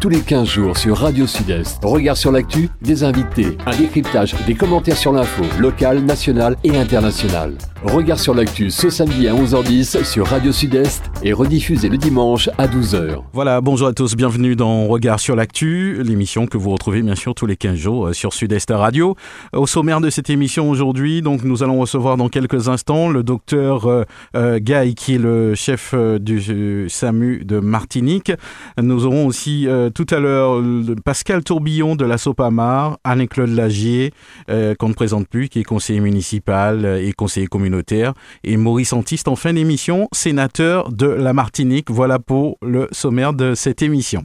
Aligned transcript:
tous 0.00 0.08
les 0.08 0.22
15 0.22 0.48
jours 0.48 0.78
sur 0.78 0.96
Radio 0.96 1.26
Sud-Est. 1.26 1.84
Regard 1.84 2.16
sur 2.16 2.32
l'actu, 2.32 2.70
des 2.80 3.04
invités, 3.04 3.58
un 3.66 3.76
décryptage, 3.76 4.34
des 4.46 4.54
commentaires 4.54 4.96
sur 4.96 5.12
l'info, 5.12 5.44
locale, 5.58 6.00
nationale 6.00 6.56
et 6.64 6.74
internationale. 6.74 7.52
Regard 7.82 8.18
sur 8.18 8.34
l'actu 8.34 8.70
ce 8.70 8.90
samedi 8.90 9.26
à 9.26 9.32
11h10 9.32 10.04
sur 10.04 10.26
Radio 10.26 10.52
Sud-Est 10.52 11.10
et 11.22 11.32
rediffusé 11.32 11.88
le 11.88 11.96
dimanche 11.96 12.50
à 12.58 12.66
12h. 12.66 13.22
Voilà, 13.32 13.62
bonjour 13.62 13.88
à 13.88 13.94
tous, 13.94 14.16
bienvenue 14.16 14.54
dans 14.54 14.86
Regard 14.86 15.18
sur 15.18 15.34
l'actu, 15.34 16.02
l'émission 16.02 16.46
que 16.46 16.58
vous 16.58 16.70
retrouvez 16.70 17.00
bien 17.00 17.14
sûr 17.14 17.34
tous 17.34 17.46
les 17.46 17.56
15 17.56 17.76
jours 17.76 18.08
euh, 18.08 18.12
sur 18.12 18.34
Sud-Est 18.34 18.70
Radio. 18.70 19.16
Au 19.54 19.66
sommaire 19.66 20.02
de 20.02 20.10
cette 20.10 20.28
émission 20.28 20.68
aujourd'hui, 20.68 21.22
donc 21.22 21.42
nous 21.42 21.62
allons 21.62 21.80
recevoir 21.80 22.18
dans 22.18 22.28
quelques 22.28 22.68
instants 22.68 23.08
le 23.08 23.22
docteur 23.22 23.86
euh, 23.86 24.04
euh, 24.36 24.58
Guy 24.58 24.94
qui 24.94 25.14
est 25.14 25.18
le 25.18 25.54
chef 25.54 25.94
du 25.94 26.86
SAMU 26.90 27.46
de 27.46 27.60
Martinique. 27.60 28.30
Nous 28.76 29.06
aurons 29.06 29.26
aussi 29.26 29.66
tout 29.94 30.06
à 30.10 30.18
l'heure 30.18 30.62
Pascal 31.04 31.42
Tourbillon 31.44 31.96
de 31.96 32.04
la 32.04 32.18
Sopamar, 32.18 32.98
Anne-Claude 33.04 33.50
Lagier 33.50 34.12
qu'on 34.48 34.88
ne 34.88 34.94
présente 34.94 35.28
plus, 35.28 35.48
qui 35.48 35.60
est 35.60 35.64
conseiller 35.64 36.00
municipal 36.00 36.84
et 37.00 37.12
conseiller 37.12 37.46
communautaire 37.46 38.14
et 38.44 38.56
Maurice 38.56 38.92
Antiste 38.92 39.28
en 39.28 39.36
fin 39.36 39.52
d'émission, 39.52 40.08
sénateur 40.12 40.90
de 40.92 41.06
la 41.06 41.32
Martinique. 41.32 41.90
Voilà 41.90 42.18
pour 42.18 42.58
le 42.62 42.88
sommaire 42.92 43.32
de 43.32 43.54
cette 43.54 43.82
émission. 43.82 44.24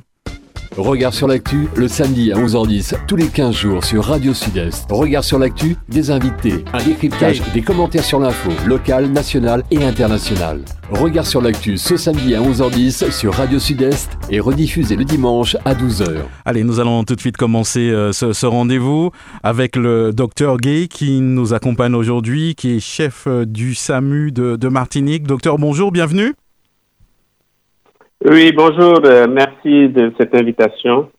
Regard 0.78 1.14
sur 1.14 1.30
l'actu, 1.30 1.70
le 1.78 1.88
samedi 1.88 2.34
à 2.34 2.36
11h10, 2.36 2.96
tous 3.08 3.16
les 3.16 3.28
15 3.28 3.56
jours 3.56 3.86
sur 3.86 4.04
Radio 4.04 4.34
Sud-Est. 4.34 4.92
Regard 4.92 5.24
sur 5.24 5.40
l'actu, 5.40 5.78
des 5.88 6.12
invités, 6.12 6.66
un 6.74 6.84
décryptage, 6.84 7.42
des 7.54 7.62
commentaires 7.62 8.04
sur 8.04 8.20
l'info, 8.20 8.52
locale, 8.68 9.08
nationale 9.08 9.64
et 9.72 9.86
internationale. 9.86 10.60
Regard 10.90 11.26
sur 11.26 11.42
l'actu 11.42 11.78
ce 11.78 11.96
samedi 11.96 12.36
à 12.36 12.42
11h10 12.42 13.10
sur 13.10 13.36
Radio 13.36 13.58
Sud-Est 13.58 14.18
et 14.30 14.42
rediffusé 14.42 14.98
le 14.98 15.06
dimanche 15.06 15.56
à 15.64 15.74
12h. 15.76 16.24
Allez, 16.44 16.66
nous 16.66 16.82
allons 16.82 17.06
tout 17.06 17.16
de 17.16 17.22
suite 17.22 17.38
commencer 17.38 17.90
euh, 17.90 18.12
ce, 18.12 18.46
rendez-vous 18.46 19.12
avec 19.44 19.78
le 19.78 20.12
docteur 20.12 20.58
Gay 20.58 20.89
qui 20.89 21.22
nous 21.22 21.54
accompagne 21.54 21.95
aujourd'hui, 21.95 22.54
qui 22.54 22.76
est 22.76 22.80
chef 22.82 23.28
euh, 23.28 23.45
du 23.45 23.76
SAMU 23.76 24.34
de, 24.34 24.58
de 24.58 24.67
Martinique. 24.67 25.26
Docteur, 25.26 25.58
bonjour, 25.58 25.94
bienvenue. 25.94 26.34
Oui, 28.23 28.52
bonjour, 28.53 29.02
euh, 29.03 29.27
merci 29.27 29.89
de 29.89 30.13
cette 30.17 30.33
invitation. 30.33 31.09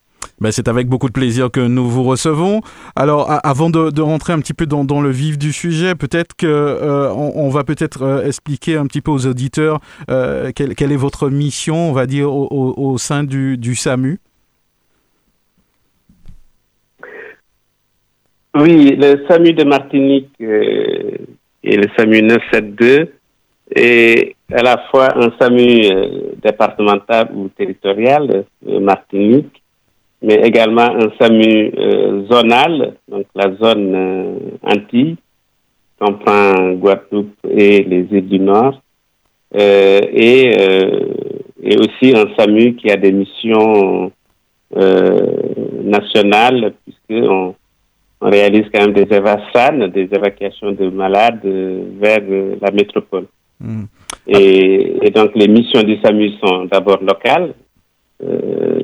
Ben, 0.41 0.51
c'est 0.51 0.69
avec 0.69 0.89
beaucoup 0.89 1.09
de 1.09 1.13
plaisir 1.13 1.51
que 1.51 1.61
nous 1.61 1.87
vous 1.89 2.03
recevons. 2.03 2.61
Alors, 2.95 3.31
avant 3.45 3.71
de, 3.71 4.01
rentrer 4.01 4.33
un 4.33 4.41
petit 4.41 4.55
peu 4.55 4.67
dans, 4.67 5.01
le 5.01 5.11
vif 5.11 5.39
du 5.39 5.53
sujet, 5.53 5.95
peut-être 5.95 6.35
que 6.37 6.47
euh, 6.47 7.11
on, 7.13 7.49
va 7.49 7.65
peut-être 7.65 8.03
euh, 8.03 8.27
expliquer 8.27 8.77
un 8.77 8.87
petit 8.87 9.01
peu 9.01 9.11
aux 9.11 9.27
auditeurs 9.27 9.81
quelle, 10.09 10.93
est 10.93 10.97
votre 10.97 11.31
mission, 11.31 11.91
on 11.91 11.93
va 11.93 12.07
dire, 12.07 12.33
au, 12.33 12.99
sein 12.99 13.25
du, 13.25 13.57
du, 13.57 13.75
SAMU. 13.75 14.19
Oui, 18.55 18.97
le 18.97 19.27
SAMU 19.29 19.53
de 19.53 19.65
Martinique 19.65 20.31
et 20.41 21.77
le 21.77 21.89
SAMU 21.97 22.23
972 22.23 23.07
est 23.75 24.36
à 24.53 24.63
la 24.63 24.79
fois 24.91 25.09
un 25.17 25.33
SAMU 25.39 25.81
euh, 25.85 26.33
départemental 26.43 27.31
ou 27.35 27.49
territorial, 27.49 28.45
euh, 28.69 28.81
Martinique, 28.81 29.63
mais 30.23 30.37
également 30.45 30.83
un 30.83 31.11
SAMU 31.19 31.73
euh, 31.77 32.27
zonal, 32.31 32.95
donc 33.09 33.27
la 33.35 33.55
zone 33.57 34.59
Antilles, 34.63 35.17
comprend 35.99 36.73
Guadeloupe 36.73 37.35
et 37.49 37.83
les 37.83 38.07
îles 38.11 38.29
du 38.29 38.39
Nord, 38.39 38.81
et, 39.55 40.57
aussi 41.79 42.15
un 42.15 42.27
SAMU 42.39 42.77
qui 42.77 42.91
a 42.91 42.97
des 42.97 43.13
missions 43.13 44.13
nationales, 45.83 46.75
puisqu'on 46.85 47.55
on 48.21 48.31
réalise 48.31 48.67
quand 48.73 48.81
même 48.81 48.93
des 48.93 49.05
des 49.05 50.09
évacuations 50.15 50.73
de 50.73 50.89
malades 50.91 51.45
vers 51.45 52.23
la 52.61 52.71
métropole. 52.71 53.27
Hmm. 53.61 53.85
Et, 54.27 55.11
donc, 55.15 55.31
les 55.35 55.49
missions 55.49 55.83
du 55.83 55.99
SAMU 56.01 56.31
sont 56.43 56.65
d'abord 56.67 57.03
locales, 57.03 57.55
euh, 58.23 58.81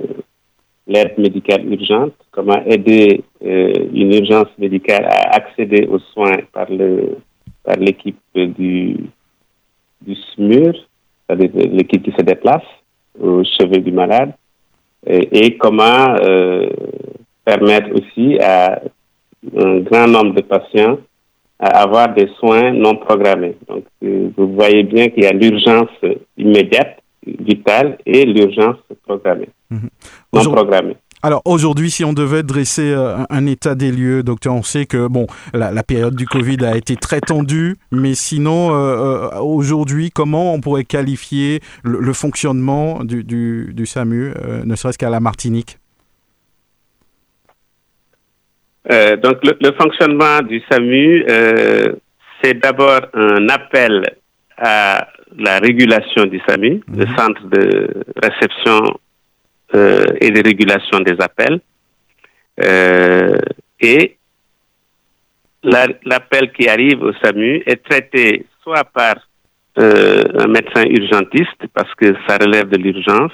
l'aide 0.87 1.19
médicale 1.19 1.71
urgente, 1.73 2.15
comment 2.31 2.63
aider 2.65 3.25
euh, 3.45 3.73
une 3.93 4.15
urgence 4.15 4.49
médicale 4.59 5.05
à 5.05 5.37
accéder 5.37 5.87
aux 5.87 5.99
soins 5.99 6.39
par 6.53 6.71
le 6.71 7.17
par 7.65 7.77
l'équipe 7.77 8.19
du, 8.35 8.97
du 10.01 10.17
SMUR, 10.35 10.75
c'est-à-dire 11.27 11.51
l'équipe 11.55 12.03
qui 12.03 12.11
se 12.11 12.23
déplace 12.23 12.65
au 13.21 13.45
chevet 13.45 13.79
du 13.79 13.93
malade, 13.93 14.33
et, 15.07 15.57
comment 15.59 16.15
euh, 16.21 16.69
permettre 17.45 17.91
aussi 17.93 18.39
à 18.41 18.81
un 19.57 19.79
grand 19.81 20.07
nombre 20.07 20.35
de 20.35 20.43
patients 20.43 20.99
à 21.63 21.83
avoir 21.83 22.13
des 22.13 22.29
soins 22.41 22.73
non 22.73 22.97
programmés. 22.97 23.57
Donc, 23.69 23.85
euh, 24.03 24.31
vous 24.37 24.53
voyez 24.53 24.83
bien 24.83 25.09
qu'il 25.09 25.23
y 25.23 25.27
a 25.27 25.33
l'urgence 25.33 25.91
immédiate, 26.37 26.99
vitale, 27.25 27.99
et 28.05 28.25
l'urgence 28.25 28.77
programmée, 29.07 29.49
mhm. 29.71 29.89
non 30.33 30.43
programmée. 30.53 30.97
Alors 31.25 31.43
aujourd'hui, 31.45 31.89
si 31.93 32.05
on 32.05 32.13
devait 32.13 32.43
dresser 32.43 32.91
euh, 32.91 33.19
un, 33.31 33.47
état 33.47 33.77
des 33.77 33.93
lieux, 33.93 34.25
docteur, 34.25 34.55
on 34.55 34.65
sait 34.65 34.87
que 34.87 35.07
bon, 35.07 35.29
la, 35.55 35.85
période 35.85 36.17
du 36.17 36.27
Covid 36.27 36.65
a 36.65 36.77
été 36.77 36.97
très 36.97 37.21
tendue, 37.21 37.77
mais 37.93 38.17
sinon 38.17 38.75
euh, 38.75 39.39
aujourd'hui, 39.39 40.11
comment 40.11 40.53
on 40.53 40.61
pourrait 40.61 40.83
qualifier 40.83 41.61
le, 41.85 42.13
fonctionnement 42.13 43.05
du, 43.05 43.23
du, 43.23 43.87
SAMU, 43.87 44.33
ne 44.65 44.75
serait-ce 44.75 44.99
qu'à 44.99 45.11
la 45.11 45.21
Martinique? 45.21 45.79
Euh, 48.91 49.17
donc, 49.17 49.39
le, 49.45 49.73
fonctionnement 49.73 50.43
du 50.43 50.61
SAMU, 50.71 51.25
euh, 51.29 51.95
c'est 52.43 52.55
d'abord 52.55 53.01
un 53.15 53.49
appel 53.49 54.03
à 54.57 55.07
la 55.39 55.59
régulation 55.61 56.25
du 56.25 56.41
SAMU, 56.47 56.83
mhm. 56.89 56.99
le 56.99 57.07
centre 57.17 57.47
de 57.47 58.05
réception 58.21 58.81
euh, 59.75 60.05
et 60.21 60.31
de 60.31 60.43
régulation 60.43 61.01
des 61.01 61.17
appels. 61.21 61.61
et 63.81 64.17
l'appel 65.65 66.53
qui 66.53 66.69
arrive 66.69 67.03
au 67.03 67.13
SAMU 67.23 67.63
est 67.67 67.83
traité 67.89 68.47
soit 68.63 68.85
par 68.85 69.15
un 69.77 70.49
médecin 70.49 70.85
urgentiste, 70.85 71.63
parce 71.73 71.93
que 71.95 72.15
ça 72.27 72.37
relève 72.37 72.69
de 72.69 72.77
l'urgence, 72.77 73.33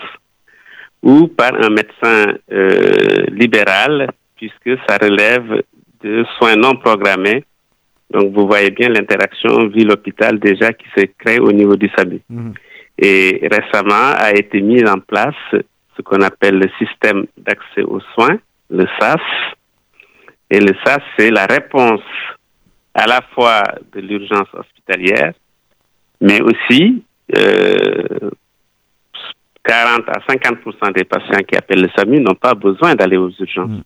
ou 1.03 1.27
par 1.27 1.53
un 1.55 1.71
médecin 1.71 2.35
libéral 3.33 4.11
puisque 4.39 4.81
ça 4.89 4.97
relève 4.97 5.63
de 6.03 6.25
soins 6.39 6.57
non 6.57 6.77
programmés. 6.77 7.45
Donc, 8.11 8.33
vous 8.33 8.47
voyez 8.47 8.71
bien 8.71 8.89
l'interaction 8.89 9.67
ville-hôpital 9.67 10.39
déjà 10.39 10.73
qui 10.73 10.87
s'est 10.97 11.13
créée 11.19 11.41
au 11.41 11.53
niveau 11.53 11.77
du 11.77 11.91
SAMU. 11.97 12.21
Mhm. 12.31 12.55
Et 12.99 13.47
récemment 13.51 14.13
a 14.17 14.33
été 14.33 14.61
mis 14.61 14.83
en 14.89 14.99
place 14.99 15.35
ce 15.53 16.03
qu'on 16.03 16.23
appelle 16.23 16.59
le 16.59 16.71
système 16.79 17.27
d'accès 17.37 17.83
aux 17.83 18.01
soins, 18.15 18.39
le 18.71 18.87
SAS. 18.99 19.21
Et 20.51 20.61
le 20.61 20.75
SAS, 20.85 21.03
c'est 21.19 21.31
la 21.31 21.47
réponse 21.47 22.01
à 22.95 23.07
la 23.07 23.21
fois 23.35 23.63
de 23.93 24.01
l'urgence 24.01 24.49
hospitalière, 24.55 25.33
mais 26.21 26.41
aussi 26.41 27.03
euh, 27.37 28.31
40 29.65 30.09
à 30.09 30.19
50% 30.27 30.93
des 30.95 31.05
patients 31.05 31.43
qui 31.47 31.57
appellent 31.57 31.83
le 31.83 31.91
SAMU 31.95 32.21
n'ont 32.21 32.35
pas 32.35 32.55
besoin 32.55 32.95
d'aller 32.95 33.19
aux 33.19 33.31
urgences. 33.31 33.69
Mhm. 33.69 33.83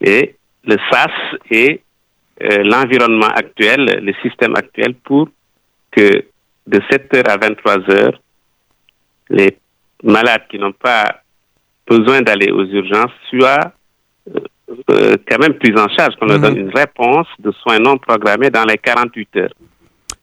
Et 0.00 0.36
le 0.64 0.76
SAS 0.90 1.12
est 1.50 1.82
euh, 2.42 2.62
l'environnement 2.64 3.28
actuel, 3.28 4.00
le 4.02 4.12
système 4.22 4.54
actuel 4.56 4.94
pour 4.94 5.28
que 5.90 6.24
de 6.66 6.78
7h 6.90 7.28
à 7.28 7.36
23h, 7.36 8.14
les 9.30 9.58
malades 10.02 10.42
qui 10.50 10.58
n'ont 10.58 10.72
pas 10.72 11.20
besoin 11.86 12.22
d'aller 12.22 12.50
aux 12.50 12.64
urgences 12.64 13.12
soient 13.28 13.72
euh, 14.34 14.40
euh, 14.90 15.16
quand 15.28 15.38
même 15.38 15.54
pris 15.54 15.72
en 15.76 15.88
charge, 15.88 16.14
qu'on 16.16 16.26
leur 16.26 16.38
donne 16.38 16.54
mhm. 16.54 16.68
une 16.68 16.74
réponse 16.74 17.26
de 17.38 17.50
soins 17.52 17.78
non 17.78 17.98
programmés 17.98 18.50
dans 18.50 18.64
les 18.64 18.78
48 18.78 19.36
heures. 19.36 19.54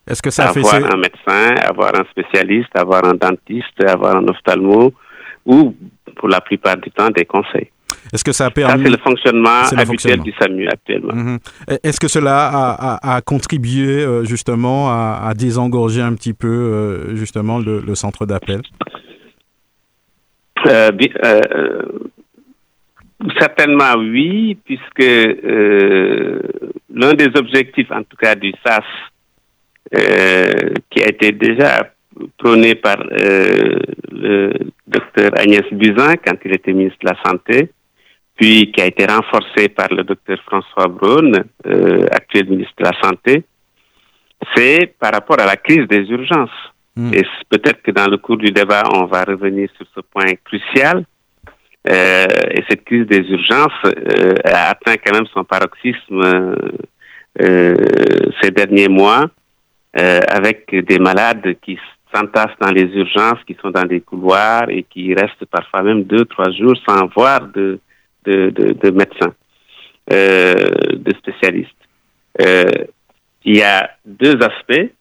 Est-ce 0.07 0.22
que 0.22 0.30
ça 0.30 0.50
avoir 0.50 0.75
un 0.75 0.98
médecin, 0.98 1.54
avoir 1.68 1.92
un 2.00 2.06
spécialiste, 2.06 2.69
avoir 2.75 3.04
un 3.06 3.13
dentiste, 3.13 3.84
avoir 3.86 4.16
un 4.16 4.28
ophtalmo 4.28 4.94
ou 5.46 5.75
pour 6.16 6.30
la 6.30 6.42
plupart 6.42 6.78
du 6.78 6.90
temps 6.92 7.10
des 7.10 7.25
conseils. 7.25 7.69
Est-ce 8.14 8.24
que 8.24 8.32
ça 8.32 8.46
a 8.46 8.50
permis... 8.52 8.84
c'est 8.84 8.90
le 8.90 8.98
fonctionnement 8.98 9.64
habituel 9.76 10.20
du 10.22 10.34
SAMU 10.40 10.68
actuellement. 10.68 11.14
Mhm. 11.14 11.40
Est-ce 11.84 12.00
que 12.00 12.08
cela 12.08 12.98
a, 13.02 13.22
contribué 13.22 14.04
euh, 14.04 14.24
justement 14.24 14.90
à, 14.90 15.34
désengorger 15.36 16.02
un 16.02 16.14
petit 16.14 16.34
peu 16.34 16.48
euh, 16.48 17.16
justement 17.16 17.60
le, 17.60 17.96
centre 17.96 18.26
d'appel? 18.26 18.62
Euh, 20.66 20.92
Certainement 23.40 23.96
oui, 23.98 24.58
puisque 24.64 25.10
l'un 26.94 27.14
des 27.14 27.30
objectifs 27.36 27.92
en 27.92 28.04
tout 28.04 28.18
cas 28.18 28.36
du 28.36 28.54
SAS 28.64 28.84
qui 30.90 31.04
a 31.04 31.08
été 31.08 31.32
déjà 31.32 31.90
prônée 32.38 32.76
par 32.76 32.98
le 34.12 34.54
docteur 34.88 35.32
Agnès 35.38 35.64
Buzyn 35.72 36.16
quand 36.26 36.36
il 36.46 36.54
était 36.54 36.74
ministre 36.74 37.00
de 37.04 37.10
la 37.10 37.18
Santé, 37.26 37.72
puis 38.38 38.72
qui 38.72 38.81
a 38.81 38.86
été 38.86 39.06
renforcée 39.06 39.69
par 39.69 39.88
le 39.89 40.04
docteur 40.04 40.38
François 40.45 40.88
Braun, 40.88 41.34
actuel 42.12 42.50
ministre 42.50 42.74
de 42.78 42.84
la 42.84 43.01
Santé, 43.01 43.44
c'est 44.56 44.94
par 45.00 45.12
rapport 45.13 45.39
à 45.39 45.45
la 45.45 45.57
crise 45.57 45.88
des 45.88 46.01
urgences. 46.10 46.50
Hmm. 46.95 47.13
Et 47.13 47.24
peut-être 47.50 47.81
que 47.81 47.92
dans 47.92 48.07
le 48.07 48.18
cours 48.18 48.38
du 48.38 48.51
débat, 48.51 48.84
on 48.94 49.06
va 49.06 49.24
revenir 49.24 49.69
sur 49.78 49.86
ce 49.95 50.01
point 50.01 50.34
crucial. 50.44 51.06
Euh, 51.89 52.25
et 52.51 52.63
cette 52.68 52.84
crise 52.84 53.06
des 53.06 53.19
urgences 53.19 53.72
euh, 53.86 54.34
a 54.44 54.72
atteint 54.72 54.95
quand 54.98 55.13
même 55.13 55.28
son 55.34 55.44
paroxysme 55.44 56.22
euh, 57.42 57.75
ces 58.42 58.51
derniers 58.51 58.89
mois, 58.89 59.25
avec 59.94 60.69
des 60.74 61.00
malades 61.00 61.56
qui 61.62 61.80
s'entassent 62.13 62.57
dans 62.62 62.72
les 62.72 62.84
urgences, 62.84 63.44
qui 63.48 63.56
sont 63.62 63.72
dans 63.72 63.86
des 63.86 64.01
couloirs 64.01 64.69
et 64.69 64.84
qui 64.84 65.13
restent 65.13 65.45
parfois 65.45 65.81
même 65.81 66.04
deux, 66.04 66.25
trois 66.25 66.51
jours 66.51 66.75
sans 66.88 67.07
voir 67.16 67.48
de, 67.48 67.80
de, 68.27 68.50
de, 68.50 68.74
de 68.74 68.89
médecins, 68.91 69.33
de 70.09 71.12
spécialistes. 71.18 71.83
il 73.45 73.56
y 73.57 73.62
a 73.62 73.89
deux 74.06 74.38
aspects 74.41 74.91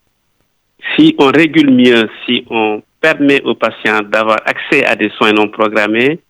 si 0.94 1.14
on 1.18 1.26
régule 1.26 1.70
mieux, 1.70 2.08
si 2.24 2.44
on 2.50 2.82
permet 3.00 3.42
aux 3.42 3.54
patients 3.54 4.02
d'avoir 4.02 4.38
accès 4.44 4.84
à 4.84 4.94
des 4.94 5.10
soins 5.10 5.32
non 5.32 5.48
programmés, 5.48 6.20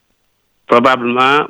probablement 0.66 1.46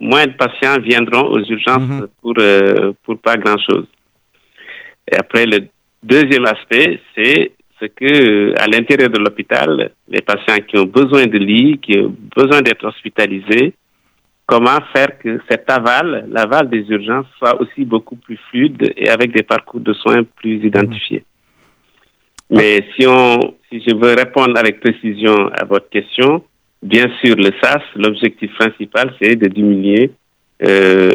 moins 0.00 0.26
de 0.26 0.32
patients 0.32 0.80
viendront 0.80 1.28
aux 1.28 1.42
urgences 1.44 1.82
mhm. 1.82 2.08
pour, 2.20 2.34
euh, 2.38 2.92
pour 3.04 3.18
pas 3.18 3.36
grand-chose. 3.36 3.86
Et 5.10 5.16
après, 5.16 5.46
le 5.46 5.66
deuxième 6.02 6.46
aspect, 6.46 7.00
c'est 7.14 7.52
ce 7.80 7.86
que 7.86 8.58
à 8.60 8.66
l'intérieur 8.66 9.10
de 9.10 9.18
l'hôpital, 9.18 9.92
les 10.08 10.20
patients 10.20 10.58
qui 10.66 10.78
ont 10.78 10.84
besoin 10.84 11.26
de 11.26 11.38
lits, 11.38 11.78
qui 11.78 11.98
ont 11.98 12.14
besoin 12.36 12.62
d'être 12.62 12.84
hospitalisés, 12.86 13.74
comment 14.46 14.78
faire 14.94 15.18
que 15.18 15.40
cet 15.48 15.70
aval, 15.70 16.26
l'aval 16.30 16.68
des 16.68 16.84
urgences, 16.88 17.26
soit 17.38 17.60
aussi 17.60 17.84
beaucoup 17.84 18.16
plus 18.16 18.38
fluide 18.50 18.92
et 18.96 19.08
avec 19.08 19.32
des 19.34 19.42
parcours 19.42 19.80
de 19.80 19.92
soins 19.92 20.22
plus 20.36 20.64
identifiés. 20.64 21.24
Mais 22.50 22.84
si, 22.94 23.06
on, 23.06 23.54
si 23.70 23.82
je 23.86 23.94
veux 23.94 24.14
répondre 24.14 24.58
avec 24.58 24.80
précision 24.80 25.48
à 25.48 25.64
votre 25.64 25.88
question, 25.88 26.44
bien 26.82 27.06
sûr, 27.22 27.34
le 27.36 27.50
SAS, 27.62 27.82
l'objectif 27.96 28.52
principal, 28.54 29.14
c'est 29.20 29.36
de 29.36 29.48
diminuer 29.48 30.10
euh, 30.62 31.10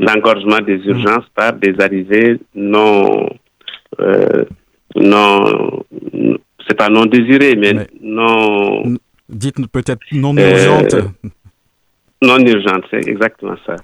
l'engorgement 0.00 0.58
des 0.58 0.78
mm. 0.78 0.88
urgences 0.88 1.26
par 1.34 1.52
des 1.52 1.74
arrivées 1.80 2.38
non, 2.54 3.28
euh, 4.00 4.44
non, 4.96 5.84
c'est 6.66 6.76
pas 6.76 6.88
non 6.88 7.06
désirées, 7.06 7.56
mais, 7.56 7.86
non. 8.00 8.96
Dites 9.28 9.64
peut-être 9.70 10.00
non 10.12 10.36
urgentes. 10.36 10.94
Euh, 10.94 11.28
non 12.22 12.38
urgentes, 12.38 12.84
c'est 12.90 13.08
exactement 13.08 13.56
ça. 13.66 13.76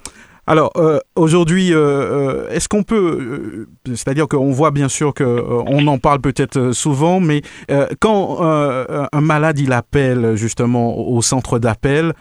Alors 0.49 0.71
euh, 0.77 0.99
aujourd'hui, 1.17 1.73
euh, 1.73 1.77
euh, 1.77 2.49
est-ce 2.49 2.69
qu'on 2.69 2.83
peut, 2.83 3.67
c'est-à-dire 3.85 4.29
qu'on 4.29 4.51
voit 4.51 4.71
bien 4.71 4.87
sûr 4.87 5.13
que 5.13 5.23
on 5.23 5.85
en 5.87 5.97
parle 5.97 6.21
peut-être 6.21 6.71
souvent, 6.71 7.19
mais 7.19 7.41
quand 7.99 8.39
un 8.41 9.21
malade 9.21 9.59
il 9.59 9.73
appelle 9.73 10.37
justement 10.37 10.97
au 10.97 11.21
centre 11.21 11.59
d'appel, 11.59 12.13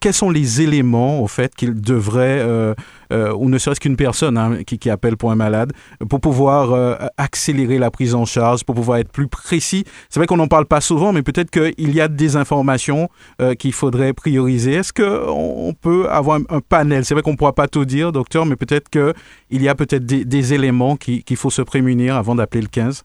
quels 0.00 0.14
sont 0.14 0.30
les 0.30 0.62
éléments 0.62 1.20
au 1.20 1.26
fait 1.26 1.54
qu'il 1.54 1.78
devrait 1.80 2.74
euh, 3.12 3.32
ou 3.32 3.48
ne 3.48 3.58
serait-ce 3.58 3.80
qu'une 3.80 3.96
personne 3.96 4.36
hein, 4.38 4.62
qui, 4.66 4.78
qui, 4.78 4.90
appelle 4.90 5.16
pour 5.16 5.30
un 5.30 5.34
malade, 5.34 5.72
pour 6.08 6.20
pouvoir 6.20 6.72
euh, 6.72 6.94
accélérer 7.16 7.78
la 7.78 7.90
prise 7.90 8.14
en 8.14 8.24
charge, 8.24 8.64
pour 8.64 8.74
pouvoir 8.74 8.98
être 8.98 9.10
plus 9.10 9.28
précis. 9.28 9.84
C'est 10.08 10.20
vrai 10.20 10.26
qu'on 10.26 10.36
n'en 10.36 10.48
parle 10.48 10.66
pas 10.66 10.80
souvent, 10.80 11.12
mais 11.12 11.22
peut-être 11.22 11.50
qu'il 11.50 11.94
y 11.94 12.00
a 12.00 12.08
des 12.08 12.36
informations 12.36 13.08
euh, 13.40 13.54
qu'il 13.54 13.72
faudrait 13.72 14.12
prioriser. 14.12 14.74
Est-ce 14.74 14.92
qu'on 14.92 15.74
peut 15.80 16.08
avoir 16.08 16.38
un, 16.48 16.60
panel? 16.60 17.04
C'est 17.04 17.14
vrai 17.14 17.22
qu'on 17.22 17.32
ne 17.32 17.36
pourra 17.36 17.54
pas 17.54 17.68
tout 17.68 17.84
dire, 17.84 18.12
docteur, 18.12 18.46
mais 18.46 18.56
peut-être 18.56 18.88
qu'il 18.88 19.62
y 19.62 19.68
a 19.68 19.74
peut-être 19.74 20.04
des, 20.04 20.24
des 20.24 20.54
éléments 20.54 20.96
qu'il 20.96 21.36
faut 21.36 21.50
se 21.50 21.62
prémunir 21.62 22.16
avant 22.16 22.34
d'appeler 22.34 22.62
le 22.62 22.68
15 22.68 23.04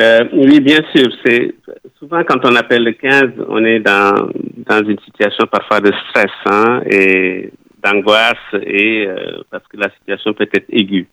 euh, 0.00 0.24
oui, 0.32 0.60
bien 0.60 0.80
sûr. 0.94 1.06
C'est 1.24 1.54
souvent 1.98 2.24
quand 2.24 2.44
on 2.44 2.56
appelle 2.56 2.82
le 2.84 2.92
15, 2.92 3.46
on 3.48 3.64
est 3.64 3.80
dans 3.80 4.28
dans 4.66 4.82
une 4.84 4.98
situation 5.00 5.46
parfois 5.46 5.80
de 5.80 5.92
stress 6.08 6.32
hein, 6.46 6.82
et 6.90 7.50
d'angoisse 7.84 8.54
et 8.62 9.06
euh, 9.06 9.42
parce 9.50 9.66
que 9.68 9.76
la 9.76 9.90
situation 9.90 10.32
peut 10.32 10.48
être 10.52 10.66
aiguë. 10.70 11.06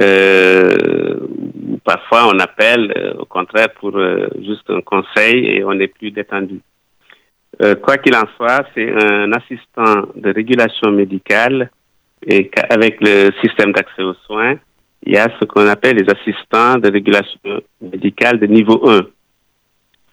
Euh, 0.00 1.16
parfois, 1.82 2.28
on 2.32 2.38
appelle 2.38 2.92
euh, 2.96 3.14
au 3.14 3.24
contraire 3.24 3.70
pour 3.80 3.98
juste 4.44 4.68
un 4.68 4.82
conseil 4.82 5.46
et 5.46 5.64
on 5.64 5.72
est 5.72 5.88
plus 5.88 6.10
détendu. 6.10 6.60
quoi 7.82 7.96
qu'il 7.96 8.14
en 8.14 8.26
soit, 8.36 8.66
c'est 8.74 8.90
un 8.92 9.32
assistant 9.32 10.08
de 10.14 10.32
régulation 10.32 10.92
médicale 10.92 11.70
et 12.26 12.50
avec 12.68 12.98
le 13.00 13.30
système 13.42 13.72
d'accès 13.72 14.02
aux 14.02 14.18
soins, 14.26 14.56
il 15.04 15.14
y 15.14 15.18
a 15.18 15.28
ce 15.38 15.44
qu'on 15.46 15.66
appelle 15.66 15.96
les 15.96 16.10
assistants 16.10 16.78
de 16.78 16.90
régulation 16.90 17.62
médicale 17.80 18.38
de 18.38 18.46
niveau 18.46 18.78
1. 18.88 19.00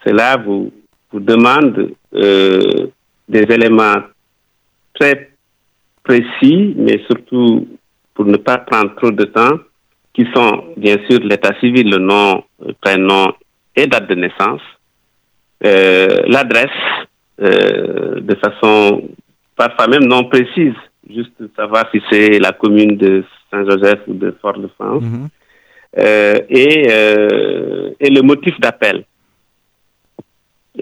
Cela 0.06 0.38
vous 0.38 0.72
demande 1.14 1.92
des 2.14 3.46
éléments 3.58 4.04
très 4.94 5.33
précis, 6.04 6.76
mais 6.78 7.02
surtout 7.10 7.68
pour 8.14 8.26
ne 8.26 8.38
pas 8.38 8.60
prendre 8.60 8.94
trop 8.96 9.12
de 9.12 9.26
temps, 9.26 9.58
qui 10.14 10.28
sont 10.36 10.66
bien 10.78 10.98
sûr 11.10 11.20
l'état 11.22 11.58
civil, 11.60 11.90
le 11.90 11.98
nom, 11.98 12.44
le 12.64 12.74
prénom 12.80 13.34
et 13.76 13.88
date 13.88 14.08
de 14.10 14.16
naissance, 14.16 14.62
euh, 15.66 16.22
l'adresse 16.28 16.70
euh, 17.42 18.20
de 18.20 18.36
façon 18.36 19.10
parfois 19.56 19.88
même 19.88 20.06
non 20.06 20.26
précise, 20.26 20.76
juste 21.10 21.34
savoir 21.56 21.90
si 21.92 22.02
c'est 22.12 22.40
la 22.40 22.52
commune 22.52 22.98
de 22.98 23.24
Saint-Joseph 23.50 24.02
ou 24.08 24.14
de 24.14 24.36
Fort-de-France, 24.42 25.04
mhm. 25.04 25.28
euh, 26.00 26.36
et, 26.50 26.88
euh, 26.92 27.90
et 28.00 28.10
le 28.10 28.22
motif 28.22 28.60
d'appel. 28.60 29.04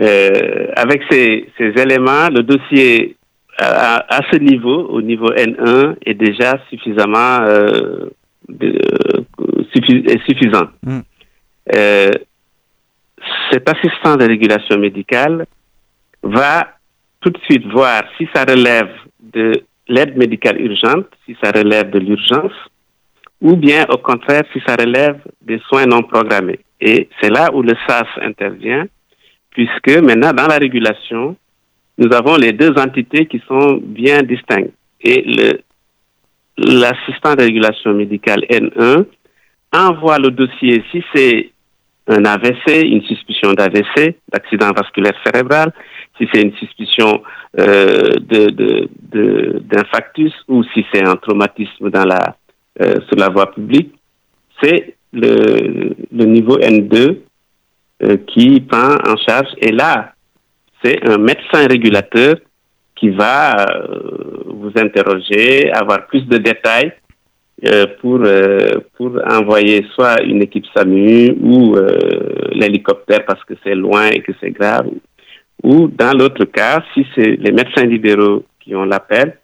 Euh, 0.01 0.67
avec 0.75 1.01
ces, 1.09 1.49
ces 1.57 1.73
éléments, 1.81 2.29
le 2.29 2.43
dossier 2.43 3.17
à, 3.57 4.17
à, 4.17 4.21
ce 4.31 4.37
niveau, 4.37 4.87
au 4.89 5.01
niveau 5.01 5.29
N1, 5.31 5.95
est 6.05 6.13
déjà 6.13 6.57
suffisamment 6.69 7.41
euh, 7.41 8.09
de, 8.47 8.79
suffisant. 9.73 10.67
Mm. 10.83 10.99
Euh, 11.75 12.11
cet 13.51 13.69
assistant 13.69 14.15
de 14.17 14.25
régulation 14.25 14.77
médicale 14.79 15.45
va 16.23 16.67
tout 17.19 17.29
de 17.29 17.39
suite 17.49 17.65
voir 17.67 18.03
si 18.17 18.27
ça 18.33 18.43
relève 18.43 18.89
de 19.19 19.63
l'aide 19.87 20.17
médicale 20.17 20.59
urgente, 20.59 21.07
si 21.25 21.35
ça 21.41 21.51
relève 21.51 21.89
de 21.89 21.99
l'urgence, 21.99 22.53
ou 23.41 23.55
bien 23.55 23.85
au 23.89 23.97
contraire 23.97 24.43
si 24.53 24.61
ça 24.65 24.75
relève 24.75 25.19
des 25.41 25.59
soins 25.67 25.85
non 25.85 26.01
programmés. 26.01 26.59
Et 26.79 27.09
c'est 27.19 27.29
là 27.29 27.49
où 27.53 27.61
le 27.61 27.73
SAS 27.87 28.07
intervient, 28.21 28.85
puisque 29.51 29.97
maintenant 29.97 30.33
dans 30.33 30.47
la 30.47 30.57
régulation, 30.57 31.35
nous 32.01 32.11
avons 32.13 32.35
les 32.35 32.51
deux 32.51 32.73
entités 32.77 33.27
qui 33.27 33.39
sont 33.47 33.79
bien 33.79 34.23
distinctes. 34.23 34.73
Et 35.03 35.23
l'assistant 36.57 37.35
de 37.35 37.43
régulation 37.43 37.93
médicale 37.93 38.43
N1 38.49 39.05
envoie 39.71 40.17
le 40.17 40.31
dossier 40.31 40.83
si 40.91 41.03
c'est 41.13 41.51
un 42.07 42.25
AVC, 42.25 42.83
une 42.83 43.03
suspicion 43.03 43.53
d'AVC, 43.53 44.15
d'accident 44.33 44.71
vasculaire 44.75 45.13
cérébral, 45.23 45.71
si 46.17 46.27
c'est 46.33 46.41
une 46.41 46.53
suspicion 46.55 47.21
euh, 47.59 48.15
ou 50.47 50.63
si 50.73 50.85
c'est 50.91 51.07
un 51.07 51.15
traumatisme 51.17 51.91
euh, 51.93 52.95
sur 53.07 53.17
la 53.17 53.29
voie 53.29 53.53
publique, 53.53 53.93
c'est 54.61 54.95
le, 55.13 55.95
le 56.11 56.25
niveau 56.25 56.57
N2 56.57 57.17
euh, 58.03 58.17
qui 58.25 58.59
prend 58.61 58.95
en 59.07 59.15
charge. 59.17 59.49
Et 59.59 59.71
là, 59.71 60.13
c'est 60.83 61.07
un 61.07 61.17
médecin 61.17 61.67
régulateur 61.67 62.35
qui 62.95 63.09
va 63.09 63.55
euh, 63.55 64.43
vous 64.45 64.71
interroger, 64.75 65.71
avoir 65.71 66.05
plus 66.07 66.21
de 66.27 66.37
détails 66.37 66.93
euh, 67.67 67.85
pour, 67.99 68.19
euh, 68.23 68.79
pour 68.95 69.19
envoyer 69.29 69.85
soit 69.95 70.21
une 70.23 70.43
équipe 70.43 70.65
SAMU 70.75 71.35
ou 71.41 71.75
l'hélicoptère 72.51 73.25
parce 73.25 73.43
que 73.45 73.55
c'est 73.63 73.75
loin 73.75 74.07
et 74.07 74.21
que 74.21 74.31
c'est 74.39 74.51
grave. 74.51 74.87
Ou 75.63 75.87
dans 75.87 76.17
l'autre 76.17 76.45
cas, 76.45 76.83
si 76.93 77.05
c'est 77.15 77.37
les 77.37 77.51
médecins 77.51 77.85
libéraux 77.85 78.43
qui 78.59 78.75
ont 78.75 78.85
l'appel, 78.85 79.37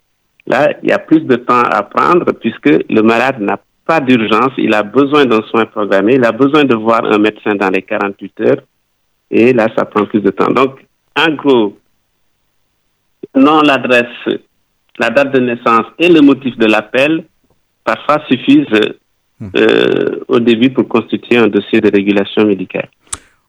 là, 0.45 0.73
il 0.83 0.89
y 0.89 0.93
a 0.93 0.99
plus 0.99 1.21
de 1.21 1.35
temps 1.35 1.61
à 1.61 1.83
prendre 1.83 2.31
puisque 2.33 2.69
le 2.89 3.01
malade 3.01 3.39
n'a 3.39 3.59
pas 3.85 3.99
d'urgence, 3.99 4.51
il 4.57 4.73
a 4.73 4.83
besoin 4.83 5.25
d'un 5.25 5.41
soin 5.43 5.65
programmé, 5.65 6.15
il 6.15 6.25
a 6.25 6.31
besoin 6.31 6.63
de 6.63 6.75
voir 6.75 7.05
un 7.05 7.17
médecin 7.17 7.55
dans 7.55 7.69
les 7.69 7.81
48 7.81 8.41
heures 8.41 8.61
et 9.31 9.53
là, 9.53 9.67
ça 9.77 9.85
prend 9.85 10.05
plus 10.05 10.21
de 10.21 10.29
temps. 10.29 10.51
Donc, 10.51 10.86
en 11.17 11.33
gros, 11.33 11.77
non, 13.35 13.61
l'adresse, 13.61 14.39
la 14.99 15.09
date 15.09 15.33
de 15.33 15.39
naissance 15.39 15.87
et 15.99 16.09
le 16.09 16.21
motif 16.21 16.57
de 16.57 16.65
l'appel, 16.65 17.25
parfois 17.83 18.23
suffisent 18.29 18.81
hmm. 19.39 19.49
au 20.27 20.39
début 20.39 20.69
pour 20.69 20.87
constituer 20.87 21.37
un 21.37 21.47
dossier 21.47 21.81
de 21.81 21.91
régulation 21.91 22.45
médicale. 22.45 22.89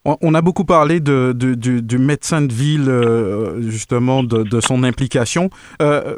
On 0.05 0.35
a 0.35 0.41
beaucoup 0.41 0.65
parlé 0.65 1.01
de, 1.01 1.33
du, 1.33 1.99
médecin 1.99 2.41
de 2.41 2.53
ville, 2.53 2.89
euh, 2.89 3.61
justement, 3.63 4.23
de, 4.23 4.61
son 4.61 4.83
implication. 4.83 5.51
Euh, 5.83 6.17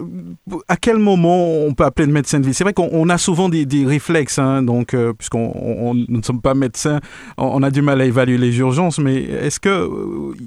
à 0.69 0.77
quel 0.77 0.99
moment 0.99 1.65
on 1.67 1.75
peut 1.75 1.85
appeler 1.85 2.07
le 2.07 2.13
médecin 2.13 2.39
de 2.39 2.45
ville? 2.45 2.55
C'est 2.55 2.65
vrai 2.65 2.73
qu'on 2.73 3.09
a 3.09 3.19
souvent 3.19 3.49
des, 3.49 3.67
réflexes, 3.85 4.39
hein, 4.39 4.63
donc, 4.63 4.95
euh, 4.95 5.13
puisqu'on 5.13 5.95
ne 5.95 6.23
sommes 6.23 6.41
pas 6.41 6.55
médecins, 6.55 7.01
on, 7.37 7.63
a 7.63 7.71
du 7.71 7.83
mal 7.83 8.01
à 8.01 8.05
évaluer 8.05 8.39
les 8.39 8.59
urgences, 8.59 8.99
mais 8.99 9.23
est-ce 9.23 9.59
que 9.59 9.89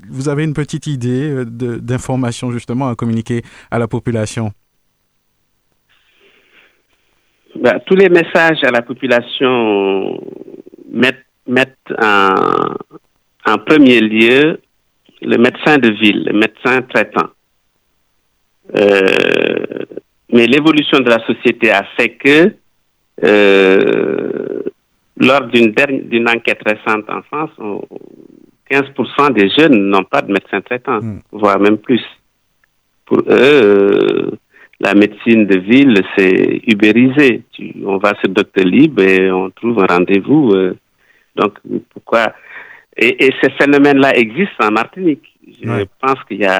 vous 0.09 0.29
avez 0.29 0.43
une 0.43 0.53
petite 0.53 0.87
idée 0.87 1.43
d'information, 1.45 2.51
justement, 2.51 2.87
à 2.87 2.95
communiquer 2.95 3.41
à 3.71 3.79
la 3.79 3.87
population? 3.87 4.51
Ben, 7.55 7.79
Tous 7.85 7.95
les 7.95 8.09
messages 8.09 8.63
à 8.63 8.71
la 8.71 8.81
population 8.81 10.19
mettent, 10.91 11.25
mettent 11.47 11.77
un 11.99 12.75
en 13.45 13.57
premier 13.57 13.99
lieu 13.99 14.59
le 15.21 15.37
médecin 15.37 15.77
de 15.77 15.89
ville, 15.89 16.23
le 16.25 16.33
médecin 16.33 16.81
traitant. 16.81 17.29
Euh, 18.75 19.85
mais 20.31 20.47
l'évolution 20.47 20.99
de 20.99 21.09
la 21.09 21.25
société 21.25 21.71
a 21.71 21.83
fait 21.97 22.09
que 22.15 22.53
euh, 23.23 24.61
lors 25.17 25.47
d'une 25.47 26.29
enquête 26.29 26.61
récente 26.65 27.05
en 27.09 27.21
France, 27.23 27.51
15% 28.71 29.33
des 29.33 29.49
jeunes 29.49 29.89
n'ont 29.89 30.03
pas 30.03 30.21
de 30.21 30.31
médecin 30.31 30.61
traitant, 30.61 30.99
hmm. 30.99 31.19
voire 31.31 31.59
même 31.59 31.77
plus. 31.77 32.03
Pour 33.05 33.19
eux, 33.19 33.25
euh, 33.29 34.31
la 34.79 34.95
médecine 34.95 35.45
de 35.45 35.59
ville, 35.59 36.01
c'est 36.17 36.61
ubérisé. 36.67 37.43
on 37.85 37.97
va 37.97 38.13
sur 38.19 38.29
Docteur 38.29 38.65
Libre 38.65 39.03
et 39.03 39.31
on 39.31 39.49
trouve 39.51 39.79
un 39.83 39.85
rendez-vous. 39.85 40.53
donc, 41.35 41.59
pourquoi 41.93 42.33
et, 42.97 43.25
et 43.25 43.33
ce 43.41 43.49
phénomène-là 43.57 44.15
existe 44.15 44.53
en 44.59 44.71
Martinique. 44.71 45.23
Je 45.61 45.85
pense 46.01 46.23
qu'il 46.27 46.39
y 46.39 46.45
a, 46.45 46.59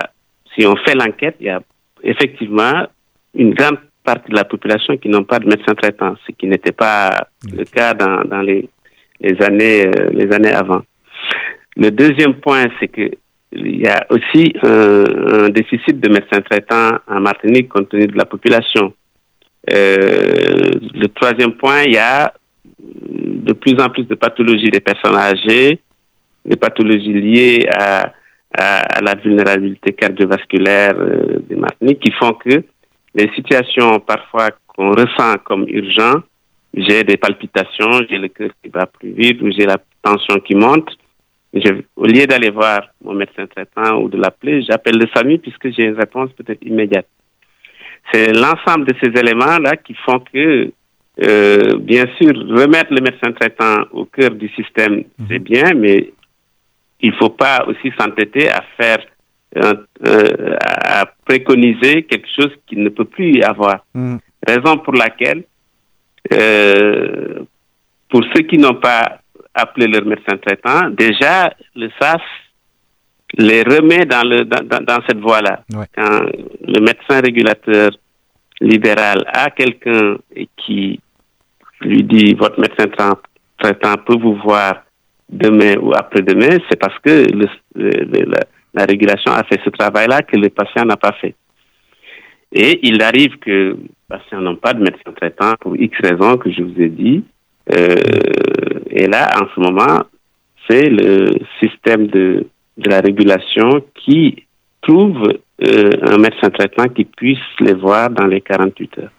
si 0.53 0.65
on 0.65 0.75
fait 0.77 0.95
l'enquête, 0.95 1.35
il 1.39 1.47
y 1.47 1.49
a 1.49 1.61
effectivement 2.03 2.85
une 3.35 3.53
grande 3.53 3.77
partie 4.03 4.29
de 4.31 4.35
la 4.35 4.45
population 4.45 4.97
qui 4.97 5.09
n'ont 5.09 5.23
pas 5.23 5.39
de 5.39 5.47
médecin 5.47 5.73
traitant, 5.75 6.15
ce 6.27 6.31
qui 6.33 6.47
n'était 6.47 6.71
pas 6.71 7.27
le 7.51 7.63
cas 7.63 7.93
dans, 7.93 8.23
dans 8.25 8.41
les, 8.41 8.67
les, 9.21 9.41
années, 9.41 9.87
euh, 9.87 10.09
les 10.11 10.31
années 10.33 10.51
avant. 10.51 10.81
Le 11.77 11.89
deuxième 11.89 12.35
point, 12.35 12.65
c'est 12.79 12.87
que 12.87 13.09
il 13.55 13.81
y 13.81 13.87
a 13.87 14.05
aussi 14.09 14.51
un, 14.63 15.45
un, 15.45 15.49
déficit 15.49 15.99
de 15.99 16.09
médecins 16.09 16.41
traitants 16.41 16.97
en 17.07 17.19
Martinique 17.19 17.69
compte 17.69 17.89
tenu 17.89 18.07
de 18.07 18.17
la 18.17 18.25
population. 18.25 18.93
Euh, 19.71 20.71
le 20.95 21.07
troisième 21.07 21.53
point, 21.53 21.83
il 21.83 21.93
y 21.93 21.97
a 21.97 22.33
de 22.79 23.53
plus 23.53 23.79
en 23.79 23.89
plus 23.89 24.05
de 24.05 24.15
pathologies 24.15 24.71
des 24.71 24.79
personnes 24.79 25.15
âgées, 25.15 25.79
des 26.45 26.55
pathologies 26.55 27.13
liées 27.13 27.67
à, 27.71 28.13
à, 28.53 29.01
la 29.01 29.15
vulnérabilité 29.15 29.93
cardiovasculaire 29.93 30.93
euh, 30.97 31.39
des 31.49 31.55
Martiniques 31.55 31.99
qui 31.99 32.11
font 32.11 32.33
que 32.33 32.63
les 33.15 33.29
situations 33.35 33.99
parfois 33.99 34.49
qu'on 34.67 34.91
ressent 34.91 35.37
comme 35.43 35.65
urgentes, 35.67 36.25
j'ai 36.73 37.03
des 37.03 37.17
palpitations, 37.17 38.01
j'ai 38.09 38.17
le 38.17 38.27
cœur 38.29 38.49
qui 38.61 38.69
bat 38.69 38.87
plus 38.87 39.11
vite 39.11 39.41
ou 39.41 39.51
j'ai 39.51 39.65
la 39.65 39.77
tension 40.01 40.39
qui 40.39 40.55
monte. 40.55 40.89
Je, 41.53 41.69
au 41.95 42.05
lieu 42.05 42.25
d'aller 42.25 42.49
voir 42.49 42.87
mon 43.03 43.13
médecin 43.13 43.45
traitant 43.45 43.99
ou 44.01 44.09
de 44.09 44.17
l'appeler, 44.17 44.63
j'appelle 44.63 44.97
les 44.97 45.07
familles 45.07 45.37
puisque 45.37 45.71
j'ai 45.71 45.83
une 45.85 45.99
réponse 45.99 46.31
peut-être 46.33 46.63
immédiate. 46.63 47.07
C'est 48.11 48.33
l'ensemble 48.33 48.85
de 48.85 48.95
ces 49.01 49.09
éléments-là 49.19 49.77
qui 49.77 49.93
font 49.93 50.19
que, 50.19 50.71
euh, 51.23 51.77
bien 51.77 52.05
sûr, 52.19 52.33
remettre 52.33 52.91
le 52.91 53.01
médecin 53.01 53.31
traitant 53.31 53.83
au 53.91 54.05
cœur 54.05 54.31
du 54.31 54.49
système, 54.49 55.03
c'est 55.29 55.39
mhm. 55.39 55.43
bien, 55.43 55.73
mais 55.75 56.11
il 57.03 57.11
ne 57.11 57.15
faut 57.17 57.29
pas 57.29 57.65
aussi 57.67 57.91
s'entêter 57.99 58.49
à 58.49 58.63
faire, 58.77 58.99
euh, 59.57 59.73
euh, 60.07 60.55
à 60.59 61.05
préconiser 61.25 62.03
quelque 62.03 62.29
chose 62.33 62.51
qui 62.65 62.77
ne 62.77 62.89
peut 62.89 63.05
plus 63.05 63.33
y 63.33 63.43
avoir. 63.43 63.85
Hmm. 63.93 64.17
Raison 64.47 64.77
pour 64.77 64.93
laquelle, 64.93 65.43
euh, 66.31 67.43
pour 68.09 68.23
ceux 68.33 68.43
qui 68.43 68.57
n'ont 68.57 68.75
pas 68.75 69.19
appelé 69.53 69.87
leur 69.87 70.05
médecin 70.05 70.37
traitant, 70.37 70.89
déjà, 70.89 71.53
le 71.75 71.89
SAS 71.99 72.21
les 73.37 73.63
remet 73.63 74.05
dans, 74.05 74.23
le, 74.23 74.45
dans, 74.45 74.83
dans 74.83 74.99
cette 75.07 75.19
voie-là. 75.19 75.63
Quand 75.95 76.19
le 76.61 76.79
médecin 76.79 77.19
régulateur 77.19 77.91
libéral 78.61 79.25
a 79.33 79.49
quelqu'un 79.49 80.17
qui 80.55 80.99
lui 81.81 82.03
dit 82.03 82.33
votre 82.35 82.59
médecin 82.59 83.15
traitant 83.57 83.95
peut 84.05 84.17
vous 84.17 84.35
voir 84.35 84.83
demain 85.33 85.75
ou 85.81 85.91
après-demain, 85.93 86.57
c'est 86.69 86.79
parce 86.79 86.97
que 86.99 87.25
la, 87.75 88.85
régulation 88.85 89.31
a 89.31 89.43
fait 89.43 89.59
ce 89.63 89.69
travail-là 89.69 90.21
que 90.21 90.37
le 90.37 90.49
patient 90.49 90.85
n'a 90.85 90.97
pas 90.97 91.13
fait. 91.21 91.35
Et 92.51 92.79
il 92.87 93.01
arrive 93.01 93.37
que 93.39 93.49
le 93.49 93.79
patient 94.07 94.41
n'a 94.41 94.55
pas 94.55 94.73
de 94.73 94.79
médecin 94.79 95.11
traitant 95.15 95.53
pour 95.59 95.75
X 95.75 95.97
raisons 96.01 96.37
que 96.37 96.51
je 96.51 96.61
vous 96.61 96.79
ai 96.79 96.89
dit. 96.89 97.23
Euh, 97.75 97.95
et 98.89 99.07
là, 99.07 99.29
en 99.41 99.47
ce 99.53 99.59
moment, 99.59 100.03
c'est 100.69 100.89
le 100.89 101.31
système 101.59 102.07
de, 102.07 102.45
de 102.77 102.89
la 102.89 102.99
régulation 102.99 103.83
qui 103.95 104.45
trouve 104.81 105.33
euh, 105.65 105.91
un 106.01 106.17
médecin 106.17 106.49
traitant 106.49 106.87
qui 106.89 107.05
puisse 107.05 107.39
les 107.59 107.73
voir 107.73 108.09
dans 108.09 108.27
les 108.27 108.41
48 108.41 108.99
heures. 108.99 109.11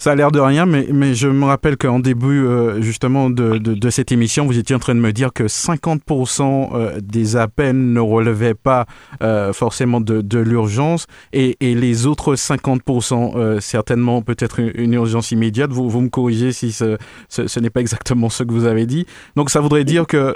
Ça 0.00 0.12
a 0.12 0.14
l'air 0.14 0.32
de 0.32 0.40
rien, 0.40 0.64
mais, 0.64 0.86
mais 0.90 1.14
je 1.14 1.28
me 1.28 1.44
rappelle 1.44 1.76
qu'en 1.76 1.98
début 1.98 2.46
euh, 2.46 2.80
justement 2.80 3.28
de, 3.28 3.58
de, 3.58 3.90
cette 3.90 4.12
émission, 4.12 4.46
vous 4.46 4.58
étiez 4.58 4.74
en 4.74 4.78
train 4.78 4.94
de 4.94 5.00
me 5.00 5.12
dire 5.12 5.30
que 5.30 5.42
50% 5.42 6.70
euh, 6.72 7.00
des 7.02 7.36
appels 7.36 7.92
ne 7.92 8.00
relevaient 8.00 8.54
pas 8.54 8.86
euh, 9.22 9.52
forcément 9.52 10.00
de, 10.00 10.22
de 10.22 10.38
l'urgence 10.38 11.06
et, 11.34 11.58
et, 11.60 11.74
les 11.74 12.06
autres 12.06 12.34
50% 12.34 13.60
certainement 13.60 14.22
peut-être 14.22 14.58
une, 14.58 14.94
urgence 14.94 15.32
immédiate. 15.32 15.70
Vous, 15.70 15.90
vous 15.90 16.00
me 16.00 16.08
corrigez 16.08 16.52
si 16.52 16.72
ce, 16.72 16.96
ce, 17.28 17.60
n'est 17.60 17.68
pas 17.68 17.82
exactement 17.82 18.30
ce 18.30 18.42
que 18.42 18.54
vous 18.54 18.64
avez 18.64 18.86
dit. 18.86 19.04
Donc 19.36 19.50
ça 19.50 19.60
voudrait 19.60 19.84
dire 19.84 20.06
que 20.06 20.34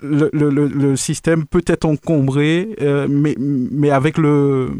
le, 0.00 0.30
le, 0.32 0.48
le 0.48 0.96
système 0.96 1.44
peut 1.44 1.64
être 1.66 1.84
encombré, 1.84 2.70
mais, 3.10 3.36
mais 3.38 3.90
avec 3.90 4.16
le... 4.16 4.70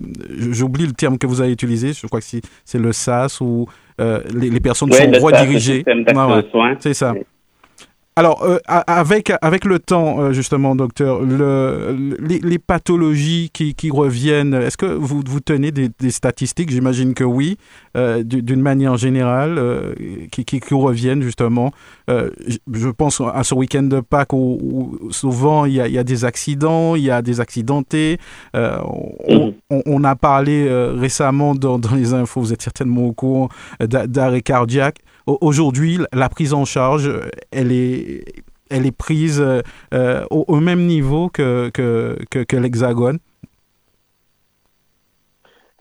J'oublie 0.51 0.87
le 0.87 0.95
terme 0.95 1.19
que 1.19 1.27
vous 1.27 1.43
avez 1.43 1.53
utilisé, 1.53 1.93
je 1.93 2.07
crois 2.07 2.21
que 2.21 2.27
c'est 2.65 2.79
le 2.79 2.93
SAS 2.93 3.43
ou 3.43 3.67
euh, 4.01 4.21
les, 4.35 4.61
personnes 4.61 4.93
sont 4.93 5.11
redirigées. 5.21 5.85
c'est 6.81 6.95
ça. 6.95 7.15
Alors, 8.17 8.45
euh, 8.45 8.59
avec, 8.69 9.33
avec 9.43 9.65
le 9.65 9.81
temps, 9.81 10.21
euh, 10.21 10.33
justement, 10.33 10.77
docteur, 10.77 11.21
le, 11.21 12.17
les, 12.21 12.59
pathologies 12.61 13.51
qui, 13.53 13.75
qui 13.75 13.91
reviennent, 13.91 14.55
est-ce 14.55 14.77
que 14.77 14.87
vous, 14.87 15.21
vous 15.27 15.41
tenez 15.41 15.73
des, 15.73 15.89
des 15.99 16.13
statistiques? 16.13 16.71
J'imagine 16.71 17.15
que 17.15 17.25
oui, 17.25 17.57
euh, 17.97 18.23
d'une 18.23 18.61
manière 18.61 18.97
générale, 18.97 19.61
qui, 20.31 20.45
qui, 20.45 20.61
qui, 20.61 20.75
reviennent, 20.75 21.23
justement. 21.23 21.73
je 22.07 22.89
pense 22.91 23.21
à 23.21 23.43
ce 23.43 23.53
week-end 23.57 23.83
de 23.83 23.99
Pâques 23.99 24.33
où, 24.33 24.97
souvent 25.11 25.65
il 25.65 25.75
y, 25.75 25.81
a, 25.81 25.89
il 25.89 25.95
y, 25.95 25.99
a, 25.99 26.05
des 26.05 26.25
accidents, 26.25 26.95
il 26.95 27.03
y 27.03 27.11
a 27.11 27.21
des 27.21 27.41
accidentés. 27.41 28.19
On, 28.55 29.55
on, 29.71 29.83
on, 29.87 30.05
a 30.05 30.15
parlé 30.15 30.69
récemment 30.97 31.57
dans, 31.57 31.81
dans, 31.81 31.97
les 31.97 32.15
infos, 32.15 32.41
vous 32.41 32.53
êtes 32.53 32.63
certainement 32.63 33.07
au 33.07 33.13
courant, 33.13 33.49
d'arrêt 33.81 34.43
cardiaque. 34.43 34.99
Aujourd'hui, 35.27 35.99
la 36.13 36.29
prise 36.29 36.53
en 36.53 36.67
charge, 36.67 37.11
elle 37.51 37.73
est, 37.73 38.25
elle 38.71 38.87
est 38.87 38.97
prise 38.97 39.43
euh, 39.95 40.25
au, 40.31 40.61
même 40.61 40.81
niveau 40.81 41.31
que, 41.31 41.71
que, 41.71 42.57
l'Hexagone 42.57 43.19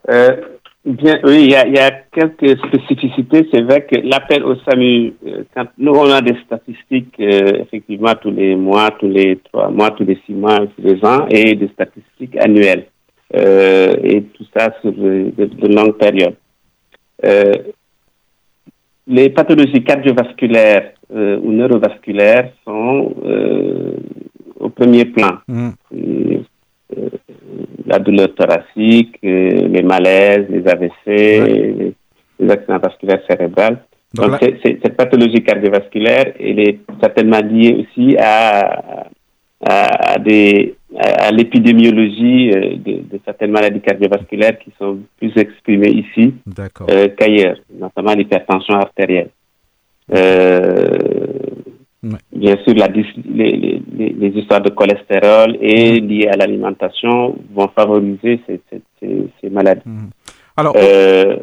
euh, 0.08 0.36
Bien, 0.86 1.18
oui, 1.24 1.44
il 1.44 1.50
y, 1.50 1.78
a, 1.78 1.90
quelques 1.90 2.58
spécificités. 2.66 3.48
C'est 3.52 3.62
vrai 3.62 3.86
que 3.86 4.00
l'appel 4.00 4.44
au 4.44 4.54
SAMU, 4.56 5.14
euh, 5.26 5.44
quand 5.54 5.66
nous 5.78 5.92
on 5.92 6.10
a 6.10 6.20
des 6.20 6.36
statistiques 6.44 7.18
effectivement 7.18 8.14
tous 8.20 8.30
les 8.30 8.54
mois, 8.54 8.90
tous 8.98 9.08
les 9.08 9.38
trois 9.50 9.70
mois, 9.70 9.90
tous 9.90 10.04
les 10.04 10.18
six 10.26 10.34
mois, 10.34 10.58
tous 10.58 10.82
les 10.82 11.04
ans, 11.04 11.26
et 11.30 11.54
des 11.54 11.68
statistiques 11.68 12.36
annuelles, 12.38 12.86
et 13.34 14.22
tout 14.34 14.44
ça 14.56 14.74
sur 14.80 14.92
de 14.92 15.74
longues 15.74 15.98
périodes 15.98 16.36
les 19.06 19.30
pathologies 19.30 19.84
cardiovasculaires 19.84 20.92
euh, 21.14 21.38
ou 21.42 21.52
neurovasculaires 21.52 22.50
sont 22.64 23.14
euh, 23.24 23.96
au 24.58 24.70
premier 24.70 25.04
plan. 25.04 25.38
Mm. 25.46 25.70
Euh, 25.92 27.10
la 27.86 27.98
douleur 27.98 28.34
thoracique, 28.34 29.18
les 29.22 29.82
malaises, 29.82 30.46
les 30.48 30.66
AVC, 30.66 31.94
les, 32.38 32.50
accidents 32.50 32.78
vasculaires 32.78 33.20
cérébraux. 33.28 33.76
Donc, 34.14 34.38
cette 34.40 34.96
pathologie 34.96 35.42
cardiovasculaire, 35.42 36.34
elle 36.38 36.60
est 36.60 36.78
certainement 37.00 37.40
liée 37.40 37.84
aussi 37.84 38.16
à, 38.18 39.06
à, 39.64 40.18
des, 40.18 40.74
à 40.98 41.30
l'épidémiologie 41.30 42.50
euh, 42.50 42.76
de, 42.76 42.92
de, 43.10 43.20
certaines 43.24 43.50
maladies 43.50 43.80
cardiovasculaires 43.80 44.58
qui 44.58 44.72
sont 44.78 44.98
plus 45.18 45.32
exprimées 45.36 45.90
ici 45.90 46.34
euh, 46.88 47.08
qu'ailleurs, 47.16 47.56
notamment 47.78 48.14
l'hypertension 48.14 48.74
artérielle. 48.74 49.30
Euh, 50.14 50.98
Bien 52.32 52.56
sûr, 52.64 52.74
la, 52.74 52.88
les, 52.88 53.80
les, 53.96 54.28
histoires 54.38 54.60
de 54.60 54.68
cholestérol 54.68 55.56
et 55.60 56.00
mm. 56.00 56.06
liées 56.06 56.28
à 56.28 56.36
l'alimentation 56.36 57.34
vont 57.54 57.68
favoriser 57.68 58.40
ces, 58.46 58.60
ces, 58.70 59.28
ces 59.40 59.50
maladies. 59.50 59.80
Mm. 59.86 60.10
Alors, 60.56 60.74
euh, 60.76 61.36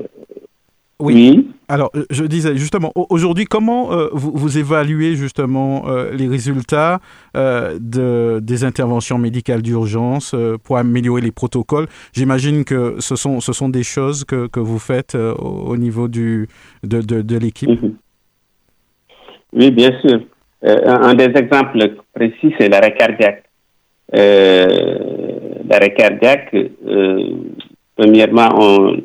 oui. 1.01 1.47
Alors, 1.67 1.89
euh, 1.95 2.05
je 2.09 2.23
disais 2.25 2.55
justement, 2.55 2.91
aujourd'hui, 2.95 3.45
comment 3.45 3.91
euh, 3.91 4.09
vous, 4.13 4.31
vous, 4.33 4.57
évaluez 4.57 5.15
justement 5.15 5.83
euh, 5.87 6.11
les 6.13 6.27
résultats 6.27 6.99
de, 7.33 8.39
des 8.41 8.63
interventions 8.63 9.17
médicales 9.17 9.61
d'urgence 9.61 10.35
pour 10.63 10.77
améliorer 10.77 11.21
les 11.21 11.31
protocoles? 11.31 11.87
J'imagine 12.13 12.65
que 12.65 12.95
ce 12.99 13.15
sont, 13.15 13.39
ce 13.39 13.53
sont 13.53 13.69
des 13.69 13.83
choses 13.83 14.25
que, 14.25 14.47
que 14.47 14.59
vous 14.59 14.79
faites 14.79 15.15
au 15.15 15.75
niveau 15.77 16.07
du, 16.07 16.47
de, 16.83 17.01
de, 17.01 17.21
de 17.21 17.37
l'équipe? 17.37 17.69
Mhm. 17.69 17.95
Oui, 19.53 19.71
bien 19.71 19.91
sûr. 20.01 20.21
un 20.63 21.13
des 21.13 21.31
exemples 21.35 21.95
précis, 22.13 22.53
c'est 22.59 22.69
l'arrêt 22.69 22.95
cardiaque. 22.95 23.43
l'arrêt 24.11 25.93
cardiaque, 25.93 26.55
premièrement, 27.95 28.49
on 28.55 28.97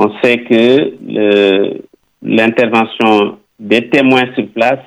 on 0.00 0.12
sait 0.22 0.38
que 0.44 1.82
l'intervention 2.22 3.38
des 3.58 3.90
témoins 3.90 4.32
sur 4.36 4.46
place 4.50 4.84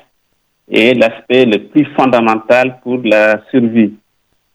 est 0.72 0.94
l'aspect 0.98 1.44
le 1.46 1.68
plus 1.68 1.86
fondamental 1.98 2.80
pour 2.82 3.01
la 3.03 3.41
survie. 3.51 3.94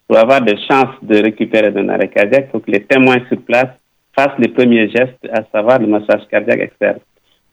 Pour 0.09 0.17
avoir 0.17 0.41
des 0.41 0.57
chances 0.67 0.97
de 1.03 1.23
récupérer 1.23 1.73
d'un 1.73 1.91
arrêt 1.91 2.09
cardiaque, 2.09 2.47
il 2.49 2.53
faut 2.53 2.61
que 2.61 2.71
les 2.71 2.85
témoins 2.85 3.19
sur 3.29 3.39
place 3.43 3.69
fassent 4.17 4.39
les 4.39 4.49
premiers 4.49 4.89
gestes, 4.89 5.29
à 5.31 5.43
savoir 5.53 5.79
le 5.79 5.89
massage 5.89 6.27
cardiaque 6.31 6.61
externe. 6.61 7.01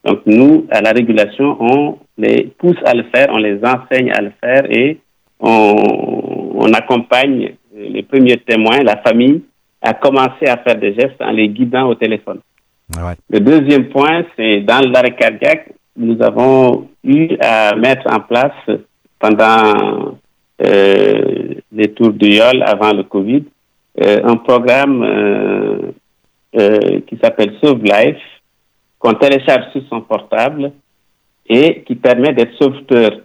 Donc 0.05 0.21
nous, 0.25 0.65
à 0.71 0.79
la 0.79 0.91
régulation, 0.91 1.57
on 1.59 1.97
les 2.17 2.53
pousse 2.57 2.81
à 2.85 2.93
le 2.93 3.03
faire, 3.13 3.27
on 3.33 3.37
les 3.37 3.59
enseigne 3.65 4.13
à 4.13 4.21
le 4.21 4.31
faire 4.41 4.63
et 4.71 4.99
on 5.41 6.71
accompagne 6.73 7.55
les 7.75 8.03
premiers 8.03 8.37
témoins, 8.37 8.81
la 8.81 8.95
famille, 9.01 9.43
à 9.81 9.93
commencer 9.93 10.45
à 10.47 10.55
faire 10.55 10.77
des 10.77 10.93
gestes 10.93 11.21
en 11.21 11.31
les 11.31 11.49
guidant 11.49 11.89
au 11.89 11.95
téléphone. 11.95 12.39
Le 13.29 13.39
deuxième 13.39 13.89
point, 13.89 14.23
c'est 14.35 14.61
dans 14.61 14.79
l'arrêt 14.91 15.15
cardiaque, 15.15 15.73
nous 15.95 16.21
avons 16.21 16.89
eu 17.03 17.35
à 17.39 17.75
mettre 17.75 18.11
en 18.11 18.19
place 18.19 18.79
pendant 19.19 20.17
euh, 20.61 21.53
les 21.71 21.93
tours 21.93 22.13
du 22.13 22.29
YOL 22.35 22.63
avant 22.63 22.93
le 22.93 23.03
Covid 23.03 23.43
euh, 24.01 24.21
un 24.23 24.37
programme 24.37 25.03
euh, 25.03 26.99
qui 27.07 27.17
s'appelle 27.21 27.55
Sauve 27.63 27.83
Life 27.83 28.21
qu'on 28.99 29.13
télécharge 29.13 29.71
sur 29.71 29.83
son 29.89 30.01
portable 30.01 30.71
et 31.47 31.83
qui 31.83 31.95
permet 31.95 32.33
d'être 32.33 32.55
sauveteur. 32.57 33.19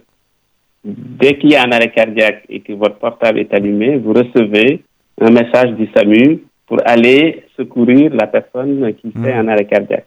Dès 0.83 1.37
qu'il 1.37 1.51
y 1.51 1.55
a 1.55 1.63
un 1.63 1.71
arrêt 1.71 1.91
cardiaque 1.91 2.43
et 2.49 2.59
que 2.59 2.73
votre 2.73 2.95
portable 2.95 3.39
est 3.39 3.53
allumé, 3.53 3.97
vous 3.97 4.13
recevez 4.13 4.83
un 5.21 5.31
message 5.31 5.71
du 5.71 5.89
SAMU 5.95 6.43
pour 6.69 6.79
aller 6.85 7.43
secourir 7.57 8.13
la 8.13 8.27
personne 8.27 8.93
qui 8.93 9.11
fait 9.11 9.33
hmm. 9.33 9.39
un 9.39 9.47
arrêt 9.47 9.65
cardiaque. 9.65 10.05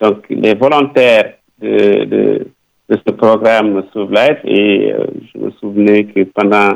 Donc, 0.00 0.24
les 0.30 0.54
volontaires 0.54 1.34
de, 1.60 2.04
de, 2.04 2.46
de 2.88 2.96
ce 3.06 3.12
programme 3.12 3.84
Sauve 3.92 4.10
Life, 4.10 4.38
et 4.44 4.92
euh, 4.92 5.04
je 5.32 5.38
me 5.38 5.50
souvenais 5.60 6.04
que 6.04 6.24
pendant 6.24 6.72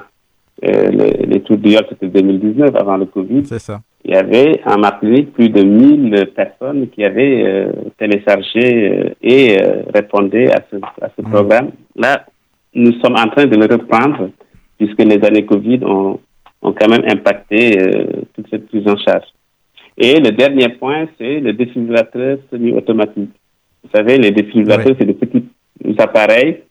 euh, 0.65 0.91
les, 0.91 1.27
les, 1.27 1.41
tours 1.41 1.57
du 1.57 1.73
c'était 1.89 2.09
2019, 2.09 2.77
avant 2.77 2.99
le 2.99 3.07
Covid, 3.07 3.47
ça. 3.47 3.81
il 4.05 4.11
y 4.11 4.15
avait 4.15 4.61
en 4.67 4.79
Martinique 4.79 5.33
plus 5.33 5.49
de 5.49 5.63
1000 5.63 6.33
personnes 6.37 6.89
qui 6.91 7.03
avaient 7.03 7.43
euh, 7.43 7.73
téléchargé 7.99 9.15
et 9.23 9.59
répondaient 9.95 10.53
à 10.53 10.63
ce, 10.71 10.77
à 11.01 11.09
ce 11.17 11.23
hmm. 11.23 11.31
programme. 11.31 11.71
Là, 11.97 12.27
nous 12.75 12.93
sommes 13.01 13.17
en 13.17 13.29
train 13.29 13.47
de 13.47 13.57
le 13.57 13.65
reprendre, 13.65 14.29
puisque 14.79 15.03
les 15.03 15.25
années 15.25 15.47
Covid 15.47 15.81
ont 15.85 16.21
ont 16.63 16.73
quand 16.73 16.89
même 16.89 17.05
impacté 17.09 17.79
euh, 17.79 18.23
toute 18.35 18.49
cette 18.51 18.69
prise 18.69 18.87
en 18.87 18.97
charge. 18.97 19.27
Et 19.97 20.19
le 20.19 20.31
dernier 20.31 20.69
point, 20.71 21.09
c'est 21.19 21.41
le 21.41 21.53
défibrillateur 21.53 22.39
semi-automatique. 22.51 23.31
Vous 23.83 23.91
savez, 23.95 24.19
les 24.19 24.31
défibrillateurs, 24.31 24.97
c'est 24.99 25.07
des 25.07 25.15
petits 25.15 25.49
appareils 25.99 26.63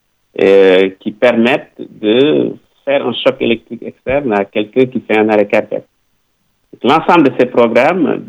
euh, 0.41 0.89
qui 0.99 1.11
permettent 1.11 1.73
de 1.79 2.53
faire 2.85 3.05
un 3.05 3.13
choc 3.13 3.35
électrique 3.39 3.83
externe 3.83 4.31
à 4.33 4.45
quelqu'un 4.45 4.85
qui 4.85 4.99
fait 5.01 5.17
un 5.17 5.29
arrêt 5.29 5.47
cardiaque. 5.47 5.85
L'ensemble 6.83 7.29
de 7.29 7.33
ces 7.39 7.47
programmes, 7.47 8.25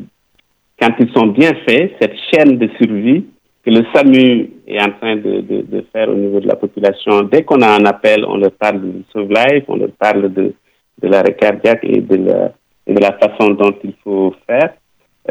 quand 0.80 0.94
ils 0.98 1.10
sont 1.12 1.26
bien 1.28 1.52
faits, 1.66 1.92
cette 2.00 2.16
chaîne 2.32 2.58
de 2.58 2.68
survie 2.80 3.26
que 3.64 3.70
le 3.70 3.84
SAMU 3.94 4.50
est 4.66 4.80
en 4.80 4.90
train 4.92 5.16
de, 5.16 5.40
de, 5.42 5.62
de 5.62 5.84
faire 5.92 6.08
au 6.08 6.14
niveau 6.14 6.40
de 6.40 6.48
la 6.48 6.56
population, 6.56 7.22
dès 7.22 7.42
qu'on 7.42 7.60
a 7.60 7.68
un 7.68 7.84
appel, 7.84 8.24
on 8.24 8.38
leur 8.38 8.52
parle 8.52 8.80
de 8.80 9.02
Sauve 9.12 9.28
Life, 9.28 9.64
on 9.68 9.76
leur 9.76 9.90
parle 9.98 10.32
de 10.32 10.54
de 11.02 11.08
l'arrêt 11.08 11.34
cardiaque 11.34 11.80
et 11.82 12.00
de 12.00 12.16
la, 12.86 13.12
façon 13.12 13.50
dont 13.50 13.74
il 13.84 13.94
faut 14.02 14.34
faire, 14.46 14.74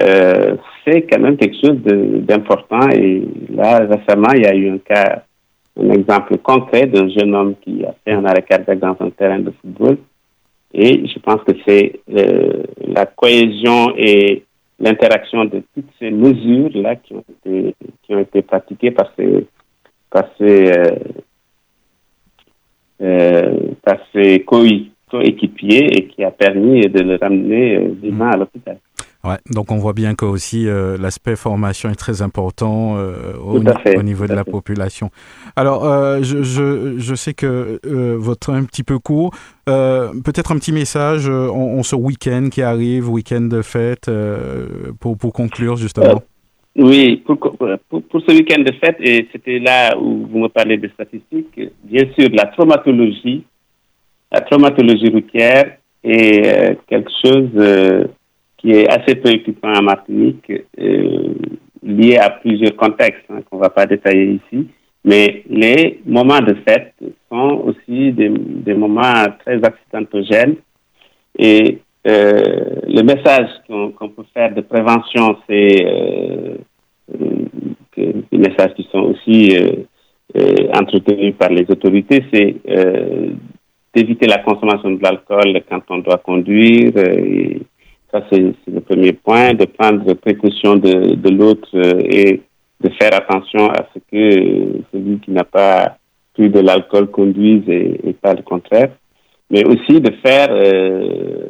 euh, 0.01 0.55
c'est 0.85 1.01
quand 1.03 1.19
même 1.19 1.37
quelque 1.37 1.57
chose 1.61 1.77
d'important. 1.83 2.89
Et 2.89 3.23
là, 3.49 3.79
récemment, 3.79 4.31
il 4.35 4.43
y 4.43 4.47
a 4.47 4.55
eu 4.55 4.71
un 4.71 4.77
cas, 4.77 5.23
un 5.79 5.89
exemple 5.91 6.37
concret 6.37 6.87
d'un 6.87 7.09
jeune 7.09 7.35
homme 7.35 7.55
qui 7.61 7.83
a 7.85 7.93
fait 8.03 8.13
un 8.13 8.25
arrêt 8.25 8.43
cardiaque 8.43 8.79
dans 8.79 8.95
un 8.99 9.09
terrain 9.09 9.39
de 9.39 9.51
football. 9.61 9.97
Et 10.73 11.07
je 11.07 11.19
pense 11.19 11.41
que 11.43 11.53
c'est 11.67 11.99
euh, 12.15 12.63
la 12.87 13.05
cohésion 13.07 13.93
et 13.97 14.43
l'interaction 14.79 15.45
de 15.45 15.63
toutes 15.73 15.89
ces 15.97 16.11
mesures-là 16.11 16.95
qui 16.95 17.13
ont 17.13 17.23
été, 17.27 17.75
qui 18.03 18.15
ont 18.15 18.19
été 18.19 18.41
pratiquées 18.43 18.91
par 18.91 19.11
ces, 19.17 19.47
par 20.11 20.25
ces, 20.37 20.71
euh, 23.01 23.73
par 23.81 23.97
ces 24.13 24.43
équipier 25.17 25.97
et 25.97 26.07
qui 26.07 26.23
a 26.23 26.31
permis 26.31 26.81
de 26.81 26.99
le 27.01 27.17
ramener 27.19 27.75
euh, 27.75 27.93
vivant 28.01 28.29
à 28.29 28.37
l'hôpital. 28.37 28.77
Ouais, 29.23 29.35
donc 29.53 29.69
on 29.71 29.77
voit 29.77 29.91
bien 29.91 30.15
que 30.15 30.23
aussi 30.23 30.65
euh, 30.65 30.97
l'aspect 30.97 31.35
formation 31.35 31.89
est 31.89 31.95
très 31.95 32.21
important 32.21 32.95
euh, 32.97 33.33
au, 33.43 33.59
au, 33.59 34.01
niveau 34.01 34.27
de 34.27 34.33
la 34.33 34.45
population. 34.45 35.09
Alors, 35.57 35.83
je, 36.23 36.41
je, 36.41 36.97
je, 36.97 37.15
sais 37.15 37.33
que 37.33 37.81
votre 38.15 38.47
temps 38.47 38.55
est 38.55 38.59
un 38.59 38.63
petit 38.63 38.83
peu 38.83 38.97
court. 38.97 39.31
Peut-être 39.65 40.53
un 40.53 40.57
petit 40.57 40.71
message 40.71 41.27
en, 41.27 41.83
ce 41.83 41.97
week-end 41.97 42.47
qui 42.49 42.61
arrive, 42.61 43.09
week-end 43.09 43.41
de 43.41 43.61
fête, 43.61 44.09
pour, 45.01 45.17
pour 45.17 45.33
conclure 45.33 45.75
justement. 45.75 46.21
oui, 46.77 47.17
pour, 47.25 47.37
pour, 47.37 47.57
pour 48.03 48.21
ce 48.21 48.31
week-end 48.31 48.61
de 48.61 48.71
fête, 48.71 48.95
et 49.01 49.27
c'était 49.33 49.59
là 49.59 49.97
où 49.97 50.27
vous 50.27 50.39
me 50.39 50.47
parlez 50.47 50.77
des 50.77 50.89
statistiques, 50.89 51.59
bien 51.83 52.05
sûr, 52.17 52.29
la 52.31 52.45
traumatologie 52.45 53.43
la 54.31 54.41
traumatologie 54.41 55.09
routière 55.09 55.77
est 56.03 56.47
euh, 56.47 56.75
quelque 56.87 57.11
chose 57.23 57.49
euh, 57.55 58.05
qui 58.57 58.71
est 58.71 58.87
assez 58.87 59.15
préoccupant 59.15 59.73
en 59.73 59.81
Martinique, 59.81 60.51
euh, 60.79 61.33
lié 61.81 62.17
à 62.17 62.29
plusieurs 62.29 62.75
contextes 62.75 63.25
hein, 63.29 63.39
qu'on 63.49 63.57
ne 63.57 63.61
va 63.61 63.69
pas 63.69 63.85
détailler 63.85 64.39
ici. 64.51 64.67
Mais 65.03 65.43
les 65.49 66.01
moments 66.05 66.41
de 66.41 66.55
fête 66.67 66.93
sont 67.29 67.63
aussi 67.65 68.11
des, 68.11 68.73
moments 68.73 69.25
très 69.45 69.63
accidentogènes. 69.63 70.57
Et 71.37 71.79
le 72.03 73.01
message 73.03 73.47
qu'on 73.65 74.09
peut 74.09 74.25
faire 74.33 74.53
de 74.53 74.59
prévention, 74.59 75.37
c'est 75.47 75.85
des 77.97 78.37
messages 78.37 78.73
qui 78.75 78.89
sont 78.91 79.13
aussi 79.13 79.55
entretenus 80.73 81.33
par 81.37 81.49
les 81.49 81.65
autorités, 81.69 82.25
c'est 82.33 82.57
d'éviter 83.93 84.27
la 84.27 84.39
consommation 84.39 84.91
de 84.91 85.01
l'alcool 85.01 85.61
quand 85.69 85.81
on 85.89 85.99
doit 85.99 86.17
conduire. 86.17 86.91
Euh, 86.95 87.15
et 87.17 87.61
ça, 88.11 88.23
c'est 88.31 88.53
le 88.67 88.81
premier 88.81 89.13
point, 89.13 89.53
de 89.53 89.65
prendre 89.65 90.13
précaution 90.13 90.75
de, 90.75 91.29
l'autre 91.29 91.69
euh, 91.75 91.99
et 92.03 92.41
de 92.81 92.89
faire 92.99 93.13
attention 93.13 93.69
à 93.69 93.87
ce 93.93 93.99
que 93.99 94.81
celui 94.91 95.19
qui 95.19 95.31
n'a 95.31 95.43
pas 95.43 95.97
pris 96.33 96.49
de 96.49 96.59
l'alcool 96.59 97.07
conduise 97.07 97.63
et, 97.67 98.15
pas 98.21 98.33
le 98.33 98.41
contraire. 98.41 98.91
Mais 99.51 99.65
aussi 99.65 99.99
de 99.99 100.11
faire 100.23 100.47
euh, 100.51 101.47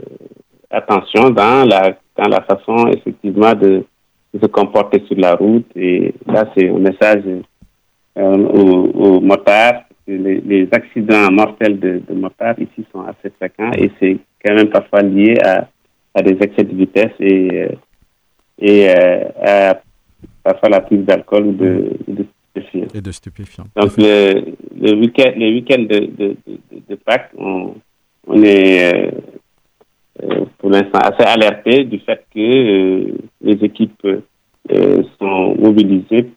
attention 0.69 1.29
dans 1.29 1.67
la, 1.67 1.97
dans 2.17 2.29
la 2.29 2.41
façon, 2.41 2.87
effectivement, 2.87 3.53
de, 3.53 3.85
se 4.39 4.45
comporter 4.45 5.03
sur 5.07 5.17
la 5.17 5.35
route. 5.35 5.65
Et 5.75 6.13
là, 6.27 6.45
c'est 6.55 6.69
un 6.69 6.77
message 6.77 7.23
euh, 8.17 8.37
aux, 8.37 9.19
les, 10.17 10.67
accidents 10.71 11.31
mortels 11.31 11.79
de, 11.79 12.01
de 12.07 12.13
motards 12.13 12.59
ici 12.59 12.85
sont 12.91 13.01
assez 13.01 13.29
fréquents 13.37 13.71
et 13.77 13.91
c'est 13.99 14.17
quand 14.43 14.55
même 14.55 14.69
parfois 14.69 15.01
lié 15.01 15.37
à, 15.43 15.67
à 16.13 16.21
des 16.21 16.37
excès 16.41 16.63
de 16.63 16.75
vitesse 16.75 17.11
et, 17.19 17.49
euh, 17.51 17.69
et 18.59 18.89
euh, 18.89 19.23
à 19.41 19.81
parfois 20.43 20.69
la 20.69 20.81
prise 20.81 21.05
d'alcool 21.05 21.47
ou 21.47 21.51
de, 21.53 21.91
de, 22.07 22.25
stupéfiants. 22.53 22.87
Et 22.93 23.01
de 23.01 23.11
stupéfiants. 23.11 23.65
Donc, 23.75 23.97
le, 23.97 24.55
le 24.79 24.95
week-end, 24.95 25.31
les 25.35 25.53
week-ends 25.53 25.83
de, 25.83 25.99
de, 25.99 26.37
de, 26.89 26.95
Pâques, 26.95 27.31
on, 27.37 27.75
on 28.27 28.43
est 28.43 29.11
euh, 30.23 30.45
pour 30.57 30.69
l'instant 30.69 30.99
assez 30.99 31.23
alerté 31.23 31.83
du 31.83 31.99
fait 31.99 32.25
que 32.33 33.13
les 33.41 33.63
équipes 33.63 34.07
sont 35.19 35.55
mobilisées 35.57 36.29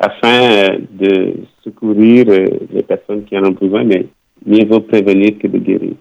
afin 0.00 0.42
euh, 0.42 0.78
de 0.90 1.34
secourir 1.62 2.24
euh, 2.28 2.46
les 2.72 2.82
personnes 2.82 3.24
qui 3.24 3.36
en 3.38 3.44
ont 3.44 3.50
besoin, 3.50 3.84
mais 3.84 4.06
mieux 4.46 4.64
vaut 4.66 4.80
prévenir 4.80 5.38
que 5.38 5.46
de 5.46 5.58
guérir. 5.58 5.92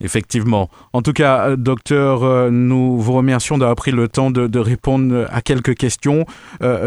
Effectivement. 0.00 0.70
En 0.92 1.02
tout 1.02 1.12
cas, 1.12 1.50
euh, 1.50 1.56
docteur, 1.56 2.50
nous 2.50 2.98
vous 2.98 3.12
remercions 3.12 3.58
d'avoir 3.58 3.76
pris 3.76 3.90
le 3.90 4.08
temps 4.08 4.30
de, 4.30 4.58
répondre 4.58 5.26
à 5.30 5.42
quelques 5.42 5.74
questions. 5.74 6.24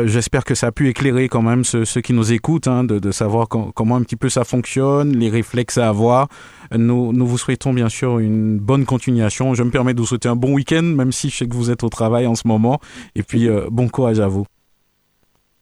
J'espère 0.06 0.44
que 0.44 0.56
ça 0.56 0.68
a 0.68 0.72
pu 0.72 0.90
éclairer 0.90 1.30
quand 1.30 1.44
même 1.44 1.64
ceux, 1.64 1.84
qui 2.02 2.14
nous 2.14 2.34
écoutent, 2.34 2.68
hein, 2.68 2.84
de, 2.84 3.12
savoir 3.12 3.48
comment 3.48 3.96
un 3.96 4.02
petit 4.02 4.16
peu 4.16 4.30
ça 4.30 4.44
fonctionne, 4.44 5.16
les 5.16 5.30
réflexes 5.30 5.78
à 5.78 5.90
avoir. 5.90 6.28
Nous, 6.76 7.14
nous 7.14 7.28
vous 7.28 7.38
souhaitons 7.38 7.72
bien 7.72 7.90
sûr 7.90 8.20
une 8.20 8.58
bonne 8.58 8.86
continuation. 8.86 9.54
Je 9.54 9.64
me 9.64 9.70
permets 9.70 9.94
de 9.94 10.00
vous 10.00 10.08
souhaiter 10.08 10.30
un 10.30 10.36
bon 10.36 10.54
week-end, 10.54 10.84
même 10.84 11.12
si 11.12 11.30
je 11.30 11.38
sais 11.38 11.48
que 11.48 11.54
vous 11.54 11.70
êtes 11.70 11.84
au 11.84 11.90
travail 11.90 12.26
en 12.26 12.36
ce 12.36 12.48
moment. 12.48 12.80
Et 13.16 13.24
puis, 13.24 13.48
bon 13.70 13.88
courage 13.90 14.20
à 14.20 14.28
vous. 14.28 14.46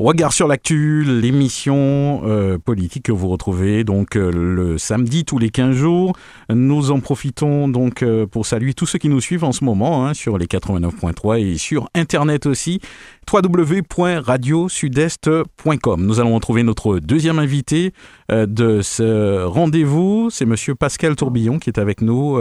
Regard 0.00 0.32
sur 0.32 0.48
l'actu, 0.48 1.04
l'émission 1.04 2.22
euh, 2.24 2.56
politique 2.56 3.02
que 3.02 3.12
vous 3.12 3.28
retrouvez 3.28 3.84
donc 3.84 4.16
euh, 4.16 4.32
le 4.32 4.78
samedi 4.78 5.26
tous 5.26 5.38
les 5.38 5.50
15 5.50 5.76
jours. 5.76 6.14
Nous 6.48 6.90
en 6.90 7.00
profitons 7.00 7.68
donc 7.68 8.02
euh, 8.02 8.26
pour 8.26 8.46
saluer 8.46 8.72
tous 8.72 8.86
ceux 8.86 8.98
qui 8.98 9.10
nous 9.10 9.20
suivent 9.20 9.44
en 9.44 9.52
ce 9.52 9.62
moment 9.62 10.06
hein, 10.06 10.14
sur 10.14 10.38
les 10.38 10.46
89.3 10.46 11.42
et 11.42 11.58
sur 11.58 11.90
internet 11.94 12.46
aussi 12.46 12.80
www.radiosudest.com. 13.30 16.06
Nous 16.06 16.18
allons 16.18 16.34
retrouver 16.34 16.62
notre 16.62 16.98
deuxième 16.98 17.38
invité 17.38 17.92
de 18.30 18.80
ce 18.80 19.44
rendez-vous, 19.44 20.30
c'est 20.30 20.46
monsieur 20.46 20.74
Pascal 20.74 21.14
Tourbillon 21.14 21.58
qui 21.58 21.68
est 21.68 21.78
avec 21.78 22.00
nous. 22.00 22.38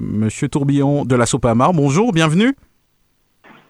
monsieur 0.00 0.48
Tourbillon 0.48 1.04
de 1.04 1.16
la 1.16 1.26
Sopamar, 1.26 1.72
bonjour, 1.72 2.12
bienvenue. 2.12 2.54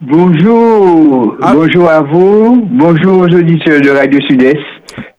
Bonjour, 0.03 1.37
ah. 1.43 1.53
bonjour 1.55 1.87
à 1.87 2.01
vous, 2.01 2.67
bonjour 2.71 3.19
aux 3.19 3.29
auditeurs 3.29 3.83
de 3.83 3.91
Radio 3.91 4.19
Sud-Est. 4.23 4.57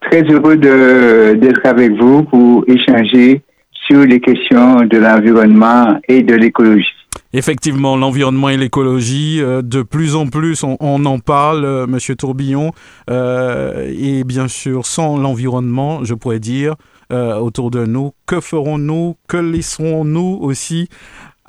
Très 0.10 0.24
heureux 0.24 0.58
d'être 0.58 1.63
avec 1.65 1.91
vous 1.91 2.24
pour 2.24 2.63
échanger 2.67 3.44
sur 3.88 4.04
les 4.04 4.20
questions 4.20 4.82
de 4.82 4.98
l'environnement 4.98 6.00
et 6.08 6.24
de 6.24 6.34
l'écologie. 6.34 6.88
Effectivement, 7.34 7.96
l'environnement 7.96 8.50
et 8.50 8.58
l'écologie, 8.58 9.39
euh, 9.39 9.62
de 9.62 9.84
plus 9.84 10.15
en 10.15 10.28
plus, 10.28 10.63
on, 10.63 11.06
en 11.06 11.20
parle, 11.20 11.63
euh, 11.63 11.88
Monsieur 11.88 12.15
Tourbillon. 12.15 12.72
Euh, 13.10 13.88
et 13.96 14.24
bien 14.24 14.48
sûr, 14.48 14.88
sans 14.88 15.15
l'environnement, 15.17 16.04
je 16.04 16.15
pourrais 16.15 16.39
dire, 16.39 16.76
autour 17.12 17.72
de 17.72 17.86
nous, 17.86 18.13
que 18.26 18.39
ferons-nous, 18.39 19.17
que 19.28 19.36
laisserons-nous 19.36 20.39
aussi? 20.41 20.88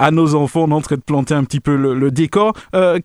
À 0.03 0.11
nos 0.11 0.35
enfants 0.35 0.67
d'entrer 0.67 0.97
de 0.97 1.03
planter 1.03 1.33
un 1.33 1.45
petit 1.45 1.61
peu 1.61 1.77
le, 1.77 2.11
décor. 2.11 2.55
Euh, 2.75 2.99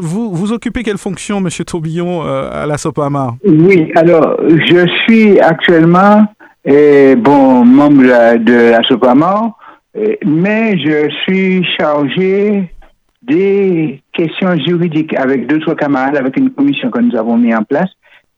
vous, 0.00 0.32
vous 0.32 0.52
occupez 0.52 0.84
quelle 0.84 0.96
fonction, 0.96 1.40
Monsieur 1.40 1.64
Tourbillon, 1.64 2.24
euh, 2.24 2.62
à 2.62 2.66
la 2.66 2.78
Sopamar 2.78 3.34
Oui, 3.44 3.90
alors 3.96 4.36
je 4.48 4.86
suis 5.02 5.40
actuellement 5.40 6.24
bon 6.64 7.64
membre 7.64 8.38
de 8.38 8.70
la 8.70 8.82
Sopamar, 8.84 9.58
eh, 9.96 10.20
mais 10.24 10.78
je 10.78 11.10
suis 11.24 11.64
chargé 11.76 12.70
des 13.22 14.00
questions 14.12 14.56
juridiques 14.64 15.16
avec 15.16 15.48
d'autres 15.48 15.74
camarades, 15.74 16.16
avec 16.16 16.36
une 16.36 16.50
commission 16.50 16.90
que 16.90 17.00
nous 17.00 17.16
avons 17.16 17.36
mis 17.36 17.52
en 17.52 17.64
place 17.64 17.90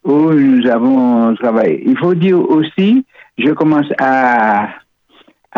où 0.05 0.33
nous 0.33 0.67
avons 0.67 1.35
travaillé. 1.35 1.83
Il 1.85 1.99
faut 1.99 2.15
dire 2.15 2.39
aussi, 2.39 3.05
je 3.37 3.51
commence 3.51 3.93
à 3.99 4.69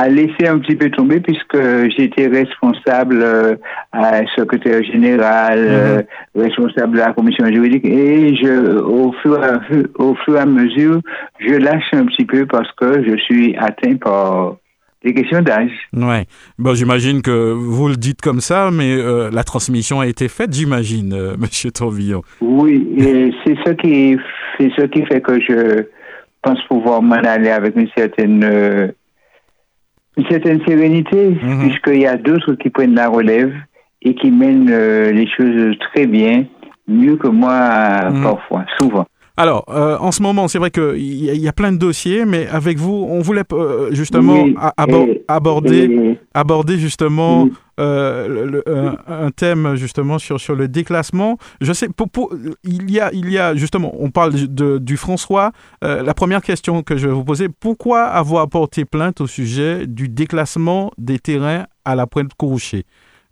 a 0.00 0.08
laissé 0.08 0.46
un 0.46 0.58
petit 0.58 0.76
peu 0.76 0.90
tomber 0.90 1.20
puisque 1.20 1.58
j'étais 1.96 2.26
responsable 2.26 3.22
euh, 3.22 3.56
secrétaire 4.36 4.82
général, 4.82 5.60
mhm. 5.60 5.68
euh, 5.68 6.02
responsable 6.34 6.94
de 6.94 6.98
la 7.00 7.12
commission 7.12 7.46
juridique 7.46 7.84
et 7.84 8.34
je, 8.36 8.78
au 8.78 9.12
fur, 9.20 9.42
à, 9.42 9.60
au 9.98 10.14
fur 10.24 10.36
et 10.36 10.40
à 10.40 10.46
mesure, 10.46 11.00
je 11.38 11.54
lâche 11.54 11.92
un 11.92 12.06
petit 12.06 12.24
peu 12.24 12.46
parce 12.46 12.70
que 12.72 13.04
je 13.04 13.16
suis 13.16 13.54
atteint 13.58 13.96
par 13.96 14.56
des 15.04 15.12
questions 15.12 15.42
d'âge. 15.42 15.72
Ouais. 15.94 16.24
Bon, 16.58 16.74
j'imagine 16.74 17.20
que 17.20 17.52
vous 17.52 17.88
le 17.88 17.96
dites 17.96 18.22
comme 18.22 18.40
ça, 18.40 18.70
mais 18.72 18.96
euh, 18.96 19.30
la 19.30 19.44
transmission 19.44 20.00
a 20.00 20.06
été 20.06 20.28
faite, 20.28 20.54
j'imagine, 20.54 21.14
Monsieur 21.38 21.70
Tourbillon. 21.72 22.22
Oui, 22.40 23.34
c'est 23.44 23.56
ce 23.66 23.72
qui, 23.72 24.16
c'est 24.58 24.70
ce 24.78 24.86
qui 24.86 25.04
fait 25.06 25.20
que 25.20 25.38
je 25.40 25.84
pense 26.42 26.62
pouvoir 26.68 27.02
m'en 27.02 27.16
aller 27.16 27.50
avec 27.50 27.76
une 27.76 27.88
certaine 27.94 28.94
une 30.20 30.28
certaine 30.28 30.60
sérénité, 30.66 31.30
mhm. 31.30 31.60
puisqu'il 31.60 32.00
y 32.00 32.06
a 32.06 32.16
d'autres 32.16 32.54
qui 32.54 32.70
prennent 32.70 32.94
la 32.94 33.08
relève 33.08 33.52
et 34.02 34.14
qui 34.14 34.30
mènent 34.30 34.70
euh, 34.70 35.12
les 35.12 35.26
choses 35.26 35.76
très 35.92 36.06
bien, 36.06 36.44
mieux 36.86 37.16
que 37.16 37.28
moi 37.28 38.10
mhm. 38.10 38.22
parfois, 38.22 38.64
souvent. 38.78 39.06
Alors, 39.36 39.64
euh, 39.68 39.96
en 39.98 40.12
ce 40.12 40.22
moment, 40.22 40.48
c'est 40.48 40.58
vrai 40.58 40.70
qu'il 40.70 40.98
y, 40.98 41.26
y, 41.26 41.48
a 41.48 41.52
plein 41.52 41.72
de 41.72 41.78
dossiers, 41.78 42.24
mais 42.24 42.46
avec 42.48 42.78
vous, 42.78 43.06
on 43.08 43.20
voulait 43.20 43.44
euh, 43.52 43.88
justement 43.92 44.46
aborder, 45.28 46.18
aborder 46.34 46.78
justement 46.78 47.48
euh, 47.78 48.60
un, 49.06 49.30
thème 49.30 49.76
justement 49.76 50.18
sur, 50.18 50.40
sur 50.40 50.54
le 50.54 50.68
déclassement. 50.68 51.38
Je 51.60 51.72
sais, 51.72 51.88
pour, 51.88 52.34
il, 52.64 52.90
y 52.90 53.00
a, 53.00 53.10
il 53.12 53.30
y 53.30 53.38
a 53.38 53.54
justement, 53.54 53.94
on 53.98 54.10
parle 54.10 54.32
de, 54.34 54.78
du 54.78 54.96
François. 54.96 55.52
la 55.82 56.14
première 56.14 56.42
question 56.42 56.82
que 56.82 56.96
je 56.96 57.06
vais 57.08 57.14
vous 57.14 57.24
poser, 57.24 57.48
pourquoi 57.48 58.04
avoir 58.04 58.48
porté 58.48 58.84
plainte 58.84 59.20
au 59.20 59.26
sujet 59.26 59.86
du 59.86 60.08
déclassement 60.08 60.90
des 60.98 61.18
terrains 61.18 61.66
à 61.84 61.94
la 61.94 62.06
pointe 62.06 62.34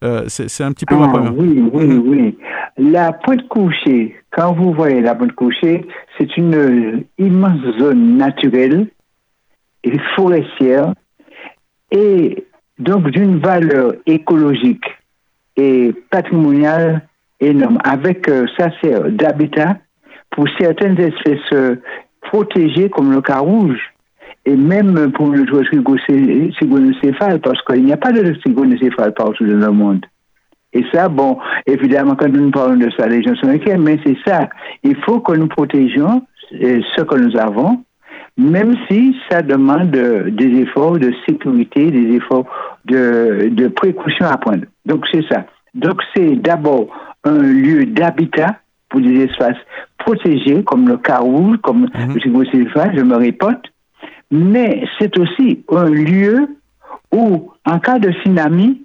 couchée 0.01 0.49
C'est 0.49 0.65
un 0.65 0.73
petit 0.73 0.87
peu 0.87 0.97
ma 0.97 1.07
ah, 1.07 1.09
première. 1.09 1.37
Oui, 1.37 1.69
oui, 1.73 1.87
mhm. 1.87 2.09
oui. 2.09 2.39
La 2.79 3.13
pointe 3.13 3.47
couchée, 3.49 4.15
quand 4.31 4.53
vous 4.53 4.73
voyez 4.73 5.01
la 5.01 5.15
pointe 5.15 5.33
couchée, 5.33 5.87
c'est 6.17 6.37
une 6.37 7.05
immense 7.19 7.61
zone 7.79 8.17
naturelle 8.17 8.89
et 9.85 9.99
forestière 10.15 10.95
et 11.91 12.45
donc 12.79 13.11
d'une 13.11 13.39
valeur 13.39 13.95
écologique 14.07 14.85
et 15.57 15.93
patrimoniale 16.11 17.09
énorme. 17.41 17.79
Avec, 17.85 18.29
euh, 18.29 18.47
ça 18.57 18.71
sert 18.81 19.11
d'habitat 19.11 19.79
pour 20.31 20.47
certaines 20.59 21.01
espèces 21.01 21.53
euh, 21.53 21.77
protégées 22.21 22.91
comme 22.91 23.13
le 23.13 23.21
cas 23.21 23.39
rouge 23.39 23.81
et 24.49 24.57
même 24.57 25.13
pour 25.13 25.29
le 25.29 25.45
cygonocéphale 26.59 27.39
parce 27.41 27.61
qu'il 27.67 27.85
n'y 27.85 27.93
a 27.93 27.99
pas 27.99 28.13
de 28.13 28.35
cygonocéphale 28.43 29.13
partout 29.13 29.45
dans 29.45 29.67
le 29.67 29.73
monde. 29.73 30.07
Et 30.73 30.85
ça, 30.93 31.09
bon, 31.09 31.39
évidemment, 31.67 32.15
quand 32.15 32.29
nous 32.29 32.51
parlons 32.51 32.77
de 32.77 32.91
ça, 32.97 33.07
les 33.09 33.23
gens 33.23 33.35
sont 33.37 33.49
inquiets, 33.49 33.77
mais 33.77 33.99
c'est 34.05 34.17
ça. 34.27 34.49
Il 34.83 34.97
faut 35.05 35.21
que 35.21 35.33
nous 35.33 35.49
protégions 35.49 36.23
euh, 36.63 36.81
ce 36.97 37.03
que 37.03 37.17
nous 37.17 37.37
avons, 37.39 37.83
même 38.39 38.75
si 38.89 39.17
ça 39.31 39.43
demande 39.43 39.91
des 39.91 40.61
efforts 40.63 40.99
de 40.99 41.13
sécurité, 41.29 41.91
des 41.91 42.17
efforts 42.17 42.47
de, 42.87 43.49
de 43.51 43.69
précaution 43.69 44.27
à 44.27 44.37
prendre. 44.39 44.65
Donc, 44.87 45.05
c'est 45.13 45.27
ça. 45.31 45.45
Donc, 45.75 46.01
c'est 46.15 46.37
d'abord 46.37 46.89
un 47.25 47.39
lieu 47.43 47.85
d'habitat 47.85 48.57
pour 48.89 49.01
des 49.01 49.25
espaces 49.25 49.63
protégés, 49.99 50.63
comme 50.65 50.89
le 50.89 50.97
carreau, 50.97 51.55
comme 51.63 51.83
mm 51.83 52.15
-hmm. 52.15 52.97
je 52.97 53.03
me 53.03 53.17
répète, 53.17 53.65
mais 54.31 54.85
c'est 54.99 55.19
aussi 55.19 55.65
un 55.71 55.91
lieu 55.91 56.49
où, 57.13 57.51
en 57.65 57.79
cas 57.79 57.99
de 57.99 58.11
tsunami, 58.11 58.83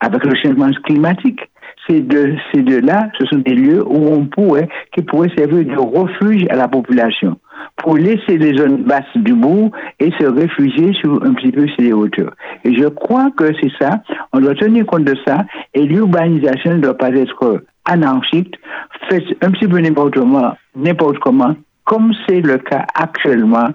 avec 0.00 0.24
le 0.24 0.34
changement 0.34 0.70
climatique. 0.84 1.40
C'est 1.86 2.00
de, 2.00 2.36
de 2.54 2.86
là, 2.86 3.08
ce 3.18 3.26
sont 3.26 3.38
des 3.38 3.54
lieux 3.54 3.84
où 3.84 4.08
on 4.12 4.26
pourrait, 4.26 4.68
qui 4.94 5.02
pourraient 5.02 5.32
servir 5.36 5.64
de 5.64 5.78
refuge 5.78 6.46
à 6.50 6.56
la 6.56 6.68
population 6.68 7.38
pour 7.76 7.96
laisser 7.96 8.38
les 8.38 8.56
zones 8.56 8.82
basses 8.82 9.16
du 9.16 9.34
bout 9.34 9.70
et 9.98 10.10
se 10.18 10.24
réfugier 10.24 10.92
sur 10.94 11.22
un 11.24 11.32
petit 11.34 11.50
peu 11.50 11.66
sur 11.68 11.82
les 11.82 11.92
hauteurs. 11.92 12.34
Et 12.64 12.74
je 12.74 12.86
crois 12.86 13.30
que 13.36 13.52
c'est 13.60 13.72
ça, 13.80 14.02
on 14.32 14.40
doit 14.40 14.54
tenir 14.54 14.86
compte 14.86 15.04
de 15.04 15.16
ça 15.26 15.44
et 15.74 15.82
l'urbanisation 15.82 16.74
ne 16.74 16.80
doit 16.80 16.96
pas 16.96 17.10
être 17.10 17.64
anarchique, 17.84 18.58
fait 19.08 19.24
un 19.40 19.50
petit 19.50 19.66
peu 19.66 19.78
n'importe 19.78 20.14
comment, 20.14 20.52
n'importe 20.76 21.18
comment, 21.18 21.54
comme 21.84 22.12
c'est 22.28 22.40
le 22.40 22.58
cas 22.58 22.86
actuellement 22.94 23.68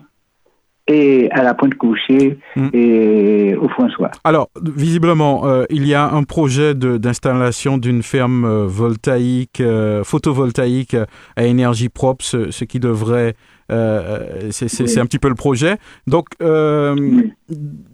et 0.87 1.29
à 1.31 1.43
la 1.43 1.53
pointe 1.53 1.75
couchée 1.75 2.39
hmm. 2.55 2.69
et 2.73 3.55
au 3.55 3.67
François. 3.69 4.11
Alors, 4.23 4.49
visiblement, 4.61 5.45
euh, 5.45 5.65
il 5.69 5.85
y 5.87 5.93
a 5.93 6.09
un 6.09 6.23
projet 6.23 6.73
d'installation 6.75 7.77
d'une 7.77 8.03
ferme 8.03 8.45
euh, 8.45 8.65
voltaïque, 8.67 9.61
euh, 9.61 10.03
photovoltaïque 10.03 10.95
à 11.35 11.43
énergie 11.45 11.89
propre, 11.89 12.23
ce, 12.23 12.63
qui 12.63 12.79
devrait... 12.79 13.35
C'est 13.69 14.99
un 14.99 15.05
petit 15.05 15.19
peu 15.19 15.27
le 15.27 15.35
projet. 15.35 15.75
Donc, 16.07 16.27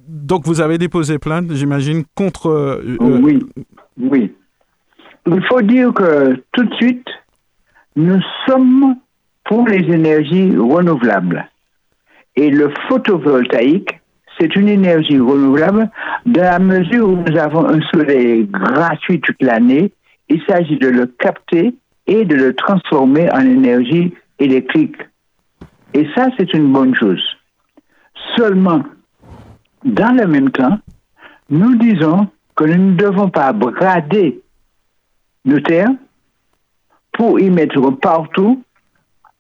donc 0.08 0.45
vous 0.45 0.62
avez 0.62 0.77
déposé 0.77 1.17
plainte, 1.17 1.51
j'imagine, 1.53 2.03
contre... 2.15 2.82
oui, 2.99 3.43
oui. 3.99 4.32
Il 5.25 5.43
faut 5.45 5.62
dire 5.62 5.93
que 5.93 6.43
tout 6.51 6.65
de 6.65 6.73
suite, 6.75 7.08
nous 7.95 8.19
sommes 8.45 8.97
pour 9.45 9.67
les 9.67 9.79
énergies 9.93 10.56
renouvelables. 10.56 11.49
Et 12.36 12.50
le 12.50 12.72
photovoltaïque, 12.88 14.00
c'est 14.39 14.56
une 14.56 14.67
énergie 14.67 15.19
renouvelable 15.19 15.89
dans 16.26 16.41
la 16.41 16.60
mesure 16.60 17.10
où 17.10 17.15
nous 17.17 17.38
avons 17.38 17.67
un 17.67 17.82
soleil 17.93 18.46
gratuit 18.46 19.22
toute 19.22 19.41
l'année. 19.41 19.93
Il 20.30 20.41
s'agit 20.48 20.78
de 20.78 20.88
le 20.88 21.06
capter 21.06 21.76
et 22.08 22.26
de 22.26 22.36
le 22.36 22.56
transformer 22.56 23.32
en 23.32 23.41
énergie 23.41 24.13
électrique. 24.39 24.98
Et 25.93 26.08
ça, 26.15 26.28
c'est 26.38 26.54
une 26.54 26.72
bonne 26.72 26.96
chose. 26.96 27.24
Seulement, 28.36 28.84
dans 29.86 30.15
le 30.17 30.28
même 30.28 30.50
temps, 30.50 30.80
nous 31.50 31.76
disons 31.76 32.28
que 32.56 32.63
nous 32.63 32.91
ne 32.91 32.96
devons 32.96 33.30
pas 33.30 33.54
brader 33.54 34.41
nos 35.46 35.60
terres 35.60 35.91
pour 37.13 37.39
y 37.39 37.50
mettre 37.50 37.91
partout 37.91 38.62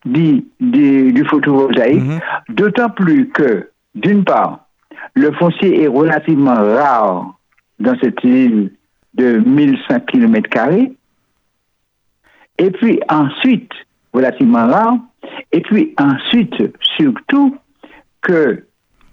du, 0.05 0.43
du, 0.59 1.25
photovoltaïque, 1.25 2.03
mhm. 2.03 2.19
d'autant 2.49 2.89
plus 2.89 3.29
que, 3.29 3.69
d'une 3.95 4.23
part, 4.23 4.65
le 5.15 5.31
foncier 5.33 5.83
est 5.83 5.87
relativement 5.87 6.55
rare 6.55 7.37
dans 7.79 7.95
cette 8.01 8.23
île 8.23 8.71
de 9.13 9.39
1100 9.45 9.99
km, 10.01 10.47
et 12.57 12.71
puis 12.71 12.99
ensuite, 13.09 13.71
relativement 14.13 14.67
rare, 14.67 14.97
et 15.51 15.61
puis 15.61 15.93
ensuite, 15.97 16.55
surtout, 16.97 17.57
que 18.21 18.63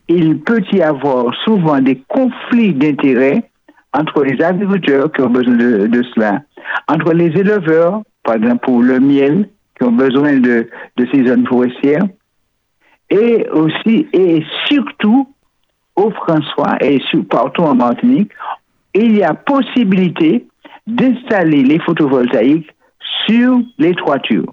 il 0.08 0.40
peut 0.40 0.62
y 0.72 0.82
avoir 0.82 1.32
souvent 1.44 1.80
des 1.80 2.02
conflits 2.08 2.74
d'intérêts 2.74 3.48
entre 3.92 4.24
les 4.24 4.42
agriculteurs 4.42 5.10
qui 5.12 5.22
ont 5.22 5.30
besoin 5.30 5.54
de, 5.54 6.02
cela, 6.14 6.42
entre 6.88 7.12
les 7.12 7.26
éleveurs, 7.26 8.02
par 8.24 8.34
exemple 8.34 8.64
pour 8.64 8.82
le 8.82 8.98
miel, 8.98 9.48
qui 9.80 9.86
ont 9.86 9.92
besoin 9.92 10.34
de, 10.34 10.68
ces 11.10 11.26
zones 11.26 11.46
forestières, 11.46 12.06
et 13.08 13.48
aussi 13.50 14.06
et 14.12 14.44
surtout 14.66 15.26
au 15.96 16.10
François 16.10 16.76
et 16.82 17.00
partout 17.30 17.62
en 17.62 17.74
Martinique, 17.74 18.30
il 18.94 19.16
y 19.16 19.22
a 19.22 19.32
possibilité 19.32 20.46
d'installer 20.86 21.62
les 21.62 21.78
photovoltaïques 21.78 22.70
sur 23.26 23.60
les 23.78 23.94
toitures. 23.94 24.52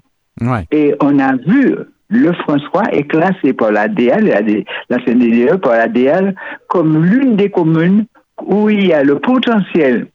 Et 0.70 0.94
on 1.02 1.18
a 1.18 1.36
vu 1.36 1.76
le 2.10 2.32
François 2.32 2.84
est 2.92 3.04
classé 3.04 3.52
par 3.52 3.70
la 3.70 3.86
DL, 3.86 4.64
la, 4.88 4.98
CNDE 4.98 5.56
par 5.56 5.72
la 5.72 5.88
DL, 5.88 6.34
comme 6.68 7.04
l'une 7.04 7.36
des 7.36 7.50
communes 7.50 8.06
où 8.42 8.70
il 8.70 8.86
y 8.86 8.94
a 8.94 9.02
le 9.02 9.18
potentiel 9.18 10.06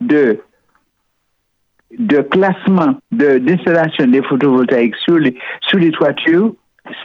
de, 0.00 0.40
de 1.98 2.20
classement, 2.22 2.94
d'installation 3.10 4.06
des 4.06 4.22
photovoltaïques 4.22 4.96
sur 4.96 5.18
les, 5.18 5.36
sur 5.60 5.78
les 5.78 5.90
toitures, 5.90 6.54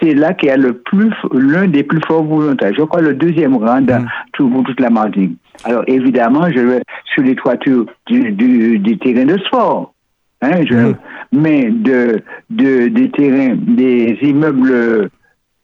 c'est 0.02 0.14
là 0.14 0.34
qu'il 0.34 0.50
y 0.50 0.52
a 0.52 0.58
le 0.58 0.74
plus, 0.74 1.14
l'un 1.34 1.68
des 1.68 1.84
plus 1.84 2.02
forts 2.08 2.24
volontaires. 2.24 2.74
Je 2.76 2.82
crois 2.84 3.02
le 3.02 3.14
deuxième 3.14 3.56
rang 3.56 3.82
dans 3.82 4.02
mm. 4.02 4.10
tout, 4.34 4.64
toute 4.66 4.80
la 4.80 4.90
Martinique. 4.90 5.38
Alors 5.66 5.84
évidemment, 5.88 6.50
je 6.50 6.60
vais 6.60 6.82
sur 7.14 7.24
les 7.24 7.36
toitures 7.36 7.86
du, 8.08 8.32
du, 8.32 8.80
du 8.80 8.98
terrain 8.98 9.26
de 9.26 9.38
sport. 9.40 9.94
Hein, 10.42 10.62
je, 10.68 10.76
mm. 10.76 10.96
mais 11.34 11.70
de, 11.70 12.22
de, 12.50 12.88
des 12.88 13.12
terrains, 13.12 13.56
des 13.56 14.18
immeubles, 14.22 15.10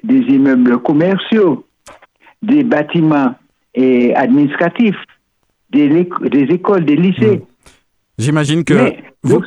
des 0.03 0.19
immeubles 0.19 0.79
commerciaux, 0.79 1.65
des 2.41 2.63
bâtiments 2.63 3.36
et 3.73 4.13
administratifs, 4.15 5.01
des, 5.71 6.07
des 6.29 6.43
écoles, 6.53 6.86
des 6.86 6.95
lycées. 6.95 7.38
Hmm. 7.38 7.45
J'imagine 8.19 8.63
que 8.63 8.93
vous, 9.23 9.41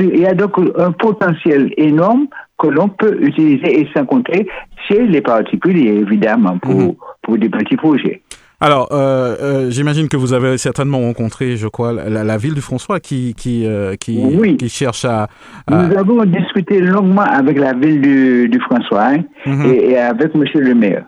il 0.00 0.20
y 0.20 0.26
a 0.26 0.34
donc 0.34 0.52
un 0.76 0.92
potentiel 0.92 1.72
énorme 1.76 2.26
que 2.58 2.68
l'on 2.68 2.88
peut 2.88 3.16
utiliser 3.20 3.80
et 3.80 3.88
sans 3.94 4.04
compter 4.04 4.46
chez 4.88 5.06
les 5.06 5.20
particuliers, 5.20 5.94
évidemment, 5.94 6.58
pour, 6.58 6.74
hmm. 6.74 6.94
pour 7.22 7.38
des 7.38 7.48
petits 7.48 7.76
projets. 7.76 8.22
Alors, 8.58 8.88
euh, 8.92 9.36
euh, 9.40 9.70
j'imagine 9.70 10.08
que 10.08 10.16
vous 10.16 10.32
avez 10.32 10.56
certainement 10.56 11.00
rencontré, 11.00 11.56
je 11.56 11.68
crois, 11.68 11.92
la, 11.92 12.36
ville 12.38 12.54
de 12.54 12.60
François 12.60 13.00
qui 13.00 13.34
qui 13.34 13.66
euh, 13.66 13.96
qui, 13.96 14.56
qui, 14.56 14.68
cherche 14.70 15.04
à, 15.04 15.28
Nous 15.70 15.98
avons 15.98 16.24
discuté 16.24 16.80
longuement 16.80 17.20
avec 17.20 17.58
la 17.58 17.74
ville 17.74 18.00
du, 18.00 18.48
du 18.48 18.58
François 18.60 19.08
hein, 19.08 19.24
hmm. 19.44 19.66
et, 19.66 19.98
avec 19.98 20.34
Monsieur 20.34 20.60
le 20.60 20.74
maire 20.74 21.04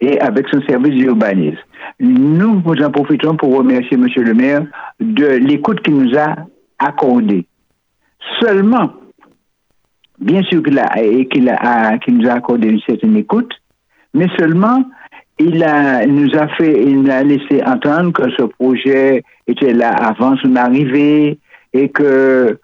et 0.00 0.20
avec 0.20 0.46
son 0.52 0.60
service 0.68 0.94
d'urbanisme. 0.94 1.58
Nous 1.98 2.62
vous 2.64 2.80
en 2.82 2.90
profitons 2.90 3.36
pour 3.36 3.56
remercier 3.56 3.96
M. 3.96 4.06
le 4.16 4.34
maire 4.34 4.62
de 5.00 5.26
l'écoute 5.26 5.80
qu'il 5.80 5.96
nous 5.96 6.16
a 6.16 6.36
accordée. 6.78 7.46
Seulement, 8.40 8.92
bien 10.18 10.42
sûr 10.44 10.62
qu'il 10.62 10.78
a, 10.78 10.86
a, 10.86 11.96
nous 12.08 12.28
a 12.28 12.32
accordé 12.32 12.68
une 12.68 12.80
certaine 12.80 13.16
écoute, 13.16 13.52
mais 14.12 14.26
seulement 14.38 14.84
il, 15.38 15.62
a, 15.64 16.06
nous 16.06 16.30
a 16.36 16.48
fait, 16.48 16.82
il 16.84 17.10
a 17.10 17.22
laissé 17.22 17.62
entendre 17.64 18.12
que 18.12 18.30
ce 18.30 18.42
projet 18.42 19.22
était 19.46 19.72
là 19.72 19.90
avant 19.90 20.36
son 20.38 20.56
arrivée 20.56 21.38
et 21.72 21.88
que 21.88 22.58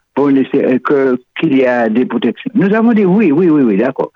qu'il 1.40 1.56
y 1.56 1.64
a 1.64 1.88
des 1.88 2.04
protections. 2.04 2.50
Nous 2.54 2.74
avons 2.74 2.92
dit 2.92 3.04
oui, 3.04 3.32
oui, 3.32 3.48
oui, 3.48 3.62
oui, 3.62 3.76
d'accord. 3.76 4.12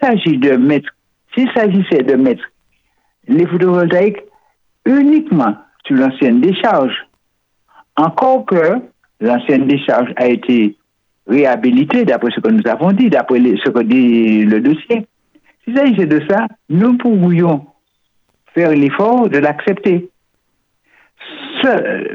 S'agit 0.00 0.38
de 0.38 0.52
mettre, 0.56 0.88
s'il 1.34 1.50
s'agissait 1.52 2.02
de 2.02 2.14
mettre 2.14 2.42
les 3.28 3.46
photovoltaïques 3.46 4.22
uniquement 4.86 5.54
sur 5.86 5.96
l'ancienne 5.96 6.40
décharge. 6.40 6.94
Encore 7.96 8.46
que 8.46 8.80
l'ancienne 9.24 9.66
décharge 9.66 10.12
a 10.16 10.28
été 10.28 10.76
réhabilitée 11.26 12.04
d'après 12.04 12.30
ce 12.30 12.40
que 12.40 12.50
nous 12.50 12.66
avons 12.68 12.92
dit, 12.92 13.08
d'après 13.08 13.40
ce 13.40 13.70
que 13.70 13.82
dit 13.82 14.44
le 14.44 14.60
dossier. 14.60 15.06
Si 15.64 15.74
s'agissait 15.74 16.06
de 16.06 16.20
ça, 16.28 16.46
nous 16.68 16.96
pourrions 16.98 17.66
faire 18.54 18.70
l'effort 18.70 19.28
de 19.28 19.38
l'accepter. 19.38 20.10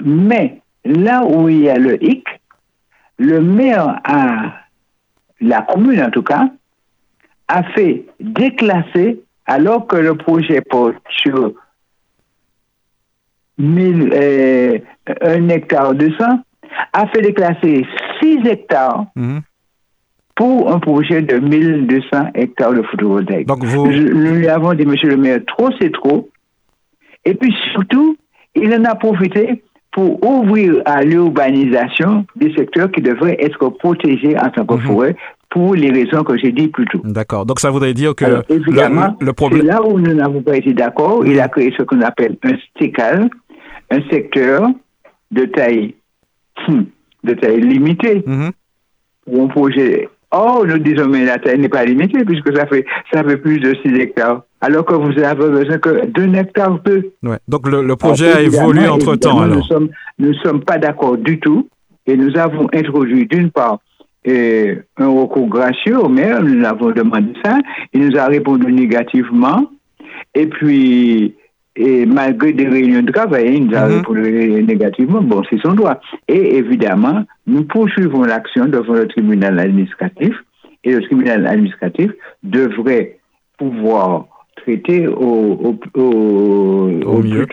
Mais 0.04 0.62
là 0.86 1.26
où 1.26 1.50
il 1.50 1.62
y 1.62 1.70
a 1.70 1.78
le 1.78 2.02
hic, 2.04 2.26
le 3.18 3.42
maire 3.42 4.00
a, 4.04 4.54
la 5.42 5.62
commune 5.64 6.04
en 6.04 6.12
tout 6.12 6.22
cas, 6.22 6.50
a 7.48 7.64
fait 7.64 8.06
déclasser 8.20 9.22
alors 9.48 9.88
que 9.88 9.96
le 9.96 10.16
projet 10.16 10.62
porte 10.62 11.02
sur 11.10 11.54
1000, 13.58 14.14
euh, 14.14 14.80
un 15.22 15.50
hectare 15.50 15.96
de 15.96 16.12
sang, 16.18 16.44
a 16.94 17.08
fait 17.08 17.22
déclasser 17.22 17.86
6 18.22 18.48
hectares 18.48 19.06
mhm. 19.16 19.42
pour 20.36 20.72
un 20.72 20.80
projet 20.80 21.22
de 21.22 21.38
1200 21.38 22.32
hectares 22.36 22.74
de 22.74 22.82
photovoltaïque. 22.84 23.48
Donc 23.48 23.64
vous... 23.64 23.88
nous 23.88 24.36
lui 24.36 24.48
avons 24.48 24.74
dit, 24.74 24.86
monsieur 24.86 25.10
le 25.10 25.18
maire, 25.18 25.40
trop 25.48 25.70
c'est 25.80 25.92
trop. 25.92 26.30
Et 27.26 27.34
puis 27.36 27.54
surtout, 27.74 28.18
il 28.56 28.74
en 28.74 28.84
a 28.86 28.96
profité 28.96 29.64
pour 29.92 30.24
ouvrir 30.24 30.82
à 30.86 31.04
l'urbanisation 31.04 32.26
des 32.36 32.54
secteurs 32.54 32.92
qui 32.92 33.02
devraient 33.02 33.38
être 33.40 33.70
protégés 33.70 34.38
en 34.38 34.50
tant 34.50 34.66
que 34.66 34.76
mhm. 34.76 34.82
forêt 34.82 35.16
pour 35.50 35.74
les 35.74 35.90
raisons 35.90 36.24
que 36.24 36.38
j'ai 36.38 36.52
dit 36.52 36.68
plus 36.68 36.86
tôt. 36.86 37.02
D'accord. 37.04 37.46
Donc 37.46 37.60
ça 37.60 37.72
voudrait 37.72 37.94
dire 37.94 38.14
que 38.14 38.44
évidemment, 38.50 39.18
le, 39.20 39.34
problème... 39.34 39.66
là 39.66 39.84
où 39.84 40.00
nous 40.00 40.14
n'avons 40.14 40.42
pas 40.42 40.58
été 40.58 40.74
d'accord. 40.74 41.26
Il 41.26 41.40
a 41.40 41.48
créé 41.48 41.74
ce 41.76 41.84
qu'on 41.84 42.02
appelle 42.02 42.38
un 42.44 42.56
STICAL, 42.76 43.30
un 43.90 44.02
secteur 44.12 44.68
de 45.32 45.46
taille, 45.46 45.96
de 47.24 47.34
taille 47.34 47.62
limitée 47.62 48.24
mhm. 48.26 48.52
pour 49.26 49.44
un 49.44 49.48
projet. 49.48 50.10
Or, 50.32 50.66
nous 50.66 50.78
disons, 50.78 51.08
mais 51.08 51.26
la 51.26 51.40
taille 51.40 51.60
n'est 51.60 51.70
pas 51.70 51.86
limitée 51.86 52.24
puisque 52.24 52.56
ça 52.56 52.68
fait, 52.68 52.86
ça 53.12 53.24
fait 53.24 53.38
plus 53.38 53.60
de 53.60 53.74
6 53.84 53.96
hectares. 53.96 54.44
Alors 54.62 54.86
que 54.86 54.94
vous 54.94 55.18
avez 55.24 55.50
besoin 55.50 55.78
que 55.78 56.06
d'un 56.06 56.34
hectare 56.34 56.80
peu. 56.82 57.12
Ouais. 57.24 57.38
Donc 57.48 57.68
le, 57.68 57.96
projet 57.96 58.32
a 58.32 58.42
évolué 58.42 58.88
entre 58.88 59.16
temps. 59.16 59.40
Alors. 59.40 59.66
Nous 60.20 60.30
ne 60.30 60.34
sommes 60.34 60.64
pas 60.64 60.78
d'accord 60.78 61.18
du 61.18 61.40
tout 61.40 61.68
et 62.06 62.16
nous 62.16 62.38
avons 62.38 62.68
introduit 62.74 63.26
d'une 63.26 63.52
part 63.52 63.80
un 64.28 65.08
recours 65.08 65.48
gracieux 65.48 65.98
au 65.98 66.10
maire, 66.10 66.44
nous 66.44 66.64
avons 66.66 66.92
demandé 66.92 67.34
ça, 67.44 67.58
il 67.94 68.08
nous 68.08 68.18
a 68.18 68.28
répondu 68.28 68.72
négativement 68.72 69.72
et 70.36 70.46
puis 70.48 71.36
et 71.82 72.06
malgré 72.06 72.52
des 72.52 72.68
réunions 72.68 73.02
de 73.04 73.12
travail, 73.12 73.56
il 73.56 73.68
nous 73.68 73.76
a 73.78 73.86
répondu 73.86 74.62
négativement. 74.64 75.22
Bon, 75.22 75.42
c'est 75.50 75.62
son 75.62 75.74
droit. 75.74 76.02
Et 76.28 76.58
évidemment, 76.58 77.24
nous 77.48 77.64
poursuivons 77.64 78.24
l'action 78.24 78.66
devant 78.66 78.96
le 78.96 79.08
tribunal 79.08 79.58
administratif 79.58 80.36
et 80.84 80.92
le 80.92 81.02
tribunal 81.04 81.48
administratif 81.48 82.12
devrait 82.44 83.20
pouvoir 83.58 84.26
traiter 84.58 85.08
au, 85.08 85.74
au, 85.96 87.00
au, 87.06 87.22
plus. 87.22 87.46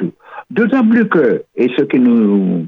D'autant 0.51 0.85
plus 0.85 1.09
que, 1.09 1.45
et 1.55 1.71
ce 1.79 1.85
qui 1.85 2.01
nous 2.01 2.67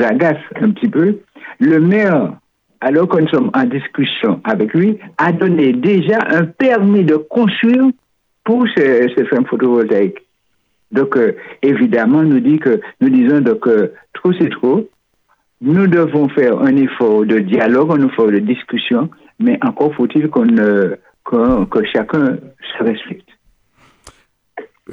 agace 0.00 0.42
un 0.60 0.70
petit 0.70 0.88
peu, 0.88 1.18
le 1.60 1.78
maire, 1.78 2.32
alors 2.80 3.08
que 3.08 3.20
nous 3.20 3.28
sommes 3.28 3.52
en 3.54 3.64
discussion 3.64 4.40
avec 4.42 4.74
lui, 4.74 4.98
a 5.18 5.30
donné 5.30 5.72
déjà 5.72 6.18
un 6.28 6.44
permis 6.44 7.04
de 7.04 7.14
construire 7.14 7.84
pour 8.42 8.66
ces, 8.76 9.06
ces 9.16 9.24
fermes 9.26 9.46
photovoltaïques. 9.46 10.25
Donc, 10.92 11.16
euh, 11.16 11.32
évidemment, 11.62 12.22
nous, 12.22 12.40
dit 12.40 12.58
que, 12.58 12.80
nous 13.00 13.10
disons 13.10 13.40
donc, 13.40 13.68
trop 14.12 14.32
c'est 14.38 14.50
trop. 14.50 14.88
nous 15.60 15.86
devons 15.86 16.28
faire 16.28 16.60
un 16.60 16.76
effort 16.76 17.24
de 17.24 17.38
dialogue, 17.40 17.90
un 17.92 18.06
effort 18.06 18.30
de 18.30 18.38
discussion, 18.38 19.10
mais 19.40 19.58
encore 19.62 19.94
faut-il 19.94 20.28
qu'on, 20.28 20.46
que 21.24 21.84
chacun 21.92 22.38
se 22.78 22.84
respecte. 22.84 23.28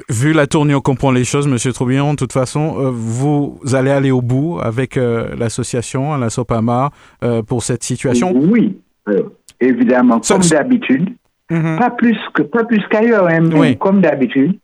Vu 0.08 0.32
la 0.32 0.48
tournure 0.48 0.82
qu'on 0.82 0.96
prend 0.96 1.12
les 1.12 1.22
choses, 1.22 1.46
Monsieur 1.46 1.72
Troubillon, 1.72 2.12
de 2.12 2.16
toute 2.16 2.32
façon, 2.32 2.74
euh, 2.78 2.90
vous 2.90 3.60
allez 3.74 3.92
aller 3.92 4.10
au 4.10 4.22
bout 4.22 4.58
avec 4.60 4.96
euh, 4.96 5.36
l'association, 5.38 6.16
la 6.16 6.30
SOPAMA, 6.30 6.90
euh, 7.22 7.42
pour 7.42 7.62
cette 7.62 7.84
situation 7.84 8.32
Oui, 8.34 8.76
évidemment, 9.60 10.18
comme 10.18 10.40
d'habitude. 10.40 11.10
Mhm. 11.48 11.78
Pas 11.78 11.90
plus 11.90 12.18
que 12.32 12.42
pas 12.42 12.64
plus 12.64 12.82
qu'ailleurs, 12.90 13.28
hein, 13.28 13.74
comme 13.78 14.00
d'habitude. 14.00 14.58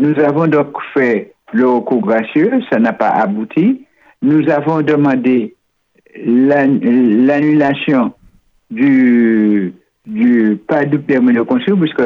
Nous 0.00 0.18
avons 0.18 0.46
donc 0.46 0.78
fait 0.94 1.34
le 1.52 1.68
recours 1.68 2.00
gracieux, 2.00 2.50
ça 2.70 2.78
n'a 2.78 2.94
pas 2.94 3.10
abouti. 3.10 3.84
Nous 4.22 4.48
avons 4.48 4.80
demandé 4.80 5.54
l'annulation 6.16 8.14
du 8.70 9.74
pas 10.66 10.86
du 10.86 10.98
permis 11.00 11.34
de 11.34 11.42
construire, 11.42 11.78
puisque 11.78 12.02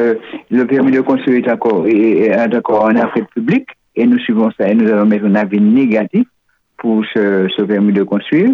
le 0.51 0.67
permis 0.67 0.91
de 0.91 0.99
construire 0.99 1.37
est 1.37 1.49
encore, 1.49 2.83
en 2.83 2.95
affaire 2.97 3.27
publique, 3.33 3.69
et 3.95 4.05
nous 4.05 4.19
suivons 4.19 4.51
ça 4.57 4.67
et 4.67 4.75
nous 4.75 4.91
allons 4.91 5.05
mettre 5.05 5.23
un 5.25 5.35
avis 5.35 5.61
négatif 5.61 6.27
pour 6.77 7.05
ce 7.13 7.61
permis 7.63 7.93
de 7.93 8.03
construire. 8.03 8.49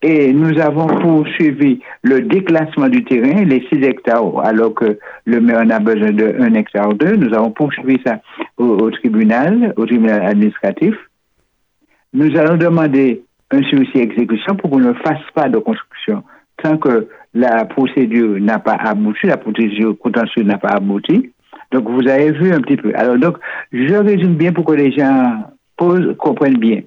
Et 0.00 0.32
nous 0.32 0.60
avons 0.60 0.86
poursuivi 0.86 1.80
le 2.02 2.20
déclassement 2.20 2.88
du 2.88 3.04
terrain, 3.04 3.42
les 3.44 3.66
6 3.68 3.82
hectares, 3.82 4.38
alors 4.44 4.72
que 4.74 4.98
le 5.24 5.40
maire 5.40 5.58
en 5.58 5.70
a 5.70 5.80
besoin 5.80 6.12
de 6.12 6.36
1 6.38 6.54
hectare 6.54 6.94
2. 6.94 7.16
Nous 7.16 7.34
avons 7.34 7.50
poursuivi 7.50 8.00
ça 8.06 8.20
au, 8.58 8.90
tribunal, 8.90 9.74
au 9.76 9.86
tribunal 9.86 10.24
administratif. 10.24 10.94
Nous 12.12 12.36
allons 12.38 12.56
demander 12.56 13.22
un 13.50 13.62
sursis 13.62 13.98
exécution 13.98 14.54
pour 14.54 14.70
qu'on 14.70 14.78
ne 14.78 14.92
fasse 14.92 15.22
pas 15.34 15.48
de 15.48 15.58
construction 15.58 16.22
tant 16.62 16.76
que 16.76 17.08
la 17.34 17.64
procédure 17.64 18.40
n'a 18.40 18.58
pas 18.58 18.74
abouti, 18.74 19.26
la 19.26 19.36
procédure 19.36 19.96
contentieuse 19.98 20.46
n'a 20.46 20.58
pas 20.58 20.70
abouti. 20.70 21.32
Donc, 21.72 21.88
vous 21.88 22.08
avez 22.08 22.32
vu 22.32 22.52
un 22.52 22.60
petit 22.60 22.76
peu. 22.76 22.92
Alors, 22.94 23.18
donc, 23.18 23.38
je 23.72 23.94
résume 23.94 24.34
bien 24.34 24.52
pour 24.52 24.64
que 24.64 24.72
les 24.72 24.92
gens 24.92 25.44
posent, 25.76 26.16
comprennent 26.18 26.58
bien. 26.58 26.80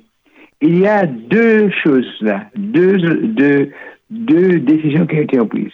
Il 0.61 0.79
y 0.79 0.87
a 0.87 1.05
deux 1.05 1.71
choses 1.83 2.07
là, 2.21 2.45
deux, 2.55 2.97
deux, 2.97 3.71
deux 4.09 4.59
décisions 4.59 5.07
qui 5.07 5.15
ont 5.15 5.21
été 5.21 5.37
prises. 5.39 5.71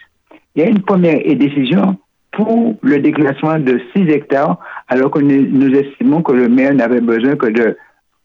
Il 0.56 0.64
y 0.64 0.66
a 0.66 0.70
une 0.70 0.82
première 0.82 1.20
décision 1.36 1.98
pour 2.32 2.76
le 2.82 3.00
déclassement 3.00 3.60
de 3.60 3.82
6 3.96 4.10
hectares, 4.10 4.60
alors 4.88 5.12
que 5.12 5.20
nous, 5.20 5.76
estimons 5.76 6.22
que 6.22 6.34
le 6.34 6.48
maire 6.48 6.74
n'avait 6.74 7.02
besoin 7.02 7.36
que 7.36 7.48
de 7.48 7.78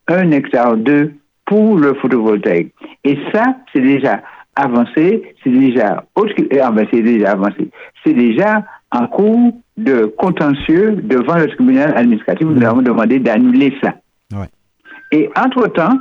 1 0.09 0.31
hectare 0.31 0.77
2 0.77 1.15
pour 1.47 1.79
le 1.79 1.95
photovoltaïque. 1.95 2.73
Et 3.05 3.19
ça, 3.33 3.57
c'est 3.73 3.81
déjà 3.81 4.23
avancé, 4.55 5.35
c'est 5.43 5.51
déjà, 5.51 6.05
euh, 6.19 6.85
c'est 6.93 7.03
déjà 7.03 7.33
avancé. 7.33 7.71
C'est 8.05 8.13
déjà 8.13 8.65
en 8.91 9.07
cours 9.07 9.53
de 9.77 10.05
contentieux 10.17 10.93
devant 11.03 11.37
le 11.37 11.49
tribunal 11.49 11.97
administratif. 11.97 12.47
Nous 12.47 12.65
avons 12.65 12.83
demandé 12.83 13.19
d'annuler 13.19 13.75
ça. 13.83 13.95
Et 15.11 15.29
entre-temps, 15.37 15.99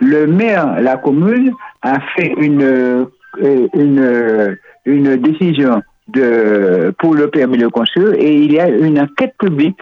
le 0.00 0.26
maire, 0.26 0.80
la 0.80 0.96
commune, 0.96 1.52
a 1.82 2.00
fait 2.16 2.34
une, 2.38 2.62
euh, 2.62 3.06
une, 3.74 4.56
une 4.84 5.16
décision 5.16 5.82
de, 6.08 6.94
pour 6.98 7.14
le 7.14 7.28
permis 7.28 7.58
de 7.58 7.68
construire 7.68 8.14
et 8.14 8.34
il 8.34 8.52
y 8.52 8.60
a 8.60 8.68
une 8.68 9.00
enquête 9.00 9.34
publique 9.38 9.78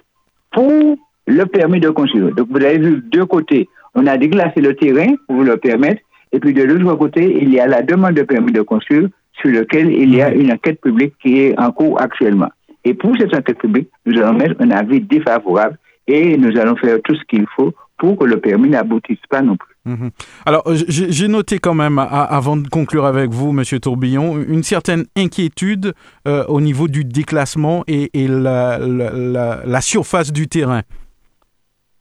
pour 0.52 0.96
le 1.26 1.44
permis 1.46 1.80
de 1.80 1.90
construire. 1.90 2.34
Donc 2.34 2.48
vous 2.50 2.64
avez 2.64 2.78
vu 2.78 3.02
deux 3.10 3.26
côtés. 3.26 3.68
On 3.94 4.06
a 4.06 4.16
déglacé 4.16 4.60
le 4.60 4.74
terrain 4.74 5.14
pour 5.26 5.42
le 5.42 5.56
permettre 5.56 6.02
et 6.32 6.40
puis 6.40 6.54
de 6.54 6.62
l'autre 6.62 6.96
côté, 6.96 7.38
il 7.40 7.52
y 7.52 7.60
a 7.60 7.66
la 7.66 7.82
demande 7.82 8.14
de 8.14 8.22
permis 8.22 8.52
de 8.52 8.62
construire 8.62 9.08
sur 9.40 9.50
lequel 9.50 9.92
il 9.92 10.14
y 10.14 10.22
a 10.22 10.32
une 10.32 10.52
enquête 10.52 10.80
publique 10.80 11.14
qui 11.20 11.40
est 11.40 11.58
en 11.58 11.70
cours 11.72 12.00
actuellement. 12.00 12.48
Et 12.84 12.94
pour 12.94 13.16
cette 13.16 13.34
enquête 13.34 13.58
publique, 13.58 13.88
nous 14.06 14.20
allons 14.20 14.38
mettre 14.38 14.60
un 14.60 14.70
avis 14.70 15.00
défavorable 15.00 15.78
et 16.06 16.36
nous 16.36 16.58
allons 16.58 16.76
faire 16.76 16.98
tout 17.04 17.14
ce 17.14 17.22
qu'il 17.24 17.46
faut 17.54 17.72
pour 17.98 18.18
que 18.18 18.24
le 18.24 18.38
permis 18.38 18.70
n'aboutisse 18.70 19.24
pas 19.28 19.42
non 19.42 19.56
plus. 19.56 19.71
Mhm. 19.84 20.10
Alors, 20.46 20.62
j'ai 20.88 21.28
noté 21.28 21.58
quand 21.58 21.74
même, 21.74 21.98
avant 21.98 22.56
de 22.56 22.68
conclure 22.68 23.04
avec 23.04 23.30
vous, 23.30 23.52
Monsieur 23.52 23.80
Tourbillon, 23.80 24.38
une 24.40 24.62
certaine 24.62 25.04
inquiétude 25.16 25.92
euh, 26.28 26.44
au 26.46 26.60
niveau 26.60 26.86
du 26.86 27.04
déclassement 27.04 27.82
et, 27.88 28.08
la, 28.14 29.80
surface 29.80 30.32
du 30.32 30.46
terrain. 30.46 30.82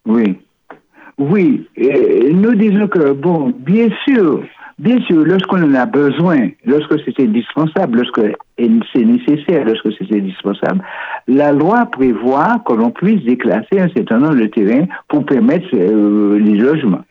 Oui. 0.05 0.37
Oui, 1.17 1.67
nous 2.33 2.55
disons 2.55 2.87
que, 2.87 3.13
bon, 3.13 3.53
bien 3.55 3.89
sûr, 4.05 4.43
bien 4.79 4.99
sûr, 5.01 5.23
lorsqu'on 5.23 5.61
en 5.61 5.75
a 5.75 5.85
besoin, 5.85 6.49
lorsque 6.65 6.99
c'est 7.05 7.19
indispensable, 7.19 7.97
lorsque 7.97 8.35
c'est 8.57 9.05
nécessaire, 9.05 9.65
lorsque 9.65 9.89
c'est 9.97 10.11
indispensable, 10.15 10.83
la 11.27 11.51
loi 11.51 11.85
prévoit 11.85 12.61
que 12.65 12.73
l'on 12.73 12.89
puisse 12.89 13.23
déclasser 13.23 13.79
un 13.79 13.89
certain 13.89 14.19
nombre 14.19 14.35
de 14.35 14.47
terrains 14.47 14.85
pour 15.09 15.25
permettre 15.25 15.67
euh, 15.73 16.39
les 16.39 16.57
logements. 16.57 17.03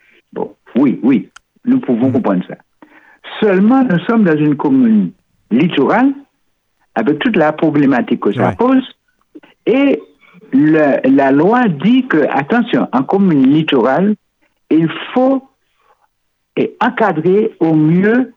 Oui, 0.77 1.01
oui, 1.03 1.29
nous 1.65 1.81
pouvons 1.81 2.11
comprendre 2.11 2.45
ça. 2.49 2.57
Seulement, 3.41 3.85
nous 3.85 3.99
sommes 4.01 4.25
dans 4.25 4.37
une 4.37 4.57
commune 4.57 5.13
littorale, 5.51 6.13
avec 6.95 7.19
toute 7.19 7.37
la 7.37 7.53
problématique 7.53 8.21
que 8.21 8.33
ça 8.33 8.53
pose, 8.53 8.85
et 9.67 10.01
la 10.53 11.31
loi 11.33 11.69
dit 11.69 12.07
que, 12.07 12.19
attention, 12.31 12.89
en 12.93 13.03
commune 13.03 13.47
littorale, 13.53 14.15
il 14.71 14.89
faut 15.15 15.43
encadrer 16.81 17.55
au 17.61 17.75
mieux 17.75 18.33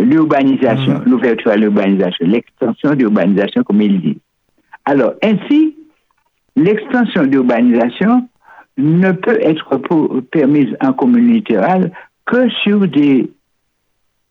l'urbanisation, 0.00 0.98
mhm. 1.00 1.04
l'ouverture 1.06 1.50
à 1.50 1.56
l'urbanisation, 1.56 2.26
l'extension 2.26 2.94
d'urbanisation, 2.94 3.62
comme 3.62 3.82
il 3.82 4.00
dit. 4.00 4.18
Alors, 4.84 5.12
ainsi, 5.22 5.76
l'extension 6.56 7.24
d'urbanisation 7.24 8.28
ne 8.76 9.12
peut 9.12 9.38
être 9.40 9.78
permise 10.30 10.76
en 10.80 10.92
commune 10.92 11.32
littorale 11.32 11.92
que 12.26 12.48
sur 12.62 12.86
des, 12.86 13.30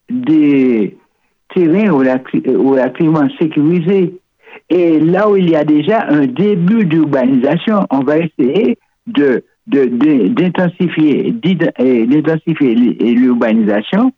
des 0.09 0.97
terrains 1.53 1.91
relativement 1.91 3.27
sécurisés 3.39 4.19
et 4.69 4.99
là 4.99 5.29
où 5.29 5.35
il 5.35 5.49
y 5.49 5.55
a 5.55 5.63
déjà 5.63 6.05
un 6.07 6.25
début 6.27 6.85
d'urbanisation, 6.85 7.87
on 7.89 7.99
va 7.99 8.19
essayer 8.19 8.77
de 9.07 9.43
d'intensifier 9.67 11.31
d'intensifier 11.31 12.73
l'urbanisation, 12.73 14.11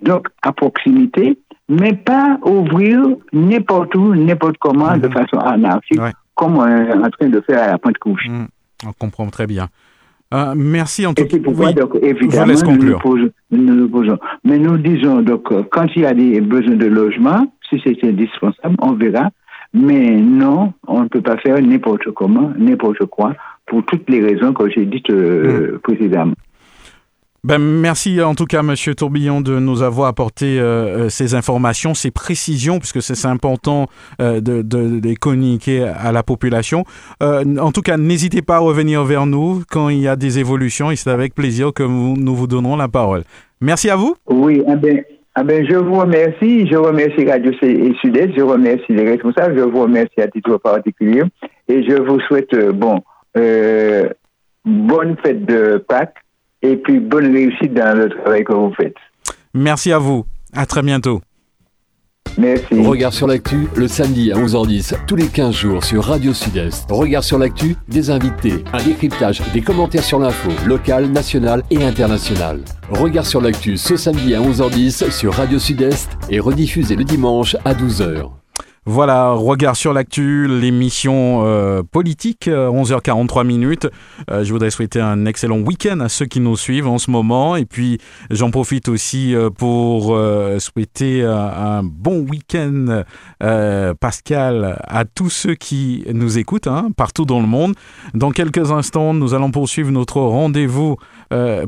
donc 0.00 0.28
à 0.42 0.52
proximité, 0.52 1.36
mais 1.68 1.94
pas 1.94 2.38
ouvrir 2.44 3.00
n'importe 3.32 3.96
où, 3.96 4.14
n'importe 4.14 4.58
comment, 4.58 4.96
de 4.96 5.08
mhm. 5.08 5.12
façon 5.12 5.38
anarchique, 5.38 6.00
comme 6.36 6.56
on 6.58 6.66
est 6.66 6.92
en 6.92 7.10
train 7.10 7.28
de 7.28 7.40
faire 7.40 7.64
à 7.64 7.72
la 7.72 7.78
pointe 7.78 7.98
couche. 7.98 8.28
Mhm. 8.28 8.46
On 8.86 8.92
comprend 8.92 9.26
très 9.28 9.46
bien. 9.46 9.68
Euh, 10.32 10.54
merci 10.56 11.06
en 11.06 11.14
tout 11.14 11.24
cas. 11.26 11.36
Oui, 11.44 11.74
donc, 11.74 11.96
évidemment, 12.02 12.52
nous, 13.50 13.88
posons, 13.88 14.18
Mais 14.44 14.58
nous 14.58 14.78
disons, 14.78 15.22
donc, 15.22 15.48
quand 15.70 15.86
il 15.96 16.02
y 16.02 16.06
a 16.06 16.14
des 16.14 16.40
besoins 16.40 16.76
de 16.76 16.86
logement, 16.86 17.52
si 17.68 17.80
c'est 17.84 18.04
indispensable, 18.04 18.76
on 18.80 18.92
verra. 18.92 19.30
Mais 19.72 20.16
non, 20.16 20.72
on 20.88 21.02
ne 21.02 21.08
peut 21.08 21.20
pas 21.20 21.36
faire 21.36 21.60
n'importe 21.62 22.10
comment, 22.10 22.52
n'importe 22.58 23.06
quoi, 23.06 23.34
pour 23.66 23.84
toutes 23.84 24.08
les 24.10 24.20
raisons 24.20 24.52
que 24.52 24.68
j'ai 24.68 24.84
dites 24.84 25.10
euh, 25.10 25.74
mm. 25.74 25.78
précédemment. 25.78 26.34
Ben, 27.42 27.58
merci 27.58 28.20
en 28.20 28.34
tout 28.34 28.44
cas, 28.44 28.62
Monsieur 28.62 28.94
Tourbillon, 28.94 29.40
de 29.40 29.58
nous 29.58 29.82
avoir 29.82 30.08
apporté 30.08 30.58
euh, 30.60 31.06
euh, 31.06 31.08
ces 31.08 31.34
informations, 31.34 31.94
ces 31.94 32.10
précisions, 32.10 32.78
puisque 32.78 33.00
c'est 33.00 33.26
important 33.26 33.86
de, 34.18 34.40
de, 34.40 35.00
les 35.02 35.16
communiquer 35.16 35.82
à 35.82 36.12
la 36.12 36.22
population. 36.22 36.84
en 37.20 37.72
tout 37.72 37.82
cas, 37.82 37.96
n'hésitez 37.96 38.42
pas 38.42 38.56
à 38.56 38.58
revenir 38.58 39.04
vers 39.04 39.26
nous 39.26 39.62
quand 39.70 39.88
il 39.88 40.00
y 40.00 40.08
a 40.08 40.16
des 40.16 40.38
évolutions 40.38 40.90
et 40.90 40.96
c'est 40.96 41.10
avec 41.10 41.34
plaisir 41.34 41.72
que 41.72 41.82
nous 41.82 42.34
vous 42.34 42.46
donnerons 42.46 42.76
la 42.76 42.88
parole. 42.88 43.22
Merci 43.60 43.90
à 43.90 43.96
vous. 43.96 44.14
Oui, 44.28 44.62
eh 44.66 44.76
bien, 44.76 44.96
ah 45.34 45.44
ben, 45.44 45.64
je 45.64 45.76
vous 45.76 45.94
remercie. 45.94 46.66
Je 46.66 46.76
remercie 46.76 47.24
Radio 47.24 47.52
Sud-Est. 47.52 48.36
Je 48.36 48.42
remercie 48.42 48.92
les 48.92 49.08
responsables. 49.08 49.56
Je 49.56 49.62
vous 49.62 49.82
remercie 49.82 50.20
à 50.20 50.28
titre 50.28 50.56
particulier. 50.58 51.22
Et 51.68 51.84
je 51.88 51.94
vous 51.94 52.20
souhaite, 52.20 52.52
euh, 52.52 52.72
bon, 52.72 53.00
euh, 53.36 54.08
bonne 54.64 55.16
fête 55.22 55.44
de 55.44 55.82
Pâques 55.88 56.16
et 56.62 56.76
puis 56.76 57.00
bonne 57.00 57.32
réussite 57.32 57.74
dans 57.74 57.96
le 57.96 58.08
travail 58.08 58.44
que 58.44 58.52
vous 58.52 58.72
faites. 58.74 58.96
Merci 59.54 59.92
à 59.92 59.98
vous. 59.98 60.24
À 60.52 60.66
très 60.66 60.82
bientôt. 60.82 61.20
Merci. 62.38 62.80
Regard 62.80 63.12
sur 63.12 63.26
l'actu, 63.26 63.66
le 63.76 63.88
samedi 63.88 64.32
à 64.32 64.36
11h10, 64.36 65.04
tous 65.06 65.16
les 65.16 65.26
15 65.26 65.54
jours 65.54 65.84
sur 65.84 66.04
Radio 66.04 66.32
Sud-Est. 66.32 66.90
Regard 66.90 67.24
sur 67.24 67.38
l'actu, 67.38 67.76
des 67.88 68.10
invités, 68.10 68.64
un 68.72 68.82
décryptage, 68.82 69.42
des 69.52 69.60
commentaires 69.60 70.04
sur 70.04 70.18
l'info, 70.18 70.50
locale, 70.66 71.06
nationale 71.06 71.62
et 71.70 71.82
internationale. 71.84 72.60
Regard 72.90 73.26
sur 73.26 73.40
l'actu 73.40 73.76
ce 73.76 73.96
samedi 73.96 74.34
à 74.34 74.40
11h10 74.40 75.10
sur 75.10 75.34
Radio 75.34 75.58
Sud-Est 75.58 76.16
et 76.30 76.40
rediffusé 76.40 76.94
le 76.94 77.04
dimanche 77.04 77.56
à 77.64 77.74
12h. 77.74 78.39
Voilà, 78.86 79.32
regard 79.32 79.76
sur 79.76 79.92
l'actu, 79.92 80.48
l'émission 80.48 81.42
euh, 81.44 81.82
politique, 81.82 82.46
11h43 82.46 83.40
euh, 83.40 83.44
minutes. 83.44 83.88
Euh, 84.30 84.42
je 84.42 84.50
voudrais 84.54 84.70
souhaiter 84.70 85.02
un 85.02 85.26
excellent 85.26 85.58
week-end 85.58 86.00
à 86.00 86.08
ceux 86.08 86.24
qui 86.24 86.40
nous 86.40 86.56
suivent 86.56 86.88
en 86.88 86.96
ce 86.96 87.10
moment. 87.10 87.56
Et 87.56 87.66
puis, 87.66 87.98
j'en 88.30 88.50
profite 88.50 88.88
aussi 88.88 89.34
pour 89.58 90.18
souhaiter 90.58 91.22
un 91.22 91.82
bon 91.84 92.20
week-end, 92.20 93.04
Pascal, 94.00 94.80
à 94.82 95.04
tous 95.04 95.28
ceux 95.28 95.54
qui 95.54 96.04
nous 96.14 96.38
écoutent 96.38 96.66
hein, 96.66 96.88
partout 96.96 97.26
dans 97.26 97.40
le 97.40 97.46
monde. 97.46 97.74
Dans 98.14 98.30
quelques 98.30 98.72
instants, 98.72 99.12
nous 99.12 99.34
allons 99.34 99.50
poursuivre 99.50 99.90
notre 99.90 100.20
rendez-vous 100.20 100.96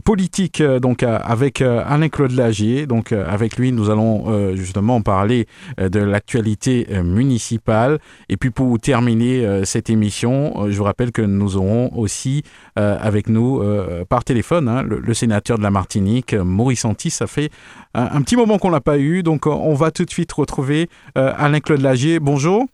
politique 0.04 0.62
donc 0.62 1.02
avec 1.02 1.62
Alain-Claude 1.62 2.32
Lagier. 2.32 2.86
Donc, 2.86 3.12
avec 3.12 3.56
lui, 3.56 3.72
nous 3.72 3.90
allons 3.90 4.54
justement 4.54 5.02
parler 5.02 5.46
de 5.78 6.00
l'actualité 6.00 6.86
municipale. 7.02 7.98
Et 8.28 8.36
puis 8.36 8.50
pour 8.50 8.78
terminer 8.78 9.44
euh, 9.44 9.64
cette 9.64 9.90
émission, 9.90 10.52
euh, 10.56 10.70
je 10.70 10.78
vous 10.78 10.84
rappelle 10.84 11.12
que 11.12 11.22
nous 11.22 11.56
aurons 11.56 11.90
aussi 11.96 12.42
euh, 12.78 12.96
avec 13.00 13.28
nous 13.28 13.62
par 14.08 14.24
téléphone 14.24 14.68
hein, 14.68 14.82
le, 14.82 15.14
sénateur 15.14 15.58
de 15.58 15.62
la 15.62 15.70
Martinique, 15.70 16.34
Maurice 16.34 16.84
Antis. 16.84 17.10
Ça 17.10 17.26
fait 17.26 17.50
un, 17.94 18.22
petit 18.22 18.36
moment 18.36 18.58
qu'on 18.58 18.70
l'a 18.70 18.80
pas 18.80 18.98
eu, 18.98 19.22
donc 19.22 19.46
on 19.46 19.74
va 19.74 19.90
tout 19.90 20.04
de 20.04 20.10
suite 20.10 20.32
retrouver 20.32 20.88
Alain-Claude 21.14 21.80
Lagier. 21.80 22.18
Bonjour. 22.20 22.66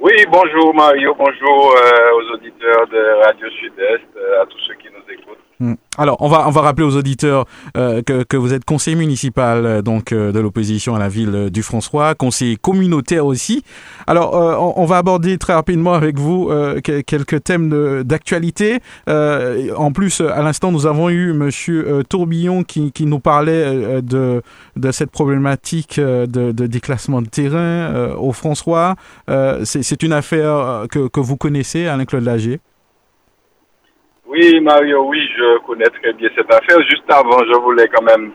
Oui, 0.00 0.12
bonjour 0.30 0.72
Mario, 0.76 1.12
bonjour 1.18 1.74
aux 1.74 2.34
auditeurs 2.34 2.86
de 2.86 3.24
Radio 3.24 3.50
Sud-Est, 3.50 4.16
à 4.40 4.46
tous 4.46 4.58
ceux 4.68 4.74
qui 4.74 4.86
nous 4.92 5.12
écoutent. 5.12 5.47
Hmm. 5.60 5.74
Alors, 5.96 6.18
on 6.20 6.28
va, 6.28 6.46
on 6.46 6.52
va 6.52 6.60
rappeler 6.60 6.86
aux 6.86 6.94
auditeurs 6.94 7.44
euh, 7.76 8.00
que, 8.02 8.22
que, 8.22 8.36
vous 8.36 8.54
êtes 8.54 8.64
conseiller 8.64 8.96
municipal 8.96 9.66
euh, 9.66 9.82
donc 9.82 10.12
euh, 10.12 10.30
de 10.30 10.38
l'opposition 10.38 10.94
à 10.94 11.00
la 11.00 11.08
ville 11.08 11.50
du 11.50 11.64
François, 11.64 12.14
conseiller 12.14 12.56
communautaire 12.56 13.26
aussi. 13.26 13.64
Alors, 14.06 14.34
on, 14.78 14.84
va 14.84 14.98
aborder 14.98 15.36
très 15.36 15.54
rapidement 15.54 15.94
avec 15.94 16.18
vous 16.18 16.50
quelques 16.82 17.44
thèmes 17.44 18.02
d'actualité. 18.04 18.78
en 19.06 19.92
plus, 19.92 20.20
à 20.20 20.42
l'instant, 20.42 20.72
nous 20.72 20.86
avons 20.86 21.10
eu 21.10 21.32
Monsieur 21.32 22.02
Tourbillon 22.08 22.62
qui, 22.62 22.92
qui, 22.92 23.04
nous 23.04 23.18
parlait 23.18 24.00
de, 24.02 24.42
de 24.76 24.92
cette 24.92 25.10
problématique 25.10 26.00
de, 26.00 26.26
de 26.26 26.66
déclassement 26.66 27.20
de 27.20 27.28
terrain 27.28 28.14
au 28.14 28.32
François. 28.32 28.94
C'est 29.64 30.02
une 30.02 30.12
affaire 30.12 30.86
que, 30.90 31.08
que 31.08 31.20
vous 31.20 31.36
connaissez, 31.36 31.86
Alain-Claude 31.86 32.24
Lager 32.24 32.60
oui, 34.28 34.60
Mario, 34.60 35.04
oui, 35.04 35.20
je 35.36 35.58
connais 35.66 35.86
très 35.86 36.12
bien 36.12 36.28
cette 36.36 36.52
affaire. 36.52 36.80
Juste 36.82 37.10
avant, 37.10 37.38
je 37.50 37.58
voulais 37.60 37.88
quand 37.88 38.04
même 38.04 38.32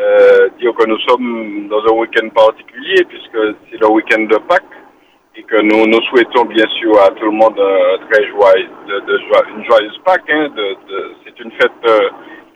euh, 0.00 0.48
dire 0.58 0.74
que 0.74 0.86
nous 0.86 0.98
sommes 1.00 1.68
dans 1.68 1.84
un 1.84 1.98
week-end 1.98 2.28
particulier, 2.30 3.04
puisque 3.04 3.54
c'est 3.70 3.80
le 3.80 3.88
week-end 3.88 4.22
de 4.22 4.38
Pâques, 4.48 4.62
et 5.36 5.42
que 5.42 5.60
nous, 5.60 5.86
nous 5.86 6.00
souhaitons 6.08 6.46
bien 6.46 6.66
sûr 6.80 6.98
à 7.02 7.10
tout 7.10 7.26
le 7.26 7.32
monde 7.32 7.58
un 7.60 8.06
très 8.08 8.26
joyeux, 8.28 8.68
de, 8.88 9.00
de 9.00 9.20
une 9.56 9.64
joyeuse 9.64 10.00
Pâques. 10.04 10.30
Hein, 10.30 10.48
de, 10.56 10.76
c'est 11.24 11.38
une 11.40 11.52
fête 11.52 11.72
euh, 11.88 12.08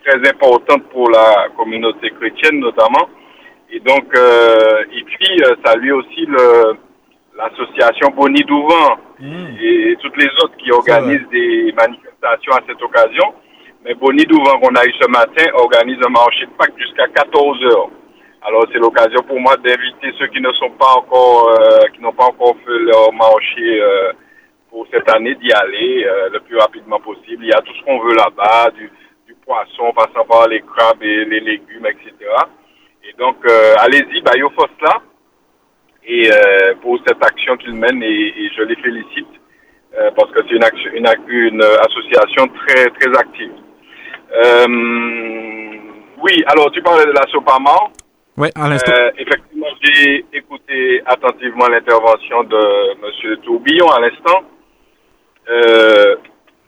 très 0.03 0.29
importante 0.29 0.83
pour 0.91 1.09
la 1.11 1.47
communauté 1.55 2.09
chrétienne 2.19 2.59
notamment. 2.59 3.07
Et 3.71 3.79
donc, 3.81 4.05
euh, 4.17 4.83
et 4.91 5.03
puis, 5.03 5.41
lui 5.79 5.91
aussi 5.91 6.25
le 6.25 6.75
l'association 7.37 8.09
Boni 8.15 8.41
Douvent 8.43 8.97
mmh. 9.19 9.45
et 9.61 9.95
toutes 10.01 10.17
les 10.17 10.29
autres 10.43 10.57
qui 10.57 10.71
organisent 10.71 11.29
des 11.31 11.71
manifestations 11.71 12.08
à 12.27 12.61
cette 12.67 12.81
occasion. 12.81 13.33
Mais 13.83 13.93
Boni 13.93 14.25
Douvent 14.25 14.59
qu'on 14.59 14.75
a 14.75 14.85
eu 14.85 14.93
ce 14.99 15.07
matin 15.07 15.45
organise 15.53 15.99
un 16.05 16.09
marché 16.09 16.45
de 16.45 16.51
Pâques 16.51 16.77
jusqu'à 16.77 17.07
14 17.07 17.63
heures. 17.65 17.89
Alors 18.41 18.65
c'est 18.71 18.79
l'occasion 18.79 19.21
pour 19.23 19.39
moi 19.39 19.55
d'inviter 19.57 20.13
ceux 20.17 20.27
qui 20.27 20.41
ne 20.41 20.51
sont 20.53 20.71
pas 20.71 20.93
encore, 20.97 21.49
euh, 21.49 21.87
qui 21.93 22.01
n'ont 22.01 22.13
pas 22.13 22.25
encore 22.25 22.55
fait 22.65 22.79
leur 22.79 23.11
marché 23.13 23.81
euh, 23.81 24.11
pour 24.69 24.85
cette 24.91 25.09
année 25.13 25.35
d'y 25.35 25.51
aller 25.51 26.05
euh, 26.05 26.29
le 26.31 26.39
plus 26.41 26.57
rapidement 26.57 26.99
possible. 26.99 27.43
Il 27.43 27.49
y 27.49 27.53
a 27.53 27.61
tout 27.61 27.73
ce 27.73 27.83
qu'on 27.83 27.99
veut 27.99 28.15
là-bas, 28.15 28.71
du, 28.71 28.91
poisson, 29.45 29.91
passant 29.95 30.25
par 30.25 30.47
les 30.47 30.61
crabes 30.61 31.01
et 31.01 31.25
les 31.25 31.39
légumes, 31.39 31.87
etc. 31.87 32.13
Et 33.03 33.13
donc 33.17 33.37
allez-y, 33.79 34.21
bah, 34.21 34.31
là 34.35 35.01
et 36.05 36.29
pour 36.81 36.99
cette 37.07 37.23
action 37.23 37.57
qu'ils 37.57 37.73
mènent 37.73 38.03
et, 38.03 38.51
je 38.55 38.61
les 38.61 38.75
félicite 38.75 39.38
euh, 39.97 40.11
parce 40.15 40.31
que 40.31 40.39
c'est 40.47 40.55
une, 40.55 40.63
une, 40.95 41.07
une, 41.27 41.61
association 41.61 42.47
très 42.59 42.85
très 42.91 43.17
active. 43.17 43.51
Euh, 44.33 44.67
oui, 46.21 46.43
alors 46.47 46.71
tu 46.71 46.81
parlais 46.81 47.05
de 47.05 47.11
la 47.11 47.25
Sopama. 47.31 47.75
Oui, 48.37 48.49
à 48.55 48.69
l'instant. 48.69 48.93
effectivement, 49.17 49.67
j'ai 49.81 50.25
écouté 50.31 51.01
attentivement 51.05 51.67
l'intervention 51.67 52.43
de 52.43 52.91
M. 53.03 53.37
Tourbillon 53.43 53.87
à 53.91 53.99
l'instant. 53.99 54.43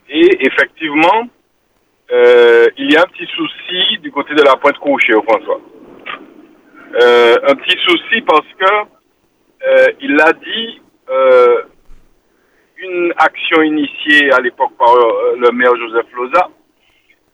et 0.10 0.46
effectivement, 0.46 1.30
il 2.12 2.92
y 2.92 2.98
a 2.98 3.02
un 3.02 3.12
petit 3.14 3.28
souci 3.28 4.00
du 4.00 4.12
côté 4.12 4.34
de 4.34 4.44
la 4.44 4.58
pointe 4.58 4.78
couchée 4.80 5.14
au 5.14 5.22
François. 5.24 5.62
un 6.96 7.56
petit 7.56 7.78
souci 7.88 8.22
parce 8.22 8.48
que 8.60 9.02
euh, 9.64 9.88
il 10.02 10.20
a 10.20 10.34
dit 10.34 10.82
euh, 11.10 11.62
une 12.82 13.14
action 13.18 13.62
initiée 13.62 14.32
à 14.34 14.40
l'époque 14.40 14.72
par 14.78 14.94
euh, 14.94 15.36
le 15.38 15.52
maire 15.52 15.76
Joseph 15.76 16.08
Loza, 16.14 16.50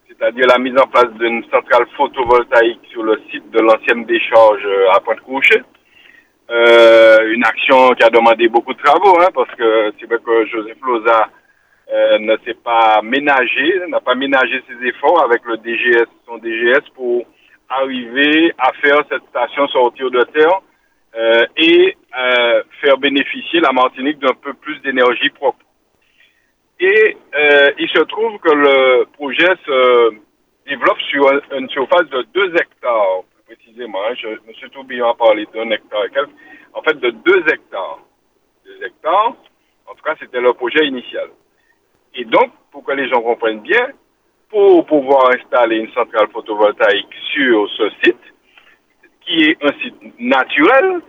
c'est-à-dire 0.06 0.46
la 0.46 0.58
mise 0.58 0.78
en 0.78 0.86
place 0.86 1.10
d'une 1.18 1.42
centrale 1.44 1.86
photovoltaïque 1.96 2.80
sur 2.90 3.02
le 3.02 3.20
site 3.30 3.50
de 3.50 3.60
l'ancienne 3.60 4.04
décharge 4.04 4.66
à 4.94 5.00
Pointe-Couchée. 5.00 5.62
une 6.50 7.44
action 7.44 7.90
qui 7.94 8.04
a 8.04 8.10
demandé 8.10 8.48
beaucoup 8.48 8.74
de 8.74 8.82
travaux, 8.82 9.20
hein, 9.20 9.28
parce 9.34 9.54
que 9.54 9.92
c'est 9.98 10.06
vrai 10.06 10.18
que 10.24 10.46
Joseph 10.46 10.78
Loza 10.86 11.28
ne 12.18 12.36
s'est 12.44 12.58
pas 12.62 13.00
ménagé, 13.02 13.80
n'a 13.88 14.00
pas 14.00 14.14
ménagé 14.14 14.62
ses 14.68 14.86
efforts 14.86 15.24
avec 15.24 15.42
le 15.44 15.56
DGS, 15.58 16.08
son 16.26 16.38
DGS, 16.38 16.88
pour 16.94 17.24
arriver 17.68 18.52
à 18.58 18.72
faire 18.82 19.02
cette 19.10 19.24
station 19.28 19.68
sortir 19.68 20.10
de 20.10 20.22
terre 20.22 20.60
euh, 21.14 21.46
et 21.56 21.96
euh, 22.18 22.62
faire 22.80 22.98
bénéficier 22.98 23.60
la 23.60 23.72
Martinique 23.72 24.18
d'un 24.18 24.34
peu 24.34 24.52
plus 24.54 24.78
d'énergie 24.80 25.30
propre. 25.30 25.64
Et 26.80 27.16
euh, 27.34 27.70
il 27.78 27.88
se 27.88 28.02
trouve 28.04 28.38
que 28.38 28.54
le 28.54 29.04
projet 29.12 29.48
se 29.66 30.14
développe 30.66 31.00
sur 31.10 31.28
une 31.56 31.68
surface 31.70 32.08
de 32.10 32.22
2 32.34 32.54
hectares, 32.54 33.22
précisément. 33.46 33.98
Hein, 34.04 34.14
je, 34.16 34.28
M. 34.28 34.70
Tourbillon 34.70 35.08
a 35.08 35.14
parlé 35.14 35.46
d'un 35.52 35.70
hectare 35.70 36.04
et 36.04 36.10
quelques. 36.10 36.30
En 36.74 36.82
fait, 36.82 36.94
de 37.00 37.10
2 37.10 37.38
hectares. 37.52 38.00
2 38.66 38.86
hectares, 38.86 39.34
en 39.86 39.94
tout 39.94 40.02
cas, 40.04 40.14
c'était 40.20 40.40
le 40.40 40.52
projet 40.52 40.86
initial. 40.86 41.28
Et 42.14 42.24
donc, 42.24 42.52
pour 42.70 42.84
que 42.84 42.92
les 42.92 43.08
gens 43.08 43.22
comprennent 43.22 43.60
bien, 43.60 43.88
pour 44.50 44.86
pouvoir 44.86 45.30
installer 45.30 45.76
une 45.76 45.92
centrale 45.92 46.28
photovoltaïque 46.32 47.14
sur 47.32 47.68
ce 47.70 47.90
site, 48.02 48.16
qui 49.28 49.42
est 49.42 49.62
un 49.62 49.72
site 49.80 50.18
naturel, 50.18 51.00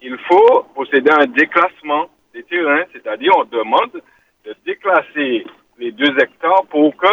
il 0.00 0.16
faut 0.26 0.62
procéder 0.74 1.10
à 1.10 1.20
un 1.20 1.26
déclassement 1.26 2.08
des 2.32 2.42
terrains, 2.44 2.84
c'est-à-dire 2.92 3.32
on 3.36 3.44
demande 3.44 4.02
de 4.44 4.56
déclasser 4.64 5.46
les 5.78 5.92
deux 5.92 6.18
hectares 6.18 6.64
pour 6.70 6.96
que 6.96 7.06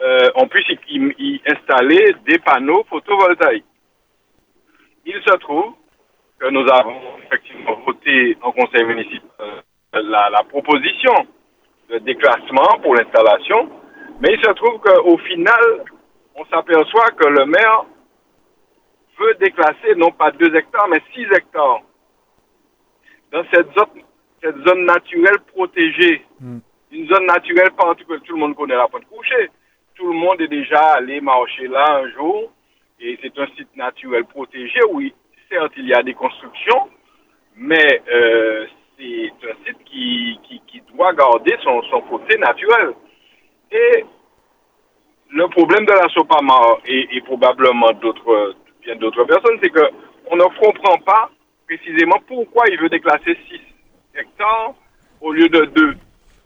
euh, 0.00 0.28
on 0.36 0.48
puisse 0.48 0.66
y, 0.88 1.40
installer 1.46 2.14
des 2.26 2.38
panneaux 2.38 2.84
photovoltaïques. 2.88 3.64
Il 5.04 5.20
se 5.26 5.36
trouve 5.36 5.74
que 6.38 6.48
nous 6.50 6.66
avons 6.72 7.00
effectivement 7.26 7.78
voté 7.84 8.36
en 8.42 8.52
conseil 8.52 8.84
municipal 8.84 9.28
euh, 9.40 9.60
la, 9.92 10.30
la 10.30 10.42
proposition 10.44 11.14
de 11.90 11.98
déclassement 11.98 12.78
pour 12.82 12.94
l'installation, 12.94 13.68
mais 14.20 14.34
il 14.34 14.40
se 14.44 14.52
trouve 14.52 14.80
qu'au 14.80 15.18
final, 15.18 15.84
on 16.36 16.44
s'aperçoit 16.46 17.10
que 17.16 17.26
le 17.28 17.46
maire 17.46 17.84
veut 19.18 19.34
déclasser 19.34 19.94
non 19.96 20.10
pas 20.10 20.30
2 20.30 20.54
hectares, 20.54 20.88
mais 20.88 21.02
6 21.14 21.26
hectares. 21.32 21.82
Dans 23.32 23.44
cette 23.52 23.68
zone, 23.74 24.02
cette 24.42 24.56
zone 24.66 24.84
naturelle 24.84 25.40
protégée, 25.52 26.24
hmm. 26.40 26.58
une 26.92 27.08
zone 27.08 27.26
naturelle 27.26 27.72
particulière, 27.72 28.22
tout 28.24 28.34
le 28.34 28.40
monde 28.40 28.56
connaît 28.56 28.76
la 28.76 28.88
pointe 28.88 29.06
couchée. 29.06 29.50
Tout 29.94 30.06
le 30.06 30.18
monde 30.18 30.40
est 30.40 30.48
déjà 30.48 30.80
allé 30.94 31.20
marcher 31.20 31.66
là 31.66 32.00
un 32.02 32.10
jour, 32.12 32.52
et 33.00 33.18
c'est 33.20 33.36
un 33.38 33.46
site 33.56 33.76
naturel 33.76 34.24
protégé. 34.24 34.78
Oui, 34.90 35.12
certes, 35.50 35.72
il 35.76 35.86
y 35.86 35.94
a 35.94 36.02
des 36.02 36.14
constructions, 36.14 36.88
mais 37.56 38.02
euh, 38.10 38.66
c'est 38.96 39.32
un 39.42 39.66
site 39.66 39.84
qui, 39.84 40.38
qui, 40.44 40.62
qui, 40.66 40.82
doit 40.94 41.12
garder 41.12 41.56
son, 41.62 41.82
son 41.82 42.00
côté 42.02 42.38
naturel. 42.38 42.94
Et 43.72 44.04
le 45.30 45.48
problème 45.48 45.84
de 45.84 45.92
la 45.92 46.08
Sopama 46.08 46.78
et, 46.86 47.16
et 47.16 47.20
probablement 47.20 47.92
d'autres 48.00 48.54
d'autres 48.96 49.24
personnes, 49.24 49.58
c'est 49.62 49.70
qu'on 49.70 50.36
ne 50.36 50.44
comprend 50.60 50.98
pas 50.98 51.30
précisément 51.66 52.20
pourquoi 52.26 52.64
il 52.70 52.78
veut 52.80 52.88
déclasser 52.88 53.36
6 53.48 53.60
hectares 54.14 54.74
au 55.20 55.32
lieu 55.32 55.48
de 55.48 55.64
2. 55.66 55.94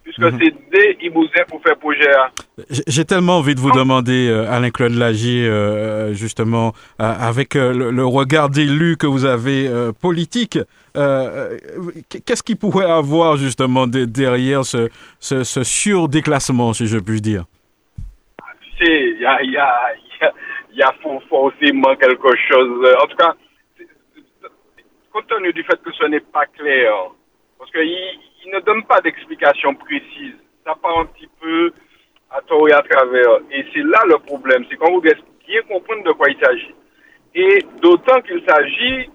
Puisque 0.05 0.18
mhm. 0.18 0.38
c'est 0.40 0.55
des 0.72 1.07
Ibouzins 1.07 1.45
pour 1.49 1.62
faire 1.62 1.76
projet 1.76 2.11
J'ai 2.88 3.05
tellement 3.05 3.38
envie 3.38 3.55
de 3.55 3.61
vous 3.61 3.70
demander, 3.70 4.28
euh, 4.28 4.51
Alain-Claude 4.51 4.95
Lagier, 4.95 5.47
euh, 5.47 6.12
justement, 6.12 6.72
euh, 7.01 7.05
avec 7.05 7.55
le, 7.55 8.05
regard 8.05 8.51
d'élu 8.51 8.97
que 8.97 9.07
vous 9.07 9.24
avez 9.24 9.70
politique, 10.01 10.59
qu'est-ce 10.95 12.43
qu'il 12.43 12.57
pourrait 12.57 12.90
avoir 12.90 13.36
justement 13.36 13.86
derrière 13.86 14.64
ce, 14.64 14.88
ce, 15.20 15.45
ce, 15.45 15.62
surdéclassement, 15.62 16.72
si 16.72 16.88
je 16.88 16.99
puis 16.99 17.20
dire? 17.20 17.45
Sais, 18.78 19.12
il 19.14 19.20
y 19.20 19.24
a, 19.24 19.40
y, 19.45 19.57
a, 19.57 19.70
y 20.74 20.82
a 20.82 20.92
forcément 21.28 21.94
quelque 21.96 22.36
chose. 22.48 22.94
En 23.02 23.06
tout 23.06 23.16
cas, 23.16 23.34
compte 25.12 25.26
tenu 25.26 25.52
du 25.52 25.62
fait 25.64 25.80
que 25.82 25.92
ce 25.92 26.04
n'est 26.06 26.20
pas 26.20 26.46
clair, 26.46 26.92
parce 27.58 27.70
qu'il 27.70 27.82
il 28.44 28.50
ne 28.52 28.60
donne 28.60 28.82
pas 28.84 29.00
d'explication 29.00 29.74
précise, 29.74 30.34
ça 30.64 30.74
part 30.74 30.98
un 30.98 31.06
petit 31.06 31.28
peu 31.40 31.72
à 32.30 32.40
tort 32.42 32.68
et 32.68 32.72
à 32.72 32.82
travers. 32.82 33.38
Et 33.50 33.64
c'est 33.72 33.84
là 33.84 34.02
le 34.06 34.18
problème, 34.18 34.64
c'est 34.68 34.76
qu'on 34.76 34.92
vous 34.92 35.00
bien 35.00 35.14
comprendre 35.68 36.04
de 36.04 36.12
quoi 36.12 36.28
il 36.30 36.38
s'agit. 36.42 36.74
Et 37.34 37.58
d'autant 37.80 38.20
qu'il 38.22 38.42
s'agit 38.48 39.10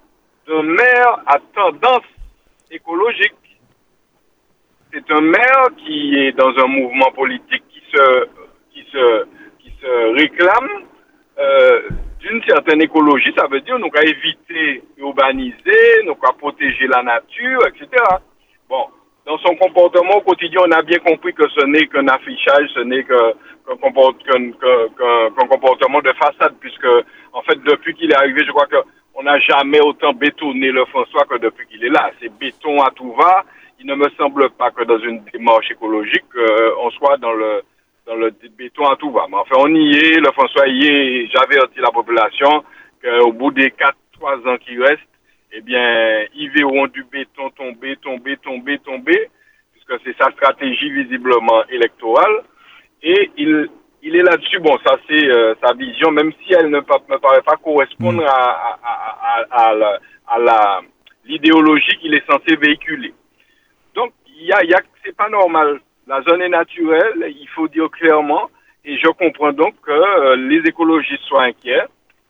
d'un 0.47 0.63
maire 0.63 1.23
à 1.25 1.39
tendance 1.53 2.05
écologique. 2.71 3.33
C'est 4.93 5.11
un 5.11 5.21
maire 5.21 5.67
qui 5.77 6.15
est 6.15 6.31
dans 6.31 6.55
un 6.57 6.67
mouvement 6.67 7.11
politique 7.11 7.63
qui 7.69 7.81
se 8.91 9.25
réclame 10.13 10.85
euh, 11.39 11.81
d'une 12.19 12.41
certaine 12.43 12.81
écologie. 12.81 13.33
Ça 13.37 13.47
veut 13.47 13.61
dire 13.61 13.77
nous 13.77 13.89
qu'à 13.89 14.01
éviter 14.01 14.83
urbaniser, 14.97 16.03
nous 16.05 16.15
qu'à 16.15 16.33
protéger 16.33 16.87
la 16.87 17.03
nature, 17.03 17.59
etc. 17.67 17.87
Bon, 18.67 18.85
dans 19.25 19.37
son 19.39 19.55
comportement 19.55 20.19
quotidien, 20.21 20.61
on 20.65 20.71
a 20.71 20.81
bien 20.81 20.99
compris 20.99 21.33
que 21.33 21.47
ce 21.49 21.65
n'est 21.65 21.85
qu'un 21.87 22.07
affichage, 22.07 22.69
ce 22.73 22.79
n'est 22.79 23.03
qu'un 23.03 23.33
comportement 25.35 26.01
de 26.01 26.13
façade, 26.13 26.55
puisque, 26.59 26.87
en 27.33 27.41
fait, 27.43 27.61
depuis 27.63 27.93
qu'il 27.93 28.09
est 28.11 28.15
arrivé, 28.15 28.43
je 28.45 28.51
crois 28.51 28.67
qu'on 28.67 29.23
n'a 29.23 29.37
jamais 29.39 29.81
autant 29.81 30.13
bétonné 30.13 30.71
le 30.71 30.85
François 30.85 31.25
que 31.25 31.37
depuis 31.37 31.67
qu'il 31.67 31.83
est 31.83 31.89
là. 31.89 32.09
C'est 32.19 32.35
béton 32.39 32.81
à 32.81 32.89
tout 32.91 33.13
va. 33.13 33.43
Il 33.79 33.85
ne 33.85 33.95
me 33.95 34.09
semble 34.17 34.49
pas 34.51 34.71
que 34.71 34.83
dans 34.85 34.97
une 34.99 35.23
démarche 35.31 35.69
écologique, 35.69 36.23
euh, 36.35 36.71
on 36.81 36.89
soit 36.91 37.17
dans 37.17 37.33
le, 37.33 37.61
dans 38.07 38.15
le 38.15 38.31
béton 38.57 38.85
à 38.85 38.95
tout 38.95 39.11
va. 39.11 39.25
Mais 39.29 39.37
enfin, 39.37 39.55
on 39.59 39.73
y 39.75 39.95
est. 39.95 40.19
Le 40.19 40.31
François 40.31 40.67
y 40.67 40.87
est. 40.87 41.27
J'avais 41.27 41.59
dit 41.75 41.79
la 41.79 41.91
population 41.91 42.63
qu'au 43.03 43.31
bout 43.33 43.51
des 43.51 43.69
4-3 44.19 44.47
ans 44.47 44.57
qui 44.57 44.77
restent, 44.79 45.01
eh 45.51 45.61
bien, 45.61 46.25
ils 46.35 46.49
verront 46.51 46.87
du 46.87 47.03
béton 47.03 47.49
tomber, 47.51 47.95
tomber, 47.97 48.37
tomber, 48.37 48.79
tomber, 48.79 49.29
puisque 49.73 50.01
c'est 50.03 50.17
sa 50.17 50.31
stratégie 50.31 50.89
visiblement 50.91 51.65
électorale. 51.69 52.43
Et 53.03 53.31
il, 53.37 53.69
il 54.01 54.15
est 54.15 54.23
là-dessus. 54.23 54.59
Bon, 54.59 54.77
ça 54.85 54.95
c'est 55.07 55.25
euh, 55.29 55.53
sa 55.63 55.73
vision, 55.73 56.11
même 56.11 56.31
si 56.41 56.53
elle 56.53 56.69
ne 56.69 56.79
me 56.79 57.17
paraît 57.17 57.41
pas 57.41 57.57
correspondre 57.57 58.23
mm. 58.23 58.27
à, 58.27 58.77
à, 58.83 59.41
à, 59.51 59.71
à, 59.71 59.97
à 60.27 60.39
la 60.39 60.81
l'idéologie 61.27 61.97
qu'il 61.99 62.13
est 62.13 62.25
censé 62.25 62.55
véhiculer. 62.55 63.13
Donc, 63.93 64.13
il 64.27 64.45
y 64.45 64.53
a, 64.53 64.63
y 64.63 64.73
a, 64.73 64.79
c'est 65.03 65.15
pas 65.15 65.29
normal. 65.29 65.81
La 66.07 66.21
zone 66.21 66.41
est 66.41 66.49
naturelle, 66.49 67.25
il 67.27 67.47
faut 67.49 67.67
dire 67.67 67.89
clairement, 67.91 68.49
et 68.85 68.97
je 68.97 69.07
comprends 69.09 69.51
donc 69.51 69.75
que 69.81 69.91
euh, 69.91 70.35
les 70.37 70.59
écologistes 70.69 71.23
soient 71.23 71.43
inquiets, 71.43 71.83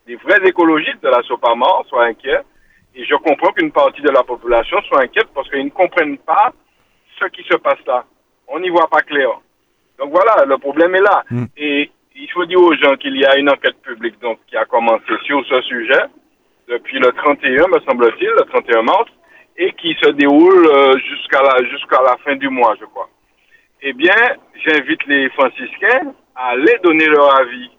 les 0.08 0.16
vrais 0.16 0.44
écologistes 0.44 1.02
de 1.02 1.08
la 1.08 1.22
Sopamor 1.22 1.84
soient 1.88 2.06
inquiets, 2.06 2.40
et 2.96 3.04
je 3.04 3.14
comprends 3.14 3.52
qu'une 3.52 3.70
partie 3.70 4.02
de 4.02 4.10
la 4.10 4.24
population 4.24 4.80
soit 4.82 5.02
inquiète 5.02 5.28
parce 5.32 5.48
qu'ils 5.48 5.64
ne 5.64 5.70
comprennent 5.70 6.18
pas 6.18 6.52
ce 7.20 7.26
qui 7.26 7.44
se 7.44 7.56
passe 7.56 7.78
là. 7.86 8.04
On 8.48 8.58
n'y 8.58 8.70
voit 8.70 8.88
pas 8.88 9.02
clair. 9.02 9.28
Donc 9.98 10.10
voilà, 10.10 10.44
le 10.44 10.58
problème 10.58 10.96
est 10.96 11.02
là. 11.02 11.22
Mm. 11.30 11.44
Et 11.56 11.90
il 12.16 12.30
faut 12.32 12.46
dire 12.46 12.60
aux 12.60 12.74
gens 12.74 12.96
qu'il 12.96 13.16
y 13.16 13.24
a 13.24 13.38
une 13.38 13.48
enquête 13.48 13.80
publique 13.82 14.18
donc, 14.20 14.40
qui 14.48 14.56
a 14.56 14.64
commencé 14.64 15.12
sur 15.24 15.44
ce 15.46 15.60
sujet 15.62 16.02
depuis 16.68 16.98
le 16.98 17.12
31, 17.12 17.68
me 17.68 17.80
semble-t-il, 17.88 18.28
le 18.28 18.44
31 18.44 18.82
mars, 18.82 19.10
et 19.56 19.72
qui 19.74 19.96
se 20.02 20.10
déroule 20.10 20.66
euh, 20.66 20.98
jusqu'à 20.98 21.42
la, 21.42 21.64
jusqu'à 21.68 22.02
la 22.02 22.16
fin 22.24 22.34
du 22.36 22.48
mois, 22.48 22.74
je 22.80 22.84
crois. 22.86 23.08
Eh 23.82 23.92
bien, 23.92 24.14
j'invite 24.64 25.06
les 25.06 25.28
franciscains 25.30 26.14
à 26.34 26.48
aller 26.50 26.78
donner 26.82 27.06
leur 27.06 27.38
avis. 27.38 27.70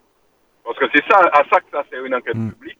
Parce 0.64 0.78
que 0.78 0.86
c'est 0.94 1.04
ça, 1.10 1.18
à 1.32 1.42
ça 1.52 1.60
que 1.60 1.70
ça 1.72 1.84
sert 1.90 2.04
une 2.04 2.14
enquête 2.14 2.36
mm. 2.36 2.52
publique 2.52 2.78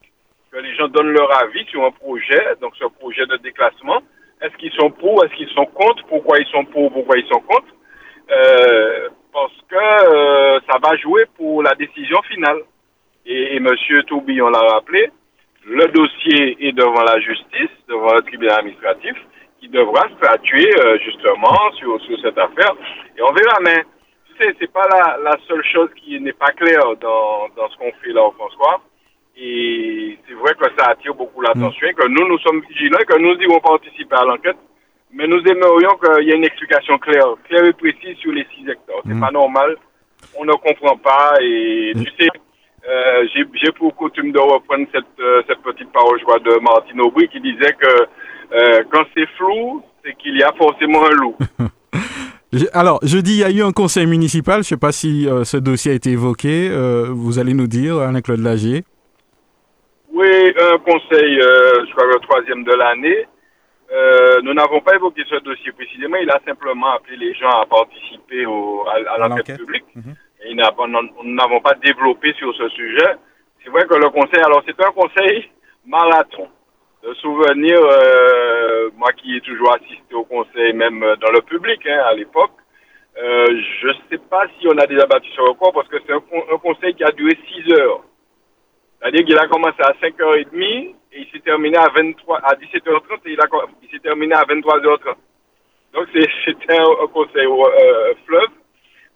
que 0.50 0.58
les 0.58 0.74
gens 0.74 0.88
donnent 0.88 1.12
leur 1.12 1.30
avis 1.42 1.64
sur 1.66 1.84
un 1.84 1.92
projet, 1.92 2.56
donc 2.60 2.74
ce 2.76 2.86
projet 2.86 3.24
de 3.26 3.36
déclassement. 3.36 4.00
Est-ce 4.40 4.56
qu'ils 4.56 4.72
sont 4.72 4.90
pour, 4.90 5.24
est-ce 5.24 5.34
qu'ils 5.34 5.50
sont 5.50 5.66
contre, 5.66 6.04
pourquoi 6.06 6.38
ils 6.38 6.46
sont 6.46 6.64
pour, 6.64 6.90
pourquoi 6.92 7.18
ils 7.18 7.28
sont 7.28 7.40
contre? 7.40 7.68
Euh, 8.30 9.08
Parce 9.32 9.52
que 9.68 9.76
euh, 9.76 10.60
ça 10.68 10.78
va 10.82 10.96
jouer 10.96 11.26
pour 11.36 11.62
la 11.62 11.74
décision 11.74 12.20
finale. 12.22 12.62
Et, 13.26 13.54
et 13.54 13.56
M. 13.56 13.68
Tourbillon 14.06 14.48
l'a 14.48 14.60
rappelé, 14.60 15.10
le 15.66 15.86
dossier 15.88 16.56
est 16.66 16.72
devant 16.72 17.02
la 17.02 17.20
justice, 17.20 17.70
devant 17.86 18.14
le 18.14 18.22
tribunal 18.22 18.60
administratif, 18.60 19.14
qui 19.60 19.68
devra 19.68 20.08
statuer 20.16 20.70
euh, 20.80 20.98
justement 21.04 21.70
sur, 21.76 22.00
sur 22.02 22.18
cette 22.20 22.38
affaire. 22.38 22.72
Et 23.16 23.22
on 23.22 23.32
verra, 23.32 23.58
mais 23.62 23.84
tu 24.26 24.42
sais, 24.42 24.54
c'est 24.58 24.72
pas 24.72 24.86
la, 24.90 25.18
la 25.22 25.36
seule 25.46 25.64
chose 25.64 25.90
qui 25.96 26.18
n'est 26.20 26.32
pas 26.32 26.50
claire 26.52 26.96
dans, 27.00 27.48
dans 27.56 27.68
ce 27.68 27.76
qu'on 27.76 27.92
fait 28.02 28.12
là 28.12 28.24
au 28.24 28.32
François. 28.32 28.80
Et 29.36 30.18
c'est 30.26 30.34
vrai 30.34 30.52
que 30.54 30.66
ça 30.76 30.90
attire 30.90 31.14
beaucoup 31.14 31.40
l'attention, 31.40 31.88
mm. 31.88 31.94
que 31.94 32.08
nous, 32.08 32.28
nous 32.28 32.38
sommes 32.38 32.62
vigilants, 32.68 32.98
que 33.06 33.18
nous 33.18 33.36
devons 33.36 33.60
participer 33.60 34.16
à 34.16 34.24
l'enquête, 34.24 34.56
mais 35.12 35.26
nous 35.26 35.42
aimerions 35.46 35.96
qu'il 36.02 36.28
y 36.28 36.30
ait 36.32 36.36
une 36.36 36.44
explication 36.44 36.98
claire, 36.98 37.34
claire 37.48 37.64
et 37.64 37.72
précise 37.72 38.16
sur 38.18 38.32
les 38.32 38.46
six 38.54 38.68
hectares. 38.68 39.00
C'est 39.06 39.14
mm. 39.14 39.20
pas 39.20 39.30
normal, 39.30 39.76
on 40.36 40.44
ne 40.44 40.52
comprend 40.52 40.96
pas, 40.96 41.34
et 41.40 41.92
mm. 41.94 42.04
tu 42.04 42.12
sais, 42.18 42.28
euh, 42.88 43.26
j'ai 43.34 43.72
pour 43.72 43.94
coutume 43.94 44.32
de 44.32 44.38
reprendre 44.38 44.86
cette, 44.92 45.20
euh, 45.20 45.42
cette 45.46 45.62
petite 45.62 45.92
parole, 45.92 46.18
je 46.18 46.24
crois, 46.24 46.38
de 46.38 46.58
Martine 46.60 47.00
Aubry, 47.00 47.28
qui 47.28 47.40
disait 47.40 47.72
que 47.72 48.06
euh, 48.52 48.82
quand 48.90 49.04
c'est 49.14 49.28
flou, 49.36 49.82
c'est 50.04 50.16
qu'il 50.16 50.36
y 50.36 50.42
a 50.42 50.52
forcément 50.52 51.04
un 51.04 51.10
loup. 51.10 51.36
Alors, 52.72 52.98
jeudi, 53.02 53.34
il 53.34 53.38
y 53.38 53.44
a 53.44 53.50
eu 53.50 53.62
un 53.62 53.72
conseil 53.72 54.06
municipal. 54.06 54.56
Je 54.56 54.58
ne 54.58 54.62
sais 54.64 54.76
pas 54.76 54.90
si 54.90 55.28
ce 55.44 55.56
dossier 55.56 55.92
a 55.92 55.94
été 55.94 56.10
évoqué. 56.10 56.68
vous 57.08 57.38
allez 57.38 57.54
nous 57.54 57.68
dire, 57.68 57.98
Alain-Claude 57.98 58.40
Lagier. 58.40 58.82
Oui, 60.20 60.52
un 60.58 60.78
conseil, 60.78 61.40
euh, 61.40 61.86
je 61.86 61.92
crois 61.92 62.06
le 62.06 62.20
troisième 62.20 62.64
de 62.64 62.72
l'année. 62.72 63.26
Euh, 63.92 64.40
nous 64.42 64.52
n'avons 64.54 64.80
pas 64.80 64.94
évoqué 64.94 65.22
ce 65.28 65.36
dossier 65.36 65.72
précisément. 65.72 66.16
Il 66.20 66.30
a 66.30 66.40
simplement 66.46 66.92
appelé 66.92 67.16
les 67.16 67.34
gens 67.34 67.48
à 67.48 67.66
participer 67.66 68.44
au, 68.46 68.84
à, 68.86 69.28
l'enquête 69.28 69.56
publique. 69.56 69.84
Mhm. 69.94 70.14
Et 70.44 70.54
nous 70.54 71.34
n'avons 71.34 71.60
pas 71.60 71.74
développé 71.74 72.34
sur 72.34 72.54
ce 72.54 72.68
sujet. 72.70 73.16
C'est 73.64 73.70
vrai 73.70 73.86
que 73.86 73.94
le 73.94 74.10
conseil, 74.10 74.40
alors 74.42 74.62
c'est 74.66 74.78
un 74.84 74.90
conseil 74.90 75.50
marathon. 75.86 76.48
De 77.02 77.14
souvenir, 77.14 77.78
euh, 77.80 78.90
moi 78.96 79.10
qui 79.12 79.34
ai 79.34 79.40
toujours 79.40 79.74
assisté 79.74 80.14
au 80.14 80.24
conseil, 80.24 80.74
même 80.74 81.00
dans 81.00 81.32
le 81.32 81.40
public 81.40 81.80
hein, 81.86 82.02
à 82.06 82.14
l'époque, 82.14 82.52
euh, 83.16 83.46
je 83.80 83.88
ne 83.88 83.92
sais 84.10 84.18
pas 84.28 84.44
si 84.58 84.68
on 84.68 84.78
a 84.78 84.86
déjà 84.86 85.06
battu 85.06 85.30
sur 85.30 85.44
le 85.44 85.54
corps 85.54 85.72
parce 85.72 85.88
que 85.88 85.96
c'est 86.06 86.12
un, 86.12 86.22
un 86.54 86.58
conseil 86.58 86.94
qui 86.94 87.02
a 87.04 87.10
duré 87.10 87.36
six 87.48 87.72
heures. 87.72 88.02
C'est-à-dire 89.00 89.24
qu'il 89.24 89.38
a 89.38 89.46
commencé 89.46 89.80
à 89.80 89.92
5h30 89.92 90.54
et 90.62 90.94
il 91.12 91.26
s'est 91.32 91.40
terminé 91.40 91.76
à 91.78 91.88
23, 91.88 92.38
à 92.38 92.54
17h30 92.54 93.20
et 93.24 93.36
il, 93.82 93.90
s'est 93.90 93.98
terminé 94.00 94.34
à 94.34 94.42
23h30. 94.42 95.14
Donc 95.94 96.06
c'était 96.44 96.78
un, 96.78 97.06
conseil 97.08 97.46
euh, 97.46 98.14
fleuve. 98.26 98.59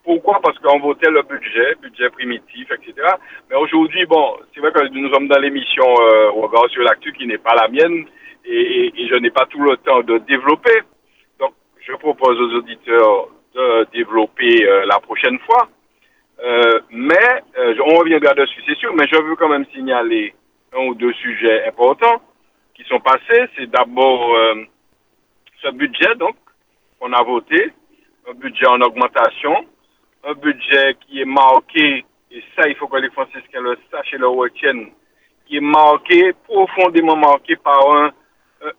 Pourquoi? 0.05 0.39
Parce 0.43 0.59
qu'on 0.59 0.81
votait 0.81 1.11
le 1.11 1.23
budget, 1.23 1.77
budget 1.81 2.11
primitif, 2.11 2.71
etc. 2.71 3.09
Mais 3.51 3.57
aujourd'hui, 3.57 4.05
bon, 4.05 4.37
c'est 4.55 4.61
vrai 4.61 4.71
que 4.71 4.87
nous 4.89 5.11
sommes 5.13 5.29
dans 5.29 5.41
l'émission 5.41 5.85
euh, 5.99 6.31
Regard 6.31 6.69
sur 6.69 6.83
l'actu 6.83 7.13
qui 7.15 7.27
n'est 7.27 7.39
pas 7.39 7.55
la 7.55 7.69
mienne 7.69 8.05
et, 8.45 8.93
et, 8.95 9.09
je 9.09 9.15
n'ai 9.15 9.31
pas 9.31 9.47
tout 9.47 9.61
le 9.63 9.77
temps 9.79 10.03
de 10.03 10.19
développer. 10.19 10.83
Donc, 11.41 11.55
je 11.81 11.93
propose 11.95 12.39
aux 12.39 12.59
auditeurs 12.59 13.29
de 13.55 13.87
développer 13.95 14.69
euh, 14.69 14.85
la 14.85 15.01
prochaine 15.01 15.39
fois. 15.41 15.69
Euh, 16.43 16.81
mais 16.91 17.43
euh, 17.59 17.75
on 17.87 17.97
reviendra 17.99 18.35
dessus, 18.35 18.61
c'est 18.67 18.77
sûr, 18.77 18.93
mais 18.95 19.07
je 19.11 19.21
veux 19.23 19.37
quand 19.37 19.49
même 19.49 19.65
signaler 19.73 20.35
un 20.77 20.87
ou 20.87 20.95
deux 20.95 21.13
sujets 21.15 21.67
importants 21.67 22.21
qui 22.75 22.85
sont 22.85 23.01
passés. 23.01 23.49
C'est 23.57 23.71
d'abord 23.71 24.35
euh, 24.35 24.55
ce 25.63 25.71
budget 25.71 26.15
donc 26.17 26.37
qu'on 26.99 27.13
a 27.13 27.23
voté, 27.23 27.73
un 28.29 28.35
budget 28.35 28.67
en 28.67 28.81
augmentation, 28.81 29.65
un 30.27 30.35
budget 30.35 30.97
qui 31.07 31.21
est 31.21 31.27
marqué, 31.27 32.05
et 32.31 32.43
ça 32.57 32.69
il 32.69 32.75
faut 32.77 32.89
que 32.89 32.97
les 32.97 33.11
franciscains 33.11 33.61
le 33.61 33.77
sachent 33.91 34.15
et 34.15 34.19
le 34.19 34.29
retiennent, 34.29 34.91
qui 35.47 35.57
est 35.57 35.61
marqué, 35.61 36.33
profondément 36.45 37.17
marqué 37.17 37.57
par 37.57 37.81
un, 37.95 38.11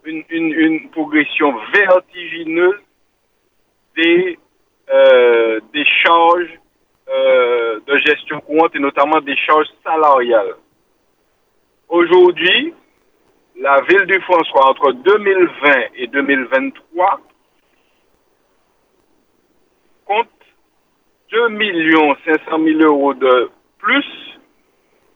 une, 0.04 0.90
progression 0.90 1.54
vertigineuse 1.72 2.80
des, 3.96 4.38
euh, 4.90 5.60
des 5.72 5.84
charges 6.02 6.60
euh, 7.08 7.80
de 7.86 7.96
gestion 7.98 8.40
courante 8.40 8.74
et 8.74 8.80
notamment 8.80 9.20
des 9.20 9.36
charges 9.36 9.68
salariales. 9.84 10.56
Aujourd'hui, 11.88 12.74
la 13.58 13.80
ville 13.82 14.06
du 14.06 14.20
François, 14.22 14.70
entre 14.70 14.92
2020 14.92 15.72
et 15.94 16.06
2023, 16.08 17.20
compte 20.04 20.28
2 21.36 21.48
500 22.24 22.64
000 22.64 22.80
euros 22.80 23.12
de 23.12 23.50
plus 23.78 24.06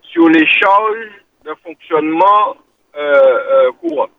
sur 0.03 0.29
les 0.29 0.47
charges 0.47 1.09
de 1.47 1.55
fonctionnement 1.65 2.57
euh, 2.95 3.71
courant. 3.81 4.11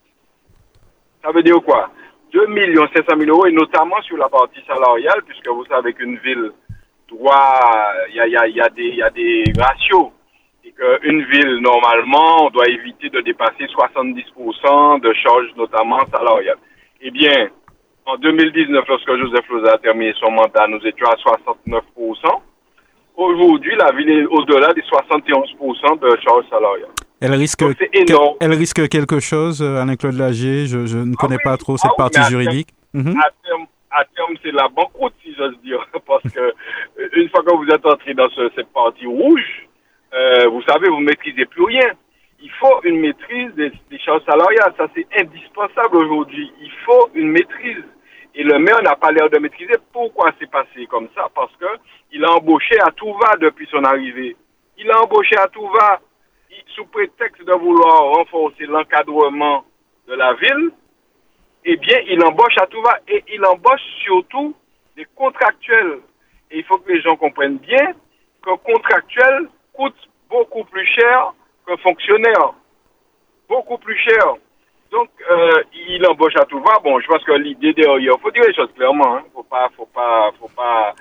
Ça 1.23 1.31
veut 1.31 1.43
dire 1.43 1.61
quoi? 1.63 1.91
2 2.33 2.47
500 2.47 3.19
000 3.19 3.29
euros, 3.29 3.45
et 3.45 3.51
notamment 3.51 4.01
sur 4.01 4.17
la 4.17 4.29
partie 4.29 4.63
salariale, 4.65 5.21
puisque 5.27 5.47
vous 5.47 5.65
savez 5.65 5.93
qu'une 5.93 6.17
ville 6.17 6.51
doit, 7.07 7.59
il 8.09 8.15
y 8.15 8.19
a, 8.19 8.47
y 8.47 8.61
a 8.61 9.09
des 9.11 9.43
ratios, 9.59 10.11
et 10.63 10.71
qu'une 10.71 11.23
ville, 11.25 11.57
normalement, 11.57 12.45
on 12.45 12.49
doit 12.49 12.67
éviter 12.67 13.09
de 13.09 13.21
dépasser 13.21 13.65
70% 13.65 15.01
de 15.01 15.13
charges, 15.13 15.53
notamment 15.55 15.99
salariales. 16.11 16.57
Eh 17.01 17.11
bien, 17.11 17.49
en 18.05 18.17
2019, 18.17 18.85
lorsque 18.87 19.15
Joseph 19.15 19.47
Loza 19.49 19.73
a 19.73 19.77
terminé 19.77 20.13
son 20.19 20.31
mandat, 20.31 20.67
nous 20.67 20.79
étions 20.85 21.07
à 21.07 21.15
69%. 21.15 22.41
Aujourd'hui, 23.15 23.75
la 23.77 23.91
ville 23.91 24.09
est 24.09 24.25
au-delà 24.25 24.73
des 24.73 24.81
71% 24.81 25.99
de 25.99 26.17
charges 26.21 26.45
salariales. 26.49 26.89
Elle 27.19 27.33
risque, 27.35 27.63
elle 28.39 28.53
risque 28.53 28.89
quelque 28.89 29.19
chose, 29.19 29.61
euh, 29.61 29.81
Alain-Claude 29.81 30.15
Lagier? 30.15 30.65
Je, 30.65 30.87
je 30.87 30.97
ne 30.97 31.13
connais 31.15 31.37
ah 31.41 31.49
pas 31.49 31.57
trop 31.57 31.77
cette 31.77 31.91
ah 31.93 31.97
partie 31.97 32.23
juridique. 32.23 32.69
Mhm. 32.93 33.15
À 33.93 34.05
terme, 34.15 34.35
c'est 34.41 34.51
la 34.51 34.69
banqueroute, 34.69 35.13
si 35.21 35.35
j'ose 35.35 35.55
dire. 35.63 35.85
Parce 36.07 36.23
que 36.23 36.39
euh, 36.39 37.09
une 37.13 37.29
fois 37.29 37.43
que 37.43 37.55
vous 37.55 37.67
êtes 37.67 37.85
entré 37.85 38.13
dans 38.13 38.29
cette 38.55 38.73
partie 38.73 39.05
rouge, 39.05 39.67
euh, 40.13 40.47
vous 40.47 40.63
savez, 40.63 40.89
vous 40.89 41.01
ne 41.01 41.05
maîtrisez 41.05 41.45
plus 41.45 41.63
rien. 41.63 41.91
Il 42.41 42.51
faut 42.51 42.81
une 42.83 42.99
maîtrise 42.99 43.53
des, 43.55 43.71
charges 43.99 44.23
salariales. 44.25 44.73
Ça, 44.77 44.87
c'est 44.95 45.07
indispensable 45.19 45.97
aujourd'hui. 45.97 46.51
Il 46.61 46.71
faut 46.85 47.09
une 47.13 47.29
maîtrise. 47.29 47.83
Et 48.33 48.43
le 48.43 48.57
maire 48.59 48.81
n'a 48.81 48.95
pas 48.95 49.11
l'air 49.11 49.29
de 49.29 49.37
maîtriser. 49.39 49.73
Pourquoi 49.91 50.31
c'est 50.39 50.49
passé 50.49 50.87
comme 50.87 51.09
ça? 51.13 51.27
Parce 51.35 51.55
que 51.57 51.65
il 52.11 52.23
a 52.23 52.31
embauché 52.31 52.79
à 52.79 52.91
tout 52.91 53.13
va 53.13 53.35
depuis 53.37 53.67
son 53.69 53.83
arrivée. 53.83 54.35
Il 54.77 54.89
a 54.89 55.01
embauché 55.01 55.37
à 55.37 55.47
tout 55.47 55.67
va 55.67 55.99
sous 56.75 56.85
prétexte 56.85 57.43
de 57.43 57.53
vouloir 57.53 58.15
renforcer 58.15 58.65
l'encadrement 58.65 59.65
de 60.07 60.13
la 60.13 60.33
ville, 60.33 60.71
eh 61.65 61.77
bien, 61.77 61.97
il 62.07 62.23
embauche 62.23 62.57
à 62.59 62.67
tout 62.67 62.81
va 62.81 62.97
et 63.07 63.23
il 63.33 63.45
embauche 63.45 63.81
surtout 64.03 64.55
des 64.95 65.05
contractuels. 65.15 65.99
Et 66.49 66.59
il 66.59 66.63
faut 66.65 66.77
que 66.77 66.91
les 66.91 67.01
gens 67.01 67.15
comprennent 67.15 67.57
bien 67.57 67.93
qu'un 68.43 68.57
contractuel 68.57 69.47
coûte 69.73 69.95
beaucoup 70.29 70.63
plus 70.65 70.85
cher 70.87 71.33
qu'un 71.65 71.77
fonctionnaire. 71.77 72.53
Beaucoup 73.47 73.77
plus 73.77 73.97
cher. 73.97 74.35
Donc, 74.91 75.09
euh, 75.29 75.63
il 75.73 76.05
embauche 76.05 76.35
à 76.35 76.45
tout 76.45 76.59
va. 76.59 76.79
Bon, 76.79 76.99
je 76.99 77.07
pense 77.07 77.23
que 77.23 77.31
l'idée 77.33 77.73
derrière, 77.73 78.13
il 78.15 78.21
faut 78.21 78.31
dire 78.31 78.43
les 78.45 78.53
choses 78.53 78.71
clairement. 78.75 79.15
Hein. 79.15 79.23
Faut 79.33 79.43
pas, 79.43 79.69
faut 79.75 79.85
pas, 79.85 80.31
faut 80.39 80.49
pas 80.49 80.93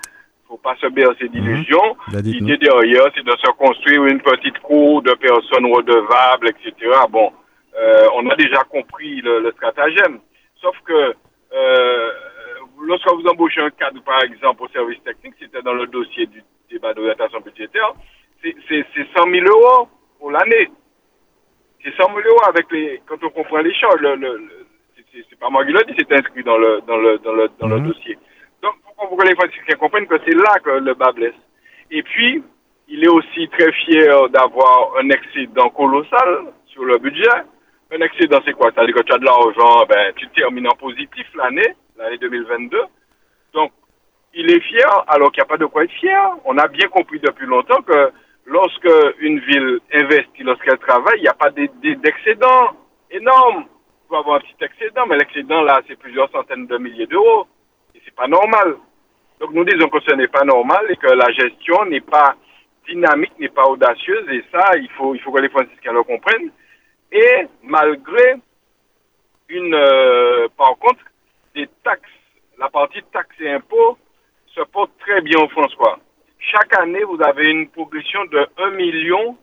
faut 0.51 0.57
pas 0.57 0.75
se 0.81 0.87
bercer 0.87 1.29
d'illusions. 1.29 1.95
L'idée 2.11 2.57
derrière, 2.57 3.05
c'est 3.15 3.23
de 3.23 3.31
se 3.31 3.51
construire 3.51 4.05
une 4.05 4.19
petite 4.19 4.59
cour 4.59 5.01
de 5.01 5.13
personnes 5.13 5.65
redevables, 5.65 6.49
etc. 6.49 6.91
Bon, 7.09 7.31
euh, 7.79 8.07
on 8.15 8.29
a 8.29 8.35
déjà 8.35 8.61
compris 8.69 9.21
le, 9.21 9.49
stratagème. 9.53 10.19
Sauf 10.59 10.75
que 10.83 11.15
euh, 11.53 12.11
lorsque 12.85 13.13
vous 13.13 13.27
embauchez 13.27 13.61
un 13.61 13.69
cadre, 13.69 14.01
par 14.03 14.21
exemple, 14.23 14.63
au 14.63 14.67
service 14.67 15.01
technique, 15.03 15.35
c'était 15.39 15.61
dans 15.61 15.73
le 15.73 15.87
dossier 15.87 16.25
du 16.25 16.43
débat 16.69 16.93
d'orientation 16.93 17.39
budgétaire, 17.39 17.93
c'est 18.43 18.85
100 19.15 19.31
000 19.31 19.45
euros 19.47 19.87
pour 20.21 20.31
l'année. 20.31 20.69
C'est 21.83 21.93
100 21.95 22.07
000 22.07 22.19
euros 22.19 22.43
avec 22.47 22.71
les, 22.71 23.01
quand 23.07 23.21
on 23.23 23.29
comprend 23.31 23.57
les 23.57 23.73
charges. 23.73 23.99
Le, 24.01 24.15
le, 24.15 24.65
c'est 25.11 25.39
pas 25.39 25.49
moi 25.49 25.65
qui 25.65 25.73
l'ai 25.73 25.83
dit, 25.85 25.95
c'est 25.97 26.13
inscrit 26.13 26.43
dans 26.43 26.57
le, 26.57 26.81
dans 26.87 26.97
le, 26.97 27.17
dans 27.17 27.33
le, 27.33 27.49
dans 27.59 27.67
le 27.67 27.79
mhm. 27.79 27.87
dossier. 27.87 28.17
Donc, 28.61 28.75
pour 28.95 29.17
que 29.17 29.27
les 29.27 29.35
Franciscains 29.35 29.77
comprennent 29.77 30.07
que 30.07 30.19
c'est 30.23 30.35
là 30.35 30.59
que 30.63 30.69
le 30.69 30.93
bas 30.93 31.11
blesse. 31.11 31.33
Et 31.89 32.03
puis, 32.03 32.43
il 32.87 33.03
est 33.03 33.09
aussi 33.09 33.49
très 33.49 33.71
fier 33.71 34.29
d'avoir 34.29 34.93
un 35.01 35.09
excédent 35.09 35.69
colossal 35.69 36.53
sur 36.67 36.85
le 36.85 36.99
budget. 36.99 37.27
Un 37.91 37.99
excédent, 38.01 38.39
c'est 38.45 38.53
quoi? 38.53 38.71
C'est-à-dire 38.71 38.95
que 38.95 39.01
tu 39.01 39.13
as 39.13 39.17
de 39.17 39.25
l'argent, 39.25 39.85
ben, 39.89 40.13
tu 40.15 40.29
termines 40.29 40.67
en 40.67 40.75
positif 40.75 41.25
l'année, 41.35 41.75
l'année 41.97 42.17
2022. 42.19 42.79
Donc, 43.53 43.71
il 44.35 44.49
est 44.51 44.61
fier 44.61 45.03
alors 45.07 45.31
qu'il 45.31 45.41
n'y 45.41 45.47
a 45.47 45.49
pas 45.49 45.57
de 45.57 45.65
quoi 45.65 45.83
être 45.83 45.91
fier. 45.91 46.21
On 46.45 46.57
a 46.59 46.67
bien 46.67 46.87
compris 46.89 47.19
depuis 47.19 47.47
longtemps 47.47 47.81
que 47.81 48.11
lorsque 48.51 48.89
une 49.19 49.39
ville 49.39 49.79
investit, 49.93 50.43
lorsqu'elle 50.43 50.77
travaille, 50.77 51.19
il 51.19 51.23
n'y 51.23 51.27
a 51.27 51.33
pas 51.33 51.49
d'excédent 51.51 52.75
énorme. 53.09 53.65
Il 53.65 54.07
faut 54.09 54.15
avoir 54.17 54.35
un 54.35 54.39
petit 54.41 54.65
excédent, 54.65 55.05
mais 55.07 55.17
l'excédent, 55.17 55.61
là, 55.61 55.81
c'est 55.87 55.97
plusieurs 55.97 56.29
centaines 56.31 56.67
de 56.67 56.77
milliers 56.77 57.07
d'euros. 57.07 57.47
Et 57.95 58.01
c'est 58.03 58.15
pas 58.15 58.27
normal. 58.27 58.75
Donc 59.39 59.51
nous 59.53 59.63
disons 59.63 59.87
que 59.87 60.01
ce 60.01 60.13
n'est 60.15 60.27
pas 60.27 60.43
normal 60.43 60.85
et 60.89 60.97
que 60.97 61.07
la 61.07 61.31
gestion 61.31 61.85
n'est 61.85 62.01
pas 62.01 62.35
dynamique, 62.87 63.31
n'est 63.39 63.49
pas 63.49 63.67
audacieuse 63.67 64.27
et 64.29 64.43
ça, 64.51 64.77
il 64.77 64.89
faut, 64.89 65.13
que 65.13 65.41
les 65.41 65.49
franciscains 65.49 65.93
le 65.93 66.03
comprennent. 66.03 66.51
Et 67.11 67.47
malgré 67.63 68.35
une, 69.49 69.73
euh, 69.73 70.47
par 70.57 70.77
contre, 70.77 71.03
des 71.55 71.67
taxes, 71.83 72.03
la 72.59 72.69
partie 72.69 73.01
taxes 73.11 73.35
et 73.39 73.49
impôts 73.49 73.97
se 74.53 74.61
porte 74.61 74.91
très 74.99 75.21
bien 75.21 75.39
au 75.39 75.49
François. 75.49 75.99
Chaque 76.41 76.77
année, 76.79 77.03
vous 77.03 77.21
avez 77.21 77.49
une 77.49 77.69
progression 77.69 78.25
de 78.25 78.47
1 78.57 78.71
million, 78.71 79.37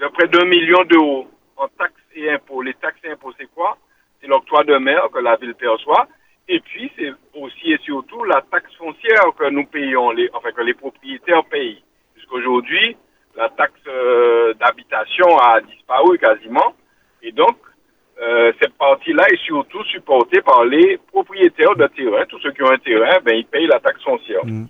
de 0.00 0.06
près 0.08 0.26
d'un 0.28 0.44
million 0.46 0.82
d'euros 0.84 1.28
en 1.56 1.68
taxes 1.68 1.94
et 2.14 2.30
impôts. 2.30 2.62
Les 2.62 2.74
taxes 2.74 3.00
et 3.04 3.10
impôts, 3.10 3.32
c'est 3.38 3.50
quoi? 3.54 3.76
C'est 4.20 4.26
l'octroi 4.26 4.64
de 4.64 4.76
mer 4.78 5.08
que 5.12 5.18
la 5.20 5.36
ville 5.36 5.54
perçoit 5.54 6.08
et 6.48 6.60
puis, 6.60 6.90
c'est 6.96 7.12
aussi 7.34 7.72
et 7.72 7.78
surtout 7.78 8.22
la 8.24 8.40
taxe 8.50 8.72
foncière 8.76 9.32
que 9.36 9.50
nous 9.50 9.66
payons, 9.66 10.12
enfin 10.32 10.52
que 10.52 10.62
les 10.62 10.74
propriétaires 10.74 11.44
payent. 11.46 11.82
Puisqu'aujourd'hui, 12.14 12.96
la 13.36 13.48
taxe 13.48 13.72
euh, 13.88 14.54
d'habitation 14.54 15.26
a 15.38 15.60
disparu 15.60 16.18
quasiment. 16.18 16.74
Et 17.22 17.32
donc, 17.32 17.56
euh, 18.22 18.52
cette 18.60 18.74
partie-là 18.74 19.24
est 19.32 19.44
surtout 19.44 19.82
supportée 19.84 20.40
par 20.40 20.64
les 20.64 20.98
propriétaires 21.12 21.74
de 21.74 21.86
terrain. 21.88 22.24
Tous 22.26 22.38
ceux 22.38 22.52
qui 22.52 22.62
ont 22.62 22.70
un 22.70 22.78
terrain, 22.78 23.18
ben, 23.24 23.34
ils 23.34 23.46
payent 23.46 23.66
la 23.66 23.80
taxe 23.80 24.02
foncière. 24.02 24.46
Mm. 24.46 24.66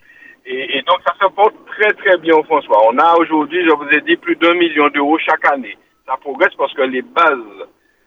Et, 0.48 0.80
donc, 0.82 0.98
ça 1.04 1.12
se 1.20 1.32
porte 1.32 1.54
très, 1.66 1.92
très 1.94 2.16
bien 2.18 2.40
François. 2.44 2.78
On 2.88 2.96
a 2.98 3.16
aujourd'hui, 3.16 3.64
je 3.64 3.74
vous 3.74 3.88
ai 3.88 4.00
dit, 4.02 4.16
plus 4.16 4.36
d'un 4.36 4.54
million 4.54 4.88
d'euros 4.88 5.18
chaque 5.18 5.44
année. 5.52 5.76
Ça 6.06 6.16
progresse 6.18 6.54
parce 6.56 6.72
que 6.72 6.82
les 6.82 7.02
bases 7.02 7.66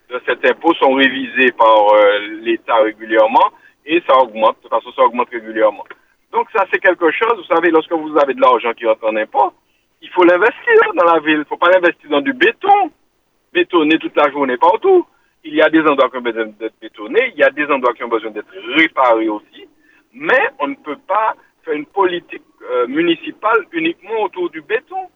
de 0.10 0.22
cet 0.26 0.50
impôt 0.50 0.74
sont 0.76 0.94
révisés 0.94 1.52
par 1.58 1.94
euh, 1.94 2.20
l'État 2.42 2.78
régulièrement 2.78 3.52
et 3.86 4.02
ça 4.08 4.18
augmente. 4.18 4.56
De 4.58 4.62
toute 4.62 4.72
façon, 4.72 4.92
ça 4.94 5.04
augmente 5.04 5.30
régulièrement. 5.30 5.84
Donc 6.32 6.48
ça, 6.56 6.66
c'est 6.72 6.80
quelque 6.80 7.12
chose, 7.12 7.36
vous 7.36 7.56
savez, 7.56 7.72
lorsque 7.72 7.92
vous 7.92 8.18
avez 8.18 8.34
de 8.34 8.42
l'argent 8.42 8.72
qui 8.74 8.86
rentre 8.86 9.06
en 9.06 9.16
impôt, 9.18 9.52
il 10.02 10.10
faut 10.10 10.24
l'investir 10.24 10.94
dans 10.96 11.12
la 11.12 11.20
ville. 11.20 11.34
Il 11.34 11.40
ne 11.40 11.44
faut 11.44 11.58
pas 11.58 11.72
l'investir 11.72 12.10
dans 12.10 12.22
du 12.22 12.32
béton. 12.32 12.92
Bétonner 13.52 13.98
toute 13.98 14.16
la 14.16 14.32
journée 14.32 14.56
partout. 14.58 15.06
Il 15.44 15.56
y 15.56 15.62
a 15.62 15.70
des 15.70 15.82
endroits 15.82 16.10
qui 16.10 16.18
ont 16.18 16.22
besoin 16.22 16.46
d'être 16.46 16.80
bétonnés, 16.82 17.32
il 17.34 17.40
y 17.40 17.44
a 17.44 17.50
des 17.50 17.66
endroits 17.66 17.94
qui 17.94 18.04
ont 18.04 18.10
besoin 18.10 18.32
d'être 18.32 18.54
réparés 18.76 19.30
aussi. 19.30 19.68
Mais 20.14 20.50
on 20.60 20.68
ne 20.68 20.76
peut 20.76 21.00
pas 21.08 21.36
une 21.74 21.86
politique 21.86 22.44
euh, 22.70 22.88
municipale 22.88 23.66
uniquement 23.72 24.22
autour 24.24 24.50
du 24.50 24.62
béton. 24.62 25.10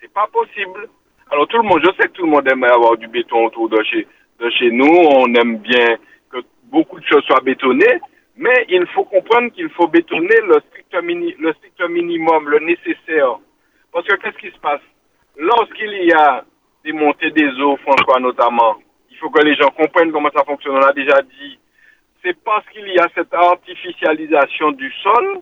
C'est 0.00 0.12
pas 0.12 0.26
possible. 0.32 0.88
Alors 1.30 1.46
tout 1.48 1.56
le 1.56 1.64
monde, 1.64 1.80
je 1.82 1.90
sais 2.00 2.08
que 2.08 2.12
tout 2.12 2.24
le 2.24 2.30
monde 2.30 2.48
aime 2.50 2.64
avoir 2.64 2.96
du 2.96 3.08
béton 3.08 3.46
autour 3.46 3.68
de 3.68 3.82
chez, 3.84 4.06
de 4.38 4.50
chez 4.50 4.70
nous, 4.70 4.86
on 4.86 5.32
aime 5.34 5.58
bien 5.58 5.96
que 6.30 6.38
beaucoup 6.64 7.00
de 7.00 7.04
choses 7.06 7.24
soient 7.24 7.40
bétonnées, 7.40 8.00
mais 8.36 8.66
il 8.68 8.86
faut 8.88 9.04
comprendre 9.04 9.50
qu'il 9.50 9.68
faut 9.70 9.88
bétonner 9.88 10.40
le 10.46 10.60
strict, 10.68 10.94
le 11.38 11.52
strict 11.54 11.88
minimum, 11.88 12.48
le 12.48 12.60
nécessaire. 12.60 13.38
Parce 13.92 14.06
que 14.06 14.16
qu'est-ce 14.16 14.38
qui 14.38 14.50
se 14.54 14.60
passe? 14.60 14.82
Lorsqu'il 15.36 16.04
y 16.04 16.12
a 16.12 16.44
des 16.84 16.92
montées 16.92 17.30
des 17.30 17.48
eaux, 17.60 17.76
François 17.78 18.20
notamment, 18.20 18.76
il 19.10 19.16
faut 19.16 19.30
que 19.30 19.42
les 19.42 19.56
gens 19.56 19.70
comprennent 19.70 20.12
comment 20.12 20.30
ça 20.34 20.44
fonctionne. 20.44 20.76
On 20.76 20.80
l'a 20.80 20.92
déjà 20.92 21.22
dit. 21.22 21.58
C'est 22.22 22.38
parce 22.44 22.66
qu'il 22.68 22.86
y 22.88 22.98
a 22.98 23.08
cette 23.14 23.32
artificialisation 23.32 24.72
du 24.72 24.92
sol 25.02 25.40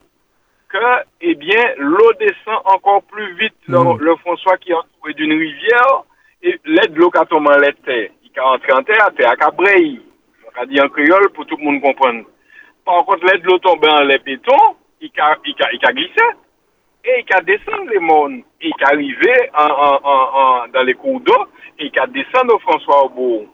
que, 0.75 1.05
eh 1.21 1.35
bien, 1.35 1.75
l'eau 1.79 2.13
descend 2.19 2.61
encore 2.65 3.03
plus 3.05 3.35
vite. 3.37 3.55
Le, 3.69 3.79
mmh. 3.79 3.99
le, 4.01 4.17
François 4.17 4.57
qui 4.59 4.73
est 4.73 4.75
entouré 4.75 5.15
d'une 5.15 5.33
rivière, 5.33 6.03
et 6.43 6.59
l'aide 6.65 6.97
l'eau 6.97 7.11
quand 7.11 7.33
on 7.33 7.41
l'était 7.59 8.11
a 8.39 8.43
rentré 8.43 8.73
en 8.73 8.83
terre, 8.83 9.11
terre 9.17 9.31
a 9.31 9.37
cabré. 9.37 10.01
On 10.47 10.63
a 10.63 10.67
dit 10.67 10.81
en 10.81 10.89
créole 10.89 11.31
pour 11.31 11.47
tout 11.47 11.57
le 11.57 11.65
monde 11.65 11.81
comprendre. 11.81 12.25
Par 12.85 13.05
contre, 13.05 13.25
l'aide 13.27 13.43
de 13.43 13.47
l'eau 13.47 13.59
tombée 13.59 13.89
en 13.89 14.01
les 14.01 14.19
bétons, 14.19 14.77
il 15.01 15.11
a, 15.19 15.37
il 15.45 15.55
a, 15.63 15.73
il 15.73 15.87
a 15.87 15.93
glissé. 15.93 16.25
Et 17.05 17.25
il 17.29 17.37
a 17.37 17.41
descendu 17.43 17.91
les 17.91 17.99
mondes. 17.99 18.41
Il 18.61 18.73
a 18.83 18.89
arrivé 18.89 19.51
en, 19.55 19.69
en, 19.69 20.01
en, 20.05 20.69
dans 20.69 20.83
les 20.83 20.95
cours 20.95 21.21
d'eau, 21.21 21.47
et 21.79 21.91
il 21.93 22.01
a 22.01 22.07
descendu 22.07 22.53
au 22.53 22.59
François 22.61 23.05
Aubourg. 23.05 23.47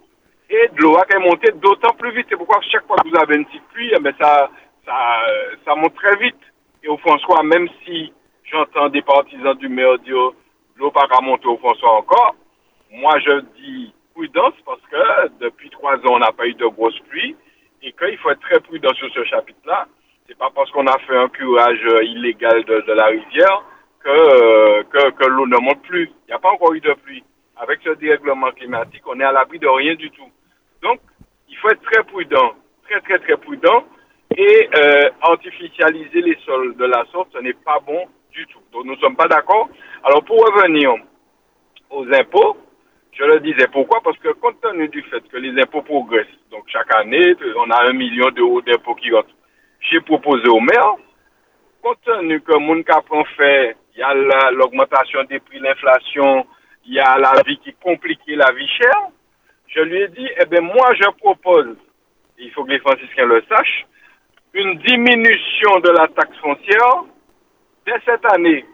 Et 0.49 0.69
de 0.69 0.83
l'eau 0.83 0.97
a 0.97 1.19
monté 1.19 1.53
d'autant 1.53 1.95
plus 1.95 2.13
vite. 2.13 2.27
C'est 2.29 2.37
pourquoi 2.37 2.61
chaque 2.71 2.87
fois 2.87 2.97
que 2.97 3.09
vous 3.09 3.17
avez 3.17 3.37
une 3.37 3.45
petite 3.47 3.69
pluie, 3.73 3.93
mais 4.01 4.11
eh 4.11 4.23
ça, 4.23 4.51
ça, 4.87 4.95
ça 5.65 5.75
monte 5.75 5.95
très 5.95 6.17
vite. 6.17 6.37
Et 6.83 6.89
au 6.89 6.97
François, 6.99 7.43
même 7.43 7.69
si 7.85 8.13
j'entends 8.45 8.89
des 8.89 9.03
partisans 9.03 9.57
du 9.57 9.69
maire 9.69 9.99
dire 9.99 10.31
l'eau 10.77 10.91
pas 10.91 11.07
qu'à 11.09 11.21
monter 11.21 11.47
au 11.47 11.59
François 11.59 11.93
encore, 11.99 12.35
moi 12.91 13.19
je 13.21 13.41
dis 13.57 13.93
prudence 14.15 14.55
parce 14.65 14.81
que 14.91 15.29
depuis 15.41 15.71
trois 15.71 15.97
ans, 15.97 16.15
on 16.15 16.19
n'a 16.19 16.33
pas 16.33 16.47
eu 16.47 16.55
de 16.55 16.67
grosses 16.67 16.99
pluies 17.09 17.37
et 17.83 17.93
qu'il 17.93 18.19
faut 18.19 18.31
être 18.31 18.41
très 18.41 18.61
prudent 18.61 18.93
sur 18.95 19.13
ce 19.13 19.25
chapitre-là. 19.25 19.87
C'est 20.27 20.39
pas 20.39 20.51
parce 20.55 20.71
qu'on 20.71 20.87
a 20.87 20.99
fait 21.01 21.17
un 21.17 21.29
curage 21.29 21.85
illégal 22.03 22.65
de, 22.65 22.93
la 22.93 23.07
rivière 23.07 23.65
que, 24.03 24.83
que 25.11 25.27
l'eau 25.27 25.47
ne 25.47 25.59
monte 25.59 25.83
plus. 25.83 26.11
Il 26.27 26.29
n'y 26.29 26.35
a 26.35 26.39
pas 26.39 26.51
encore 26.51 26.73
eu 26.75 26.81
de 26.81 26.93
pluie. 26.95 27.25
Avec 27.57 27.81
ce 27.85 27.91
dérèglement 27.91 28.51
climatique, 28.53 29.03
on 29.07 29.19
est 29.21 29.25
à 29.25 29.33
l'abri 29.33 29.59
de 29.59 29.67
rien 29.67 29.95
du 29.95 30.11
tout. 30.11 30.31
Donc, 30.83 31.01
il 31.49 31.57
faut 31.57 31.69
être 31.69 31.83
très 31.83 32.03
prudent, 32.05 32.55
très 32.85 33.01
très 33.01 33.19
très 33.19 33.37
prudent. 33.37 33.85
Et 34.37 34.69
euh, 34.79 35.11
artificialiser 35.23 36.21
les 36.21 36.39
sols 36.45 36.77
de 36.77 36.85
la 36.85 37.05
sorte, 37.13 37.31
ce 37.33 37.39
n'est 37.39 37.53
pas 37.53 37.81
bon 37.81 38.07
du 38.33 38.47
tout. 38.47 38.61
Donc, 38.73 38.85
nous 38.85 38.95
ne 38.95 39.01
sommes 39.01 39.17
pas 39.17 39.27
d'accord. 39.29 39.69
Alors, 40.05 40.25
pour 40.25 40.39
revenir 40.39 40.95
aux 41.91 42.07
impôts, 42.15 42.57
je 43.13 43.25
le 43.25 43.41
disais 43.41 43.67
pourquoi? 43.73 44.01
Parce 44.03 44.17
que 44.19 44.29
compte 44.35 44.61
tenu 44.61 44.89
du 44.89 45.03
fait 45.03 45.21
que 45.29 45.37
les 45.37 45.61
impôts 45.61 45.83
progressent, 45.83 46.27
donc 46.51 46.65
chaque 46.69 46.95
année, 46.95 47.35
on 47.57 47.71
a 47.71 47.91
un 47.91 47.93
million 47.93 48.31
d'euros 48.31 48.63
d'impôts 48.63 48.95
qui 48.95 49.11
rentrent. 49.11 49.35
J'ai 49.81 50.01
proposé 50.01 50.49
au 50.49 50.61
maire, 50.61 50.95
compte 51.83 52.01
tenu 52.05 52.41
que 52.41 52.57
mon 52.57 52.83
prend 52.83 53.25
fait, 53.37 53.77
il 53.95 54.01
y 54.01 54.03
a 54.03 54.15
la- 54.15 54.53
l'augmentation 54.53 55.25
des 55.25 55.41
prix, 55.41 55.59
l'inflation, 55.59 56.47
il 56.87 56.95
y 56.95 57.01
a 57.01 57.19
la 57.19 57.43
vie 57.45 57.59
qui 57.59 57.75
complique 57.75 58.21
la 58.29 58.53
vie 58.53 58.69
chère, 58.69 59.09
je 59.67 59.81
lui 59.81 60.03
ai 60.03 60.09
dit, 60.09 60.29
eh 60.41 60.47
bien 60.47 60.61
moi 60.61 60.95
je 60.95 61.11
propose, 61.19 61.77
il 62.39 62.51
faut 62.53 62.65
que 62.65 62.71
les 62.71 62.79
franciscains 62.79 63.27
le 63.27 63.43
sachent, 63.49 63.87
une 64.55 64.75
diminution 64.79 65.79
de 65.81 65.91
la 65.91 66.09
taxe 66.09 66.37
foncière 66.39 67.05
dès 67.87 68.01
cette 68.05 68.25
année 68.35 68.65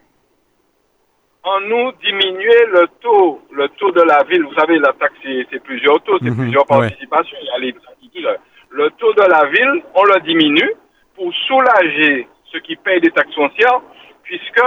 en 1.43 1.61
nous 1.61 1.93
diminuer 2.05 2.66
le 2.72 2.87
taux, 3.01 3.41
le 3.53 3.68
taux 3.70 3.93
de 3.93 4.03
la 4.03 4.24
ville. 4.24 4.43
Vous 4.45 4.55
savez, 4.55 4.79
la 4.79 4.93
taxe, 4.95 5.14
c'est 5.22 5.62
plusieurs 5.62 6.01
taux, 6.03 6.18
c'est 6.18 6.31
Mhm, 6.31 6.37
plusieurs 6.45 6.68
ouais. 6.70 6.89
participations. 6.89 7.37
Il 7.41 7.47
y 7.47 7.51
a 7.51 7.59
les 7.59 7.74
le, 8.20 8.37
le 8.70 8.91
taux 8.99 9.12
de 9.12 9.22
la 9.22 9.45
ville, 9.51 9.83
on 9.95 10.03
le 10.05 10.20
diminue 10.22 10.72
pour 11.14 11.33
soulager 11.47 12.27
ceux 12.51 12.61
qui 12.61 12.74
payent 12.77 13.01
des 13.01 13.11
taxes 13.11 13.35
foncières, 13.35 13.81
puisque 14.22 14.62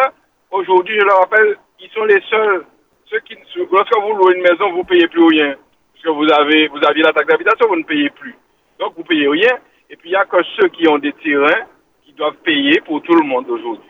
aujourd'hui, 0.51 0.97
je 0.99 1.05
le 1.05 1.14
rappelle, 1.14 1.57
ils 1.82 1.89
sont 1.89 2.05
les 2.05 2.22
seuls, 2.30 2.64
ceux 3.10 3.20
qui, 3.22 3.36
lorsque 3.72 3.97
vous 4.01 4.14
louez 4.16 4.36
une 4.36 4.43
maison, 4.43 4.72
vous 4.72 4.84
payez 4.84 5.07
plus 5.07 5.26
rien. 5.26 5.55
Parce 5.93 6.03
que 6.03 6.10
vous 6.12 6.32
avez, 6.32 6.68
vous 6.68 6.80
aviez 6.88 7.03
la 7.03 7.12
taxe 7.12 7.28
d'habitation, 7.28 7.68
vous 7.68 7.76
ne 7.78 7.84
payez 7.84 8.10
plus. 8.12 8.36
Donc, 8.80 8.93
vous 8.95 9.03
payez 9.03 9.28
rien. 9.28 9.57
Et 9.89 9.95
puis, 9.97 10.09
il 10.09 10.11
n'y 10.11 10.15
a 10.17 10.25
que 10.25 10.37
ceux 10.59 10.67
qui 10.69 10.87
ont 10.87 10.97
des 10.99 11.13
terrains 11.13 11.65
qui 12.05 12.13
doivent 12.13 12.37
payer 12.43 12.79
pour 12.81 13.01
tout 13.01 13.15
le 13.15 13.25
monde 13.25 13.49
aujourd'hui. 13.49 13.89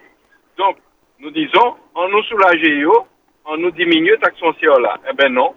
Donc, 0.57 0.77
nous 1.19 1.31
disons, 1.31 1.75
on 1.95 2.07
nous 2.09 2.23
soulager, 2.23 2.77
yo, 2.79 3.05
on 3.45 3.57
nous 3.57 3.71
diminue 3.71 4.17
taxe 4.21 4.39
foncière 4.39 4.79
là. 4.79 4.97
Eh 5.09 5.13
ben 5.13 5.33
non. 5.33 5.53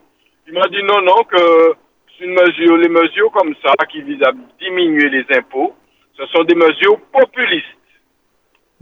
Il 0.46 0.54
m'a 0.54 0.66
dit 0.68 0.82
non, 0.82 1.00
non, 1.02 1.22
que 1.24 1.74
c'est 2.18 2.24
une 2.24 2.32
mesure, 2.34 2.76
les 2.76 2.88
mesures 2.88 3.30
comme 3.30 3.54
ça 3.64 3.72
qui 3.90 4.02
visent 4.02 4.22
à 4.24 4.32
diminuer 4.60 5.08
les 5.10 5.36
impôts, 5.36 5.74
ce 6.16 6.26
sont 6.26 6.42
des 6.44 6.54
mesures 6.56 6.98
populistes. 7.12 7.66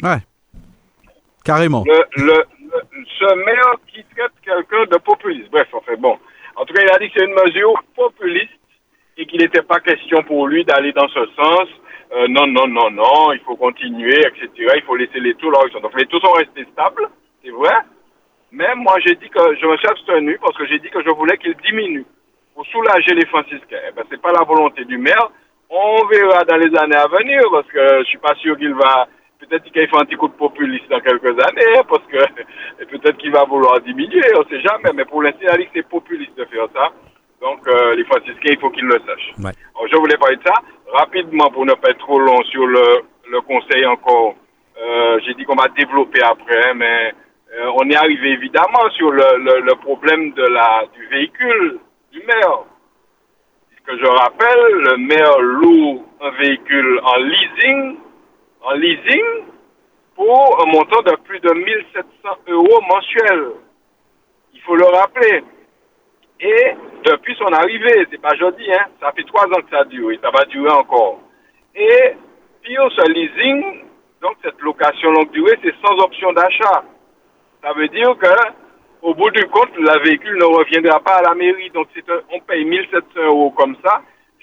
Ouais. 0.02 0.18
Carrément. 1.44 1.84
Le, 1.86 2.24
le, 2.24 2.32
le- 2.32 3.04
ce 3.18 3.34
maire 3.44 3.74
qui 3.88 4.04
traite 4.16 4.32
quelqu'un 4.42 4.84
de 4.84 4.98
populiste. 4.98 5.50
Bref, 5.50 5.68
enfin 5.72 5.96
bon. 5.98 6.18
En 6.56 6.64
tout 6.64 6.72
cas, 6.74 6.82
il 6.82 6.90
a 6.90 6.98
dit 6.98 7.10
que 7.10 7.18
c'est 7.20 7.26
une 7.26 7.34
mesure 7.34 7.74
populiste 7.94 8.52
et 9.20 9.26
qu'il 9.26 9.40
n'était 9.40 9.62
pas 9.62 9.80
question 9.80 10.22
pour 10.22 10.48
lui 10.48 10.64
d'aller 10.64 10.92
dans 10.92 11.08
ce 11.08 11.26
sens. 11.36 11.68
Euh, 12.12 12.26
non, 12.28 12.46
non, 12.46 12.66
non, 12.66 12.90
non, 12.90 13.32
il 13.32 13.40
faut 13.40 13.54
continuer, 13.54 14.18
etc. 14.18 14.48
Il 14.76 14.82
faut 14.86 14.96
laisser 14.96 15.20
les 15.20 15.34
taux 15.34 15.50
là 15.50 15.58
où 15.64 15.68
sont. 15.70 15.80
Donc 15.80 15.96
les 15.96 16.06
taux 16.06 16.18
sont 16.20 16.32
restés 16.32 16.66
stables, 16.72 17.06
c'est 17.44 17.50
vrai. 17.50 17.74
Mais 18.50 18.74
moi, 18.74 18.96
j'ai 19.06 19.14
dit 19.14 19.28
que 19.28 19.54
je 19.60 19.66
me 19.66 19.76
suis 19.76 19.86
abstenu 19.86 20.38
parce 20.40 20.56
que 20.56 20.66
j'ai 20.66 20.78
dit 20.78 20.88
que 20.88 21.02
je 21.04 21.10
voulais 21.10 21.36
qu'ils 21.36 21.54
diminuent 21.56 22.06
pour 22.54 22.66
soulager 22.66 23.14
les 23.14 23.26
franciscains. 23.26 23.78
Eh 23.88 23.92
ben, 23.92 24.18
pas 24.18 24.32
la 24.32 24.44
volonté 24.44 24.84
du 24.86 24.98
maire. 24.98 25.30
On 25.68 26.04
verra 26.06 26.42
dans 26.44 26.56
les 26.56 26.76
années 26.78 26.96
à 26.96 27.06
venir 27.06 27.42
parce 27.52 27.68
que 27.68 27.98
je 28.00 28.08
suis 28.08 28.18
pas 28.18 28.34
sûr 28.36 28.58
qu'il 28.58 28.74
va, 28.74 29.06
peut-être 29.38 29.64
qu'il 29.64 29.86
fait 29.86 29.96
un 29.96 30.04
petit 30.04 30.16
coup 30.16 30.26
de 30.28 30.32
populiste 30.32 30.88
dans 30.90 30.98
quelques 30.98 31.38
années 31.38 31.80
parce 31.88 32.04
que 32.06 32.84
peut-être 32.86 33.18
qu'il 33.18 33.30
va 33.30 33.44
vouloir 33.44 33.80
diminuer, 33.82 34.32
on 34.36 34.44
sait 34.48 34.60
jamais. 34.60 34.90
Mais 34.94 35.04
pour 35.04 35.22
l'instant, 35.22 35.46
c'est 35.72 35.86
populiste 35.86 36.36
de 36.36 36.44
faire 36.46 36.66
ça. 36.74 36.90
Donc, 37.40 37.66
euh, 37.68 37.94
les 37.94 38.04
franciscains, 38.04 38.52
il 38.52 38.58
faut 38.58 38.70
qu'ils 38.70 38.84
le 38.84 39.00
sachent. 39.06 39.32
Ouais. 39.38 39.52
Alors, 39.74 39.88
je 39.90 39.96
voulais 39.96 40.16
parler 40.18 40.36
de 40.36 40.42
ça 40.44 40.54
rapidement 40.92 41.50
pour 41.50 41.64
ne 41.64 41.72
pas 41.74 41.90
être 41.90 41.98
trop 41.98 42.18
long 42.18 42.42
sur 42.44 42.66
le, 42.66 43.02
le 43.30 43.40
conseil 43.42 43.86
encore. 43.86 44.34
Euh, 44.80 45.18
j'ai 45.24 45.34
dit 45.34 45.44
qu'on 45.44 45.56
va 45.56 45.68
développer 45.68 46.22
après, 46.22 46.70
hein, 46.70 46.74
mais 46.74 47.12
euh, 47.54 47.70
on 47.76 47.88
est 47.88 47.96
arrivé 47.96 48.30
évidemment 48.30 48.88
sur 48.96 49.10
le, 49.10 49.38
le, 49.38 49.60
le 49.60 49.74
problème 49.76 50.32
de 50.32 50.42
la, 50.42 50.84
du 50.94 51.06
véhicule 51.06 51.78
du 52.12 52.20
maire. 52.26 52.64
Que 53.86 53.98
je 53.98 54.06
rappelle, 54.06 54.72
le 54.72 54.96
maire 54.98 55.40
loue 55.40 56.04
un 56.20 56.30
véhicule 56.32 57.00
en 57.02 57.16
leasing, 57.16 57.96
en 58.62 58.72
leasing 58.74 59.24
pour 60.14 60.62
un 60.62 60.70
montant 60.70 61.02
de 61.02 61.16
plus 61.24 61.40
de 61.40 61.50
1700 61.52 62.28
euros 62.48 62.80
mensuels. 62.88 63.48
Il 64.54 64.60
faut 64.60 64.76
le 64.76 64.84
rappeler. 64.84 65.42
Et 66.42 66.74
depuis 67.04 67.36
son 67.36 67.52
arrivée, 67.52 68.06
c'est 68.10 68.20
pas 68.20 68.34
jeudi, 68.34 68.64
hein, 68.72 68.86
ça 68.98 69.12
fait 69.12 69.24
trois 69.24 69.44
ans 69.44 69.60
que 69.60 69.76
ça 69.76 69.84
dure 69.84 70.10
et 70.10 70.18
ça 70.22 70.30
va 70.30 70.44
durer 70.46 70.70
encore. 70.70 71.20
Et 71.74 72.14
pire, 72.62 72.88
ce 72.96 73.12
leasing, 73.12 73.84
donc 74.22 74.36
cette 74.42 74.58
location 74.60 75.10
longue 75.12 75.30
durée, 75.32 75.58
c'est 75.62 75.74
sans 75.84 76.02
option 76.02 76.32
d'achat. 76.32 76.82
Ça 77.62 77.74
veut 77.74 77.88
dire 77.88 78.16
que, 78.16 78.28
au 79.02 79.14
bout 79.14 79.30
du 79.30 79.44
compte, 79.48 79.76
le 79.76 80.02
véhicule 80.02 80.38
ne 80.38 80.44
reviendra 80.44 81.00
pas 81.00 81.16
à 81.16 81.22
la 81.22 81.34
mairie. 81.34 81.70
Donc, 81.70 81.88
on 82.32 82.40
paye 82.40 82.64
1700 82.64 83.02
euros 83.16 83.50
comme 83.50 83.76
ça. 83.84 84.00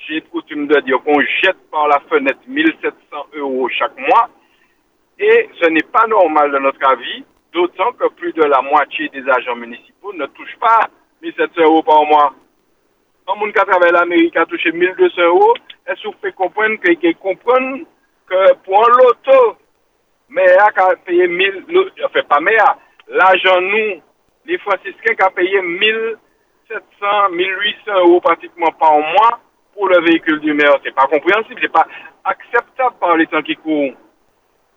J'ai 0.08 0.22
coutume 0.22 0.68
de 0.68 0.80
dire 0.82 1.02
qu'on 1.04 1.20
jette 1.20 1.70
par 1.72 1.88
la 1.88 2.00
fenêtre 2.02 2.40
1700 2.48 2.94
euros 3.34 3.70
chaque 3.70 3.98
mois. 3.98 4.30
Et 5.18 5.50
ce 5.60 5.70
n'est 5.70 5.88
pas 5.92 6.06
normal 6.06 6.52
de 6.52 6.60
notre 6.60 6.92
avis, 6.92 7.26
d'autant 7.54 7.92
que 7.94 8.08
plus 8.10 8.34
de 8.34 8.44
la 8.44 8.62
moitié 8.62 9.10
des 9.10 9.28
agents 9.28 9.56
municipaux 9.56 10.14
ne 10.14 10.28
touchent 10.28 10.60
pas 10.60 10.88
1700 11.28 11.62
euros 11.64 11.84
par 11.84 12.06
mois. 12.06 12.34
Un 13.28 13.36
monde 13.36 13.52
qui 13.52 13.60
a 13.60 13.66
travaillé 13.66 13.94
à 13.94 14.00
la 14.00 14.06
mairie 14.06 14.32
qui 14.32 14.38
a 14.38 14.46
touché 14.46 14.72
1200 14.72 15.22
euros, 15.24 15.54
est-ce 15.86 16.02
que 16.02 16.08
vous 16.08 16.14
pouvez 16.14 16.32
comprendre 16.32 16.78
que, 16.80 17.12
comprennent 17.14 17.86
que 18.28 18.54
pour 18.64 18.86
un 18.86 18.90
loto, 18.98 19.58
a 20.38 20.96
payé 21.06 21.28
1000, 21.28 21.66
le- 21.68 21.92
enfin 22.06 22.24
pas 22.24 22.40
mais 22.40 22.56
l'argent 23.10 23.60
nous, 23.62 24.02
les 24.46 24.58
franciscains 24.60 25.16
qui 25.16 25.24
a 25.24 25.30
payé 25.30 25.62
1700, 25.62 27.30
1800 27.32 28.00
euros 28.00 28.22
pratiquement 28.22 28.72
par 28.80 28.94
mois 28.98 29.40
pour 29.74 29.88
le 29.90 30.00
véhicule 30.02 30.40
du 30.40 30.54
maire. 30.54 30.78
C'est 30.84 30.96
pas 30.96 31.08
compréhensible, 31.08 31.60
c'est 31.62 31.72
pas 31.72 31.88
acceptable 32.24 32.96
par 33.00 33.18
les 33.18 33.28
temps 33.28 33.42
qui 33.42 33.56
courent. 33.56 33.94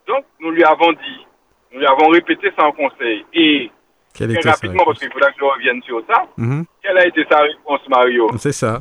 Donc, 0.07 0.25
nous 0.41 0.51
lui 0.51 0.65
avons 0.65 0.93
dit, 0.93 1.27
nous 1.73 1.79
lui 1.81 1.87
avons 1.87 2.09
répété 2.09 2.51
ça 2.59 2.67
en 2.67 2.73
conseil. 2.73 3.25
Et 3.33 3.71
Quelle 4.15 4.37
très 4.39 4.51
rapidement, 4.51 4.85
parce 4.85 4.99
qu'il 4.99 5.11
faudra 5.13 5.31
que 5.31 5.39
je 5.39 5.45
revienne 5.45 5.83
sur 5.83 6.03
ça, 6.09 6.27
Mhm. 6.37 6.65
quelle 6.83 6.99
a 6.99 7.07
été 7.07 7.25
sa 7.31 7.41
réponse, 7.41 7.81
Mario 7.89 8.29
C'est 8.39 8.53
ça. 8.53 8.81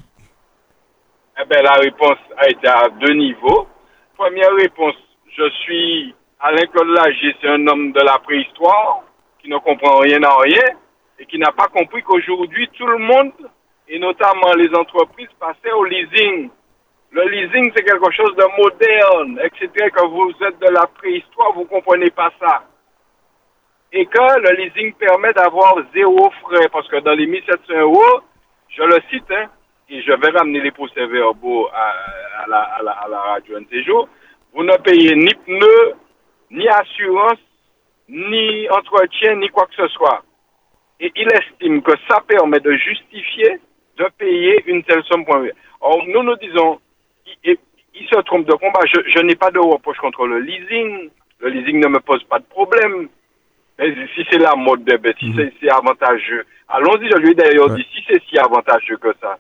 eh 1.42 1.46
bien, 1.46 1.62
la 1.62 1.74
réponse 1.74 2.18
a 2.38 2.50
été 2.50 2.68
à 2.68 2.90
deux 3.00 3.14
niveaux. 3.14 3.68
Première 4.18 4.54
réponse, 4.56 4.96
je 5.38 5.50
suis 5.64 6.14
Alain 6.42 6.66
Claude 6.68 6.90
Lagier, 6.90 7.34
c'est 7.42 7.48
un 7.50 7.66
homme 7.68 7.92
de 7.94 8.02
la 8.02 8.18
préhistoire 8.20 9.04
qui 9.42 9.50
ne 9.50 9.58
comprend 9.58 10.00
rien 10.00 10.22
à 10.24 10.36
rien 10.42 10.64
et 11.18 11.26
qui 11.26 11.38
n'a 11.40 11.52
pas 11.52 11.68
compris 11.68 12.02
qu'aujourd'hui, 12.04 12.70
tout 12.78 12.88
le 12.88 12.98
monde, 12.98 13.32
et 13.88 14.00
notamment 14.00 14.54
les 14.58 14.74
entreprises, 14.76 15.30
passaient 15.40 15.72
au 15.72 15.86
leasing. 15.86 16.50
Le 17.12 17.24
leasing, 17.30 17.72
c'est 17.76 17.84
quelque 17.84 18.12
chose 18.12 18.36
de 18.36 18.46
moderne, 18.62 19.40
etc. 19.44 19.90
Que 19.90 20.06
vous 20.08 20.32
êtes 20.46 20.60
de 20.60 20.70
la 20.74 20.86
préhistoire, 20.88 21.54
vous 21.54 21.66
comprenez 21.66 22.10
pas 22.12 22.32
ça. 22.40 22.64
Et 23.92 24.06
que 24.06 24.40
le 24.40 24.64
leasing 24.64 24.94
permet 24.94 25.34
d'avoir 25.34 25.76
zéro 25.94 26.30
frais, 26.42 26.70
parce 26.72 26.88
que 26.88 27.00
dans 27.00 27.14
les 27.14 27.26
1700 27.26 27.74
euros, 27.80 28.22
je 28.70 28.84
le 28.84 28.98
cite, 29.10 29.32
hein, 29.32 29.50
et 29.90 30.02
je 30.02 30.12
vais 30.12 30.30
ramener 30.30 30.62
les 30.62 30.72
procès-verbaux 30.72 31.68
à, 31.74 32.48
la, 32.48 32.60
à, 32.60 32.84
la, 32.84 32.92
à 32.92 33.08
la 33.08 33.20
radio 33.20 33.58
un 33.58 33.62
de 33.62 33.68
ces 33.72 33.84
jours, 33.84 34.08
vous 34.54 34.64
ne 34.64 34.78
payez 34.78 35.16
ni 35.16 35.34
pneus, 35.46 35.94
ni 36.52 36.68
assurance, 36.68 37.40
ni 38.08 38.70
entretien, 38.70 39.36
ni 39.36 39.50
quoi 39.50 39.66
que 39.66 39.76
ce 39.76 39.88
soit. 39.90 40.24
Et 41.00 41.12
il 41.16 41.28
estime 41.34 41.82
que 41.82 41.94
ça 42.08 42.22
permet 42.28 42.60
de 42.60 42.74
justifier 42.74 43.60
de 43.98 44.06
payer 44.18 44.64
une 44.68 44.84
telle 44.84 45.04
somme. 45.04 45.26
Or, 45.82 46.04
nous 46.08 46.24
nous 46.24 46.36
disons, 46.38 46.80
il, 47.44 47.58
il 47.96 48.08
se 48.08 48.20
trompe 48.22 48.46
de 48.46 48.54
combat. 48.54 48.80
Je, 48.86 49.02
je 49.08 49.20
n'ai 49.20 49.36
pas 49.36 49.52
de 49.52 49.60
reproche 49.60 49.98
contre 49.98 50.26
le 50.26 50.40
leasing. 50.40 51.10
Le 51.40 51.50
leasing 51.50 51.80
ne 51.80 51.88
me 51.88 52.00
pose 52.00 52.24
pas 52.24 52.40
de 52.40 52.46
problème. 52.46 53.10
Mais 53.80 53.96
si 54.16 54.26
c'est 54.30 54.38
la 54.38 54.56
mode, 54.56 54.84
ben, 54.84 55.14
si 55.20 55.34
c'est- 55.36 55.54
c'est 55.62 55.70
avantageux, 55.70 56.46
allons-y, 56.68 57.10
je 57.10 57.18
lui 57.18 57.32
ai 57.32 57.34
d'ailleurs 57.36 57.70
Ouais. 57.72 57.78
dit, 57.78 57.88
si 57.96 58.04
c'est 58.08 58.22
si 58.30 58.38
avantageux 58.38 58.98
que 58.98 59.14
ça, 59.22 59.38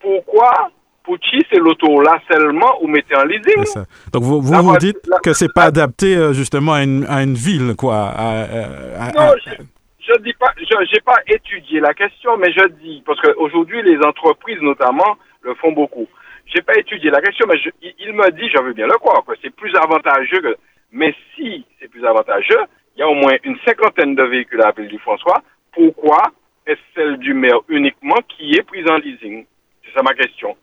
pourquoi 0.00 0.70
Pucci, 1.04 1.44
c'est 1.50 1.58
l'auto 1.58 2.00
là 2.00 2.16
seulement 2.30 2.80
ou 2.80 2.86
mettez 2.86 3.16
en 3.16 3.24
leasing 3.24 3.64
ça. 3.64 3.84
Donc 4.12 4.22
vous 4.22 4.40
vous, 4.40 4.52
La 4.52 4.58
vous 4.60 4.68
voiture- 4.68 4.92
dites 4.92 5.06
la- 5.08 5.18
que 5.18 5.32
c'est 5.32 5.52
pas 5.52 5.64
adapté 5.64 6.16
euh, 6.16 6.32
justement 6.32 6.74
à 6.74 6.84
une, 6.84 7.04
à 7.08 7.24
une 7.24 7.34
ville, 7.34 7.74
quoi. 7.76 7.96
à- 7.96 8.42
à- 8.42 9.08
à- 9.08 9.12
Non, 9.12 9.32
je, 9.44 9.50
je 9.98 10.18
dis 10.22 10.32
pas, 10.34 10.52
je 10.56 10.64
j'ai 10.92 11.00
pas 11.00 11.16
étudié 11.26 11.80
la 11.80 11.92
question, 11.92 12.36
mais 12.36 12.52
je 12.52 12.68
dis 12.84 13.02
parce 13.04 13.20
qu'aujourd'hui 13.20 13.82
les 13.82 13.98
entreprises 14.06 14.60
notamment 14.62 15.16
le 15.42 15.54
font 15.54 15.72
beaucoup. 15.72 16.06
j'ai 16.46 16.62
pas 16.62 16.74
étudié 16.78 17.10
la 17.10 17.20
question, 17.20 17.46
mais 17.48 17.58
il, 17.98 18.12
me 18.12 18.30
dit, 18.32 18.48
je 18.54 18.62
veux 18.62 18.72
bien 18.74 18.86
le 18.86 18.96
croire, 18.98 19.24
que 19.26 19.32
c'est 19.42 19.50
plus 19.56 19.74
avantageux 19.74 20.40
que, 20.40 20.54
mais 20.92 21.12
si 21.34 21.64
c'est 21.80 21.88
plus 21.88 22.04
avantageux, 22.04 22.60
il 22.96 23.00
y 23.00 23.02
a 23.02 23.08
au 23.08 23.14
moins 23.14 23.34
une 23.44 23.58
cinquantaine 23.66 24.14
de 24.14 24.22
véhicules 24.22 24.60
à 24.60 24.66
la 24.66 24.72
ville 24.72 24.88
du 24.88 24.98
François. 24.98 25.42
Pourquoi 25.72 26.22
est-ce 26.66 26.80
celle 26.94 27.16
du 27.18 27.34
maire 27.34 27.60
uniquement 27.68 28.18
qui 28.28 28.54
est 28.54 28.62
prise 28.62 28.88
en 28.88 28.96
leasing? 28.96 29.46
C'est 29.84 29.92
ça 29.92 30.02
ma 30.02 30.14
question. 30.14 30.56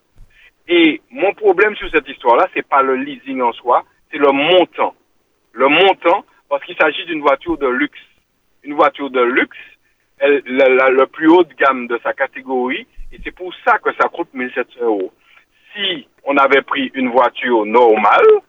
Et 0.67 1.01
mon 1.09 1.34
problème 1.34 1.75
sur 1.75 1.89
cette 1.89 2.07
histoire-là, 2.07 2.47
c'est 2.53 2.67
pas 2.67 2.84
le 2.84 2.95
leasing 2.95 3.41
en 3.41 3.51
soi, 3.53 3.84
c'est 4.11 4.19
le 4.19 4.32
montant. 4.32 4.93
Le 5.53 5.67
montant, 5.67 6.23
parce 6.47 6.63
qu'il 6.63 6.75
s'agit 6.77 7.05
d'une 7.05 7.21
voiture 7.21 7.57
de 7.57 7.67
luxe. 7.67 7.99
Une 8.63 8.75
voiture 8.75 9.09
de 9.09 9.21
luxe, 9.21 9.57
elle, 10.19 10.43
la, 10.45 10.89
le 10.89 11.07
plus 11.07 11.27
haut 11.27 11.43
de 11.43 11.53
gamme 11.53 11.88
de 11.88 11.99
sa 12.03 12.13
catégorie, 12.13 12.86
et 13.11 13.17
c'est 13.23 13.32
pour 13.32 13.51
ça 13.65 13.80
que 13.80 13.89
ça 13.99 14.07
coûte 14.09 14.30
1700 14.34 14.80
euros. 14.82 15.11
Si 15.73 16.07
on 16.23 16.38
avait 16.38 16.61
pris 16.61 16.91
une 16.93 17.09
voiture 17.09 17.65
normale, 17.65 18.41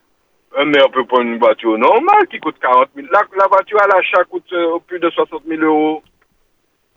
un 0.57 0.65
maire 0.65 0.91
peut 0.91 1.05
prendre 1.05 1.29
une 1.29 1.39
voiture 1.39 1.79
normale 1.79 2.27
qui 2.31 2.39
coûte 2.39 2.59
40 2.61 2.91
000. 2.95 3.07
La, 3.13 3.47
voiture 3.47 3.81
à 3.83 3.87
l'achat 3.87 4.25
coûte 4.25 4.53
euh, 4.53 4.79
plus 4.87 4.99
de 4.99 5.09
60 5.11 5.43
000 5.47 5.63
euros. 5.63 6.03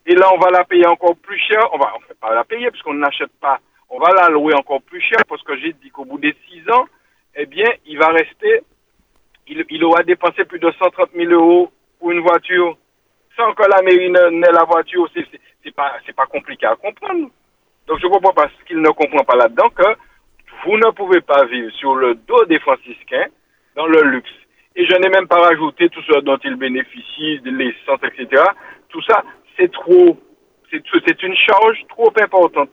Et 0.05 0.15
là, 0.15 0.29
on 0.33 0.39
va 0.39 0.49
la 0.49 0.63
payer 0.63 0.87
encore 0.87 1.15
plus 1.17 1.39
cher. 1.39 1.61
On 1.71 1.77
va, 1.77 1.93
on 1.95 2.15
pas 2.15 2.33
la 2.33 2.43
payer 2.43 2.69
puisqu'on 2.71 2.95
n'achète 2.95 3.31
pas. 3.39 3.59
On 3.89 3.99
va 3.99 4.11
la 4.13 4.29
louer 4.29 4.53
encore 4.55 4.81
plus 4.81 5.01
cher 5.01 5.19
parce 5.29 5.43
que 5.43 5.55
j'ai 5.57 5.73
dit 5.73 5.91
qu'au 5.91 6.05
bout 6.05 6.17
des 6.17 6.35
6 6.49 6.69
ans, 6.71 6.85
eh 7.35 7.45
bien, 7.45 7.69
il 7.85 7.97
va 7.97 8.07
rester, 8.07 8.61
il, 9.47 9.63
il 9.69 9.83
aura 9.83 10.03
dépensé 10.03 10.45
plus 10.45 10.59
de 10.59 10.71
130 10.71 11.09
000 11.15 11.31
euros 11.31 11.71
pour 11.99 12.11
une 12.11 12.21
voiture 12.21 12.75
sans 13.37 13.53
que 13.53 13.63
la 13.63 13.81
mairie 13.81 14.09
n'ait 14.09 14.51
la 14.51 14.63
voiture. 14.63 15.07
C'est 15.63 15.75
pas, 15.75 15.93
c'est 16.05 16.15
pas 16.15 16.25
compliqué 16.25 16.65
à 16.65 16.75
comprendre. 16.75 17.29
Donc, 17.87 17.99
je 17.99 18.07
comprends 18.07 18.33
pas 18.33 18.49
ce 18.59 18.65
qu'il 18.65 18.81
ne 18.81 18.89
comprend 18.89 19.23
pas 19.23 19.35
là-dedans 19.35 19.69
que 19.69 19.95
vous 20.65 20.77
ne 20.77 20.89
pouvez 20.91 21.21
pas 21.21 21.45
vivre 21.45 21.71
sur 21.73 21.95
le 21.95 22.15
dos 22.15 22.45
des 22.45 22.59
franciscains 22.59 23.27
dans 23.76 23.88
le 23.88 24.01
luxe. 24.03 24.30
Et 24.76 24.86
je 24.86 24.95
n'ai 24.95 25.09
même 25.09 25.28
pas 25.28 25.39
rajouté 25.39 25.89
tout 25.89 26.01
ce 26.01 26.19
dont 26.21 26.38
ils 26.43 26.55
bénéficient, 26.55 27.41
l'essence, 27.45 27.99
etc. 28.03 28.43
Tout 28.89 29.01
ça, 29.03 29.24
c'est 29.57 29.71
trop, 29.71 30.17
c'est 30.71 31.24
une 31.24 31.36
charge 31.36 31.84
trop 31.89 32.11
importante. 32.19 32.71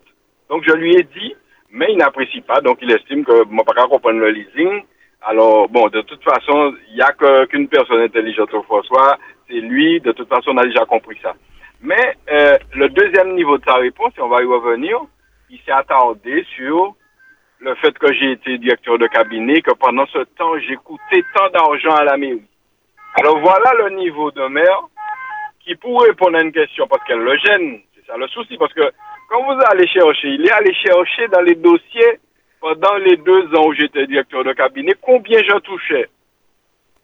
Donc 0.48 0.64
je 0.66 0.74
lui 0.74 0.94
ai 0.96 1.02
dit, 1.02 1.34
mais 1.70 1.86
il 1.90 1.98
n'apprécie 1.98 2.40
pas, 2.40 2.60
donc 2.60 2.78
il 2.80 2.90
estime 2.90 3.24
que 3.24 3.44
moi 3.44 3.64
pas 3.64 3.86
comprendre 3.86 4.18
le 4.18 4.30
leasing. 4.30 4.82
Alors 5.22 5.68
bon, 5.68 5.88
de 5.88 6.00
toute 6.00 6.22
façon, 6.24 6.74
il 6.88 6.94
n'y 6.94 7.02
a 7.02 7.12
qu'une 7.46 7.68
personne 7.68 8.00
intelligente 8.00 8.52
au 8.54 8.62
François, 8.62 9.18
c'est 9.48 9.60
lui. 9.60 10.00
De 10.00 10.12
toute 10.12 10.28
façon, 10.28 10.52
on 10.52 10.56
a 10.56 10.64
déjà 10.64 10.86
compris 10.86 11.18
ça. 11.22 11.34
Mais 11.82 12.16
euh, 12.30 12.56
le 12.74 12.88
deuxième 12.88 13.34
niveau 13.34 13.58
de 13.58 13.64
sa 13.64 13.74
réponse, 13.74 14.12
et 14.16 14.22
on 14.22 14.28
va 14.28 14.42
y 14.42 14.46
revenir, 14.46 14.98
il 15.50 15.58
s'est 15.60 15.72
attardé 15.72 16.44
sur 16.56 16.94
le 17.60 17.74
fait 17.76 17.96
que 17.98 18.12
j'ai 18.12 18.32
été 18.32 18.58
directeur 18.58 18.98
de 18.98 19.06
cabinet, 19.06 19.60
que 19.60 19.74
pendant 19.74 20.06
ce 20.06 20.20
temps, 20.36 20.58
j'ai 20.60 20.76
coûté 20.76 21.22
tant 21.34 21.50
d'argent 21.50 21.94
à 21.94 22.04
la 22.04 22.16
mairie. 22.16 22.42
Alors 23.18 23.38
voilà 23.38 23.72
le 23.84 23.96
niveau 23.96 24.30
de 24.30 24.46
maire 24.46 24.82
qui 25.60 25.74
pourrait 25.74 26.08
répondre 26.08 26.38
à 26.38 26.42
une 26.42 26.52
question 26.52 26.86
parce 26.86 27.04
qu'elle 27.04 27.18
le 27.18 27.36
gêne. 27.36 27.80
C'est 27.94 28.06
ça 28.06 28.16
le 28.16 28.28
souci. 28.28 28.56
Parce 28.56 28.72
que 28.72 28.90
quand 29.28 29.42
vous 29.44 29.60
allez 29.70 29.86
chercher, 29.88 30.28
il 30.28 30.46
est 30.46 30.52
allé 30.52 30.72
chercher 30.74 31.28
dans 31.28 31.42
les 31.42 31.54
dossiers 31.54 32.20
pendant 32.60 32.96
les 32.96 33.16
deux 33.16 33.54
ans 33.56 33.66
où 33.66 33.74
j'étais 33.74 34.06
directeur 34.06 34.42
de 34.44 34.52
cabinet 34.52 34.94
combien 35.00 35.38
je 35.42 35.58
touchais. 35.58 36.08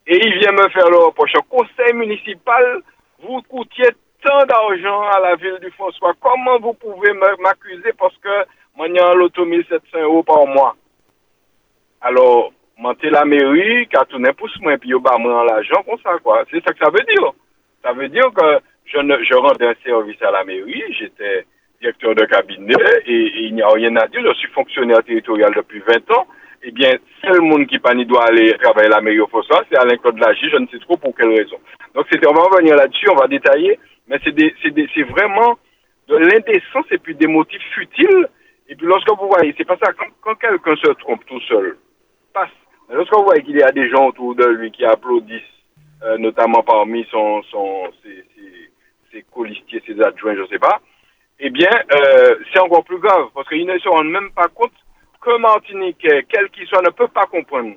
Et 0.07 0.17
il 0.17 0.39
vient 0.39 0.53
me 0.53 0.69
faire 0.69 0.89
le 0.89 0.97
reproche. 0.97 1.33
Au 1.37 1.43
conseil 1.43 1.93
municipal, 1.93 2.81
vous 3.21 3.41
coûtiez 3.43 3.89
tant 4.23 4.45
d'argent 4.45 5.01
à 5.09 5.19
la 5.19 5.35
ville 5.35 5.59
du 5.61 5.69
François. 5.71 6.13
Comment 6.19 6.59
vous 6.59 6.73
pouvez 6.73 7.11
m'accuser 7.13 7.91
parce 7.99 8.17
que 8.17 8.45
moi, 8.77 8.87
j'ai 8.87 9.17
l'auto 9.17 9.43
1700 9.43 10.01
euros 10.03 10.23
par 10.23 10.45
mois. 10.45 10.75
Alors, 11.99 12.53
monter 12.77 13.09
la 13.09 13.25
mairie, 13.25 13.87
quand 13.91 14.05
on 14.13 14.23
est 14.23 14.33
pousse 14.33 14.55
moi, 14.61 14.77
puis 14.77 14.93
bah, 15.01 15.17
moi 15.19 15.43
l'argent 15.45 15.81
comme 15.83 15.99
ça, 16.03 16.11
quoi. 16.23 16.43
C'est 16.51 16.63
ça 16.63 16.73
que 16.73 16.85
ça 16.85 16.91
veut 16.91 17.03
dire. 17.03 17.31
Ça 17.83 17.93
veut 17.93 18.07
dire 18.07 18.31
que 18.35 18.59
je, 18.85 18.99
je 18.99 19.35
rendais 19.35 19.67
un 19.67 19.75
service 19.83 20.21
à 20.21 20.31
la 20.31 20.43
mairie, 20.43 20.83
j'étais 20.91 21.45
directeur 21.81 22.13
de 22.13 22.25
cabinet, 22.25 22.75
et, 23.05 23.45
il 23.45 23.55
n'y 23.55 23.63
a 23.63 23.69
rien 23.69 23.95
à 23.95 24.07
dire, 24.07 24.21
je 24.23 24.33
suis 24.37 24.49
fonctionnaire 24.49 25.03
territorial 25.03 25.53
depuis 25.55 25.79
20 25.79 26.11
ans. 26.11 26.27
Eh 26.63 26.71
bien, 26.71 26.91
seul 27.23 27.41
monde 27.41 27.67
qui 27.67 27.79
pas 27.79 27.93
doit 27.93 28.25
aller 28.25 28.53
travailler 28.57 28.87
à 28.87 28.97
la 28.97 29.01
mairie 29.01 29.19
au 29.19 29.27
François, 29.27 29.63
c'est 29.69 29.77
Alain 29.77 29.97
Claude 29.97 30.19
Lagy, 30.19 30.49
je 30.51 30.57
ne 30.57 30.67
sais 30.67 30.79
trop 30.79 30.97
pour 30.97 31.15
quelle 31.15 31.29
raison. 31.29 31.57
Donc, 31.95 32.05
c'était, 32.11 32.27
on 32.27 32.33
va 32.33 32.43
revenir 32.43 32.75
là-dessus, 32.75 33.09
on 33.09 33.15
va 33.15 33.27
détailler, 33.27 33.79
mais 34.07 34.19
c'est 34.23 35.03
vraiment 35.03 35.57
de 36.07 36.15
l'indécence 36.15 36.85
et 36.91 36.97
puis 36.97 37.15
des 37.15 37.27
motifs 37.27 37.61
futiles 37.73 38.27
et 38.69 38.75
puis 38.75 38.85
lorsque 38.85 39.09
vous 39.09 39.27
voyez, 39.27 39.53
c'est 39.57 39.65
pas 39.65 39.77
ça, 39.77 39.91
quand, 40.21 40.35
quelqu'un 40.35 40.75
se 40.75 40.91
trompe 40.93 41.25
tout 41.25 41.41
seul, 41.41 41.77
passe. 42.33 42.49
lorsque 42.89 43.13
vous 43.13 43.23
voyez 43.23 43.43
qu'il 43.43 43.57
y 43.57 43.63
a 43.63 43.71
des 43.71 43.89
gens 43.89 44.07
autour 44.07 44.35
de 44.35 44.45
lui 44.45 44.71
qui 44.71 44.85
applaudissent, 44.85 45.41
euh, 46.03 46.17
notamment 46.17 46.63
parmi 46.63 47.05
son, 47.09 47.41
son, 47.43 47.91
ses, 48.03 48.25
ses, 48.35 48.71
ses 49.11 49.25
colistiers, 49.33 49.81
ses 49.85 49.99
adjoints, 50.01 50.35
je 50.35 50.45
sais 50.47 50.59
pas, 50.59 50.79
eh 51.39 51.49
bien, 51.49 51.69
euh, 51.93 52.35
c'est 52.51 52.59
encore 52.59 52.83
plus 52.83 52.99
grave, 52.99 53.27
parce 53.33 53.47
qu'ils 53.47 53.65
ne 53.65 53.77
se 53.77 53.87
rendent 53.87 54.09
même 54.09 54.31
pas 54.31 54.47
compte 54.47 54.73
que 55.21 55.37
Martinique, 55.37 56.05
quel 56.29 56.49
qu'il 56.49 56.67
soit, 56.67 56.81
ne 56.81 56.89
peut 56.89 57.07
pas 57.07 57.25
comprendre 57.25 57.75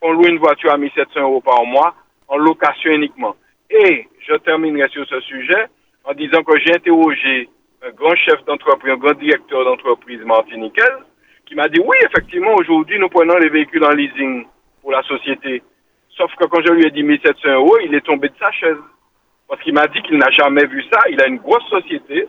qu'on 0.00 0.12
loue 0.12 0.26
une 0.26 0.38
voiture 0.38 0.72
à 0.72 0.78
1700 0.78 1.20
euros 1.20 1.40
par 1.40 1.64
mois 1.64 1.94
en 2.28 2.36
location 2.36 2.90
uniquement. 2.90 3.36
Et 3.70 4.08
je 4.26 4.34
terminerai 4.36 4.88
sur 4.88 5.06
ce 5.06 5.20
sujet 5.20 5.66
en 6.04 6.14
disant 6.14 6.42
que 6.42 6.58
j'ai 6.58 6.74
interrogé 6.74 7.48
un 7.84 7.90
grand 7.90 8.14
chef 8.14 8.44
d'entreprise, 8.44 8.92
un 8.92 8.96
grand 8.96 9.14
directeur 9.14 9.64
d'entreprise 9.64 10.20
martiniquaise, 10.24 10.98
qui 11.46 11.54
m'a 11.54 11.68
dit 11.68 11.80
oui, 11.80 11.96
effectivement, 12.04 12.54
aujourd'hui, 12.54 12.98
nous 12.98 13.08
prenons 13.08 13.36
les 13.38 13.48
véhicules 13.48 13.84
en 13.84 13.90
leasing 13.90 14.46
pour 14.80 14.92
la 14.92 15.02
société. 15.02 15.62
Sauf 16.16 16.30
que 16.36 16.44
quand 16.44 16.60
je 16.64 16.72
lui 16.72 16.86
ai 16.86 16.90
dit 16.90 17.02
1700 17.02 17.48
euros, 17.54 17.78
il 17.84 17.94
est 17.94 18.02
tombé 18.02 18.28
de 18.28 18.34
sa 18.38 18.50
chaise. 18.52 18.76
Parce 19.48 19.60
qu'il 19.62 19.74
m'a 19.74 19.86
dit 19.88 20.00
qu'il 20.02 20.18
n'a 20.18 20.30
jamais 20.30 20.66
vu 20.66 20.82
ça. 20.92 21.00
Il 21.10 21.20
a 21.20 21.26
une 21.26 21.38
grosse 21.38 21.66
société. 21.68 22.28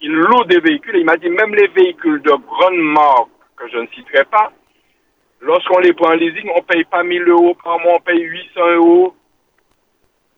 Il 0.00 0.12
loue 0.12 0.44
des 0.44 0.60
véhicules. 0.60 0.96
Et 0.96 1.00
il 1.00 1.04
m'a 1.04 1.16
dit 1.16 1.28
même 1.28 1.54
les 1.54 1.68
véhicules 1.68 2.22
de 2.22 2.30
grande 2.30 2.78
marque, 2.78 3.28
que 3.56 3.68
je 3.68 3.78
ne 3.78 3.86
citerai 3.88 4.24
pas, 4.24 4.52
lorsqu'on 5.40 5.78
les 5.78 5.92
prend 5.92 6.10
en 6.10 6.14
leasing, 6.14 6.50
on 6.54 6.58
ne 6.58 6.64
paye 6.64 6.84
pas 6.84 7.02
1000 7.02 7.28
euros 7.28 7.56
par 7.62 7.78
mois, 7.80 7.96
on 7.96 8.00
paye 8.00 8.20
800 8.20 8.60
euros 8.76 9.14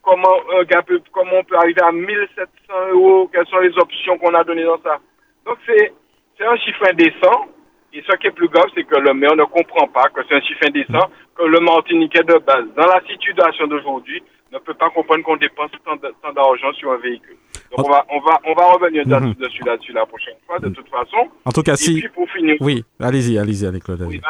comment 0.06 0.38
peut, 0.86 1.00
comment 1.12 1.38
on 1.40 1.44
peut 1.44 1.56
arriver 1.56 1.82
à 1.82 1.90
1700 1.90 2.46
euros, 2.92 3.28
quelles 3.32 3.46
sont 3.48 3.58
les 3.58 3.76
options 3.76 4.16
qu'on 4.18 4.32
a 4.34 4.44
données 4.44 4.64
dans 4.64 4.80
ça. 4.82 4.98
Donc 5.44 5.58
c'est, 5.66 5.92
c'est 6.38 6.46
un 6.46 6.56
chiffre 6.56 6.84
indécent. 6.90 7.46
Et 7.92 8.02
ce 8.06 8.14
qui 8.16 8.26
est 8.26 8.30
plus 8.30 8.48
grave, 8.48 8.66
c'est 8.74 8.84
que 8.84 8.96
le 8.96 9.14
maire 9.14 9.34
ne 9.36 9.44
comprend 9.44 9.88
pas 9.88 10.08
que 10.10 10.20
c'est 10.28 10.34
un 10.34 10.40
chiffre 10.42 10.66
indécent, 10.66 11.08
que 11.34 11.44
le 11.44 11.60
Martiniquais 11.60 12.24
de 12.24 12.38
base, 12.38 12.66
dans 12.76 12.86
la 12.86 13.00
situation 13.08 13.66
d'aujourd'hui, 13.66 14.22
ne 14.52 14.58
peut 14.58 14.74
pas 14.74 14.90
comprendre 14.90 15.24
qu'on 15.24 15.36
dépense 15.36 15.70
tant 15.84 16.32
d'argent 16.32 16.72
sur 16.74 16.92
un 16.92 16.98
véhicule. 16.98 17.36
Donc 17.74 17.86
on 17.86 17.90
va, 17.90 18.04
on 18.10 18.20
va, 18.20 18.40
on 18.44 18.54
va 18.54 18.72
revenir 18.72 19.06
mhm. 19.06 19.34
dessus 19.34 19.62
là-dessus 19.64 19.92
la 19.92 20.04
prochaine 20.06 20.36
fois, 20.46 20.58
de 20.58 20.68
toute 20.68 20.88
façon. 20.88 21.28
En 21.44 21.52
tout 21.52 21.62
cas, 21.62 21.72
Et 21.72 21.76
si. 21.76 22.00
Puis 22.00 22.08
pour 22.10 22.28
finir. 22.30 22.56
Oui, 22.60 22.84
allez-y, 23.00 23.38
allez-y 23.38 23.66
avec 23.66 23.82
Claude. 23.82 24.02
Oui, 24.02 24.20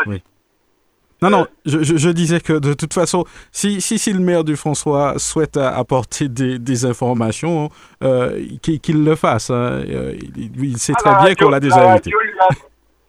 non, 1.22 1.30
non, 1.30 1.46
je, 1.64 1.82
je, 1.82 2.10
disais 2.10 2.40
que 2.40 2.52
de 2.52 2.74
toute 2.74 2.92
façon, 2.92 3.24
si, 3.50 3.80
si, 3.80 3.98
si 3.98 4.12
le 4.12 4.20
maire 4.20 4.44
du 4.44 4.54
François 4.54 5.18
souhaite 5.18 5.56
apporter 5.56 6.28
des, 6.28 6.58
des 6.58 6.84
informations, 6.84 7.70
euh, 8.04 8.38
qu'il 8.60 9.02
le 9.02 9.14
fasse. 9.14 9.48
Hein. 9.48 9.82
Euh, 9.88 10.12
il, 10.36 10.76
sait 10.76 10.92
très 10.92 11.14
bien 11.24 11.34
qu'on 11.34 11.48
l'a 11.48 11.60
déjà 11.60 11.92
invité. 11.92 12.10
a 12.38 12.54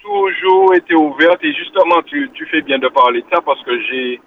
toujours 0.01 0.73
été 0.73 0.95
ouverte 0.95 1.43
et 1.43 1.53
justement, 1.53 2.01
tu, 2.05 2.29
tu 2.33 2.45
fais 2.45 2.61
bien 2.61 2.79
de 2.79 2.87
parler 2.87 3.21
de 3.21 3.27
ça 3.33 3.41
parce 3.41 3.61
que 3.63 3.77
j'ai 3.81 4.21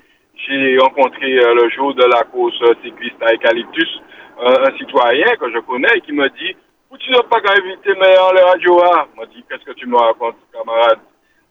j'ai 0.47 0.79
rencontré 0.79 1.39
euh, 1.39 1.55
le 1.55 1.71
jour 1.71 1.95
de 1.95 2.05
la 2.05 2.23
course 2.25 2.63
cycliste 2.83 3.23
à 3.23 3.33
Eucalyptus 3.33 4.01
un 4.43 4.77
citoyen 4.79 5.37
que 5.39 5.53
je 5.53 5.59
connais 5.61 5.97
et 5.97 6.01
qui 6.01 6.13
me 6.13 6.27
dit 6.31 6.57
«tu 6.99 7.11
n'as 7.11 7.23
pas 7.25 7.41
invité 7.45 7.91
maire 8.01 8.25
à 8.25 8.33
la 8.33 8.47
radio 8.47 8.81
hein? 8.85 9.05
m'a 9.17 9.27
dit 9.27 9.45
«Qu'est-ce 9.49 9.65
que 9.65 9.73
tu 9.73 9.87
me 9.87 9.97
racontes, 9.97 10.37
camarade?» 10.51 10.99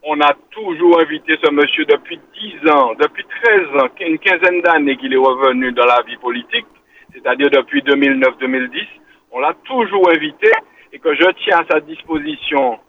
On 0.04 0.20
a 0.22 0.34
toujours 0.52 1.00
invité 1.02 1.38
ce 1.44 1.52
monsieur 1.52 1.86
depuis 1.86 2.20
10 2.64 2.72
ans, 2.72 2.94
depuis 3.00 3.26
13 3.44 3.60
ans, 3.82 3.90
une 4.00 4.20
quinzaine 4.20 4.62
d'années 4.62 4.98
qu'il 4.98 5.14
est 5.14 5.18
revenu 5.18 5.72
dans 5.74 5.86
la 5.86 6.02
vie 6.08 6.18
politique, 6.18 6.66
c'est-à-dire 7.14 7.50
depuis 7.50 7.82
2009-2010. 7.82 8.88
On 9.32 9.40
l'a 9.40 9.54
toujours 9.66 10.10
invité 10.10 10.52
et 10.94 11.00
que 11.00 11.14
je 11.16 11.30
tiens 11.44 11.60
à 11.60 11.66
sa 11.74 11.80
disposition 11.82 12.80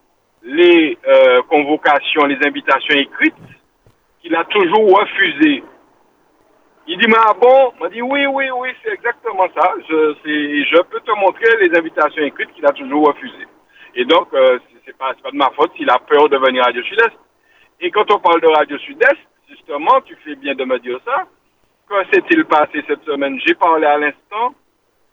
les 0.42 0.96
euh, 1.06 1.42
convocations, 1.48 2.24
les 2.24 2.38
invitations 2.46 2.96
écrites 2.96 3.34
qu'il 4.22 4.34
a 4.34 4.44
toujours 4.44 4.98
refusées. 4.98 5.62
Il 6.86 6.98
dit, 6.98 7.06
mais 7.06 7.18
ah 7.18 7.34
bon? 7.38 7.72
M'a 7.80 7.88
dit, 7.88 8.02
oui, 8.02 8.26
oui, 8.26 8.46
oui, 8.50 8.68
c'est 8.82 8.92
exactement 8.92 9.46
ça. 9.54 9.74
Je, 9.88 10.14
je 10.24 10.82
peux 10.82 11.00
te 11.00 11.12
montrer 11.18 11.68
les 11.68 11.76
invitations 11.76 12.22
écrites 12.22 12.52
qu'il 12.54 12.66
a 12.66 12.72
toujours 12.72 13.08
refusées. 13.08 13.46
Et 13.94 14.04
donc, 14.04 14.28
euh, 14.32 14.58
c'est 14.84 14.96
pas, 14.96 15.14
pas 15.14 15.30
de 15.30 15.36
ma 15.36 15.50
faute 15.50 15.72
s'il 15.76 15.90
a 15.90 15.98
peur 15.98 16.28
de 16.28 16.36
venir 16.36 16.62
à 16.62 16.66
Radio 16.66 16.82
Sud-Est. 16.82 17.16
Et 17.80 17.90
quand 17.90 18.10
on 18.10 18.18
parle 18.18 18.40
de 18.40 18.48
Radio 18.48 18.78
Sud-Est, 18.78 19.18
justement, 19.48 20.00
tu 20.02 20.16
fais 20.24 20.34
bien 20.36 20.54
de 20.54 20.64
me 20.64 20.78
dire 20.78 20.98
ça. 21.04 21.26
Que 21.88 22.04
s'est-il 22.12 22.44
passé 22.44 22.84
cette 22.86 23.04
semaine? 23.04 23.40
J'ai 23.44 23.54
parlé 23.54 23.86
à 23.86 23.98
l'instant 23.98 24.54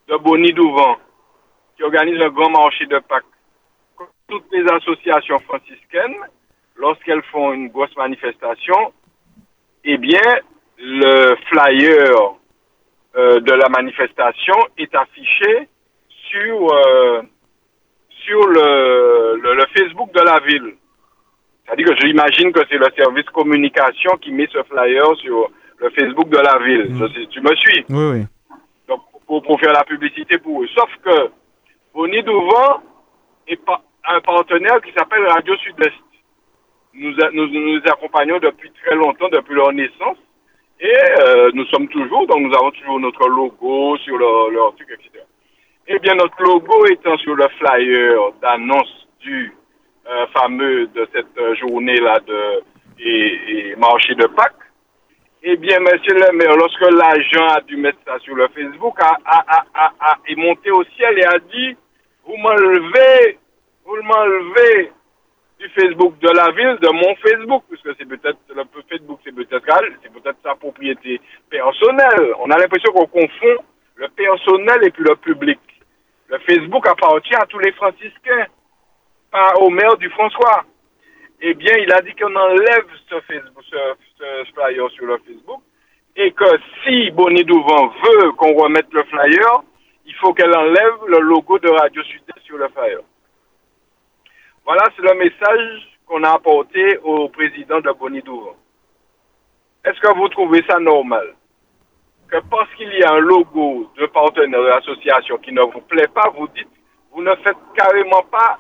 de 0.08 0.16
Bonnie 0.18 0.54
Douvent, 0.54 0.98
qui 1.76 1.84
organise 1.84 2.22
un 2.22 2.30
grand 2.30 2.50
marché 2.50 2.86
de 2.86 3.00
Pâques. 3.00 3.24
Toutes 4.28 4.52
les 4.52 4.66
associations 4.72 5.40
franciscaines, 5.40 6.18
lorsqu'elles 6.76 7.24
font 7.32 7.54
une 7.54 7.70
grosse 7.70 7.96
manifestation, 7.96 8.94
eh 9.84 9.98
bien, 9.98 10.22
le 10.78 11.36
flyer 11.50 12.36
euh, 13.16 13.40
de 13.40 13.52
la 13.54 13.70
manifestation 13.70 14.56
est 14.78 14.94
affiché 14.94 15.68
sur, 16.30 16.74
euh, 16.74 17.22
sur 18.28 18.48
le, 18.48 19.40
le, 19.42 19.54
le 19.56 19.64
Facebook 19.76 20.12
de 20.14 20.22
la 20.22 20.40
ville. 20.46 20.76
C'est-à-dire 21.66 21.88
que 21.88 21.96
j'imagine 22.06 22.52
que 22.52 22.62
c'est 22.70 22.78
le 22.78 22.88
service 22.98 23.26
communication 23.34 24.12
qui 24.22 24.32
met 24.32 24.48
ce 24.52 24.62
flyer 24.64 25.16
sur 25.18 25.50
le 25.80 25.90
Facebook 25.92 26.30
de 26.30 26.38
la 26.38 26.58
ville. 26.66 26.88
Mm. 26.90 27.08
Je 27.16 27.26
tu 27.26 27.42
me 27.42 27.56
suis 27.56 27.86
Oui, 27.90 28.06
oui. 28.20 28.26
donc, 28.88 29.02
pour, 29.26 29.42
pour 29.44 29.60
faire 29.60 29.74
la 29.74 29.84
publicité 29.84 30.38
pour 30.40 30.62
eux. 30.64 30.68
Sauf 30.76 30.90
que 31.04 31.30
Bonnie 31.94 32.24
Douvent 32.24 32.82
est 33.48 33.58
pa- 33.66 33.82
un 34.10 34.22
partenaire 34.22 34.80
qui 34.82 34.92
s'appelle 34.94 35.26
Radio 35.28 35.56
Sud-Est. 35.58 35.94
Nous 36.94 37.12
nous 37.48 37.80
accompagnons 37.86 38.40
depuis 38.40 38.72
très 38.84 38.96
longtemps, 38.96 39.30
depuis 39.32 39.54
leur 39.56 39.72
naissance. 39.74 40.18
Et 40.80 40.94
euh, 41.22 41.52
nous 41.54 41.66
sommes 41.66 41.88
toujours, 41.90 42.26
donc 42.28 42.40
nous 42.42 42.54
avons 42.56 42.72
toujours 42.72 43.00
notre 43.00 43.28
logo 43.28 43.98
sur 43.98 44.18
leur, 44.18 44.50
leur 44.52 44.76
truc, 44.76 44.88
etc. 44.94 45.24
Eh 45.88 46.00
bien, 46.00 46.16
notre 46.16 46.42
logo 46.44 46.86
étant 46.88 47.18
sur 47.18 47.36
le 47.36 47.48
flyer 47.60 48.20
d'annonce 48.42 49.08
du 49.22 49.54
euh, 50.10 50.28
fameux 50.28 50.88
de 50.88 51.08
cette 51.14 51.56
journée-là 51.60 52.20
de 52.28 52.62
et, 53.00 53.76
marché 53.78 54.16
de 54.16 54.26
Pâques, 54.26 54.54
eh 55.44 55.56
bien, 55.56 55.80
monsieur 55.80 56.14
le 56.16 56.36
maire, 56.36 56.56
lorsque 56.58 56.82
l'agent 56.82 57.48
a 57.56 57.62
dû 57.62 57.78
mettre 57.78 58.00
ça 58.06 58.18
sur 58.20 58.36
le 58.36 58.48
Facebook, 58.50 58.96
a, 59.00 59.18
a, 59.24 59.44
a, 59.48 59.64
a, 59.76 59.94
a- 60.00 60.18
est 60.28 60.36
monté 60.36 60.72
au 60.72 60.84
ciel 60.96 61.20
et 61.20 61.26
a 61.26 61.38
dit, 61.40 61.78
vous 62.26 62.36
m'enlevez, 62.38 63.38
vous 63.86 64.02
m'enlevez 64.02 64.92
du 65.60 65.70
Facebook 65.70 66.18
de 66.20 66.30
la 66.36 66.52
ville, 66.52 66.78
de 66.82 66.90
mon 66.92 67.16
Facebook, 67.18 67.64
puisque 67.70 67.96
c'est 67.98 68.08
peut-être, 68.08 68.40
le 68.56 68.64
Facebook, 68.90 69.20
c'est 69.24 69.34
peut-être, 69.34 69.64
c'est 70.04 70.12
peut-être 70.12 70.38
sa 70.44 70.56
propriété 70.56 71.22
personnelle. 71.50 72.34
On 72.40 72.50
a 72.50 72.58
l'impression 72.58 72.92
qu'on 72.92 73.06
confond 73.08 73.64
le 73.96 74.08
personnel 74.10 74.80
et 74.84 74.90
puis 74.92 75.04
le 75.04 75.16
public. 75.16 75.60
Le 76.28 76.40
Facebook 76.40 76.86
appartient 76.88 77.36
à 77.36 77.46
tous 77.46 77.60
les 77.60 77.72
franciscains, 77.74 78.48
pas 79.32 79.54
au 79.60 79.70
maire 79.70 79.98
du 79.98 80.10
François 80.10 80.66
eh 81.42 81.54
bien, 81.54 81.74
il 81.78 81.92
a 81.94 82.02
dit 82.02 82.16
qu'on 82.16 82.36
enlève 82.36 82.86
ce, 83.10 83.20
Facebook, 83.22 83.64
ce, 83.70 84.52
flyer 84.54 84.90
sur 84.92 85.06
le 85.06 85.18
Facebook 85.20 85.62
et 86.16 86.32
que 86.32 86.46
si 86.84 87.12
Bonnie 87.12 87.46
Douvent 87.46 87.94
veut 88.04 88.32
qu'on 88.32 88.56
remette 88.56 88.92
le 88.92 89.04
flyer, 89.04 89.62
il 90.06 90.16
faut 90.16 90.34
qu'elle 90.34 90.56
enlève 90.56 91.06
le 91.08 91.20
logo 91.20 91.60
de 91.60 91.70
Radio 91.70 92.02
Sud-Est 92.04 92.44
sur 92.44 92.58
le 92.58 92.68
flyer. 92.70 93.02
Voilà, 94.66 94.84
c'est 94.96 95.04
le 95.04 95.14
message 95.14 95.88
qu'on 96.08 96.24
a 96.24 96.32
apporté 96.32 96.98
au 97.04 97.30
président 97.30 97.82
de 97.82 97.92
Bonnie 97.92 98.24
Douvent. 98.24 98.56
Est-ce 99.86 100.00
que 100.00 100.18
vous 100.18 100.30
trouvez 100.30 100.64
ça 100.68 100.80
normal? 100.80 101.36
Que 102.28 102.38
parce 102.50 102.70
qu'il 102.76 102.92
y 102.94 103.04
a 103.04 103.14
un 103.14 103.20
logo 103.20 103.90
de 103.98 104.06
partenaire 104.08 104.62
de 104.62 104.68
l'association 104.68 105.38
qui 105.38 105.54
ne 105.54 105.62
vous 105.62 105.82
plaît 105.82 106.08
pas, 106.14 106.30
vous 106.36 106.48
dites, 106.50 106.68
vous 107.14 107.24
ne 107.24 107.34
faites 107.44 107.58
carrément 107.76 108.24
pas 108.30 108.60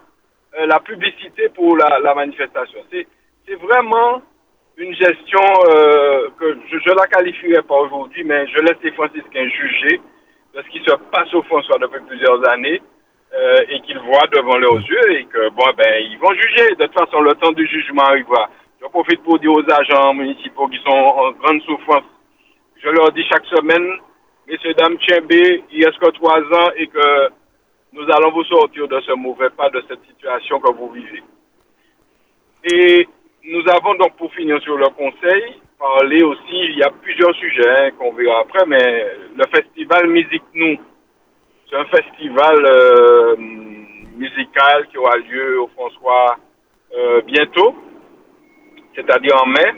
euh, 0.57 0.65
la 0.65 0.79
publicité 0.79 1.49
pour 1.49 1.77
la, 1.77 1.99
la 1.99 2.15
manifestation. 2.15 2.79
C'est, 2.91 3.07
vraiment 3.61 4.21
une 4.77 4.93
gestion 4.93 5.41
euh, 5.69 6.29
que 6.37 6.57
je 6.69 6.89
ne 6.89 6.95
la 6.95 7.07
qualifierai 7.07 7.61
pas 7.63 7.75
aujourd'hui, 7.75 8.23
mais 8.25 8.45
je 8.47 8.59
laisse 8.59 8.77
les 8.83 8.91
franciscains 8.91 9.47
juger 9.47 10.01
de 10.53 10.61
ce 10.61 10.67
qui 10.69 10.79
se 10.79 10.93
passe 11.11 11.33
au 11.33 11.41
François 11.43 11.77
depuis 11.79 12.01
plusieurs 12.07 12.45
années 12.49 12.81
euh, 13.33 13.65
et 13.69 13.79
qu'ils 13.81 13.99
voient 13.99 14.27
devant 14.33 14.57
leurs 14.57 14.81
yeux 14.81 15.11
et 15.11 15.25
que, 15.25 15.49
bon, 15.49 15.65
ben, 15.77 16.03
ils 16.03 16.17
vont 16.19 16.33
juger. 16.33 16.75
De 16.75 16.85
toute 16.85 16.93
façon, 16.93 17.21
le 17.21 17.33
temps 17.35 17.51
du 17.51 17.65
jugement 17.67 18.03
arrivera. 18.03 18.49
Je 18.81 18.87
profite 18.87 19.23
pour 19.23 19.39
dire 19.39 19.51
aux 19.51 19.71
agents 19.71 20.13
municipaux 20.13 20.67
qui 20.67 20.77
sont 20.83 20.91
en 20.91 21.31
grande 21.31 21.61
souffrance, 21.61 22.03
je 22.83 22.89
leur 22.89 23.11
dis 23.11 23.23
chaque 23.23 23.45
semaine, 23.45 23.87
messieurs, 24.47 24.73
dames, 24.73 24.97
Tchembé, 24.99 25.63
il 25.71 25.85
reste 25.85 25.99
que 25.99 26.11
trois 26.11 26.39
ans 26.39 26.71
et 26.75 26.87
que 26.87 27.29
nous 27.93 28.03
allons 28.03 28.31
vous 28.31 28.43
sortir 28.43 28.87
de 28.87 28.99
ce 29.01 29.13
mauvais 29.13 29.49
pas, 29.49 29.69
de 29.69 29.83
cette 29.87 30.03
situation 30.05 30.59
que 30.59 30.73
vous 30.73 30.89
vivez. 30.91 31.23
Et 32.63 33.07
nous 33.43 33.63
avons 33.69 33.95
donc, 33.95 34.15
pour 34.17 34.33
finir 34.33 34.61
sur 34.61 34.77
le 34.77 34.87
conseil, 34.89 35.61
parlé 35.79 36.23
aussi, 36.23 36.41
il 36.51 36.77
y 36.77 36.83
a 36.83 36.89
plusieurs 36.89 37.33
sujets 37.35 37.69
hein, 37.69 37.91
qu'on 37.97 38.13
verra 38.13 38.41
après, 38.41 38.65
mais 38.65 39.05
le 39.35 39.43
festival 39.51 40.07
Musique 40.07 40.43
Nous, 40.53 40.77
c'est 41.69 41.77
un 41.77 41.85
festival 41.85 42.65
euh, 42.65 43.35
musical 44.15 44.87
qui 44.89 44.97
aura 44.97 45.17
lieu 45.17 45.61
au 45.61 45.67
François 45.67 46.37
euh, 46.95 47.21
bientôt, 47.21 47.75
c'est-à-dire 48.95 49.35
en 49.43 49.47
mai. 49.47 49.73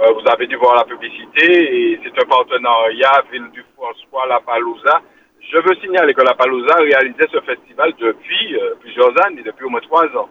Euh, 0.00 0.12
vous 0.12 0.26
avez 0.26 0.46
dû 0.46 0.56
voir 0.56 0.76
la 0.76 0.84
publicité 0.84 1.44
et 1.44 2.00
c'est 2.02 2.22
un 2.22 2.26
partenariat 2.26 3.22
Ville 3.30 3.50
du 3.52 3.62
François, 3.76 4.26
La 4.26 4.40
Palouza. 4.40 5.02
Je 5.50 5.58
veux 5.58 5.74
signaler 5.82 6.14
que 6.14 6.22
La 6.22 6.34
Palouza 6.34 6.76
réalisait 6.76 7.28
ce 7.30 7.40
festival 7.42 7.92
depuis 7.98 8.56
euh, 8.56 8.74
plusieurs 8.80 9.12
années, 9.26 9.42
depuis 9.42 9.66
au 9.66 9.68
moins 9.68 9.80
trois 9.80 10.06
ans, 10.16 10.30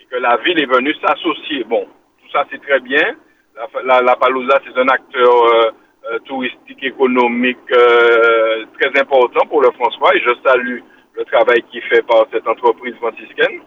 et 0.00 0.04
que 0.06 0.16
la 0.16 0.36
ville 0.38 0.58
est 0.60 0.66
venue 0.72 0.94
s'associer. 0.94 1.64
Bon, 1.64 1.86
tout 2.22 2.30
ça 2.32 2.46
c'est 2.50 2.62
très 2.62 2.80
bien. 2.80 3.14
La, 3.56 3.82
la, 3.82 4.00
la 4.00 4.16
Palouza 4.16 4.58
c'est 4.64 4.80
un 4.80 4.88
acteur 4.88 5.44
euh, 5.44 5.70
euh, 6.10 6.18
touristique, 6.20 6.82
économique 6.82 7.58
euh, 7.72 8.64
très 8.80 8.98
important 9.00 9.46
pour 9.46 9.60
le 9.60 9.70
François 9.72 10.14
et 10.16 10.20
je 10.20 10.32
salue 10.44 10.80
le 11.14 11.24
travail 11.26 11.62
qui 11.70 11.80
fait 11.82 12.02
par 12.06 12.26
cette 12.32 12.48
entreprise 12.48 12.94
franciscaine. 12.96 13.60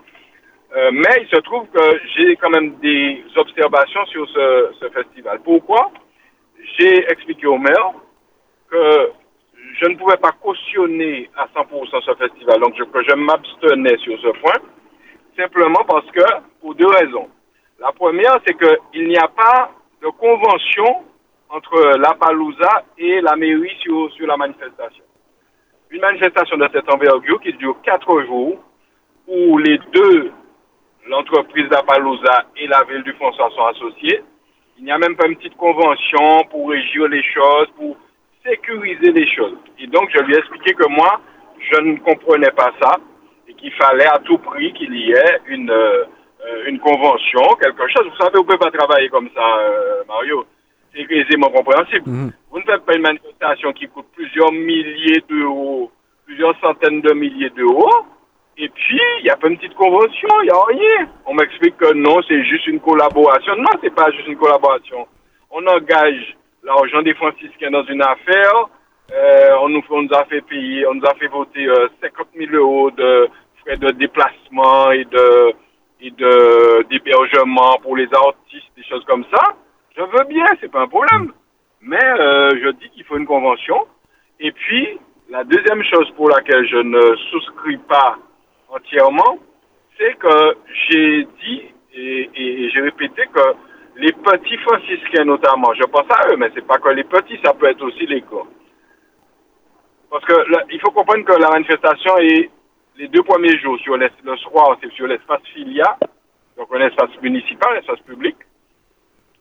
Euh, 0.76 0.92
mais 0.92 1.22
il 1.22 1.28
se 1.30 1.40
trouve 1.42 1.68
que 1.68 2.00
j'ai 2.16 2.36
quand 2.36 2.50
même 2.50 2.76
des 2.80 3.24
observations 3.36 4.06
sur 4.08 4.28
ce, 4.30 4.72
ce 4.80 4.90
festival. 4.90 5.40
Pourquoi? 5.44 5.92
J'ai 6.78 7.10
expliqué 7.10 7.48
au 7.48 7.58
maire 7.58 7.94
que 8.70 9.12
je 9.80 9.86
ne 9.88 9.96
pouvais 9.96 10.18
pas 10.18 10.32
cautionner 10.32 11.30
à 11.38 11.48
100% 11.48 12.02
ce 12.02 12.16
festival, 12.16 12.60
donc 12.60 12.76
je, 12.78 12.84
que 12.84 13.04
je 13.04 13.16
m'abstenais 13.16 13.98
sur 13.98 14.20
ce 14.20 14.30
point, 14.40 14.60
simplement 15.38 15.84
parce 15.88 16.10
que, 16.12 16.24
pour 16.60 16.76
deux 16.76 16.88
raisons. 16.88 17.30
La 17.80 17.92
première, 17.92 18.38
c'est 18.46 18.58
qu'il 18.58 19.08
n'y 19.08 19.18
a 19.18 19.28
pas 19.28 19.72
de 20.02 20.08
convention 20.10 21.04
entre 21.50 21.98
la 21.98 22.14
Palouza 22.16 22.84
et 22.98 23.22
la 23.22 23.36
mairie 23.36 23.76
sur, 23.82 24.12
sur 24.14 24.28
la 24.28 24.36
manifestation. 24.36 25.04
Une 25.92 26.02
manifestation 26.02 26.58
de 26.58 26.68
cette 26.74 26.92
envergure 26.92 27.40
qui 27.40 27.54
dure 27.54 27.78
quatre 27.84 28.22
jours, 28.24 28.58
où 29.28 29.58
les 29.58 29.78
deux 29.94 30.32
l'entreprise 31.10 31.68
d'Apalouza 31.70 32.46
et 32.56 32.68
la 32.68 32.84
ville 32.84 33.04
du 33.04 33.14
François 33.14 33.50
sont 33.56 33.66
associés. 33.66 34.22
Il 34.78 34.86
n'y 34.86 34.92
a 34.92 34.98
même 34.98 35.16
pas 35.16 35.28
une 35.28 35.36
petite 35.36 35.58
convention 35.58 36.44
pour 36.52 36.70
régir 36.70 37.08
les 37.08 37.24
choses, 37.24 37.68
pour 37.76 37.98
sécuriser 38.46 39.12
les 39.12 39.28
choses. 39.36 39.58
Et 39.80 39.88
donc, 39.88 40.10
je 40.14 40.22
lui 40.24 40.36
ai 40.36 40.38
expliqué 40.38 40.74
que 40.74 40.88
moi, 40.88 41.20
je 41.60 41.82
ne 41.82 41.98
comprenais 41.98 42.52
pas 42.52 42.72
ça 42.82 42.98
et 43.48 43.54
qu'il 43.54 43.72
fallait 43.74 44.08
à 44.08 44.20
tout 44.20 44.38
prix 44.38 44.74
qu'il 44.74 44.94
y 44.96 45.12
ait 45.12 45.40
une, 45.48 45.72
euh, 45.72 46.04
une 46.68 46.80
convention, 46.80 47.42
quelque 47.62 47.88
chose. 47.88 48.08
Vous 48.10 48.18
savez, 48.18 48.38
vous 48.38 48.44
ne 48.44 48.46
pouvez 48.46 48.58
pas 48.58 48.72
travailler 48.72 49.10
comme 49.10 49.30
ça, 49.34 49.58
euh, 49.60 50.04
Mario. 50.08 50.46
C'est 50.94 51.12
aisément 51.12 51.50
compréhensible. 51.50 52.10
Mhm. 52.10 52.32
Vous 52.52 52.60
ne 52.60 52.64
faites 52.64 52.86
pas 52.86 52.96
une 52.96 53.02
manifestation 53.02 53.74
qui 53.74 53.88
coûte 53.88 54.08
plusieurs 54.16 54.52
milliers 54.52 55.24
d'euros, 55.30 55.92
plusieurs 56.26 56.58
centaines 56.60 57.02
de 57.02 57.14
milliers 57.14 57.50
d'euros. 57.52 58.06
Et 58.60 58.70
puis, 58.70 59.00
il 59.20 59.24
n'y 59.24 59.30
a 59.30 59.38
pas 59.38 59.50
une 59.50 59.58
petite 59.58 59.76
convention, 59.76 60.30
il 60.42 60.46
n'y 60.46 60.50
a 60.50 60.64
rien. 60.66 61.10
On 61.28 61.36
m'explique 61.36 61.78
que 61.78 61.94
non, 61.94 62.22
c'est 62.28 62.44
juste 62.44 62.66
une 62.66 62.80
collaboration. 62.80 63.56
Non, 63.56 63.70
c'est 63.84 63.94
pas 63.94 64.10
juste 64.12 64.28
une 64.28 64.38
collaboration. 64.38 65.08
On 65.52 65.66
engage 65.68 66.36
l'argent 66.64 67.04
des 67.04 67.14
franciscains 67.14 67.70
dans 67.70 67.86
une 67.86 68.02
affaire. 68.02 68.70
Euh, 69.14 69.50
on, 69.62 69.70
nous, 69.70 69.84
on 69.92 70.02
nous 70.02 70.14
a 70.14 70.26
fait 70.26 70.42
payer, 70.42 70.88
on 70.88 70.96
nous 70.96 71.06
a 71.06 71.14
fait 71.16 71.28
voter 71.28 71.68
euh, 71.68 71.88
50 72.02 72.28
000 72.36 72.52
euros 72.54 72.92
de 72.92 73.30
frais 73.64 73.78
de 73.78 73.92
déplacement 73.92 74.92
et 74.92 75.06
de 75.06 75.54
et 76.00 76.12
de 76.12 76.84
d'hébergement 76.90 77.78
pour 77.82 77.96
les 77.96 78.08
artistes, 78.14 78.70
des 78.76 78.84
choses 78.84 79.04
comme 79.06 79.24
ça. 79.34 79.56
Je 79.96 80.02
veux 80.02 80.26
bien, 80.26 80.46
c'est 80.60 80.72
pas 80.72 80.82
un 80.82 80.88
problème. 80.88 81.32
Mais 81.82 82.04
euh, 82.04 82.50
je 82.62 82.72
dis 82.72 82.90
qu'il 82.90 83.04
faut 83.06 83.18
une 83.18 83.26
convention. 83.26 83.88
Et 84.40 84.52
puis, 84.52 85.00
la 85.30 85.44
deuxième 85.44 85.84
chose 85.84 86.12
pour 86.16 86.30
laquelle 86.30 86.68
je 86.68 86.78
ne 86.78 87.16
souscris 87.32 87.78
pas 87.78 88.18
entièrement, 88.70 89.40
c'est 89.98 90.14
que 90.16 90.58
j'ai 90.90 91.28
dit 91.44 91.64
et, 91.94 92.70
j'ai 92.70 92.82
répété 92.82 93.24
que 93.34 93.56
les 93.98 94.12
petits 94.12 94.58
franciscains 94.58 95.26
notamment, 95.26 95.74
je 95.74 95.84
pense 95.86 96.06
à 96.10 96.32
eux, 96.32 96.38
mais 96.38 96.52
c'est 96.54 96.66
pas 96.66 96.78
que 96.78 96.90
les 96.90 97.04
petits, 97.04 97.40
ça 97.44 97.54
peut 97.54 97.68
être 97.68 97.82
aussi 97.82 98.06
les 98.06 98.22
grands. 98.22 98.48
Parce 100.10 100.24
que 100.26 100.34
il 100.72 100.80
faut 100.80 100.92
comprendre 100.92 101.26
que 101.26 101.34
la 101.34 101.50
manifestation 101.50 102.18
est 102.20 102.50
les 102.98 103.08
deux 103.08 103.24
premiers 103.24 103.58
jours 103.60 103.78
sur 103.80 103.98
le 103.98 104.10
soir, 104.38 104.78
c'est 104.82 104.92
sur 104.94 105.08
l'espace 105.08 105.42
Filia, 105.54 105.98
donc 106.58 106.68
un 106.74 106.82
espace 106.82 107.10
municipal, 107.22 107.76
un 107.76 107.80
espace 107.80 108.00
public. 108.02 108.36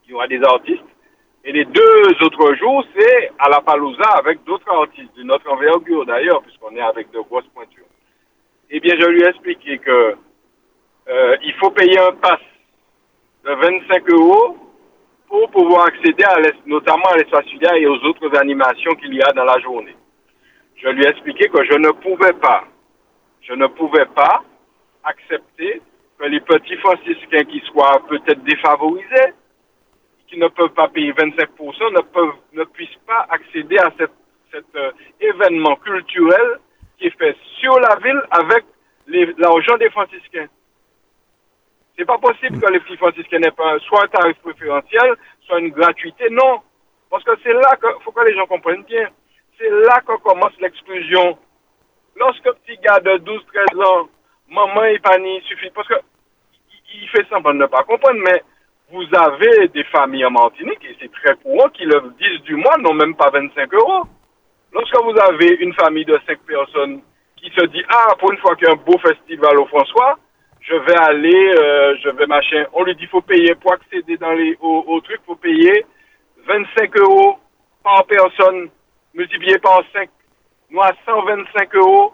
Il 0.05 0.11
y 0.11 0.15
aura 0.15 0.27
des 0.29 0.43
artistes. 0.43 0.85
Et 1.45 1.53
les 1.53 1.65
deux 1.65 2.23
autres 2.23 2.55
jours, 2.55 2.85
c'est 2.97 3.31
à 3.39 3.49
la 3.49 3.61
Palouza 3.61 4.09
avec 4.19 4.43
d'autres 4.45 4.71
artistes, 4.71 5.15
d'une 5.15 5.31
autre 5.31 5.51
envergure 5.51 6.05
d'ailleurs, 6.05 6.43
puisqu'on 6.43 6.75
est 6.77 6.81
avec 6.81 7.11
de 7.13 7.21
grosses 7.21 7.47
pointures. 7.55 7.86
Eh 8.69 8.81
bien, 8.81 8.95
je 8.99 9.07
lui 9.07 9.23
ai 9.23 9.29
expliqué 9.29 9.79
que 9.79 10.17
euh, 11.09 11.37
il 11.45 11.55
faut 11.55 11.71
payer 11.71 11.99
un 12.01 12.13
pass 12.13 12.41
de 13.45 13.53
25 13.53 14.11
euros 14.11 14.57
pour 15.29 15.49
pouvoir 15.51 15.87
accéder 15.87 16.25
à 16.25 16.37
notamment 16.67 17.07
à 17.13 17.17
l'espace 17.17 17.47
filial 17.47 17.77
et 17.79 17.87
aux 17.87 18.03
autres 18.05 18.37
animations 18.37 18.95
qu'il 18.97 19.15
y 19.15 19.23
a 19.23 19.33
dans 19.33 19.45
la 19.45 19.59
journée. 19.61 19.95
Je 20.77 20.89
lui 20.89 21.05
ai 21.05 21.09
expliqué 21.09 21.49
que 21.49 21.65
je 21.65 21.79
ne 21.79 21.91
pouvais 21.91 22.33
pas, 22.33 22.65
je 23.43 23.53
ne 23.55 23.69
pouvais 23.69 24.07
pas 24.07 24.43
accepter 25.05 25.81
que 26.19 26.25
les 26.25 26.41
petits 26.41 26.77
franciscains 26.79 27.45
qui 27.45 27.61
soient 27.67 28.03
peut-être 28.09 28.43
défavorisés, 28.43 29.33
qui 30.27 30.39
ne 30.39 30.49
peuvent 30.49 30.75
pas 30.75 30.89
payer 30.89 31.13
25%, 31.13 31.95
ne, 31.95 32.01
peuvent, 32.01 32.35
ne 32.53 32.65
puissent 32.65 33.01
pas 33.07 33.27
accéder 33.31 33.79
à 33.79 33.93
cet, 33.97 34.11
euh, 34.75 34.91
événement 35.21 35.77
culturel 35.77 36.59
qui 36.99 37.07
est 37.07 37.19
fait 37.19 37.37
sur 37.61 37.79
la 37.81 37.97
ville 37.97 38.21
avec 38.31 38.65
l'argent 39.39 39.77
des 39.79 39.91
franciscains. 39.91 40.49
C'est 41.97 42.05
pas 42.05 42.19
possible 42.19 42.61
que 42.61 42.73
les 42.73 42.81
petits 42.81 42.97
franciscains 42.97 43.39
n'aient 43.39 43.51
pas 43.51 43.79
soit 43.81 44.05
un 44.05 44.09
tarif 44.09 44.37
préférentiel, 44.39 45.15
soit 45.47 45.61
une 45.61 45.71
gratuité. 45.71 46.29
Non. 46.31 46.61
Parce 47.11 47.25
que 47.25 47.33
c'est 47.43 47.53
là 47.53 47.77
que, 47.81 47.87
faut 48.05 48.13
que 48.13 48.27
les 48.27 48.35
gens 48.35 48.47
comprennent 48.47 48.85
bien. 48.85 49.09
C'est 49.59 49.71
là 49.71 50.01
que 50.07 50.17
commence 50.19 50.53
l'exclusion. 50.61 51.39
Lorsque 52.17 52.51
petit 52.61 52.79
gars 52.83 53.01
de 53.01 53.19
12, 53.19 53.43
13 53.47 53.81
ans, 53.81 54.09
maman 54.49 54.85
et 54.85 54.99
panier 54.99 55.41
suffit, 55.43 55.71
parce 55.71 55.89
que 55.89 55.95
il 56.95 57.09
fait 57.09 57.27
semblant 57.29 57.53
de 57.53 57.59
ne 57.59 57.67
pas 57.67 57.83
comprendre, 57.83 58.21
mais 58.25 58.43
vous 58.91 59.05
avez 59.19 59.69
des 59.69 59.85
familles 59.85 60.25
en 60.25 60.31
Martinique, 60.31 60.85
et 60.85 60.97
c'est 61.01 61.13
très 61.13 61.35
courant, 61.37 61.69
qui 61.71 61.85
le 61.85 62.13
10 62.19 62.43
du 62.43 62.57
mois 62.57 62.77
n'ont 62.79 62.95
même 62.95 63.17
pas 63.17 63.31
25 63.31 63.73
euros. 63.75 64.05
Lorsque 64.77 65.03
vous 65.05 65.19
avez 65.19 65.55
une 65.61 65.73
famille 65.73 66.05
de 66.05 66.21
5 66.27 66.39
personnes 66.41 67.01
qui 67.37 67.51
se 67.57 67.65
dit, 67.65 67.83
ah, 67.89 68.15
pour 68.19 68.31
une 68.31 68.37
fois 68.41 68.55
qu'il 68.57 68.69
y 68.69 68.71
a 68.71 68.75
un 68.75 68.77
beau 68.77 68.99
festival 68.99 69.59
au 69.59 69.65
François, 69.69 70.19
je 70.61 70.75
vais 70.75 70.99
aller, 70.99 71.55
euh, 71.57 71.97
je 72.05 72.11
vais 72.11 72.27
machin. 72.27 72.67
On 72.75 72.85
lui 72.85 72.95
dit, 72.95 73.07
faut 73.07 73.23
payer 73.23 73.55
pour 73.55 73.73
accéder 73.73 74.19
dans 74.19 74.33
les, 74.33 74.55
au, 74.61 74.85
au 74.87 75.01
truc, 75.01 75.21
faut 75.25 75.37
payer 75.37 75.87
25 76.47 76.95
euros 76.99 77.39
par 77.83 78.05
personne, 78.05 78.69
multiplié 79.15 79.57
par 79.61 79.81
5. 79.95 80.11
Nous, 80.69 80.83
à 80.83 80.93
125 81.07 81.75
euros, 81.77 82.13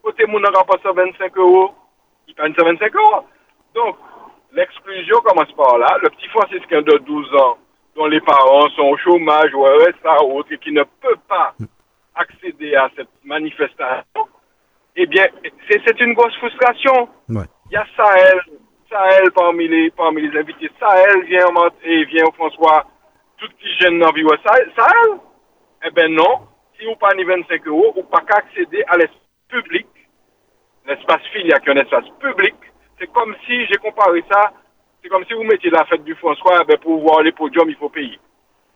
côté 0.00 0.26
mon 0.26 0.40
pas 0.40 0.78
125 0.84 1.36
euros, 1.38 1.74
il 2.28 2.36
paye 2.36 2.54
125 2.56 2.94
euros. 2.94 3.24
Donc, 3.74 3.96
l'exclusion 4.52 5.18
commence 5.24 5.50
par 5.56 5.76
là. 5.78 5.98
Le 6.04 6.10
petit 6.10 6.28
franciscain 6.28 6.82
de 6.82 6.98
12 6.98 7.34
ans, 7.34 7.58
dont 7.96 8.06
les 8.06 8.20
parents 8.20 8.68
sont 8.76 8.82
au 8.82 8.96
chômage 8.98 9.52
ou 9.54 9.64
RSA 9.64 10.22
ou 10.22 10.38
autre, 10.38 10.52
et 10.52 10.58
qui 10.58 10.70
ne 10.70 10.84
peut 10.84 11.18
pas 11.26 11.52
accéder 12.16 12.74
à 12.74 12.90
cette 12.96 13.08
manifestation, 13.24 14.28
eh 14.96 15.06
bien, 15.06 15.26
c'est 15.68 16.00
une 16.00 16.14
grosse 16.14 16.34
frustration. 16.36 17.08
Il 17.28 17.72
y 17.72 17.76
a 17.76 17.86
Sahel, 17.96 18.40
Sahel 18.90 19.30
parmi 19.32 19.68
les, 19.68 19.90
parmi 19.90 20.22
les 20.22 20.38
invités. 20.38 20.70
Sahel 20.80 21.24
vient, 21.24 21.46
et 21.84 22.04
vient 22.06 22.24
au 22.24 22.32
François, 22.32 22.86
tout 23.36 23.48
petit 23.48 23.74
jeune 23.80 23.98
dans 23.98 24.12
vie 24.12 24.24
Sahel. 24.44 24.72
Sahel? 24.76 25.18
Eh 25.84 25.90
bien 25.90 26.08
non, 26.08 26.48
si 26.78 26.86
vous 26.86 26.96
prenez 26.96 27.24
25 27.24 27.66
euros, 27.66 27.92
vous 27.94 28.02
pas 28.04 28.22
qu'à 28.22 28.38
accéder 28.38 28.82
à 28.88 28.96
l'espace 28.96 29.20
public, 29.48 29.86
l'espace 30.86 31.22
filial 31.32 31.60
qui 31.60 31.68
est 31.68 31.72
un 31.72 31.82
espace 31.82 32.08
public. 32.20 32.54
C'est 32.98 33.12
comme 33.12 33.34
si, 33.46 33.66
j'ai 33.66 33.76
comparé 33.76 34.24
ça, 34.30 34.52
c'est 35.02 35.08
comme 35.08 35.24
si 35.26 35.34
vous 35.34 35.44
mettiez 35.44 35.70
la 35.70 35.84
fête 35.84 36.04
du 36.04 36.14
François, 36.14 36.60
eh 36.62 36.64
ben, 36.64 36.78
pour 36.78 37.00
voir 37.00 37.22
les 37.22 37.32
podiums, 37.32 37.68
il 37.68 37.76
faut 37.76 37.90
payer. 37.90 38.18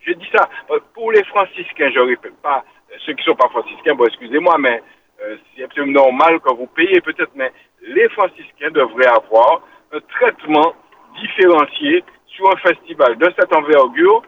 J'ai 0.00 0.14
dit 0.14 0.28
ça, 0.34 0.48
euh, 0.70 0.78
pour 0.94 1.12
les 1.12 1.24
franciscains, 1.24 1.90
je 1.94 2.00
répète 2.00 2.36
pas, 2.42 2.64
ceux 3.04 3.14
qui 3.14 3.24
sont 3.24 3.34
pas 3.34 3.48
franciscains, 3.48 3.94
bon, 3.94 4.04
excusez-moi, 4.06 4.56
mais 4.58 4.82
euh, 5.22 5.36
c'est 5.54 5.64
absolument 5.64 6.02
normal 6.02 6.40
que 6.40 6.54
vous 6.54 6.66
payez 6.66 7.00
peut-être, 7.00 7.32
mais 7.34 7.52
les 7.82 8.08
franciscains 8.10 8.70
devraient 8.70 9.06
avoir 9.06 9.62
un 9.92 10.00
traitement 10.00 10.74
différencié 11.20 12.04
sur 12.26 12.48
un 12.48 12.56
festival 12.56 13.16
de 13.18 13.32
cette 13.38 13.54
envergure 13.54 14.22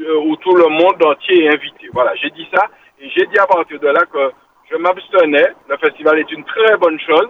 euh, 0.00 0.20
où 0.24 0.36
tout 0.36 0.54
le 0.54 0.68
monde 0.68 1.02
entier 1.04 1.44
est 1.44 1.48
invité. 1.48 1.88
Voilà, 1.92 2.14
j'ai 2.16 2.30
dit 2.30 2.48
ça 2.54 2.66
et 3.00 3.08
j'ai 3.10 3.26
dit 3.26 3.38
à 3.38 3.46
partir 3.46 3.78
de 3.78 3.88
là 3.88 4.04
que 4.12 4.32
je 4.70 4.76
m'abstenais. 4.76 5.48
Le 5.68 5.76
festival 5.76 6.18
est 6.18 6.30
une 6.32 6.44
très 6.44 6.76
bonne 6.76 6.98
chose, 7.00 7.28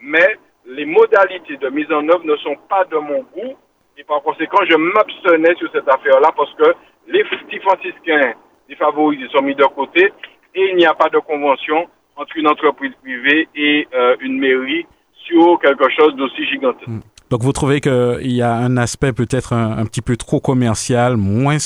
mais 0.00 0.36
les 0.66 0.84
modalités 0.84 1.56
de 1.56 1.68
mise 1.68 1.90
en 1.92 2.06
œuvre 2.08 2.24
ne 2.24 2.36
sont 2.36 2.56
pas 2.68 2.84
de 2.84 2.96
mon 2.96 3.22
goût 3.34 3.56
et 3.98 4.04
par 4.04 4.22
conséquent, 4.22 4.58
je 4.68 4.76
m'abstenais 4.76 5.56
sur 5.56 5.70
cette 5.72 5.88
affaire-là 5.88 6.30
parce 6.36 6.54
que 6.54 6.72
les 7.08 7.24
petits 7.24 7.58
franciscains 7.58 8.34
défavorisés 8.68 9.28
sont 9.32 9.42
mis 9.42 9.54
de 9.54 9.64
côté 9.64 10.12
et 10.54 10.70
il 10.70 10.76
n'y 10.76 10.86
a 10.86 10.94
pas 10.94 11.08
de 11.08 11.18
convention 11.18 11.88
entre 12.16 12.36
une 12.36 12.48
entreprise 12.48 12.92
privée 13.02 13.48
et 13.54 13.86
euh, 13.94 14.16
une 14.20 14.38
mairie 14.38 14.86
sur 15.26 15.58
quelque 15.60 15.88
chose 15.90 16.14
d'aussi 16.16 16.46
gigantesque. 16.46 16.88
Hmm. 16.88 17.00
Donc 17.30 17.42
vous 17.42 17.52
trouvez 17.52 17.80
qu'il 17.80 18.32
y 18.32 18.42
a 18.42 18.54
un 18.54 18.76
aspect 18.76 19.12
peut-être 19.12 19.52
un, 19.52 19.84
petit 19.84 20.00
peu 20.00 20.16
trop 20.16 20.40
commercial, 20.40 21.16
moins 21.18 21.58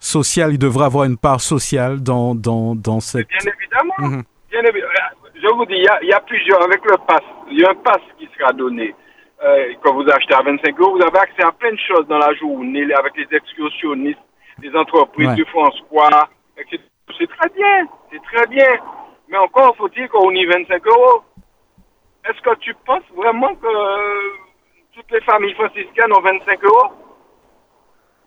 social, 0.00 0.52
il 0.52 0.58
devrait 0.58 0.86
avoir 0.86 1.04
une 1.04 1.16
part 1.16 1.40
sociale 1.40 2.02
dans, 2.02 2.34
dans, 2.34 2.74
dans 2.74 2.98
cette... 2.98 3.28
Bien 3.28 3.52
évidemment, 3.52 3.94
mhm. 3.98 4.22
bien 4.50 4.62
évidemment. 4.62 4.92
Je 5.42 5.48
vous 5.54 5.64
dis, 5.66 5.74
il 5.74 5.84
y, 5.84 5.88
a, 5.88 5.98
il 6.02 6.08
y, 6.08 6.12
a, 6.12 6.20
plusieurs, 6.20 6.62
avec 6.62 6.84
le 6.84 6.96
pass, 7.06 7.22
il 7.50 7.60
y 7.60 7.64
a 7.64 7.70
un 7.70 7.74
pass 7.74 8.00
qui 8.18 8.28
sera 8.36 8.52
donné. 8.52 8.94
Euh, 9.42 9.72
quand 9.82 9.94
vous 9.94 10.06
achetez 10.10 10.34
à 10.34 10.42
25 10.42 10.78
euros, 10.78 10.96
vous 10.98 11.02
avez 11.02 11.18
accès 11.18 11.42
à 11.42 11.52
plein 11.52 11.72
de 11.72 11.78
choses 11.78 12.06
dans 12.08 12.18
la 12.18 12.34
journée, 12.34 12.92
avec 12.92 13.16
les 13.16 13.36
excursionnistes, 13.36 14.18
les 14.62 14.76
entreprises 14.76 15.34
du 15.34 15.44
François, 15.46 16.28
etc. 16.56 16.82
C'est 17.18 17.26
très 17.26 17.48
bien, 17.50 17.86
c'est 18.10 18.22
très 18.22 18.46
bien. 18.46 18.68
Mais 19.28 19.38
encore 19.38 19.76
faut-il 19.76 20.08
qu'on 20.08 20.30
ait 20.30 20.46
25 20.46 20.86
euros. 20.86 21.22
Est-ce 22.28 22.40
que 22.42 22.54
tu 22.58 22.74
penses 22.86 23.08
vraiment 23.16 23.54
que 23.54 23.66
euh, 23.66 24.30
toutes 24.94 25.10
les 25.10 25.20
familles 25.22 25.54
franciscaines 25.54 26.12
ont 26.12 26.20
25 26.20 26.64
euros? 26.64 26.92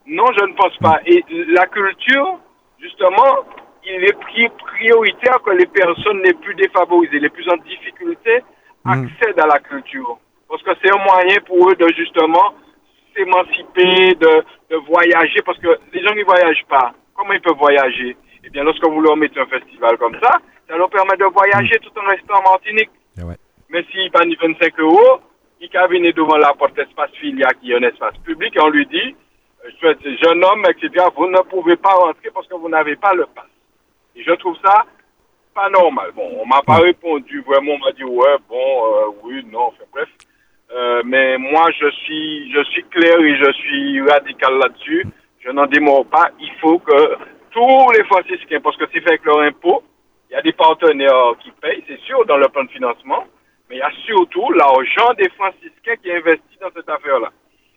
Non, 0.08 0.26
je 0.38 0.46
ne 0.46 0.54
pense 0.54 0.78
pas. 0.78 1.00
Et 1.06 1.24
la 1.50 1.66
culture, 1.68 2.40
justement, 2.80 3.46
il 3.86 4.04
est 4.04 4.18
prioritaire 4.58 5.42
que 5.44 5.52
les 5.52 5.66
personnes 5.68 6.22
les 6.24 6.34
plus 6.34 6.56
défavorisées, 6.56 7.20
les 7.20 7.30
plus 7.30 7.48
en 7.50 7.58
difficulté, 7.58 8.44
mm. 8.84 8.92
accèdent 8.92 9.40
à 9.40 9.48
la 9.48 9.60
culture. 9.60 10.18
Parce 10.50 10.64
que 10.64 10.72
c'est 10.82 10.92
un 10.92 11.04
moyen 11.04 11.40
pour 11.46 11.70
eux 11.70 11.76
de 11.76 11.88
justement 11.96 12.54
s'émanciper, 13.16 14.16
de, 14.16 14.44
de 14.70 14.76
voyager, 14.88 15.42
parce 15.46 15.58
que 15.60 15.80
les 15.94 16.04
gens 16.04 16.14
ne 16.16 16.24
voyagent 16.24 16.66
pas. 16.70 16.94
Comment 17.16 17.34
ils 17.34 17.42
peuvent 17.42 17.58
voyager? 17.58 18.16
Eh 18.44 18.50
bien, 18.50 18.64
lorsque 18.64 18.86
vous 18.86 19.02
leur 19.02 19.16
mettez 19.16 19.40
un 19.40 19.46
festival 19.46 19.98
comme 19.98 20.18
ça, 20.22 20.40
ça 20.68 20.78
leur 20.78 20.90
permet 20.90 21.18
de 21.18 21.26
voyager 21.26 21.80
tout 21.80 21.92
en 22.00 22.08
restant 22.08 22.36
en 22.40 22.52
Martinique. 22.52 22.90
Eh 23.18 23.22
Mais 23.70 23.84
s'il 23.92 24.12
paye 24.12 24.36
25 24.42 24.80
euros, 24.80 25.20
il 25.62 25.70
va 25.72 25.88
venir 25.88 26.14
devant 26.14 26.38
la 26.38 26.54
porte 26.54 26.78
espace 26.78 27.12
filia 27.20 27.48
qui 27.62 27.72
est 27.72 27.78
un 27.78 27.84
espace 27.84 28.18
public 28.24 28.56
et 28.56 28.60
on 28.60 28.70
lui 28.70 28.86
dit, 28.88 29.16
euh, 29.66 29.94
jeune 30.22 30.44
homme, 30.44 30.66
etc., 30.70 31.06
vous 31.16 31.28
ne 31.28 31.40
pouvez 31.50 31.78
pas 31.78 31.94
rentrer 31.94 32.30
parce 32.34 32.48
que 32.48 32.56
vous 32.56 32.70
n'avez 32.70 32.96
pas 32.96 33.14
le 33.14 33.26
pass. 33.28 33.46
Et 34.16 34.24
je 34.24 34.32
trouve 34.34 34.58
ça 34.64 34.86
pas 35.54 35.70
normal. 35.70 36.12
Bon, 36.16 36.30
on 36.42 36.46
m'a 36.46 36.62
pas 36.64 36.78
répondu 36.78 37.42
vraiment, 37.42 37.74
on 37.74 37.78
m'a 37.78 37.92
dit 37.92 38.04
ouais, 38.04 38.38
bon, 38.50 38.86
euh, 38.86 39.12
oui, 39.24 39.46
non, 39.52 39.68
enfin 39.68 39.84
bref. 39.94 40.10
Euh, 40.72 41.04
mais 41.06 41.38
moi, 41.38 41.70
je 41.80 41.90
suis, 41.92 42.52
je 42.52 42.64
suis 42.66 42.84
clair 42.86 43.20
et 43.20 43.38
je 43.38 43.52
suis 43.52 44.02
radical 44.02 44.58
là-dessus. 44.58 45.06
Je 45.40 45.52
n'en 45.52 45.66
démords 45.66 46.06
pas. 46.06 46.30
Il 46.40 46.52
faut 46.62 46.80
que 46.80 47.16
tous 47.52 47.92
les 47.92 48.04
franciscains, 48.06 48.62
parce 48.62 48.78
que 48.78 48.86
c'est 48.92 49.02
fait 49.02 49.10
avec 49.10 49.26
leur 49.26 49.40
impôt, 49.42 49.84
il 50.30 50.34
y 50.34 50.36
a 50.36 50.42
des 50.42 50.54
partenaires 50.54 51.36
qui 51.44 51.52
payent, 51.62 51.84
c'est 51.88 52.00
sûr, 52.02 52.26
dans 52.26 52.38
le 52.38 52.48
plan 52.48 52.64
de 52.64 52.70
financement, 52.70 53.26
mais 53.70 53.76
il 53.76 53.80
y 53.80 53.82
a 53.82 53.92
surtout 54.06 54.52
l'argent 54.54 55.14
des 55.18 55.30
franciscains 55.30 55.96
qui 56.02 56.10
est 56.10 56.18
investi 56.18 56.58
dans 56.60 56.72
cette 56.76 56.90
affaire-là. 56.90 57.32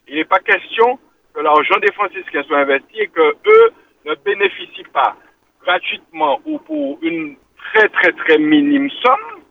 Il 0.08 0.14
n'est 0.14 0.24
pas 0.24 0.38
question 0.38 0.98
que 1.34 1.40
l'argent 1.40 1.78
des 1.80 1.92
franciscains 1.92 2.42
soit 2.44 2.58
investi 2.58 3.00
et 3.00 3.08
que 3.08 3.36
eux 3.46 3.70
ne 4.06 4.14
bénéficient 4.24 4.90
pas 4.92 5.16
gratuitement 5.62 6.40
ou 6.46 6.58
pour 6.60 6.98
une 7.02 7.36
très 7.56 7.88
très 7.88 8.12
très 8.12 8.38
minime 8.38 8.88
somme 9.02 9.42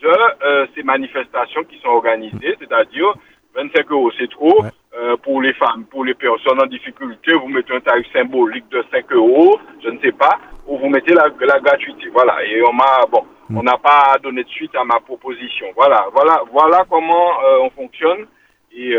de 0.00 0.08
euh, 0.08 0.66
ces 0.74 0.82
manifestations 0.82 1.64
qui 1.64 1.78
sont 1.80 1.88
organisées, 1.88 2.56
c'est-à-dire 2.58 3.14
25 3.54 3.90
euros 3.90 4.10
c'est 4.18 4.30
trop, 4.30 4.64
euh, 4.96 5.16
pour 5.22 5.42
les 5.42 5.52
femmes, 5.54 5.84
pour 5.90 6.04
les 6.04 6.14
personnes 6.14 6.60
en 6.60 6.66
difficulté, 6.66 7.32
vous 7.34 7.48
mettez 7.48 7.74
un 7.74 7.80
tarif 7.80 8.06
symbolique 8.12 8.68
de 8.70 8.84
5 8.92 9.12
euros, 9.12 9.58
je 9.82 9.90
ne 9.90 9.98
sais 10.00 10.12
pas, 10.12 10.38
ou 10.66 10.78
vous 10.78 10.88
mettez 10.88 11.14
la, 11.14 11.26
la 11.40 11.58
gratuité. 11.58 12.08
Voilà. 12.12 12.44
Et 12.44 12.62
on 12.62 12.72
m'a, 12.72 13.06
bon, 13.10 13.24
mm. 13.48 13.58
on 13.58 13.62
n'a 13.62 13.78
pas 13.78 14.16
donné 14.22 14.44
de 14.44 14.48
suite 14.48 14.74
à 14.76 14.84
ma 14.84 15.00
proposition. 15.00 15.66
Voilà, 15.76 16.06
voilà, 16.12 16.42
voilà 16.52 16.84
comment 16.88 17.30
euh, 17.42 17.64
on 17.64 17.70
fonctionne. 17.70 18.26
Et 18.70 18.94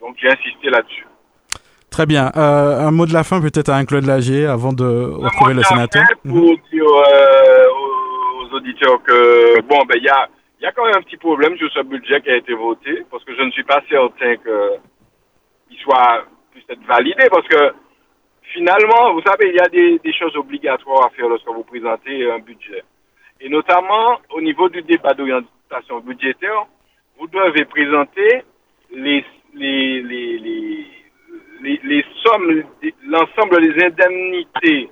donc 0.00 0.14
j'ai 0.20 0.28
insisté 0.28 0.70
là-dessus. 0.70 1.06
Très 1.90 2.06
bien. 2.06 2.30
Un 2.34 2.90
mot 2.92 3.06
de 3.06 3.12
la 3.12 3.24
fin 3.24 3.40
peut-être 3.40 3.70
à 3.70 3.76
un 3.76 3.84
Claude 3.84 4.04
Lagier 4.04 4.46
avant 4.46 4.72
de 4.72 4.84
retrouver 4.84 5.54
le 5.54 5.62
sénateur. 5.62 6.04
Pour 6.22 6.36
mm-hmm. 6.36 6.70
dire 6.70 6.84
auditeurs 8.56 9.02
que 9.02 9.60
bon, 9.62 9.78
ben 9.86 9.96
il 9.96 10.04
y 10.04 10.08
a, 10.08 10.28
y 10.60 10.66
a 10.66 10.72
quand 10.72 10.84
même 10.84 10.96
un 10.96 11.02
petit 11.02 11.16
problème 11.16 11.56
sur 11.56 11.70
ce 11.72 11.82
budget 11.82 12.20
qui 12.20 12.30
a 12.30 12.36
été 12.36 12.54
voté 12.54 13.04
parce 13.10 13.24
que 13.24 13.34
je 13.34 13.42
ne 13.42 13.50
suis 13.50 13.64
pas 13.64 13.82
certain 13.88 14.36
qu'il 14.36 15.78
soit 15.78 16.24
puisse 16.52 16.64
être 16.68 16.84
validé 16.86 17.28
parce 17.30 17.46
que 17.48 17.74
finalement, 18.52 19.12
vous 19.12 19.22
savez, 19.22 19.48
il 19.48 19.56
y 19.56 19.60
a 19.60 19.68
des, 19.68 20.12
choses 20.12 20.36
obligatoires 20.36 21.06
à 21.06 21.10
faire 21.10 21.28
lorsque 21.28 21.48
vous 21.48 21.64
présentez 21.64 22.30
un 22.30 22.38
budget. 22.38 22.82
Et 23.40 23.48
notamment, 23.48 24.18
au 24.30 24.40
niveau 24.40 24.68
du 24.68 24.82
débat 24.82 25.12
d'orientation 25.12 26.00
budgétaire, 26.00 26.66
vous 27.18 27.26
devez 27.26 27.64
présenter 27.66 28.42
les, 28.92 29.24
les, 29.54 30.02
les, 30.02 31.80
les 31.82 32.04
sommes, 32.22 32.62
l'ensemble 33.06 33.60
des 33.60 33.84
indemnités 33.84 34.90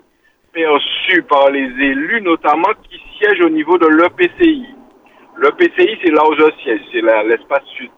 perçues 0.55 1.23
par 1.25 1.51
les 1.51 1.67
élus, 1.67 2.23
notamment 2.23 2.73
qui 2.89 3.01
siègent 3.19 3.45
au 3.45 3.51
niveau 3.51 3.77
de 3.77 3.89
l'EPCI. 3.89 4.65
L'EPCI, 5.39 5.99
c'est 6.03 6.13
là 6.13 6.23
où 6.29 6.35
je 6.35 6.63
siège, 6.63 6.81
c'est 6.93 7.03
l'espace 7.03 7.65
sud. 7.77 7.91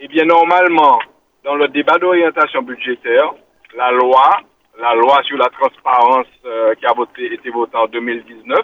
Eh 0.00 0.08
bien, 0.08 0.24
normalement, 0.24 0.98
dans 1.44 1.54
le 1.54 1.68
débat 1.68 1.98
d'orientation 1.98 2.62
budgétaire, 2.62 3.32
la 3.76 3.92
loi, 3.92 4.40
la 4.80 4.94
loi 4.94 5.22
sur 5.22 5.38
la 5.38 5.48
transparence 5.50 6.26
euh, 6.44 6.74
qui 6.74 6.84
a 6.86 6.92
voté, 6.92 7.32
été 7.32 7.50
votée 7.50 7.76
en 7.76 7.86
2019, 7.86 8.58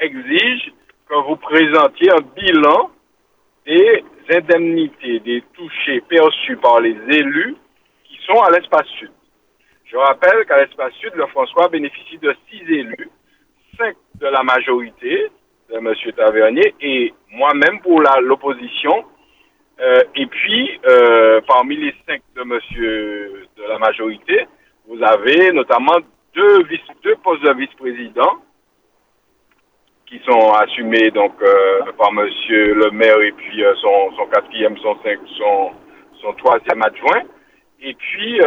exige 0.00 0.72
que 1.08 1.14
vous 1.26 1.36
présentiez 1.36 2.10
un 2.12 2.22
bilan 2.36 2.90
des 3.66 4.04
indemnités, 4.32 5.20
des 5.20 5.42
touchés 5.54 6.02
perçus 6.02 6.56
par 6.56 6.80
les 6.80 6.96
élus 7.08 7.56
qui 8.04 8.18
sont 8.26 8.40
à 8.40 8.50
l'espace 8.50 8.86
sud. 8.98 9.10
Je 9.90 9.96
rappelle 9.96 10.46
qu'à 10.46 10.58
l'espace 10.58 10.92
sud, 10.94 11.12
le 11.16 11.26
François 11.26 11.68
bénéficie 11.68 12.18
de 12.18 12.32
six 12.48 12.62
élus, 12.62 13.10
cinq 13.76 13.96
de 14.20 14.26
la 14.26 14.44
majorité, 14.44 15.30
de 15.68 15.76
M. 15.76 15.92
Tavernier, 16.16 16.74
et 16.80 17.12
moi-même 17.32 17.80
pour 17.80 18.00
l'opposition. 18.22 19.04
Euh, 19.80 20.02
et 20.14 20.26
puis, 20.26 20.78
euh, 20.86 21.40
parmi 21.48 21.76
les 21.76 21.92
cinq 22.06 22.22
de 22.36 22.42
Monsieur 22.44 23.48
de 23.56 23.62
la 23.64 23.78
majorité, 23.78 24.46
vous 24.86 25.02
avez 25.02 25.50
notamment 25.52 25.96
deux, 26.34 26.62
postes 27.24 27.42
de 27.42 27.54
vice-président 27.54 28.42
qui 30.06 30.20
sont 30.24 30.52
assumés 30.52 31.10
donc 31.10 31.34
euh, 31.42 31.80
par 31.98 32.12
Monsieur 32.12 32.74
le 32.74 32.90
maire 32.92 33.20
et 33.22 33.32
puis 33.32 33.64
son, 33.80 34.26
quatrième, 34.26 34.76
son, 34.78 34.96
cinq, 35.02 35.18
son, 36.20 36.32
troisième 36.34 36.82
adjoint. 36.82 37.22
Et 37.82 37.94
puis, 37.94 38.40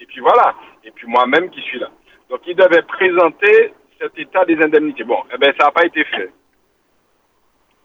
et 0.00 0.06
puis 0.06 0.20
voilà. 0.20 0.54
Et 0.84 0.90
puis 0.90 1.06
moi-même 1.06 1.50
qui 1.50 1.60
suis 1.60 1.78
là. 1.78 1.90
Donc 2.28 2.40
il 2.46 2.56
devait 2.56 2.82
présenter 2.82 3.72
cet 4.00 4.18
état 4.18 4.44
des 4.44 4.56
indemnités. 4.62 5.04
Bon, 5.04 5.22
eh 5.32 5.38
ben 5.38 5.52
ça 5.58 5.66
n'a 5.66 5.70
pas 5.70 5.84
été 5.84 6.04
fait. 6.04 6.30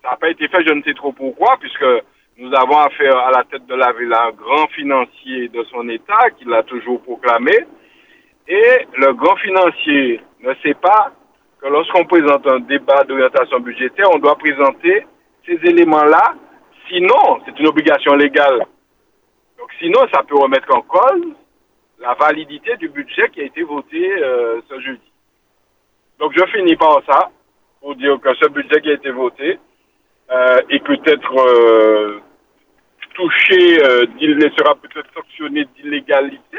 Ça 0.02 0.12
n'a 0.12 0.18
pas 0.18 0.30
été 0.30 0.48
fait, 0.48 0.64
je 0.66 0.74
ne 0.74 0.82
sais 0.84 0.94
trop 0.94 1.12
pourquoi, 1.12 1.58
puisque 1.60 1.86
nous 2.38 2.54
avons 2.56 2.78
affaire 2.78 3.18
à 3.18 3.32
la 3.32 3.44
tête 3.44 3.66
de 3.66 3.76
la 3.76 3.92
ville 3.94 4.14
un 4.14 4.32
grand 4.32 4.68
financier 4.68 5.50
de 5.50 5.64
son 5.66 5.88
état 5.90 6.30
qui 6.38 6.46
l'a 6.46 6.64
toujours 6.64 7.02
proclamé. 7.02 7.54
Et 8.48 8.86
le 8.98 9.14
grand 9.14 9.36
financier 9.38 10.22
ne 10.42 10.54
sait 10.62 10.76
pas 10.76 11.12
que 11.60 11.68
lorsqu'on 11.68 12.06
présente 12.06 12.46
un 12.48 12.60
débat 12.60 13.04
d'orientation 13.04 13.60
budgétaire, 13.60 14.08
on 14.14 14.20
doit 14.20 14.36
présenter 14.36 15.06
ces 15.46 15.60
éléments-là. 15.64 16.36
Sinon, 16.88 17.42
c'est 17.46 17.60
une 17.60 17.68
obligation 17.68 18.14
légale. 18.14 18.66
Donc 19.58 19.70
sinon, 19.80 20.02
ça 20.14 20.22
peut 20.22 20.38
remettre 20.38 20.72
en 20.76 20.82
cause 20.82 21.34
la 22.00 22.14
validité 22.14 22.76
du 22.78 22.90
budget 22.90 23.30
qui 23.30 23.42
a 23.42 23.46
été 23.46 23.64
voté 23.64 24.12
euh, 24.22 24.62
ce 24.70 24.80
jeudi. 24.80 25.12
Donc 26.20 26.34
je 26.36 26.46
finis 26.48 26.76
par 26.76 27.02
ça, 27.10 27.30
pour 27.82 27.96
dire 27.96 28.20
que 28.20 28.34
ce 28.36 28.48
budget 28.50 28.82
qui 28.82 28.90
a 28.90 28.94
été 28.94 29.12
voté 29.12 29.60
euh, 30.32 30.62
est 30.70 30.84
peut-être 30.84 31.34
euh, 31.48 32.20
touché, 33.14 33.84
euh, 33.84 34.06
il 34.20 34.40
sera 34.58 34.76
peut-être 34.76 35.08
sanctionné 35.14 35.66
d'illégalité 35.76 36.58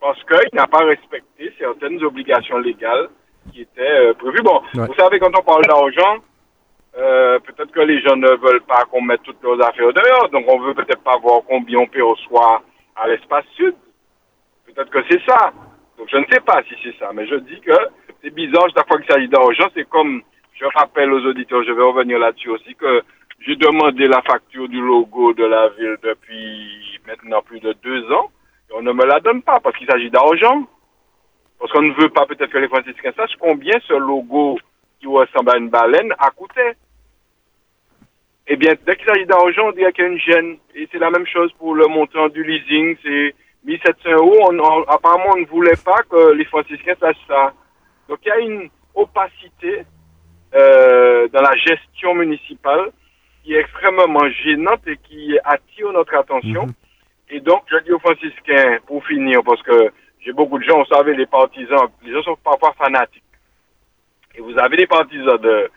parce 0.00 0.18
qu'il 0.24 0.48
n'a 0.58 0.66
pas 0.66 0.84
respecté 0.84 1.52
certaines 1.58 2.02
obligations 2.02 2.58
légales 2.58 3.08
qui 3.52 3.62
étaient 3.62 3.80
euh, 4.08 4.14
prévues. 4.14 4.42
Bon, 4.42 4.60
Ouais. 4.74 4.86
vous 4.86 4.94
savez, 4.94 5.18
quand 5.20 5.36
on 5.38 5.42
parle 5.42 5.62
d'argent, 5.66 6.16
euh, 6.96 7.38
peut-être 7.40 7.70
que 7.70 7.80
les 7.80 8.00
gens 8.00 8.16
ne 8.16 8.30
veulent 8.36 8.62
pas 8.62 8.84
qu'on 8.90 9.00
mette 9.02 9.22
toutes 9.22 9.42
leurs 9.42 9.60
affaires 9.66 9.92
dehors, 9.92 10.28
donc 10.30 10.44
on 10.48 10.58
veut 10.60 10.74
peut-être 10.74 11.02
pas 11.02 11.16
voir 11.18 11.42
combien 11.48 11.78
on 11.78 11.86
perçoit 11.86 12.62
à 12.96 13.08
l'espace 13.08 13.44
sud. 13.56 13.74
Peut-être 14.74 14.90
que 14.90 15.04
c'est 15.10 15.22
ça. 15.26 15.52
Donc 15.98 16.08
je 16.10 16.16
ne 16.16 16.24
sais 16.30 16.40
pas 16.40 16.62
si 16.68 16.74
c'est 16.82 16.98
ça, 16.98 17.10
mais 17.12 17.26
je 17.26 17.36
dis 17.36 17.60
que 17.60 17.76
c'est 18.22 18.34
bizarre 18.34 18.66
chaque 18.74 18.88
fois 18.88 18.98
qu'il 19.00 19.12
s'agit 19.12 19.28
d'argent. 19.28 19.68
C'est 19.74 19.88
comme, 19.88 20.22
je 20.54 20.64
rappelle 20.76 21.12
aux 21.12 21.24
auditeurs, 21.26 21.62
je 21.64 21.72
vais 21.72 21.82
revenir 21.82 22.18
là-dessus 22.18 22.50
aussi, 22.50 22.74
que 22.74 23.02
j'ai 23.40 23.56
demandé 23.56 24.06
la 24.06 24.22
facture 24.22 24.68
du 24.68 24.80
logo 24.80 25.32
de 25.34 25.44
la 25.44 25.68
ville 25.70 25.96
depuis 26.02 27.00
maintenant 27.06 27.42
plus 27.42 27.60
de 27.60 27.72
deux 27.82 28.10
ans, 28.12 28.30
et 28.70 28.74
on 28.74 28.82
ne 28.82 28.92
me 28.92 29.04
la 29.04 29.20
donne 29.20 29.42
pas 29.42 29.60
parce 29.60 29.76
qu'il 29.76 29.88
s'agit 29.88 30.10
d'argent. 30.10 30.66
Parce 31.58 31.70
qu'on 31.72 31.82
ne 31.82 31.92
veut 31.92 32.08
pas 32.08 32.26
peut-être 32.26 32.50
que 32.50 32.58
les 32.58 32.66
franciscains 32.66 33.12
sachent 33.16 33.36
combien 33.38 33.78
ce 33.86 33.92
logo 33.92 34.58
qui 35.00 35.06
ressemble 35.06 35.50
à 35.50 35.58
une 35.58 35.68
baleine 35.68 36.12
a 36.18 36.30
coûté. 36.30 36.72
Eh 38.48 38.56
bien, 38.56 38.72
dès 38.84 38.96
qu'il 38.96 39.06
s'agit 39.06 39.26
d'argent, 39.26 39.68
on 39.68 39.72
dirait 39.72 39.92
qu'il 39.92 40.04
y 40.04 40.06
a 40.08 40.10
une 40.10 40.18
gêne. 40.18 40.56
Et 40.74 40.88
c'est 40.90 40.98
la 40.98 41.10
même 41.10 41.26
chose 41.26 41.52
pour 41.60 41.76
le 41.76 41.86
montant 41.86 42.28
du 42.28 42.42
leasing. 42.42 42.96
C'est 43.04 43.34
1700 43.64 44.10
euros. 44.10 44.36
On, 44.50 44.58
on- 44.58 44.82
apparemment, 44.84 45.32
on 45.34 45.40
ne 45.40 45.46
voulait 45.46 45.76
pas 45.84 46.02
que 46.10 46.32
les 46.32 46.44
franciscains 46.46 46.94
sachent 47.00 47.26
ça. 47.28 47.52
Donc, 48.08 48.18
il 48.24 48.28
y 48.28 48.32
a 48.32 48.38
une 48.38 48.68
opacité 48.94 49.84
euh, 50.54 51.28
dans 51.28 51.40
la 51.42 51.56
gestion 51.56 52.14
municipale 52.14 52.90
qui 53.42 53.54
est 53.54 53.60
extrêmement 53.60 54.28
gênante 54.44 54.86
et 54.86 54.96
qui 54.98 55.36
attire 55.44 55.92
notre 55.92 56.14
attention. 56.14 56.66
Mhm. 56.66 56.72
Et 57.30 57.40
donc, 57.40 57.62
je 57.70 57.78
dis 57.84 57.92
aux 57.92 57.98
franciscains, 57.98 58.78
pour 58.86 59.04
finir, 59.06 59.40
parce 59.44 59.62
que 59.62 59.90
j'ai 60.20 60.32
beaucoup 60.32 60.58
de 60.58 60.64
gens, 60.64 60.78
vous 60.78 60.94
savez, 60.94 61.14
les 61.16 61.26
partisans, 61.26 61.88
les 62.04 62.12
gens 62.12 62.22
sont 62.22 62.36
parfois 62.44 62.72
fanatiques. 62.78 63.22
Et 64.34 64.40
vous 64.40 64.56
avez 64.58 64.76
des 64.76 64.86
partisans 64.86 65.38
de, 65.38 65.70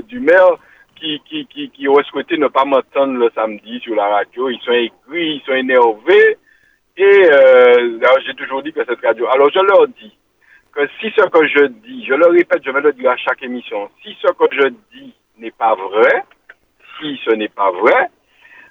du 0.08 0.20
maire 0.20 0.56
qui, 0.96 1.20
qui, 1.28 1.46
qui, 1.46 1.70
qui 1.70 1.88
auraient 1.88 2.04
souhaité 2.04 2.36
ne 2.38 2.48
pas 2.48 2.64
m'entendre 2.64 3.14
le 3.18 3.30
samedi 3.34 3.78
sur 3.80 3.94
la 3.94 4.06
radio. 4.08 4.48
Ils 4.48 4.60
sont 4.60 4.72
aigris, 4.72 5.36
ils 5.36 5.42
sont 5.44 5.52
énervés. 5.54 6.38
Et 7.02 7.28
euh, 7.32 7.98
j'ai 8.24 8.34
toujours 8.34 8.62
dit 8.62 8.72
que 8.72 8.84
cette 8.84 9.04
radio... 9.04 9.26
Alors, 9.26 9.50
je 9.52 9.58
leur 9.58 9.88
dis 9.88 10.16
que 10.72 10.86
si 11.00 11.10
ce 11.16 11.28
que 11.28 11.46
je 11.48 11.66
dis, 11.66 12.06
je 12.06 12.14
le 12.14 12.28
répète, 12.28 12.62
je 12.64 12.70
vais 12.70 12.80
le 12.80 12.92
dire 12.92 13.10
à 13.10 13.16
chaque 13.16 13.42
émission, 13.42 13.90
si 14.00 14.16
ce 14.22 14.28
que 14.28 14.44
je 14.52 14.68
dis 14.94 15.12
n'est 15.36 15.50
pas 15.50 15.74
vrai, 15.74 16.22
si 17.00 17.18
ce 17.24 17.32
n'est 17.32 17.48
pas 17.48 17.72
vrai, 17.72 18.08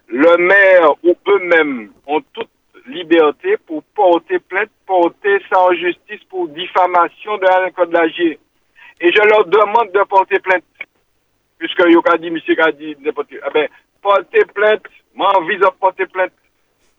le 0.07 0.37
maire 0.37 0.91
ou 1.03 1.13
eux-mêmes 1.27 1.91
ont 2.07 2.21
toute 2.31 2.49
liberté 2.87 3.57
pour 3.67 3.83
porter 3.93 4.39
plainte, 4.39 4.69
porter 4.87 5.39
ça 5.51 5.59
en 5.59 5.73
justice 5.73 6.23
pour 6.29 6.47
diffamation 6.47 7.35
de 7.37 7.43
la 7.43 7.69
code 7.71 7.89
de 7.89 7.97
l'AG. 7.97 8.39
Et 9.01 9.11
je 9.11 9.27
leur 9.27 9.45
demande 9.45 9.91
de 9.91 10.03
porter 10.07 10.39
plainte. 10.39 10.63
Puisque 11.57 11.83
Yoka 11.85 12.17
dit, 12.17 12.31
monsieur 12.31 12.55
a 12.61 12.71
dit, 12.71 12.95
n'importe 13.01 13.27
eh 13.33 13.51
ben, 13.53 13.67
porter 14.01 14.45
plainte, 14.55 14.83
moi, 15.15 15.37
envie 15.37 15.57
de 15.57 15.67
porter 15.77 16.05
plainte. 16.05 16.31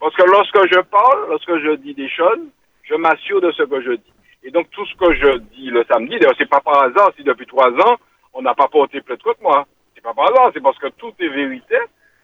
Parce 0.03 0.15
que 0.17 0.29
lorsque 0.29 0.67
je 0.75 0.81
parle, 0.81 1.29
lorsque 1.29 1.57
je 1.63 1.75
dis 1.77 1.93
des 1.93 2.09
choses, 2.09 2.39
je 2.83 2.95
m'assure 2.95 3.39
de 3.39 3.51
ce 3.53 3.63
que 3.63 3.81
je 3.81 3.91
dis. 3.93 4.13
Et 4.43 4.51
donc, 4.51 4.69
tout 4.71 4.85
ce 4.85 4.95
que 4.95 5.13
je 5.15 5.37
dis 5.55 5.69
le 5.69 5.85
samedi, 5.89 6.19
d'ailleurs, 6.19 6.35
c'est 6.37 6.49
pas 6.49 6.59
par 6.59 6.83
hasard 6.83 7.11
si 7.15 7.23
depuis 7.23 7.45
trois 7.45 7.69
ans, 7.71 7.95
on 8.33 8.41
n'a 8.41 8.53
pas 8.53 8.67
porté 8.67 8.99
plainte 8.99 9.23
contre 9.23 9.41
moi. 9.41 9.65
C'est 9.95 10.03
pas 10.03 10.13
par 10.13 10.25
hasard, 10.29 10.51
c'est 10.53 10.61
parce 10.61 10.77
que 10.77 10.87
tout 10.97 11.13
est 11.21 11.29
vérité 11.29 11.77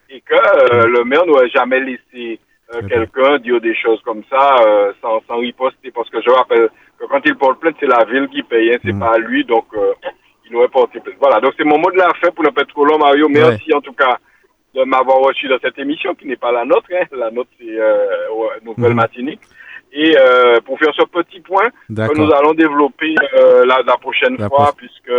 et 0.09 0.19
que 0.19 0.33
euh, 0.35 0.87
le 0.87 1.05
maire 1.05 1.25
n'aurait 1.25 1.47
jamais 1.47 1.79
laissé 1.79 2.41
euh, 2.75 2.81
quelqu'un 2.89 3.37
dire 3.37 3.61
des 3.61 3.75
choses 3.75 4.01
comme 4.03 4.23
ça 4.29 4.57
euh, 4.67 4.91
sans, 5.01 5.21
sans 5.27 5.37
riposter. 5.37 5.91
Parce 5.91 6.09
que 6.09 6.21
je 6.21 6.29
rappelle 6.31 6.69
que 6.99 7.05
quand 7.05 7.21
il 7.23 7.35
porte 7.37 7.61
plainte, 7.61 7.77
c'est 7.79 7.87
la 7.87 8.03
ville 8.03 8.27
qui 8.27 8.43
paye, 8.43 8.73
hein, 8.73 8.79
c'est 8.83 8.91
Mm. 8.91 8.99
pas 8.99 9.17
lui, 9.19 9.45
donc 9.45 9.67
euh, 9.73 9.93
il 10.49 10.53
aurait 10.57 10.67
porté 10.67 10.99
plainte. 10.99 11.15
Voilà, 11.21 11.39
donc 11.39 11.53
c'est 11.55 11.63
mon 11.63 11.77
mot 11.79 11.91
de 11.91 11.97
la 11.97 12.11
fin 12.21 12.29
pour 12.31 12.43
le 12.43 12.51
pétrole, 12.51 12.89
Mario. 12.99 13.29
Merci 13.29 13.73
en 13.73 13.79
tout 13.79 13.93
cas 13.93 14.17
de 14.75 14.83
m'avoir 14.83 15.17
reçu 15.19 15.47
dans 15.47 15.59
cette 15.61 15.77
émission 15.79 16.13
qui 16.15 16.27
n'est 16.27 16.35
pas 16.35 16.51
la 16.51 16.65
nôtre. 16.65 16.87
Hein. 16.93 17.05
La 17.11 17.31
nôtre, 17.31 17.49
c'est 17.59 17.79
euh, 17.79 18.05
Nouvelle 18.63 18.91
Mhm. 18.91 18.95
Matinique. 18.97 19.41
Et 19.91 20.15
euh, 20.17 20.59
pour 20.61 20.77
faire 20.77 20.93
ce 20.95 21.03
petit 21.05 21.39
point 21.39 21.69
que 22.07 22.17
nous 22.19 22.31
allons 22.31 22.53
développer 22.53 23.15
euh, 23.33 23.65
la, 23.65 23.81
la 23.85 23.97
prochaine 23.97 24.35
La 24.37 24.47
fois, 24.47 24.71
puisque 24.77 25.11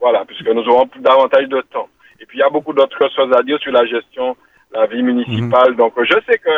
voilà, 0.00 0.24
puisque 0.24 0.48
nous 0.48 0.66
aurons 0.68 0.86
plus 0.86 1.00
davantage 1.00 1.46
de 1.48 1.60
temps. 1.72 1.88
Et 2.20 2.24
puis 2.26 2.38
il 2.38 2.40
y 2.40 2.44
a 2.44 2.48
beaucoup 2.48 2.72
d'autres 2.72 2.98
choses 3.14 3.30
à 3.36 3.42
dire 3.42 3.58
sur 3.60 3.72
la 3.72 3.84
gestion, 3.84 4.36
la 4.72 4.86
vie 4.86 5.02
municipale. 5.02 5.76
Donc 5.76 5.92
je 6.02 6.14
sais 6.26 6.38
que 6.38 6.50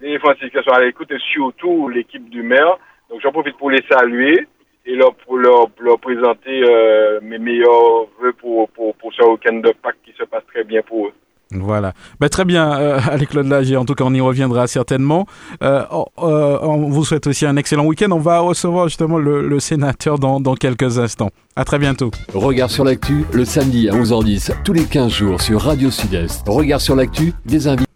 les 0.00 0.18
franciscains 0.18 0.62
sont 0.62 0.70
à 0.72 0.80
l'écoute 0.80 1.10
et 1.10 1.18
surtout 1.18 1.88
l'équipe 1.88 2.28
du 2.30 2.42
maire. 2.42 2.78
Donc 3.10 3.20
j'en 3.20 3.30
profite 3.32 3.56
pour 3.58 3.70
les 3.70 3.82
saluer 3.90 4.46
et 4.88 4.94
leur, 4.96 5.14
pour 5.14 5.36
leur, 5.36 5.68
leur 5.80 5.98
présenter 6.00 6.62
euh, 6.64 7.20
mes 7.22 7.38
meilleurs 7.38 8.06
vœux 8.20 8.32
pour, 8.40 8.68
pour, 8.70 8.94
pour 8.94 9.12
ce 9.12 9.22
week-end 9.22 9.56
de 9.56 9.72
Pâques 9.82 9.98
qui 10.04 10.12
se 10.18 10.24
passe 10.24 10.44
très 10.52 10.64
bien 10.64 10.80
pour 10.82 11.06
eux. 11.08 11.12
Voilà. 11.50 11.92
Bah, 12.20 12.28
très 12.28 12.44
bien, 12.44 12.78
euh, 12.78 12.98
Allez-Claude 13.10 13.46
Lagier. 13.46 13.76
En 13.76 13.84
tout 13.84 13.94
cas, 13.94 14.04
on 14.04 14.14
y 14.14 14.20
reviendra 14.20 14.66
certainement. 14.66 15.26
Euh, 15.62 15.84
on, 15.90 16.06
euh, 16.22 16.58
on 16.62 16.88
vous 16.88 17.04
souhaite 17.04 17.26
aussi 17.26 17.46
un 17.46 17.56
excellent 17.56 17.84
week-end. 17.84 18.10
On 18.10 18.18
va 18.18 18.40
recevoir 18.40 18.88
justement 18.88 19.18
le, 19.18 19.46
le 19.46 19.60
sénateur 19.60 20.18
dans, 20.18 20.40
dans 20.40 20.54
quelques 20.54 20.98
instants. 20.98 21.30
À 21.56 21.64
très 21.64 21.78
bientôt. 21.78 22.10
Regard 22.34 22.70
sur 22.70 22.84
l'actu, 22.84 23.24
le 23.32 23.44
samedi 23.44 23.88
à 23.88 23.92
11h10, 23.92 24.62
tous 24.64 24.72
les 24.72 24.84
15 24.84 25.10
jours 25.12 25.40
sur 25.40 25.60
Radio 25.60 25.90
Sud-Est. 25.90 26.46
Regard 26.48 26.80
sur 26.80 26.96
l'actu, 26.96 27.32
des 27.46 27.66
invités. 27.66 27.87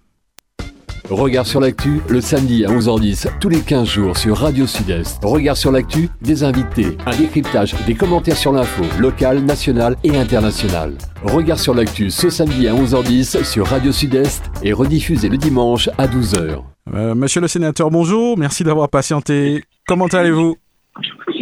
Regard 1.11 1.47
sur 1.47 1.61
l'actu, 1.61 2.01
le 2.09 2.21
samedi 2.21 2.65
à 2.65 2.69
11h10, 2.69 3.39
tous 3.41 3.49
les 3.49 3.61
15 3.61 3.87
jours 3.87 4.17
sur 4.17 4.37
Radio 4.39 4.67
Sud-Est. 4.67 5.23
Regard 5.25 5.57
sur 5.57 5.73
l'actu, 5.73 6.09
des 6.23 6.45
invités, 6.45 6.97
un 7.07 7.17
décryptage, 7.17 7.75
des 7.87 7.95
commentaires 7.95 8.37
sur 8.37 8.53
l'info, 8.53 8.85
locale, 9.01 9.41
nationale 9.41 9.97
et 10.05 10.17
internationale. 10.17 10.95
Regard 11.25 11.59
sur 11.59 11.75
l'actu 11.75 12.11
ce 12.11 12.31
samedi 12.31 12.69
à 12.69 12.75
11h10 12.75 13.45
sur 13.45 13.67
Radio 13.67 13.91
Sud-Est 13.93 14.51
et 14.63 14.73
rediffusé 14.73 15.29
le 15.29 15.37
dimanche 15.37 15.89
à 15.99 16.07
12h. 16.07 16.63
Euh, 16.95 17.15
monsieur 17.15 17.41
le 17.41 17.49
sénateur, 17.49 17.91
bonjour. 17.91 18.39
Merci 18.39 18.63
d'avoir 18.65 18.89
patienté. 18.89 19.65
Comment 19.87 20.07
allez-vous? 20.07 20.57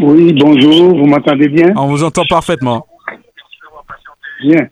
Oui, 0.03 0.32
bonjour. 0.32 0.97
Vous 0.97 1.07
m'entendez 1.07 1.49
bien? 1.49 1.73
On 1.77 1.87
vous 1.87 2.03
entend 2.03 2.23
parfaitement. 2.28 2.87
Bien. 4.43 4.69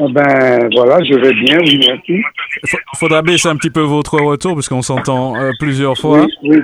Ah 0.00 0.06
ben 0.10 0.68
voilà, 0.74 0.98
je 1.04 1.14
vais 1.14 1.32
bien, 1.34 1.58
oui, 1.60 1.78
merci. 1.86 2.20
Il 2.64 2.98
faudra 2.98 3.22
baisser 3.22 3.48
un 3.48 3.56
petit 3.56 3.70
peu 3.70 3.80
votre 3.82 4.18
retour 4.18 4.54
puisqu'on 4.54 4.82
s'entend 4.82 5.36
euh, 5.36 5.50
plusieurs 5.60 5.96
fois. 5.96 6.24
Oui, 6.24 6.32
oui, 6.42 6.58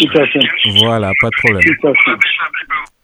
tout 0.00 0.18
à 0.18 0.26
fait. 0.26 0.40
Voilà, 0.84 1.12
pas 1.20 1.28
de 1.28 1.36
problème. 1.42 1.62
Tout 1.80 1.88
à 1.88 1.92
fait. 1.92 2.18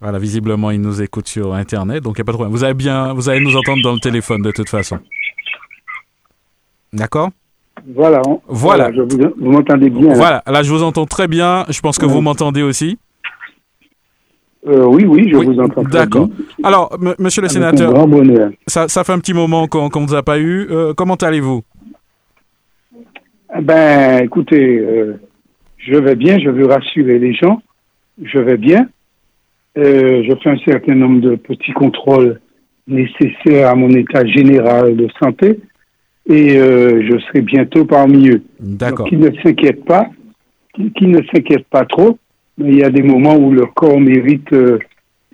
Voilà, 0.01 0.19
visiblement, 0.19 0.70
il 0.70 0.81
nous 0.83 1.01
écoute 1.03 1.29
sur 1.29 1.55
Internet, 1.55 2.03
donc 2.05 2.19
il 2.19 2.20
n'y 2.20 2.23
a 2.23 2.25
pas 2.27 2.33
de 2.33 2.37
problème. 2.37 2.53
Vous 2.53 2.62
allez 2.65 2.75
bien, 2.75 3.15
vous 3.15 3.29
allez 3.31 3.41
nous 3.41 3.57
entendre 3.57 3.83
dans 3.83 3.95
le 3.95 4.01
téléphone 4.01 4.43
de 4.43 4.51
toute 4.51 4.69
façon. 4.69 4.99
D'accord? 6.93 7.31
Voilà. 7.95 8.20
on- 8.27 8.41
Voilà. 8.49 8.91
je 8.93 9.01
vous, 9.03 9.19
vous 9.39 9.51
m'entendez 9.51 9.89
bien 9.91 10.09
là 10.09 10.15
Voilà, 10.15 10.43
là 10.47 10.62
je 10.62 10.70
vous 10.70 10.83
entends 10.83 11.07
très 11.07 11.27
bien. 11.29 11.65
Je 11.69 11.81
pense 11.81 11.99
que 11.99 12.07
vous 12.07 12.20
m'entendez 12.20 12.62
aussi. 12.62 12.99
Euh, 14.66 14.85
Oui, 14.86 15.05
oui, 15.06 15.28
je 15.30 15.36
Oui, 15.36 15.47
vous 15.47 15.60
entends. 15.60 15.82
D'accord. 15.85 16.28
Alors, 16.62 16.97
monsieur 17.18 17.43
le 17.43 17.47
Avec 17.47 17.52
sénateur, 17.52 17.93
grand 17.93 18.09
bonheur. 18.09 18.51
ça, 18.66 18.89
ça 18.89 19.05
fait 19.05 19.12
un 19.12 19.18
petit 19.20 19.35
moment 19.35 19.66
qu'on 19.68 19.89
ne 19.89 20.06
vous 20.06 20.14
a 20.14 20.22
pas 20.22 20.39
eu. 20.39 20.66
Euh, 20.70 20.93
comment 20.94 21.14
allez-vous? 21.14 21.62
Ben, 23.62 24.24
écoutez, 24.24 24.78
euh, 24.78 25.14
je 25.78 25.94
vais 25.97 26.16
bien, 26.16 26.39
je 26.39 26.51
veux 26.51 26.66
rassurer 26.66 27.18
les 27.18 27.35
gens. 27.35 27.62
Je 28.22 28.39
vais 28.39 28.56
bien. 28.56 28.89
Je 29.76 30.35
fais 30.43 30.51
un 30.51 30.59
certain 30.66 30.94
nombre 30.97 31.20
de 31.20 31.36
petits 31.36 31.72
contrôles 31.72 32.40
nécessaires 32.89 33.70
à 33.70 33.74
mon 33.76 33.90
état 33.90 34.26
général 34.26 34.97
de 34.97 35.06
santé 35.22 35.60
et 36.28 36.48
je 36.56 37.18
serai 37.28 37.43
bientôt 37.43 37.85
parmi 37.85 38.28
eux. 38.28 38.43
D'accord. 38.59 39.06
Qui 39.09 39.16
ne 39.16 39.30
s'inquiète 39.40 39.85
pas, 39.85 40.06
qui, 40.74 40.90
qui 40.94 41.06
ne 41.06 41.20
s'inquiète 41.32 41.64
pas 41.70 41.85
trop, 41.85 42.18
mais 42.59 42.70
il 42.72 42.78
y 42.78 42.85
a 42.85 42.90
des 42.90 43.02
moments 43.02 43.36
où 43.36 43.51
le 43.52 43.66
corps 43.66 44.01
mérite, 44.01 44.52
euh, 44.52 44.78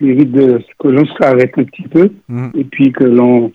mérite 0.00 0.32
de, 0.32 0.60
que 0.78 0.88
l'on 0.88 1.06
s'arrête 1.18 1.52
un 1.56 1.64
petit 1.64 1.88
peu 1.88 2.10
Mhm. 2.28 2.50
et 2.56 2.64
puis 2.64 2.92
que 2.92 3.04
l'on 3.04 3.52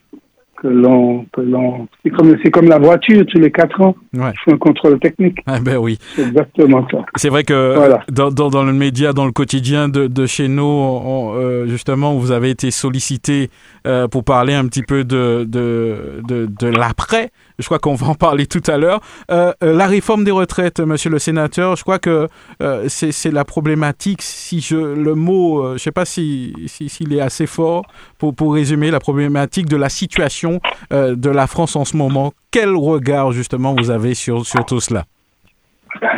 que 0.62 0.68
l'on 0.68 1.26
que 1.32 1.40
l'on 1.40 1.88
c'est 2.04 2.10
comme 2.10 2.36
c'est 2.44 2.52
comme 2.52 2.68
la 2.68 2.80
voiture 2.80 3.26
tous 3.28 3.40
les 3.40 3.50
quatre 3.50 3.80
ans 3.80 3.96
Ouais. 4.14 4.32
il 4.34 4.40
faut 4.44 4.52
un 4.54 4.58
contrôle 4.58 5.00
technique 5.00 5.38
Ah 5.46 5.60
ben 5.62 5.78
oui. 5.78 5.98
c'est 6.18 6.24
exactement 6.24 6.86
ça 6.92 7.06
C'est 7.16 7.30
vrai 7.30 7.46
que 7.46 7.76
Voilà. 7.78 8.02
dans, 8.12 8.30
dans, 8.30 8.50
dans 8.50 8.66
le 8.66 8.74
média, 8.74 9.14
dans 9.14 9.26
le 9.26 9.32
quotidien 9.32 9.88
de, 9.88 10.08
de 10.08 10.26
chez 10.26 10.50
nous, 10.50 10.64
on- 10.64 11.34
euh, 11.36 11.66
justement, 11.68 12.14
vous 12.16 12.32
avez 12.32 12.50
été 12.50 12.72
sollicité 12.72 13.50
euh, 13.88 14.10
pour 14.10 14.26
parler 14.26 14.54
un 14.54 14.66
petit 14.68 14.84
peu 14.84 15.06
de, 15.06 15.46
de, 15.48 16.22
de, 16.28 16.46
de 16.48 16.68
l'après. 16.68 17.30
Je 17.60 17.66
crois 17.66 17.78
qu'on 17.78 17.94
va 17.96 18.08
en 18.08 18.16
parler 18.16 18.48
tout 18.48 18.64
à 18.68 18.78
l'heure. 18.78 19.02
Euh, 19.30 19.52
euh, 19.64 19.76
la 19.76 19.86
réforme 19.86 20.24
des 20.24 20.32
retraites, 20.32 20.80
monsieur 20.80 21.10
le 21.10 21.20
sénateur, 21.20 21.76
je 21.76 21.84
crois 21.84 22.00
que 22.00 22.28
euh, 22.64 22.86
c'est 22.88 23.32
la 23.32 23.44
problématique, 23.46 24.22
si 24.22 24.62
je 24.62 24.78
le 24.78 25.14
mot, 25.14 25.74
je 25.74 25.78
sais 25.78 25.92
pas 25.92 26.06
si 26.06 26.54
si- 26.68 26.88
s'il 26.90 27.14
est 27.14 27.20
assez 27.22 27.46
fort 27.46 27.84
pour, 28.18 28.34
résumer 28.54 28.90
la 28.92 29.00
problématique 29.00 29.68
de 29.68 29.76
la 29.76 29.90
situation 29.90 30.60
de 30.92 31.30
la 31.30 31.46
France 31.48 31.76
en 31.76 31.86
ce 31.86 31.96
moment. 31.98 32.34
Quel 32.52 32.76
regard, 32.76 33.32
justement, 33.34 33.76
vous 33.78 33.92
avez 33.92 34.14
sur, 34.16 34.46
sur 34.46 34.66
tout 34.66 34.80
cela? 34.80 35.06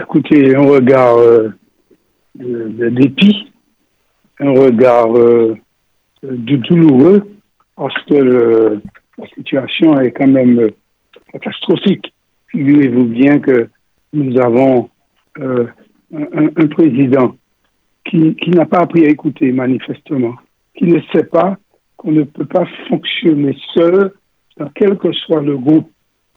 Écoutez 0.04 0.56
un 0.56 0.62
regard 0.62 1.18
de, 2.36 2.90
dépit 2.90 3.52
un 4.40 4.52
regard 4.52 5.10
de 5.14 5.58
douloureux 6.68 7.28
parce 7.76 7.96
que 8.10 8.80
la 9.18 9.28
situation 9.36 10.00
est 10.00 10.12
quand 10.12 10.28
même 10.28 10.70
catastrophique 11.32 12.14
figurez-vous 12.52 13.06
bien 13.06 13.40
que 13.40 13.70
nous 14.14 14.40
avons 14.40 14.90
euh, 15.40 15.68
un, 16.14 16.48
un 16.56 16.68
président 16.68 17.36
qui, 18.06 18.36
qui 18.36 18.50
n'a 18.52 18.66
pas 18.66 18.80
appris 18.80 19.06
à 19.06 19.10
écouter 19.10 19.52
manifestement, 19.52 20.36
qui 20.76 20.86
ne 20.86 21.00
sait 21.14 21.24
pas 21.24 21.58
qu'on 21.98 22.12
ne 22.12 22.24
peut 22.24 22.46
pas 22.46 22.66
fonctionner 22.90 23.56
seul 23.74 24.12
dans 24.58 24.70
quel 24.76 24.98
que 24.98 25.12
soit 25.14 25.42
le 25.42 25.58
groupe. 25.58 25.90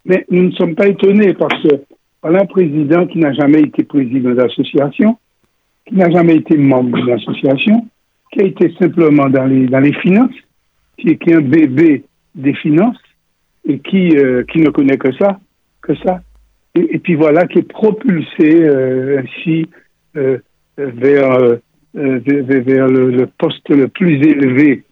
Mais 0.05 0.25
nous 0.31 0.45
ne 0.45 0.53
sommes 0.53 0.75
pas 0.75 0.89
étonnés 0.89 1.35
parce 1.35 1.61
que 1.63 1.83
voilà 2.23 2.43
un 2.43 2.47
président 2.47 3.07
qui 3.07 3.19
n'a 3.19 3.33
jamais 3.33 3.63
été 3.63 3.83
président 3.85 4.35
d'association, 4.35 5.19
qui 5.87 5.95
n'a 5.97 6.11
jamais 6.11 6.37
été 6.37 6.57
membre 6.57 6.97
d'une 6.99 7.11
association, 7.11 7.87
qui 8.33 8.41
a 8.41 8.45
été 8.45 8.73
simplement 8.79 9.29
dans 9.29 9.47
les, 9.47 9.67
dans 9.67 9.81
les 9.81 9.93
finances, 9.95 10.35
qui 10.99 11.11
est, 11.11 11.17
qui 11.17 11.31
est 11.31 11.37
un 11.37 11.41
bébé 11.41 12.05
des 12.35 12.55
finances 12.55 12.99
et 13.67 13.79
qui, 13.79 14.17
euh, 14.17 14.45
qui 14.45 14.61
ne 14.61 14.71
connaît 14.71 14.99
que 14.99 15.13
ça, 15.15 15.39
que 15.83 15.95
ça. 15.97 16.21
Et, 16.75 16.99
puis 16.99 17.15
voilà, 17.15 17.47
qui 17.47 17.61
est 17.61 17.69
propulsé 17.69 18.65
euh, 18.65 19.23
ainsi 19.23 19.67
euh, 20.17 20.39
euh, 20.81 20.91
vers, 20.95 21.31
euh, 21.33 21.57
euh, 21.97 22.19
vers, 22.27 22.45
vers- 22.45 22.63
vers 22.65 22.87
le, 22.89 23.27
poste 23.39 23.69
le 23.71 23.89
plus 23.89 24.15
élevé 24.17 24.83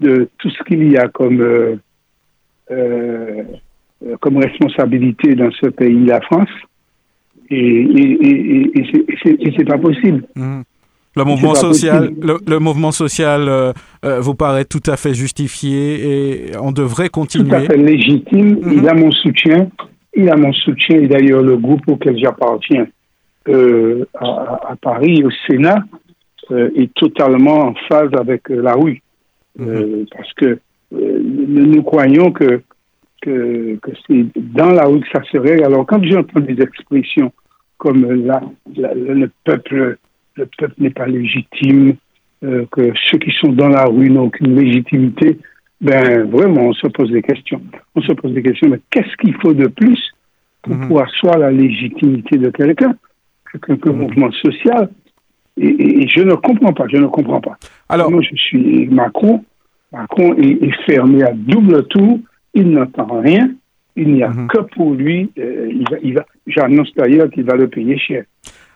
de 0.00 0.28
tout 0.38 0.50
ce 0.50 0.62
qu'il 0.64 0.90
y 0.90 0.96
a 0.96 1.06
comme, 1.08 1.78
comme 4.20 4.36
responsabilité 4.38 5.34
dans 5.36 5.50
ce 5.52 5.66
pays, 5.68 6.04
la 6.06 6.20
France. 6.22 6.48
Et, 7.50 7.56
et, 7.56 8.12
et, 8.26 8.80
et, 8.80 9.52
c'est- 9.56 9.64
pas 9.64 9.78
possible. 9.78 10.24
Mhm. 10.34 10.64
Le 11.14 11.24
mouvement 11.24 11.54
social, 11.54 12.10
le, 12.22 12.38
le 12.46 12.58
mouvement 12.58 12.90
social 12.90 13.46
euh, 13.48 13.72
euh, 14.04 14.20
vous 14.20 14.34
paraît 14.34 14.64
tout 14.64 14.82
à 14.86 14.96
fait 14.96 15.12
justifié 15.14 16.48
et 16.48 16.56
on 16.58 16.72
devrait 16.72 17.08
Tout 17.08 17.20
à 17.20 17.22
continuer. 17.22 17.66
fait 17.66 17.76
légitime. 17.76 18.58
Mhm. 18.62 18.72
Il 18.78 18.88
a 18.88 18.94
mon 18.94 19.10
soutien. 19.10 19.68
Il 20.14 20.30
a 20.30 20.36
mon 20.36 20.52
soutien. 20.52 21.00
Et 21.00 21.08
d'ailleurs, 21.08 21.42
le 21.42 21.56
groupe 21.56 21.82
auquel 21.86 22.18
j'appartiens 22.18 22.86
euh, 23.48 24.04
à, 24.14 24.74
Paris, 24.80 25.22
au 25.24 25.30
Sénat, 25.46 25.84
euh, 26.50 26.70
est 26.76 26.92
totalement 26.94 27.68
en 27.68 27.74
phase 27.88 28.10
avec 28.18 28.50
euh, 28.50 28.62
la 28.62 28.74
rue. 28.74 29.02
Euh, 29.60 30.04
parce 30.16 30.32
que 30.34 30.58
nous, 30.92 31.66
nous 31.66 31.82
croyons 31.82 32.32
que, 32.32 32.62
que, 33.20 33.76
que 33.82 33.90
c'est 34.06 34.24
dans 34.36 34.70
la 34.70 34.84
rue 34.86 35.00
que 35.00 35.08
ça 35.12 35.22
se 35.30 35.36
règle. 35.36 35.64
Alors, 35.64 35.84
quand 35.86 36.02
j'entends 36.04 36.40
des 36.40 36.60
expressions 36.62 37.32
comme 37.78 38.24
la, 38.24 38.40
le 38.76 39.30
peuple, 39.44 39.98
le 40.36 40.46
peuple 40.58 40.74
n'est 40.78 40.90
pas 40.90 41.06
légitime, 41.06 41.94
euh, 42.44 42.64
que 42.70 42.92
ceux 43.10 43.18
qui 43.18 43.30
sont 43.32 43.52
dans 43.52 43.68
la 43.68 43.84
rue 43.84 44.10
n'ont 44.10 44.24
aucune 44.24 44.58
légitimité, 44.58 45.38
ben 45.80 46.24
vraiment, 46.28 46.62
on 46.68 46.72
se 46.72 46.86
pose 46.88 47.10
des 47.10 47.22
questions. 47.22 47.60
On 47.94 48.00
se 48.02 48.12
pose 48.12 48.32
des 48.32 48.42
questions, 48.42 48.68
mais 48.68 48.80
qu'est-ce 48.90 49.16
qu'il 49.18 49.34
faut 49.34 49.52
de 49.54 49.66
plus 49.68 50.00
pour 50.62 50.74
Mhm. 50.74 50.80
pouvoir 50.88 51.08
asseoir 51.08 51.38
la 51.38 51.50
légitimité 51.50 52.38
de 52.38 52.50
quelqu'un, 52.50 52.94
qu'un 53.66 53.76
qu'un 53.76 53.92
mouvement 53.92 54.30
social 54.32 54.88
et, 55.56 55.66
et- 55.68 56.02
et 56.04 56.08
je 56.08 56.20
ne 56.22 56.34
comprends 56.34 56.72
pas, 56.72 56.86
je 56.88 56.96
ne 56.96 57.06
comprends 57.06 57.40
pas. 57.40 57.56
Alors, 57.88 58.10
Moi, 58.10 58.22
je 58.22 58.34
suis 58.36 58.86
Macron. 58.86 59.44
Macron 59.92 60.34
est, 60.36 60.64
est 60.64 60.82
fermé 60.86 61.22
à 61.24 61.32
double 61.34 61.86
tour. 61.88 62.18
Il 62.54 62.70
n'entend 62.70 63.20
rien. 63.20 63.50
Il 63.94 64.14
n'y 64.14 64.22
a 64.22 64.28
Mhm. 64.30 64.46
que 64.48 64.58
pour 64.74 64.94
lui. 64.94 65.30
euh, 65.38 65.68
il 65.70 65.84
va, 65.90 65.96
il 66.02 66.14
va, 66.14 66.24
J'annonce 66.46 66.92
d'ailleurs 66.94 67.28
qu'il 67.30 67.44
va 67.44 67.56
le 67.56 67.68
payer 67.68 67.98
cher. 67.98 68.24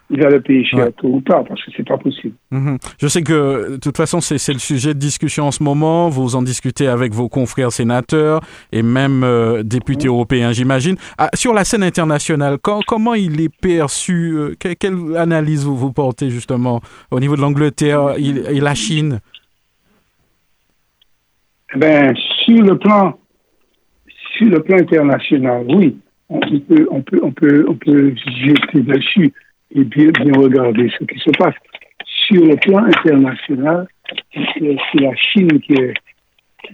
Il 0.09 0.21
va 0.23 0.31
le 0.31 0.41
payer 0.41 0.65
cher 0.65 0.79
Ouais. 0.87 0.93
tôt 0.93 1.09
ou 1.09 1.21
tard 1.21 1.43
parce 1.49 1.61
que 1.65 1.71
c'est 1.77 1.87
pas 1.87 1.99
possible. 1.99 2.35
mhm. 2.53 2.79
je 3.01 3.09
sais 3.09 3.23
que 3.23 3.73
de 3.73 3.77
toute 3.79 3.97
façon 3.97 4.21
c'est 4.21 4.53
le 4.53 4.59
sujet 4.61 4.95
de 4.95 4.99
discussion 5.01 5.47
en 5.47 5.51
ce 5.51 5.63
moment. 5.65 6.09
Vous 6.09 6.37
en 6.37 6.43
discutez 6.43 6.87
avec 6.87 7.13
vos 7.13 7.29
confrères 7.29 7.73
sénateurs 7.73 8.41
et 8.71 8.83
même 8.83 9.25
euh, 9.25 9.63
députés 9.65 10.07
européens, 10.07 10.53
j'imagine. 10.53 10.97
Ah, 11.19 11.31
sur 11.35 11.53
la 11.55 11.65
scène 11.65 11.83
internationale, 11.83 12.59
quand- 12.63 12.83
comment 12.87 13.15
il 13.15 13.41
est 13.41 13.55
perçu 13.61 14.35
euh, 14.37 14.55
que- 14.61 14.75
Quelle 14.75 15.17
analyse 15.17 15.65
vous 15.65 15.77
vous 15.77 15.93
portez 15.93 16.31
justement 16.31 16.81
au 17.11 17.19
niveau 17.19 17.35
de 17.35 17.41
l'Angleterre 17.41 18.15
et 18.19 18.61
la 18.61 18.75
Chine? 18.77 19.21
Eh 21.75 21.79
Ben, 21.79 22.15
sur 22.45 22.63
le 22.63 22.79
plan, 22.79 23.19
sur 24.37 24.47
le 24.47 24.63
plan 24.63 24.79
international, 24.79 25.65
oui, 25.69 25.97
on 26.29 26.39
on 26.39 26.61
peut, 26.61 26.89
on 26.91 27.03
peut, 27.03 27.21
on 27.23 27.33
peut, 27.33 27.67
on 27.69 27.75
peut 27.75 28.15
jeter 28.45 28.81
dessus 28.83 29.33
et 29.75 29.85
bien, 29.85 30.11
bien 30.11 30.33
regarder 30.41 30.91
ce 30.99 31.05
qui 31.05 31.19
se 31.19 31.31
passe. 31.31 31.55
Sur 32.05 32.45
le 32.45 32.57
plan 32.57 32.85
international, 32.85 33.87
c'est 34.33 35.01
la 35.01 35.15
Chine 35.17 35.61
qui, 35.61 35.73
est- 35.75 35.95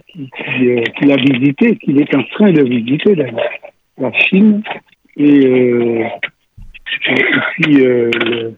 qui, 0.07 0.29
qui, 0.29 0.69
euh, 0.69 0.81
qui 0.97 1.05
l'a 1.05 1.15
visité, 1.17 1.75
qu'il 1.77 1.99
est 1.99 2.15
en 2.15 2.23
train 2.23 2.51
de 2.51 2.63
visiter 2.63 3.15
d'ailleurs. 3.15 3.49
La 3.97 4.11
Chine 4.13 4.63
et, 5.17 5.45
euh, 5.45 6.03
et, 7.07 7.15
puis 7.61 7.85
euh, 7.85 8.09
le- 8.25 8.53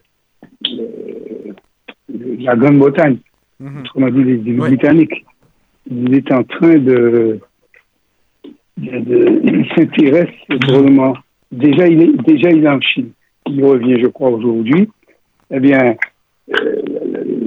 le- 0.63 1.55
la 2.43 2.55
Grande-Bretagne, 2.55 3.17
autrement 3.81 4.09
dit 4.09 4.23
les. 4.23 4.37
Britanniques 4.69 5.25
il 5.89 6.13
est 6.15 6.31
en 6.31 6.43
train 6.43 6.75
de. 6.77 7.39
de, 8.77 8.99
de- 8.99 9.41
il 9.43 9.65
s'intéresse 9.75 10.29
vraiment 10.67 11.15
déjà 11.51 11.87
il 11.87 12.01
est 12.01 12.23
déjà 12.23 12.51
il 12.51 12.65
est 12.65 12.69
en 12.69 12.81
Chine. 12.81 13.11
Il 13.47 13.63
revient, 13.63 13.99
je 14.01 14.07
crois, 14.07 14.29
aujourd'hui. 14.29 14.89
Eh 15.51 15.59
bien, 15.59 15.95
euh, 16.53 16.81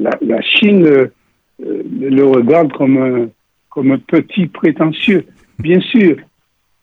la, 0.01 0.11
la, 0.21 0.41
Chine 0.43 0.87
euh, 0.87 1.11
le 1.59 2.23
regarde 2.25 2.73
comme 2.73 2.97
un, 2.99 3.29
comme 3.71 3.93
un 3.93 3.99
petit 3.99 4.47
prétentieux. 4.47 5.25
Bien 5.59 5.81
sûr, 5.81 6.17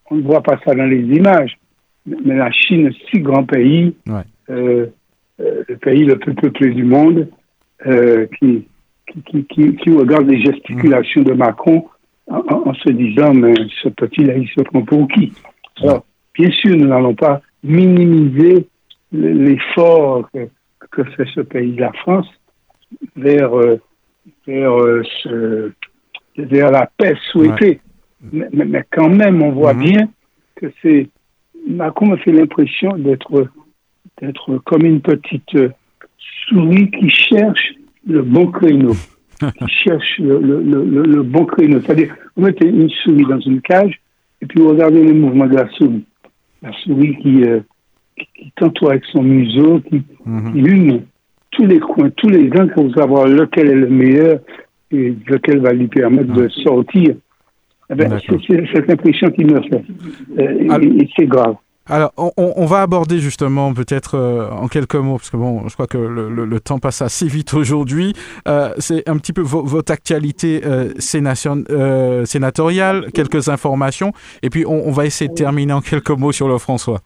on 0.09 0.15
ne 0.15 0.21
voit 0.21 0.43
pas 0.43 0.59
ça 0.65 0.73
dans 0.75 0.85
les 0.85 1.01
images, 1.01 1.57
mais 2.05 2.35
la 2.35 2.51
Chine, 2.51 2.91
si 3.09 3.19
grand 3.19 3.43
pays, 3.43 3.95
euh, 4.49 4.87
euh, 5.39 5.63
le 5.67 5.77
pays 5.77 6.03
le 6.03 6.17
plus 6.17 6.35
peuplé 6.35 6.71
du 6.71 6.83
monde, 6.83 7.27
qui, 8.39 8.65
qui, 9.25 9.45
qui, 9.45 9.75
qui, 9.75 9.91
regarde 9.91 10.27
les 10.27 10.41
gesticulations 10.41 11.21
de 11.21 11.33
Macron 11.33 11.85
en, 12.27 12.73
se 12.73 12.89
disant, 12.89 13.33
mais 13.33 13.53
ce 13.83 13.89
petit-là, 13.89 14.35
il 14.37 14.47
se 14.47 14.61
prend 14.61 14.81
pour 14.81 15.07
qui? 15.09 15.33
Alors, 15.83 16.05
bien 16.33 16.49
sûr, 16.51 16.75
nous 16.75 16.87
n'allons 16.87 17.13
pas 17.13 17.41
minimiser 17.63 18.67
l'effort 19.15 20.29
que, 20.33 20.47
que, 20.91 21.03
fait 21.11 21.25
ce 21.33 21.41
pays, 21.41 21.75
la 21.75 21.91
France, 21.93 22.27
vers, 23.15 23.51
vers, 24.47 24.75
ce, 25.23 25.71
vers 26.37 26.71
la 26.71 26.89
paix 26.97 27.15
souhaitée. 27.31 27.81
Mais, 28.31 28.47
mais, 28.53 28.83
quand 28.91 29.09
même, 29.09 29.41
on 29.41 29.51
voit 29.51 29.73
mhm. 29.73 29.83
bien 29.83 30.09
que 30.55 30.67
c'est 30.81 31.09
Macron 31.67 32.07
me 32.07 32.17
fait 32.17 32.31
l'impression 32.31 32.95
d'être 32.97 33.47
d'être 34.21 34.57
comme 34.59 34.85
une 34.85 35.01
petite 35.01 35.57
souris 36.47 36.91
qui 36.91 37.09
cherche 37.09 37.73
le 38.07 38.21
bon 38.21 38.47
créneau. 38.51 38.93
qui 39.57 39.67
cherche 39.67 40.17
le, 40.19 40.39
le, 40.39 40.61
le, 40.63 41.03
le 41.03 41.23
bon 41.23 41.45
créneau. 41.45 41.81
C'est-à-dire, 41.81 42.15
vous 42.35 42.45
mettez 42.45 42.67
une 42.69 42.89
souris 42.89 43.25
dans 43.25 43.39
une 43.39 43.61
cage 43.61 43.99
et 44.41 44.45
puis 44.45 44.61
vous 44.61 44.69
regardez 44.69 45.03
les 45.03 45.13
mouvements 45.13 45.47
de 45.47 45.55
la 45.55 45.69
souris. 45.71 46.05
La 46.61 46.71
souris 46.83 47.17
qui, 47.17 47.43
euh, 47.43 47.59
qui, 48.17 48.51
tantôt 48.55 48.89
avec 48.89 49.03
son 49.05 49.23
museau, 49.23 49.81
qui, 49.81 50.03
mm 50.25 50.99
tous 51.51 51.65
les 51.65 51.79
coins, 51.79 52.09
tous 52.17 52.27
les 52.27 52.49
angles 52.59 52.73
pour 52.73 52.93
savoir 52.93 53.27
lequel 53.27 53.69
est 53.69 53.75
le 53.75 53.89
meilleur 53.89 54.39
et 54.91 55.15
lequel 55.25 55.61
va 55.61 55.71
lui 55.71 55.87
permettre 55.87 56.33
de 56.33 56.49
sortir. 56.49 57.15
Eh 57.89 57.95
ben, 57.95 58.19
c'est 58.27 58.65
cette 58.73 58.89
impression 58.89 59.29
qui 59.29 59.45
me 59.45 59.61
fait. 59.61 59.85
Euh, 60.37 60.99
et 60.99 61.09
c'est 61.15 61.27
grave. 61.27 61.55
Alors, 61.87 62.11
on, 62.17 62.65
va 62.65 62.81
aborder 62.81 63.19
justement 63.19 63.71
peut-être 63.71 64.15
euh, 64.15 64.49
en 64.49 64.67
quelques 64.67 64.95
mots, 64.95 65.17
parce 65.17 65.29
que 65.29 65.37
bon, 65.37 65.67
je 65.67 65.73
crois 65.75 65.85
que 65.85 65.99
le, 65.99 66.59
temps 66.59 66.79
passe 66.79 67.03
assez 67.03 67.27
vite 67.27 67.53
aujourd'hui. 67.53 68.13
Euh, 68.47 68.73
c'est 68.79 69.07
un 69.07 69.17
petit 69.17 69.33
peu 69.33 69.43
votre 69.43 69.91
actualité 69.91 70.61
euh, 70.65 70.89
sénatoriale, 72.25 73.11
quelques 73.13 73.49
informations, 73.49 74.13
et 74.41 74.49
puis 74.49 74.65
on, 74.65 74.91
va 74.91 75.05
essayer 75.05 75.29
de 75.29 75.35
terminer 75.35 75.73
en 75.73 75.81
quelques 75.81 76.09
mots 76.09 76.31
sur 76.31 76.47
le 76.47 76.57
François. 76.57 77.01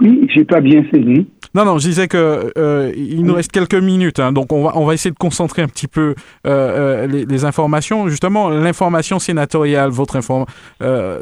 Oui, 0.00 0.26
j'ai 0.32 0.44
pas 0.44 0.60
bien 0.60 0.84
saisi. 0.92 1.26
Non, 1.54 1.64
non, 1.64 1.78
je 1.78 1.88
disais 1.88 2.06
que 2.06 2.52
euh, 2.58 2.92
il 2.94 3.24
nous 3.24 3.34
reste 3.34 3.50
quelques 3.50 3.82
minutes, 3.82 4.20
hein, 4.20 4.32
donc 4.32 4.52
on 4.52 4.64
va 4.64 4.72
on 4.76 4.84
va 4.84 4.92
essayer 4.92 5.10
de 5.10 5.16
concentrer 5.16 5.62
un 5.62 5.68
petit 5.68 5.86
peu 5.86 6.14
euh, 6.46 7.06
euh, 7.06 7.06
les, 7.06 7.44
informations. 7.46 8.08
Justement, 8.08 8.50
l'information 8.50 9.18
sénatoriale, 9.18 9.90
votre 9.90 10.16
inform 10.16 10.44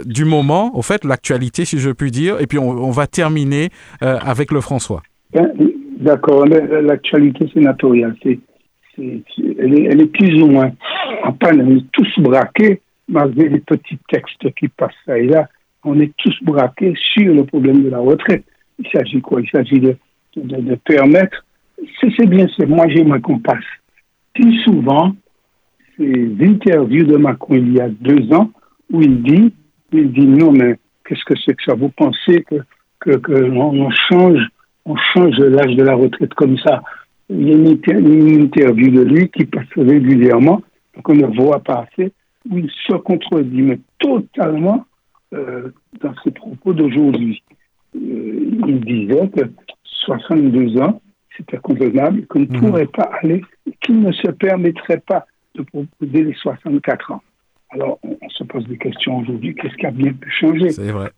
du 0.04 0.24
moment, 0.24 0.76
au 0.76 0.82
fait, 0.82 1.04
l'actualité, 1.04 1.64
si 1.64 1.78
je 1.78 1.90
puis 1.90 2.10
dire, 2.10 2.40
et 2.40 2.46
puis 2.46 2.58
on, 2.58 2.90
va 2.90 3.06
terminer 3.06 3.70
avec 4.00 4.50
le 4.50 4.60
François. 4.60 5.02
Ben, 5.32 5.52
d'accord, 6.00 6.46
l'actualité 6.46 7.48
sénatoriale, 7.52 8.16
c'est 8.22 8.38
elle, 8.98 9.74
est, 9.78 9.84
elle 9.84 10.00
est 10.00 10.12
plus 10.12 10.40
ou 10.42 10.46
moins 10.46 10.70
en 11.24 11.32
panne, 11.32 11.60
on 11.60 11.76
est 11.76 11.84
tous 11.92 12.20
braqués 12.20 12.80
malgré 13.08 13.48
les 13.48 13.60
petits 13.60 13.98
textes 14.08 14.52
qui 14.54 14.68
passent 14.68 14.92
là 15.06 15.18
et 15.18 15.26
là. 15.26 15.48
On 15.84 16.00
est 16.00 16.12
tous 16.16 16.34
braqués 16.42 16.94
sur 17.12 17.34
le 17.34 17.44
problème 17.44 17.82
de 17.82 17.90
la 17.90 17.98
retraite. 17.98 18.44
Il 18.78 18.88
s'agit 18.92 19.20
quoi? 19.20 19.40
Il 19.40 19.48
s'agit 19.48 19.80
de, 19.80 19.96
de, 20.36 20.60
de, 20.60 20.74
permettre. 20.76 21.44
C'est 22.00 22.26
bien, 22.26 22.46
c'est 22.56 22.66
moi 22.66 22.86
j'ai 22.88 23.04
ma 23.04 23.20
compasse. 23.20 23.64
Plus 24.34 24.60
souvent, 24.62 25.14
ces 25.96 26.34
interviews 26.40 27.04
de 27.04 27.16
Macron 27.16 27.54
il 27.54 27.74
y 27.74 27.80
a 27.80 27.88
deux 27.88 28.32
ans 28.32 28.50
où 28.90 29.00
il 29.02 29.22
dit, 29.22 29.52
il 29.92 30.12
dit 30.12 30.26
non, 30.26 30.52
mais 30.52 30.76
qu'est-ce 31.04 31.24
que 31.24 31.34
c'est 31.44 31.54
que 31.54 31.62
ça? 31.64 31.74
Vous 31.74 31.90
pensez 31.90 32.42
que, 32.42 32.56
que, 33.00 33.16
que 33.16 33.50
change, 34.08 34.48
on 34.84 34.96
change 34.96 35.38
l'âge 35.38 35.76
de 35.76 35.82
la 35.82 35.94
retraite 35.94 36.34
comme 36.34 36.58
ça? 36.58 36.82
Il 37.30 37.48
y 37.48 37.52
a 37.52 37.54
une, 37.54 38.42
interview 38.42 38.90
de 38.90 39.02
lui 39.02 39.28
qui 39.30 39.46
passe 39.46 39.64
régulièrement, 39.76 40.62
qu'on 41.02 41.14
ne 41.14 41.26
voit 41.26 41.60
pas 41.60 41.86
assez, 41.86 42.12
où 42.50 42.58
il 42.58 42.70
se 42.86 42.94
contredit, 42.94 43.62
mais 43.62 43.80
totalement 43.98 44.84
euh, 45.32 45.70
dans 46.02 46.14
ses 46.22 46.30
propos 46.30 46.74
d'aujourd'hui. 46.74 47.42
Euh, 47.96 48.50
il 48.66 48.80
disait 48.80 49.28
que 49.28 49.50
62 49.84 50.80
ans, 50.80 51.00
c'était 51.36 51.58
convenable, 51.58 52.26
qu'on 52.26 52.40
ne 52.40 52.46
mhm. 52.46 52.60
pourrait 52.60 52.86
pas 52.86 53.10
aller, 53.22 53.42
qu'il 53.80 54.00
ne 54.00 54.12
se 54.12 54.30
permettrait 54.30 55.02
pas 55.06 55.26
de 55.54 55.62
proposer 55.62 56.24
les 56.24 56.34
64 56.34 57.12
ans. 57.12 57.22
Alors, 57.70 57.98
on, 58.04 58.28
se 58.28 58.44
pose 58.44 58.66
des 58.68 58.78
questions 58.78 59.18
aujourd'hui. 59.18 59.54
Qu'est-ce 59.54 59.74
qui 59.74 59.86
a 59.86 59.90
bien 59.90 60.12
pu 60.12 60.30
changer? 60.30 60.68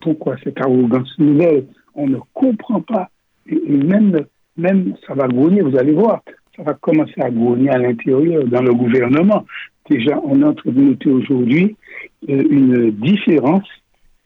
Pourquoi 0.01 0.37
cette 0.43 0.59
arrogance 0.61 1.13
nouvelle? 1.19 1.67
On 1.95 2.07
ne 2.07 2.19
comprend 2.33 2.81
pas. 2.81 3.11
Et, 3.47 3.61
même, 3.69 4.25
même, 4.57 4.95
ça 5.07 5.15
va 5.15 5.29
grogner, 5.29 5.61
vous 5.61 5.77
allez 5.77 5.93
voir, 5.93 6.23
ça 6.57 6.63
va 6.63 6.75
commencer 6.75 7.21
à 7.21 7.31
grogner 7.31 7.69
à 7.71 7.79
l'intérieur, 7.79 8.45
dans 8.45 8.63
le 8.63 8.73
gouvernement. 8.73 9.45
Déjà, 9.91 10.19
on 10.25 10.41
est 10.41 10.45
en 10.45 10.55
train 10.55 10.71
de 10.71 10.81
noter 10.81 11.11
aujourd'hui 11.11 11.77
euh, 12.29 12.43
une 12.51 12.91
différence 12.91 13.69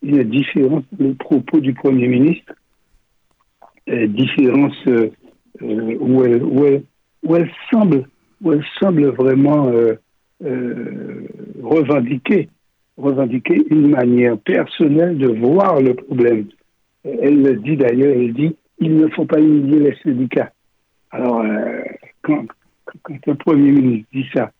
une 0.02 0.22
différence 0.24 0.84
les 0.98 1.14
propos 1.14 1.60
du 1.60 1.74
Premier 1.74 2.08
ministre, 2.08 2.52
euh, 3.88 4.06
différence 4.06 4.76
euh, 4.86 5.10
euh, 5.62 5.96
où, 5.98 6.24
elle, 6.24 6.42
où, 6.42 7.36
elle, 7.36 7.50
semble, 7.72 8.04
où 8.40 8.52
elle 8.52 8.64
semble 8.78 9.06
vraiment 9.08 9.72
revendiquer, 11.62 12.48
revendiquer 12.96 13.62
une 13.70 13.90
manière 13.90 14.38
personnelle 14.38 15.18
de 15.18 15.28
voir 15.28 15.80
le 15.80 15.94
problème. 15.94 16.46
Elle 17.04 17.42
le 17.42 17.56
dit 17.56 17.76
d'ailleurs, 17.76 18.14
elle 18.16 18.32
dit 18.32 18.56
il 18.78 18.96
ne 18.96 19.08
faut 19.08 19.26
pas 19.26 19.38
humilier 19.38 19.80
les 19.80 19.96
syndicats. 20.02 20.52
Alors, 21.10 21.44
quand, 22.22 22.46
quand, 23.02 23.28
un 23.28 23.34
Premier 23.34 23.72
ministre 23.72 24.08
dit 24.12 24.26
ça, 24.34 24.50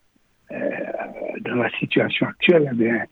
dans 0.50 1.54
la 1.54 1.70
situation 1.78 2.26
actuelle, 2.26 2.68
eh 2.72 2.74
bien, 2.74 3.04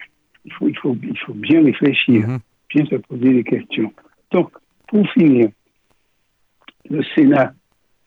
il 0.44 0.52
faut, 0.52 0.68
il 0.68 0.78
faut, 0.78 0.96
il 1.02 1.18
faut 1.18 1.34
bien 1.34 1.62
réfléchir, 1.62 2.26
mhm. 2.26 2.38
bien 2.74 2.86
se 2.86 2.96
poser 2.96 3.32
des 3.34 3.44
questions. 3.44 3.92
Donc, 4.32 4.50
pour 4.86 5.08
finir, 5.10 5.48
le 6.88 7.02
Sénat 7.14 7.52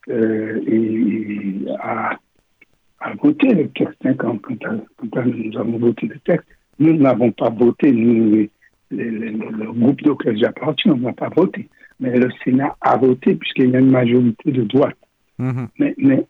euh, 0.09 1.65
a, 1.79 2.17
a, 2.99 3.13
voté 3.15 3.53
le 3.53 3.69
texte. 3.69 3.97
Hein, 4.05 4.15
quand, 4.15 4.39
nous 5.25 5.57
avons 5.57 5.77
voté 5.77 6.07
le 6.07 6.19
texte, 6.19 6.47
nous 6.79 6.93
n'avons 6.93 7.31
pas 7.31 7.49
voté, 7.49 7.91
nous, 7.91 8.47
le 8.89 9.71
groupe 9.71 10.05
auquel 10.07 10.37
j'appartiens, 10.37 10.93
on 10.93 10.97
n'a 10.97 11.13
pas 11.13 11.29
voté. 11.29 11.69
Mais 11.99 12.17
le 12.17 12.29
Sénat 12.43 12.75
a 12.81 12.97
voté 12.97 13.35
puisqu'il 13.35 13.69
y 13.69 13.75
a 13.75 13.79
une 13.79 13.91
majorité 13.91 14.51
de 14.51 14.63
droite. 14.63 14.97
Mhm. 15.37 15.67
Mais, 15.79 15.95
mais 15.97 16.25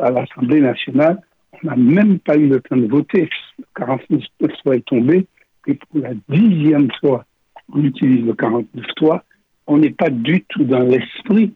à 0.00 0.10
l'Assemblée 0.10 0.60
nationale, 0.60 1.20
on 1.62 1.66
n'a 1.68 1.76
même 1.76 2.18
pas 2.18 2.36
eu 2.36 2.48
le 2.48 2.60
temps 2.60 2.76
de 2.76 2.86
voter. 2.86 3.28
49 3.74 4.50
fois 4.62 4.76
est 4.76 4.86
tombé 4.86 5.26
et 5.66 5.74
pour 5.74 6.00
la 6.00 6.12
dixième 6.28 6.88
fois, 7.00 7.24
on 7.72 7.82
utilise 7.82 8.24
le 8.24 8.32
49.3, 8.32 9.20
on 9.66 9.78
n'est 9.78 9.90
pas 9.90 10.10
du 10.10 10.44
tout 10.48 10.64
dans 10.64 10.80
l'esprit, 10.80 11.54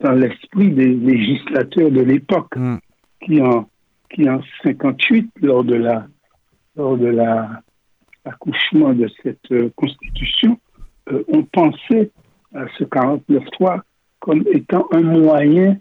dans 0.00 0.12
l'esprit 0.12 0.70
des 0.70 0.88
législateurs 0.88 1.90
de 1.90 2.00
l'époque, 2.00 2.56
mm. 2.56 2.76
qui 3.24 3.40
en 3.42 3.68
qui 4.10 4.28
en 4.28 4.40
58, 4.62 5.30
lors 5.42 5.64
de 5.64 5.74
la 5.74 6.06
lors 6.76 6.96
de 6.96 7.06
la 7.06 7.62
l'accouchement 8.24 8.92
de 8.92 9.08
cette 9.22 9.52
euh, 9.52 9.70
constitution, 9.76 10.58
euh, 11.12 11.22
on 11.28 11.44
pensait 11.44 12.10
à 12.54 12.66
ce 12.76 12.84
49.3 12.84 13.80
comme 14.18 14.44
étant 14.52 14.88
un 14.92 15.02
moyen 15.02 15.76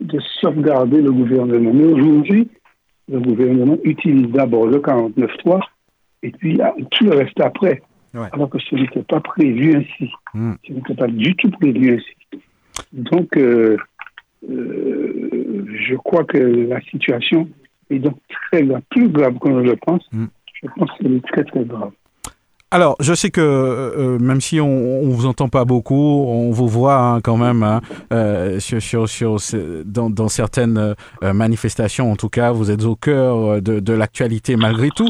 de 0.00 0.20
sauvegarder 0.40 1.00
le 1.00 1.10
gouvernement. 1.10 1.72
Mais 1.72 1.86
aujourd'hui, 1.86 2.48
le 3.08 3.20
gouvernement 3.20 3.78
utilise 3.84 4.30
d'abord 4.30 4.66
le 4.66 4.78
49.3 4.78 5.60
et 6.22 6.30
puis 6.30 6.58
tout 6.90 7.04
le 7.04 7.16
reste 7.16 7.40
après. 7.40 7.82
Alors 8.32 8.48
que 8.48 8.58
ce 8.58 8.74
n'était 8.74 9.02
pas 9.02 9.20
prévu 9.20 9.76
ainsi. 9.76 10.10
Hmm. 10.32 10.54
Ce 10.66 10.72
n'était 10.72 10.94
pas 10.94 11.06
du 11.06 11.34
tout 11.36 11.50
prévu 11.50 11.96
ainsi. 11.96 12.40
Donc, 12.92 13.36
euh, 13.36 13.76
euh, 14.50 15.66
je 15.88 15.96
crois 15.96 16.24
que 16.24 16.38
la 16.38 16.80
situation 16.82 17.48
est 17.90 17.98
donc 17.98 18.16
très 18.50 18.62
grave, 18.62 18.82
plus 18.90 19.08
grave 19.08 19.34
qu'on 19.34 19.56
ne 19.56 19.62
le 19.62 19.76
pense. 19.76 20.02
Hmm. 20.12 20.26
Je 20.62 20.68
pense 20.76 20.90
qu'elle 20.98 21.16
est 21.16 21.26
très 21.26 21.44
très 21.44 21.64
grave. 21.64 21.90
Alors, 22.72 22.96
je 22.98 23.14
sais 23.14 23.30
que 23.30 23.40
euh, 23.40 24.18
même 24.18 24.40
si 24.40 24.60
on, 24.60 24.66
on 24.66 25.10
vous 25.10 25.26
entend 25.26 25.48
pas 25.48 25.64
beaucoup, 25.64 26.24
on 26.26 26.50
vous 26.50 26.66
voit 26.66 26.96
hein, 26.96 27.20
quand 27.20 27.36
même 27.36 27.62
hein, 27.62 27.80
euh, 28.12 28.58
sur, 28.58 28.82
sur, 28.82 29.08
sur, 29.08 29.36
dans, 29.84 30.10
dans 30.10 30.28
certaines 30.28 30.76
euh, 31.22 31.32
manifestations. 31.32 32.10
En 32.10 32.16
tout 32.16 32.28
cas, 32.28 32.50
vous 32.50 32.72
êtes 32.72 32.84
au 32.84 32.96
cœur 32.96 33.62
de, 33.62 33.78
de 33.78 33.92
l'actualité 33.92 34.56
malgré 34.56 34.88
tout. 34.90 35.08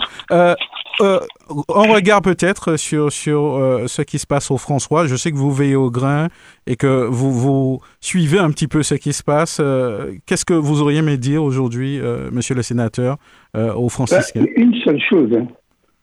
Euh, 1.00 1.20
on 1.68 1.92
regarde 1.92 2.24
peut-être 2.24 2.76
sur, 2.76 3.12
sur 3.12 3.56
euh, 3.56 3.86
ce 3.86 4.02
qui 4.02 4.18
se 4.18 4.26
passe 4.26 4.50
au 4.50 4.56
François. 4.56 5.06
Je 5.06 5.16
sais 5.16 5.30
que 5.30 5.36
vous 5.36 5.52
veillez 5.52 5.76
au 5.76 5.90
grain 5.90 6.28
et 6.66 6.76
que 6.76 7.06
vous, 7.06 7.32
vous 7.32 7.80
suivez 8.00 8.38
un 8.38 8.50
petit 8.50 8.68
peu 8.68 8.82
ce 8.82 8.94
qui 8.94 9.12
se 9.12 9.22
passe. 9.22 9.58
Euh, 9.60 10.12
qu'est-ce 10.26 10.44
que 10.44 10.54
vous 10.54 10.82
auriez 10.82 10.98
aimé 10.98 11.16
dire 11.16 11.42
aujourd'hui, 11.42 12.00
monsieur 12.32 12.54
le 12.54 12.62
sénateur, 12.62 13.18
aux 13.54 13.88
franciscains? 13.88 14.42
Ben, 14.42 14.52
Une 14.56 14.74
seule 14.82 15.00
chose. 15.00 15.30
Hein. 15.36 15.46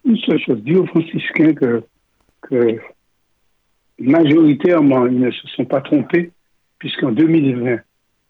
Une 0.06 0.18
seule 0.18 0.40
chose. 0.40 0.62
Dire 0.64 0.84
aux 0.84 0.88
franciscains 0.88 1.54
que, 1.54 1.84
que 2.42 2.80
majoritairement, 4.00 5.08
ils 5.08 5.20
ne 5.20 5.32
se 5.32 5.48
sont 5.50 5.66
pas 5.66 5.82
trompés, 5.82 6.32
puisqu'en 6.80 7.12
2020, 7.12 7.78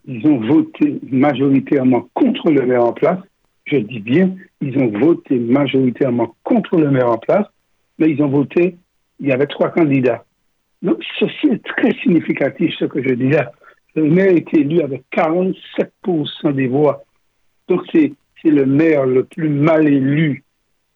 ils 0.05 0.27
ont 0.27 0.39
voté 0.39 0.99
majoritairement 1.09 2.07
contre 2.13 2.51
le 2.51 2.65
maire 2.65 2.83
en 2.83 2.93
place. 2.93 3.19
Je 3.65 3.77
dis 3.77 3.99
bien, 3.99 4.35
ils 4.61 4.77
ont 4.77 4.87
voté 4.87 5.39
majoritairement 5.39 6.35
contre 6.43 6.77
le 6.77 6.91
maire 6.91 7.09
en 7.09 7.17
place, 7.17 7.47
mais 7.97 8.09
ils 8.09 8.21
ont 8.21 8.27
voté, 8.27 8.77
il 9.19 9.27
y 9.27 9.31
avait 9.31 9.47
trois 9.47 9.69
candidats. 9.69 10.25
Donc, 10.81 11.01
ceci 11.17 11.47
est 11.47 11.63
très 11.63 11.91
significatif, 12.01 12.73
ce 12.77 12.85
que 12.85 13.01
je 13.01 13.13
dis 13.13 13.29
là. 13.29 13.51
Le 13.95 14.09
maire 14.09 14.31
est 14.31 14.53
élu 14.53 14.81
avec 14.81 15.03
47% 15.13 16.53
des 16.53 16.67
voix. 16.67 17.03
Donc, 17.69 17.83
c'est 17.93 18.13
le 18.43 18.65
maire 18.65 19.05
le 19.05 19.23
plus 19.23 19.47
mal 19.47 19.87
élu 19.87 20.43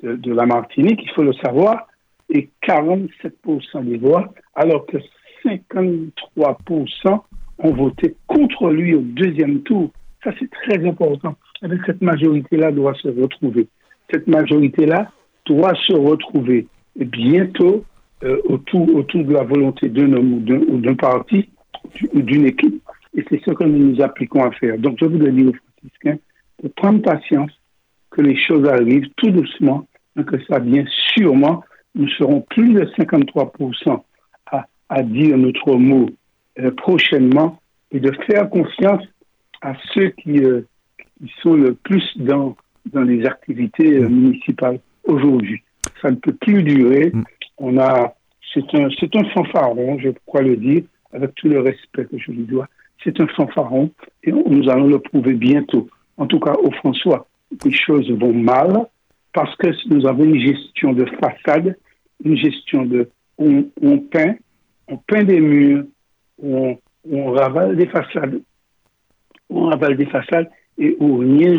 de, 0.04 0.16
de 0.16 0.34
la 0.34 0.46
Martinique, 0.46 1.00
il 1.02 1.10
faut 1.12 1.24
le 1.24 1.34
savoir, 1.34 1.88
et 2.30 2.50
47% 2.68 3.86
des 3.86 3.98
voix, 3.98 4.34
alors 4.54 4.86
que 4.86 4.98
53% 5.46 7.22
ont 7.60 7.74
voté 7.74 8.16
contre 8.28 8.70
lui 8.70 8.96
au 8.96 9.02
deuxième 9.02 9.62
tour. 9.62 9.92
Ça, 10.24 10.32
c'est 10.38 10.50
très 10.52 10.86
important. 10.86 11.36
Avec 11.62 11.82
cette 11.86 12.02
majorité-là 12.02 12.72
doit 12.72 12.94
se 12.96 13.08
retrouver. 13.08 13.68
Cette 14.12 14.28
majorité-là 14.28 15.12
doit 15.46 15.76
se 15.76 15.94
retrouver 15.94 16.68
bientôt 16.96 17.84
euh, 18.24 18.38
autour, 18.46 18.86
de 18.88 19.34
la 19.34 19.44
volonté 19.44 19.90
d'un 19.90 20.14
homme 20.14 20.34
ou 20.34 20.78
d'un 20.80 20.96
parti 20.96 21.50
ou 22.14 22.22
d'une 22.22 22.46
équipe. 22.46 22.82
Et 23.16 23.24
c'est 23.30 23.42
ce 23.44 23.52
que 23.52 23.64
nous 23.64 23.92
nous 23.92 24.02
appliquons 24.02 24.44
à 24.44 24.52
faire. 24.52 24.78
Donc, 24.78 24.98
je 25.00 25.06
voudrais 25.06 25.32
dire 25.32 25.50
aux 25.50 25.54
franciscains 25.54 26.18
de 26.64 26.68
prendre 26.70 27.02
patience, 27.02 27.52
que 28.10 28.22
les 28.22 28.38
choses 28.38 28.68
arrivent 28.68 29.10
tout 29.18 29.30
doucement, 29.30 29.88
et 30.20 30.24
que 30.24 30.42
ça 30.46 30.60
vient 30.60 30.86
sûrement. 31.16 31.64
Nous 31.94 32.08
serons 32.10 32.42
plus 32.42 32.74
de 32.74 32.86
53% 32.98 34.02
à, 34.48 34.66
à 34.90 35.04
dire 35.04 35.38
notre 35.38 35.76
mot 35.76 36.10
euh, 36.60 36.72
prochainement 36.72 37.60
et 37.92 38.00
de 38.00 38.12
faire 38.26 38.50
confiance 38.50 39.04
à 39.62 39.74
ceux 39.94 40.10
qui, 40.10 40.40
euh, 40.44 40.62
qui 41.18 41.32
sont 41.42 41.56
le 41.56 41.74
plus 41.74 42.04
dans, 42.18 42.56
dans 42.92 43.02
les 43.02 43.26
activités 43.26 43.98
euh, 43.98 44.10
municipales 44.10 44.80
aujourd'hui. 45.04 45.62
Ça 46.02 46.10
ne 46.10 46.16
peut 46.16 46.34
plus 46.34 46.64
durer. 46.64 47.12
Mm. 47.14 47.24
On 47.60 47.78
a, 47.80 48.16
c'est 48.54 48.76
un, 48.76 48.90
c'est 49.00 49.16
un 49.16 49.24
fanfaron, 49.30 49.98
je 50.00 50.10
crois 50.26 50.42
le 50.42 50.56
dire, 50.58 50.84
avec 51.12 51.36
tout 51.36 51.48
le 51.48 51.60
respect 51.60 52.06
que 52.06 52.18
je 52.18 52.32
lui 52.32 52.44
dois. 52.44 52.68
C'est 53.04 53.20
un 53.20 53.28
fanfaron 53.28 53.92
et 54.24 54.32
nous 54.32 54.70
allons 54.70 54.88
le 54.88 55.00
prouver 55.00 55.34
bientôt. 55.34 55.88
En 56.18 56.26
tout 56.28 56.40
cas, 56.40 56.54
au 56.54 56.72
François, 56.72 57.28
les 57.64 57.72
choses 57.72 58.10
vont 58.12 58.34
mal 58.34 58.88
parce 59.34 59.56
que 59.58 59.68
nous 59.90 60.08
avons 60.08 60.24
une 60.24 60.40
gestion 60.40 60.94
de 60.94 61.06
façade, 61.22 61.78
une 62.24 62.36
gestion 62.36 62.86
de, 62.86 63.10
on, 63.38 63.68
on 63.82 64.00
peint, 64.00 64.36
on 64.88 64.98
peint 64.98 65.24
des 65.24 65.40
murs, 65.40 65.86
on, 66.42 66.78
on 67.10 67.32
ravale 67.32 67.76
des 67.76 67.88
façades, 67.88 68.42
on 69.50 69.66
ravale 69.66 69.96
des 69.96 70.08
façades 70.08 70.50
et 70.78 70.96
où 71.00 71.18
rien 71.18 71.58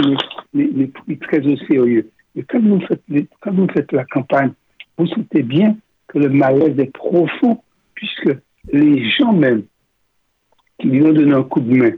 n'est 0.55 1.17
très 1.21 1.47
au 1.47 1.57
sérieux. 1.57 2.11
Et 2.37 2.43
quand 2.43 2.61
vous, 2.61 2.81
faites, 2.81 3.03
quand 3.41 3.53
vous 3.53 3.69
faites 3.69 3.91
la 3.93 4.05
campagne, 4.05 4.53
vous 4.97 5.07
sentez 5.07 5.43
bien 5.43 5.77
que 6.07 6.19
le 6.19 6.29
malaise 6.29 6.79
est 6.79 6.93
profond, 6.93 7.63
puisque 7.95 8.37
les 8.73 9.09
gens 9.11 9.33
même 9.33 9.65
qui 10.79 10.89
lui 10.89 11.03
ont 11.03 11.13
donné 11.13 11.33
un 11.33 11.43
coup 11.43 11.61
de 11.61 11.77
main, 11.77 11.93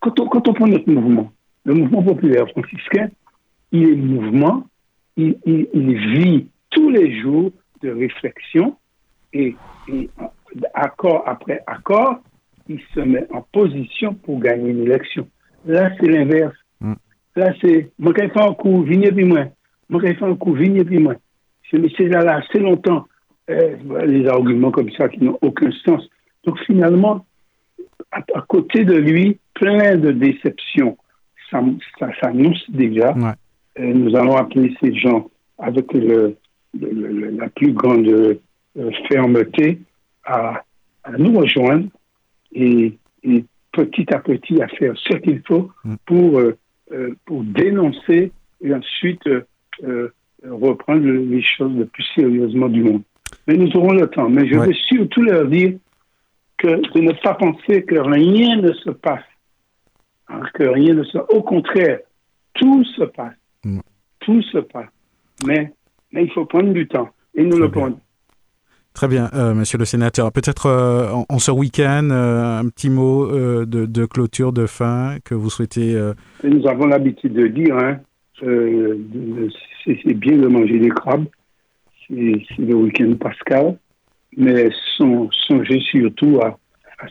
quand, 0.00 0.20
on, 0.20 0.26
quand 0.26 0.48
on 0.48 0.52
prend 0.52 0.66
notre 0.66 0.90
mouvement, 0.90 1.32
le 1.64 1.74
mouvement 1.74 2.02
populaire 2.02 2.48
franciscain, 2.50 3.10
il 3.72 3.88
est 3.88 3.96
mouvement, 3.96 4.66
il 5.16 5.36
vit 5.44 6.46
tous 6.70 6.90
les 6.90 7.20
jours 7.20 7.50
de 7.82 7.90
réflexion 7.90 8.76
et, 9.32 9.54
et 9.88 10.10
accord 10.74 11.24
après 11.26 11.62
accord, 11.66 12.20
il 12.68 12.80
se 12.94 13.00
met 13.00 13.26
en 13.32 13.42
position 13.52 14.14
pour 14.14 14.40
gagner 14.40 14.70
une 14.70 14.82
élection. 14.82 15.28
Là, 15.66 15.90
c'est 15.98 16.06
l'inverse. 16.06 16.56
Mm. 16.80 16.94
Là, 17.36 17.52
c'est, 17.60 17.90
moi, 17.98 18.12
quand 18.14 18.28
je 18.34 18.48
un 18.48 18.54
coup, 18.54 18.82
vignez 18.82 19.12
puis 19.12 19.24
moi. 19.24 19.46
Moi, 19.88 20.00
quand 20.00 20.12
je 20.18 20.24
un 20.24 20.36
coup, 20.36 20.54
vignez 20.54 20.84
puis 20.84 20.98
moi. 20.98 21.14
C'est 21.70 22.08
là, 22.08 22.36
assez 22.36 22.58
longtemps, 22.58 23.06
euh, 23.48 23.76
les 24.06 24.26
arguments 24.26 24.70
comme 24.70 24.90
ça 24.92 25.08
qui 25.08 25.22
n'ont 25.22 25.38
aucun 25.40 25.70
sens. 25.84 26.08
Donc, 26.44 26.58
finalement, 26.66 27.24
à, 28.10 28.22
côté 28.48 28.84
de 28.84 28.96
lui, 28.96 29.38
plein 29.54 29.96
de 29.96 30.10
déceptions. 30.10 30.96
Ça, 31.50 31.60
s'annonce 32.20 32.64
déjà. 32.70 33.14
Euh, 33.78 33.92
nous 33.92 34.16
allons 34.16 34.36
appeler 34.36 34.74
ces 34.80 34.94
gens 34.94 35.28
avec 35.58 35.92
le, 35.92 36.36
la 36.74 37.48
plus 37.48 37.72
grande 37.72 38.06
euh, 38.08 38.90
fermeté 39.08 39.80
à, 40.24 40.62
nous 41.18 41.38
rejoindre 41.38 41.88
et, 42.52 42.96
petit 43.72 44.12
à 44.12 44.18
petit 44.18 44.60
à 44.62 44.68
faire 44.68 44.94
ce 44.96 45.16
qu'il 45.16 45.42
faut 45.46 45.70
mm. 45.84 45.94
pour, 46.06 46.38
euh, 46.38 46.56
euh, 46.92 47.14
pour 47.24 47.42
dénoncer 47.44 48.32
et 48.62 48.74
ensuite 48.74 49.26
euh, 49.26 50.12
reprendre 50.44 51.06
les 51.06 51.42
choses 51.42 51.76
le 51.76 51.86
plus 51.86 52.04
sérieusement 52.14 52.68
du 52.68 52.82
monde. 52.82 53.02
Mais 53.46 53.56
nous 53.56 53.70
aurons 53.76 53.92
le 53.92 54.06
temps. 54.08 54.28
Mais 54.28 54.46
je 54.46 54.56
veux 54.56 54.72
surtout 54.72 55.22
leur 55.22 55.46
dire 55.46 55.74
que 56.58 56.68
de 56.68 57.00
ne 57.00 57.12
pas 57.12 57.34
penser 57.34 57.84
que 57.84 57.96
rien 57.96 58.56
ne 58.56 58.72
se 58.72 58.90
passe. 58.90 59.24
Hein, 60.28 60.42
que 60.54 60.64
rien 60.64 60.94
ne 60.94 61.04
se 61.04 61.18
Au 61.18 61.42
contraire, 61.42 62.00
tout 62.54 62.84
se 62.84 63.04
passe. 63.04 63.34
Mm. 63.64 63.80
Tout 64.20 64.42
se 64.42 64.58
passe. 64.58 64.90
Mais, 65.46 65.72
mais 66.12 66.24
il 66.24 66.30
faut 66.32 66.44
prendre 66.44 66.72
du 66.72 66.86
temps. 66.86 67.08
Et 67.34 67.44
nous 67.44 67.58
le 67.58 67.70
prenons. 67.70 67.98
Très 69.00 69.08
bien, 69.08 69.30
euh, 69.32 69.54
monsieur 69.54 69.78
le 69.78 69.86
sénateur. 69.86 70.30
Peut-être 70.30 70.66
euh, 70.66 71.24
en, 71.30 71.38
ce 71.38 71.50
week-end, 71.50 72.10
euh, 72.10 72.58
un 72.58 72.68
petit 72.68 72.90
mot 72.90 73.26
de, 73.64 74.04
clôture, 74.04 74.52
de 74.52 74.66
fin 74.66 75.16
que 75.24 75.34
vous 75.34 75.48
souhaitez. 75.48 75.98
Nous 76.44 76.68
avons 76.68 76.86
l'habitude 76.86 77.32
de 77.32 77.46
dire, 77.46 77.78
hein, 77.78 77.98
c'est 78.42 80.12
bien 80.12 80.36
de 80.36 80.46
manger 80.48 80.78
des 80.80 80.90
crabes, 80.90 81.24
c'est 82.06 82.44
le 82.58 82.74
week-end 82.74 83.14
pascal, 83.18 83.78
mais 84.36 84.68
songez 84.98 85.80
surtout 85.80 86.38
à, 86.42 86.58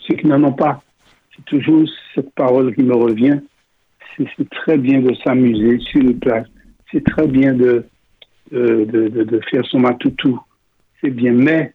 ceux 0.07 0.13
qui 0.13 0.27
n'en 0.27 0.43
ont 0.43 0.53
pas. 0.53 0.83
C'est 1.35 1.45
toujours 1.45 1.89
cette 2.13 2.31
parole 2.35 2.75
qui 2.75 2.83
me 2.83 2.93
revient. 2.93 3.39
C'est 4.15 4.49
très 4.51 4.77
bien 4.77 5.01
de 5.01 5.11
s'amuser 5.23 5.79
sur 5.79 6.03
le 6.03 6.13
place. 6.13 6.45
C'est 6.91 7.03
très 7.03 7.25
bien 7.25 7.55
de, 7.55 7.83
de 8.51 9.41
faire 9.49 9.65
son 9.65 9.79
matoutou 9.79 10.39
c'est 11.01 11.11
bien, 11.11 11.33
mais 11.33 11.73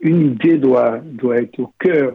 une 0.00 0.32
idée 0.32 0.58
doit, 0.58 0.98
doit 0.98 1.38
être 1.38 1.58
au 1.58 1.72
cœur, 1.78 2.14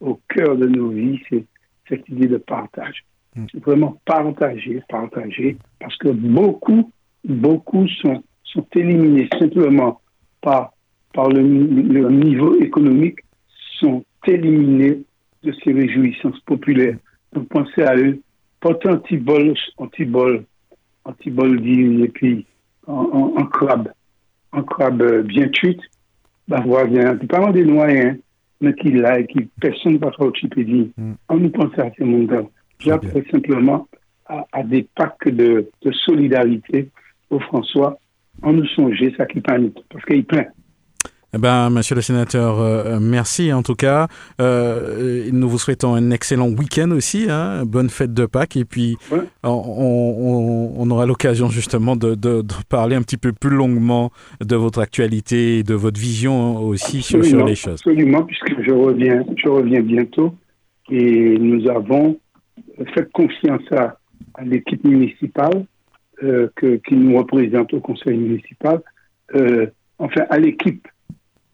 au 0.00 0.20
cœur 0.28 0.56
de 0.56 0.66
nos 0.66 0.88
vies, 0.88 1.20
c'est 1.28 1.44
cette 1.88 2.08
idée 2.08 2.28
de 2.28 2.38
partage. 2.38 3.04
Mm. 3.36 3.44
C'est 3.52 3.62
vraiment 3.64 4.00
partager, 4.04 4.82
partager, 4.88 5.56
parce 5.80 5.96
que 5.96 6.08
beaucoup, 6.08 6.90
beaucoup 7.24 7.86
sont, 7.88 8.22
sont 8.44 8.66
éliminés 8.74 9.28
simplement 9.38 10.00
par, 10.40 10.72
par 11.12 11.28
le, 11.28 11.42
niveau 11.42 12.56
économique, 12.60 13.20
sont 13.78 14.04
éliminés 14.26 15.02
de 15.42 15.52
ces 15.64 15.72
réjouissances 15.72 16.40
populaires. 16.40 16.96
Donc 17.32 17.48
pensez 17.48 17.82
à 17.82 17.96
eux, 17.96 18.20
portez 18.60 18.88
anti-bol, 18.88 19.54
anti-bol, 19.76 20.44
anti-bol 21.04 21.68
et 21.68 22.08
puis 22.08 22.46
en, 22.86 23.34
en 23.36 23.46
crabe 23.46 23.92
un 24.52 24.62
crabe 24.62 25.22
bien 25.22 25.48
cuit, 26.60 26.70
bah, 26.70 26.84
voisin, 26.84 27.16
pas 27.16 27.52
des 27.52 27.64
noyens, 27.64 28.16
mais 28.60 28.74
qui 28.74 28.92
l'a 28.92 29.20
et 29.20 29.26
qui 29.26 29.48
personne 29.60 29.94
ne 29.94 29.98
va 29.98 30.12
faire 30.12 30.30
dire. 30.32 30.86
Mm. 30.96 31.12
On 31.28 31.36
nous 31.36 31.50
pense 31.50 31.78
à 31.78 31.90
ce 31.96 32.04
monde-là. 32.04 32.42
J'appelle 32.78 33.24
simplement 33.30 33.86
à, 34.26 34.62
des 34.62 34.86
packs 34.94 35.28
de, 35.28 35.68
de, 35.82 35.92
solidarité 35.92 36.88
au 37.30 37.38
François. 37.38 37.98
On 38.42 38.52
nous 38.52 38.66
songeait 38.66 39.12
ça 39.16 39.26
qui 39.26 39.40
panique, 39.40 39.78
parce 39.90 40.04
qu'il 40.04 40.24
plein. 40.24 40.46
Eh 41.34 41.38
ben, 41.38 41.70
monsieur 41.70 41.94
le 41.94 42.02
sénateur, 42.02 42.60
euh, 42.60 42.98
merci 43.00 43.54
en 43.54 43.62
tout 43.62 43.74
cas. 43.74 44.06
Euh, 44.38 45.30
nous 45.32 45.48
vous 45.48 45.56
souhaitons 45.56 45.94
un 45.94 46.10
excellent 46.10 46.50
week-end 46.50 46.90
aussi, 46.90 47.26
hein, 47.30 47.64
bonne 47.64 47.88
fête 47.88 48.12
de 48.12 48.26
Pâques. 48.26 48.58
Et 48.58 48.66
puis, 48.66 48.98
on, 49.42 50.90
aura 50.90 51.06
l'occasion 51.06 51.48
justement 51.48 51.96
de, 51.96 52.42
parler 52.68 52.96
un 52.96 53.02
petit 53.02 53.16
peu 53.16 53.32
plus 53.32 53.48
longuement 53.48 54.10
de 54.44 54.56
votre 54.56 54.80
actualité 54.80 55.60
et 55.60 55.62
de 55.62 55.72
votre 55.72 55.98
vision 55.98 56.58
aussi 56.58 57.00
sur, 57.00 57.20
les 57.20 57.54
choses. 57.54 57.80
Absolument, 57.80 58.24
puisque 58.24 58.60
je 58.60 58.70
reviens, 58.70 59.24
je 59.42 59.48
reviens 59.48 59.80
bientôt. 59.80 60.34
Et 60.90 61.38
nous 61.38 61.66
avons 61.70 62.18
fait 62.94 63.10
confiance 63.10 63.62
à, 63.72 63.96
l'équipe 64.44 64.84
municipale 64.84 65.64
euh, 66.22 66.48
que, 66.56 66.76
qui 66.76 66.94
nous 66.94 67.16
représentent 67.16 67.72
au 67.74 67.80
conseil 67.80 68.16
municipal, 68.16 68.80
euh, 69.34 69.66
enfin 69.98 70.24
à 70.30 70.38
l'équipe, 70.38 70.86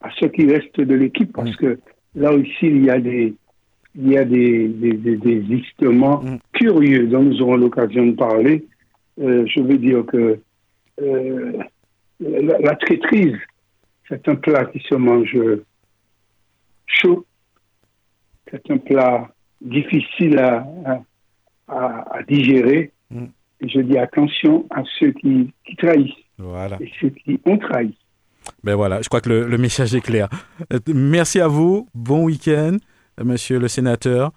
à 0.01 0.09
ceux 0.19 0.29
qui 0.29 0.45
restent 0.45 0.79
de 0.79 0.95
l'équipe, 0.95 1.31
parce 1.33 1.55
que 1.55 1.79
là 2.15 2.31
aussi 2.33 2.67
il 2.67 2.85
y 2.85 2.89
a 2.89 2.99
des, 2.99 3.33
il 3.95 4.09
y 4.11 4.17
a 4.17 4.23
des, 4.25 4.67
des, 4.67 4.93
des, 4.93 5.17
des 5.17 5.39
ajustements 5.43 6.21
Mm. 6.23 6.37
curieux 6.53 7.07
dont 7.07 7.23
nous 7.23 7.41
aurons 7.41 7.57
l'occasion 7.57 8.05
de 8.07 8.11
parler. 8.13 8.65
Euh, 9.19 9.45
je 9.47 9.61
veux 9.61 9.77
dire 9.77 10.05
que 10.05 10.39
euh, 11.01 11.53
la, 12.19 12.59
la 12.59 12.75
traîtrise, 12.75 13.35
c'est 14.07 14.27
un 14.27 14.35
plat 14.35 14.65
qui 14.65 14.79
se 14.79 14.95
mange 14.95 15.35
chaud. 16.85 17.25
C'est 18.51 18.69
un 18.71 18.77
plat 18.77 19.29
difficile 19.61 20.37
à, 20.39 20.65
à, 20.85 21.01
à- 21.67 22.17
à 22.17 22.23
digérer. 22.23 22.91
Mm. 23.11 23.25
Et 23.61 23.67
je 23.69 23.79
dis 23.81 23.97
attention 23.97 24.65
à 24.69 24.83
ceux 24.99 25.11
qui, 25.11 25.51
qui 25.65 25.75
trahissent 25.75 26.13
Voilà. 26.37 26.77
et 26.79 26.89
ceux 27.01 27.09
qui 27.09 27.39
ont 27.45 27.57
trahi. 27.57 27.97
Ben 28.63 28.77
je 29.01 29.07
crois 29.07 29.21
que 29.21 29.29
le, 29.29 29.57
message 29.57 29.95
est 29.95 30.01
clair. 30.01 30.29
Merci 30.87 31.39
à 31.39 31.47
vous. 31.47 31.87
Bon 31.93 32.23
week-end, 32.23 32.77
monsieur 33.23 33.59
le 33.59 33.67
sénateur. 33.67 34.31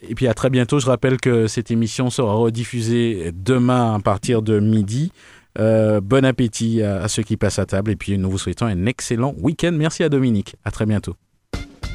Et 0.00 0.14
puis 0.14 0.26
à 0.26 0.34
très 0.34 0.50
bientôt. 0.50 0.78
Je 0.80 0.86
rappelle 0.86 1.18
que 1.18 1.46
cette 1.46 1.70
émission 1.70 2.10
sera 2.10 2.32
rediffusée 2.34 3.32
demain 3.34 3.94
à 3.94 3.98
partir 4.00 4.42
de 4.42 4.58
midi. 4.60 5.12
Euh, 5.58 6.00
bon 6.00 6.24
appétit 6.24 6.82
à, 6.82 7.02
à 7.02 7.08
ceux 7.08 7.22
qui 7.22 7.36
passent 7.36 7.58
à 7.58 7.66
table. 7.66 7.90
Et 7.90 7.96
puis 7.96 8.16
nous 8.16 8.30
vous 8.30 8.38
souhaitons 8.38 8.66
un 8.66 8.86
excellent 8.86 9.34
week-end. 9.38 9.72
Merci 9.72 10.02
à 10.02 10.08
Dominique. 10.08 10.56
À 10.64 10.70
très 10.70 10.86
bientôt. 10.86 11.14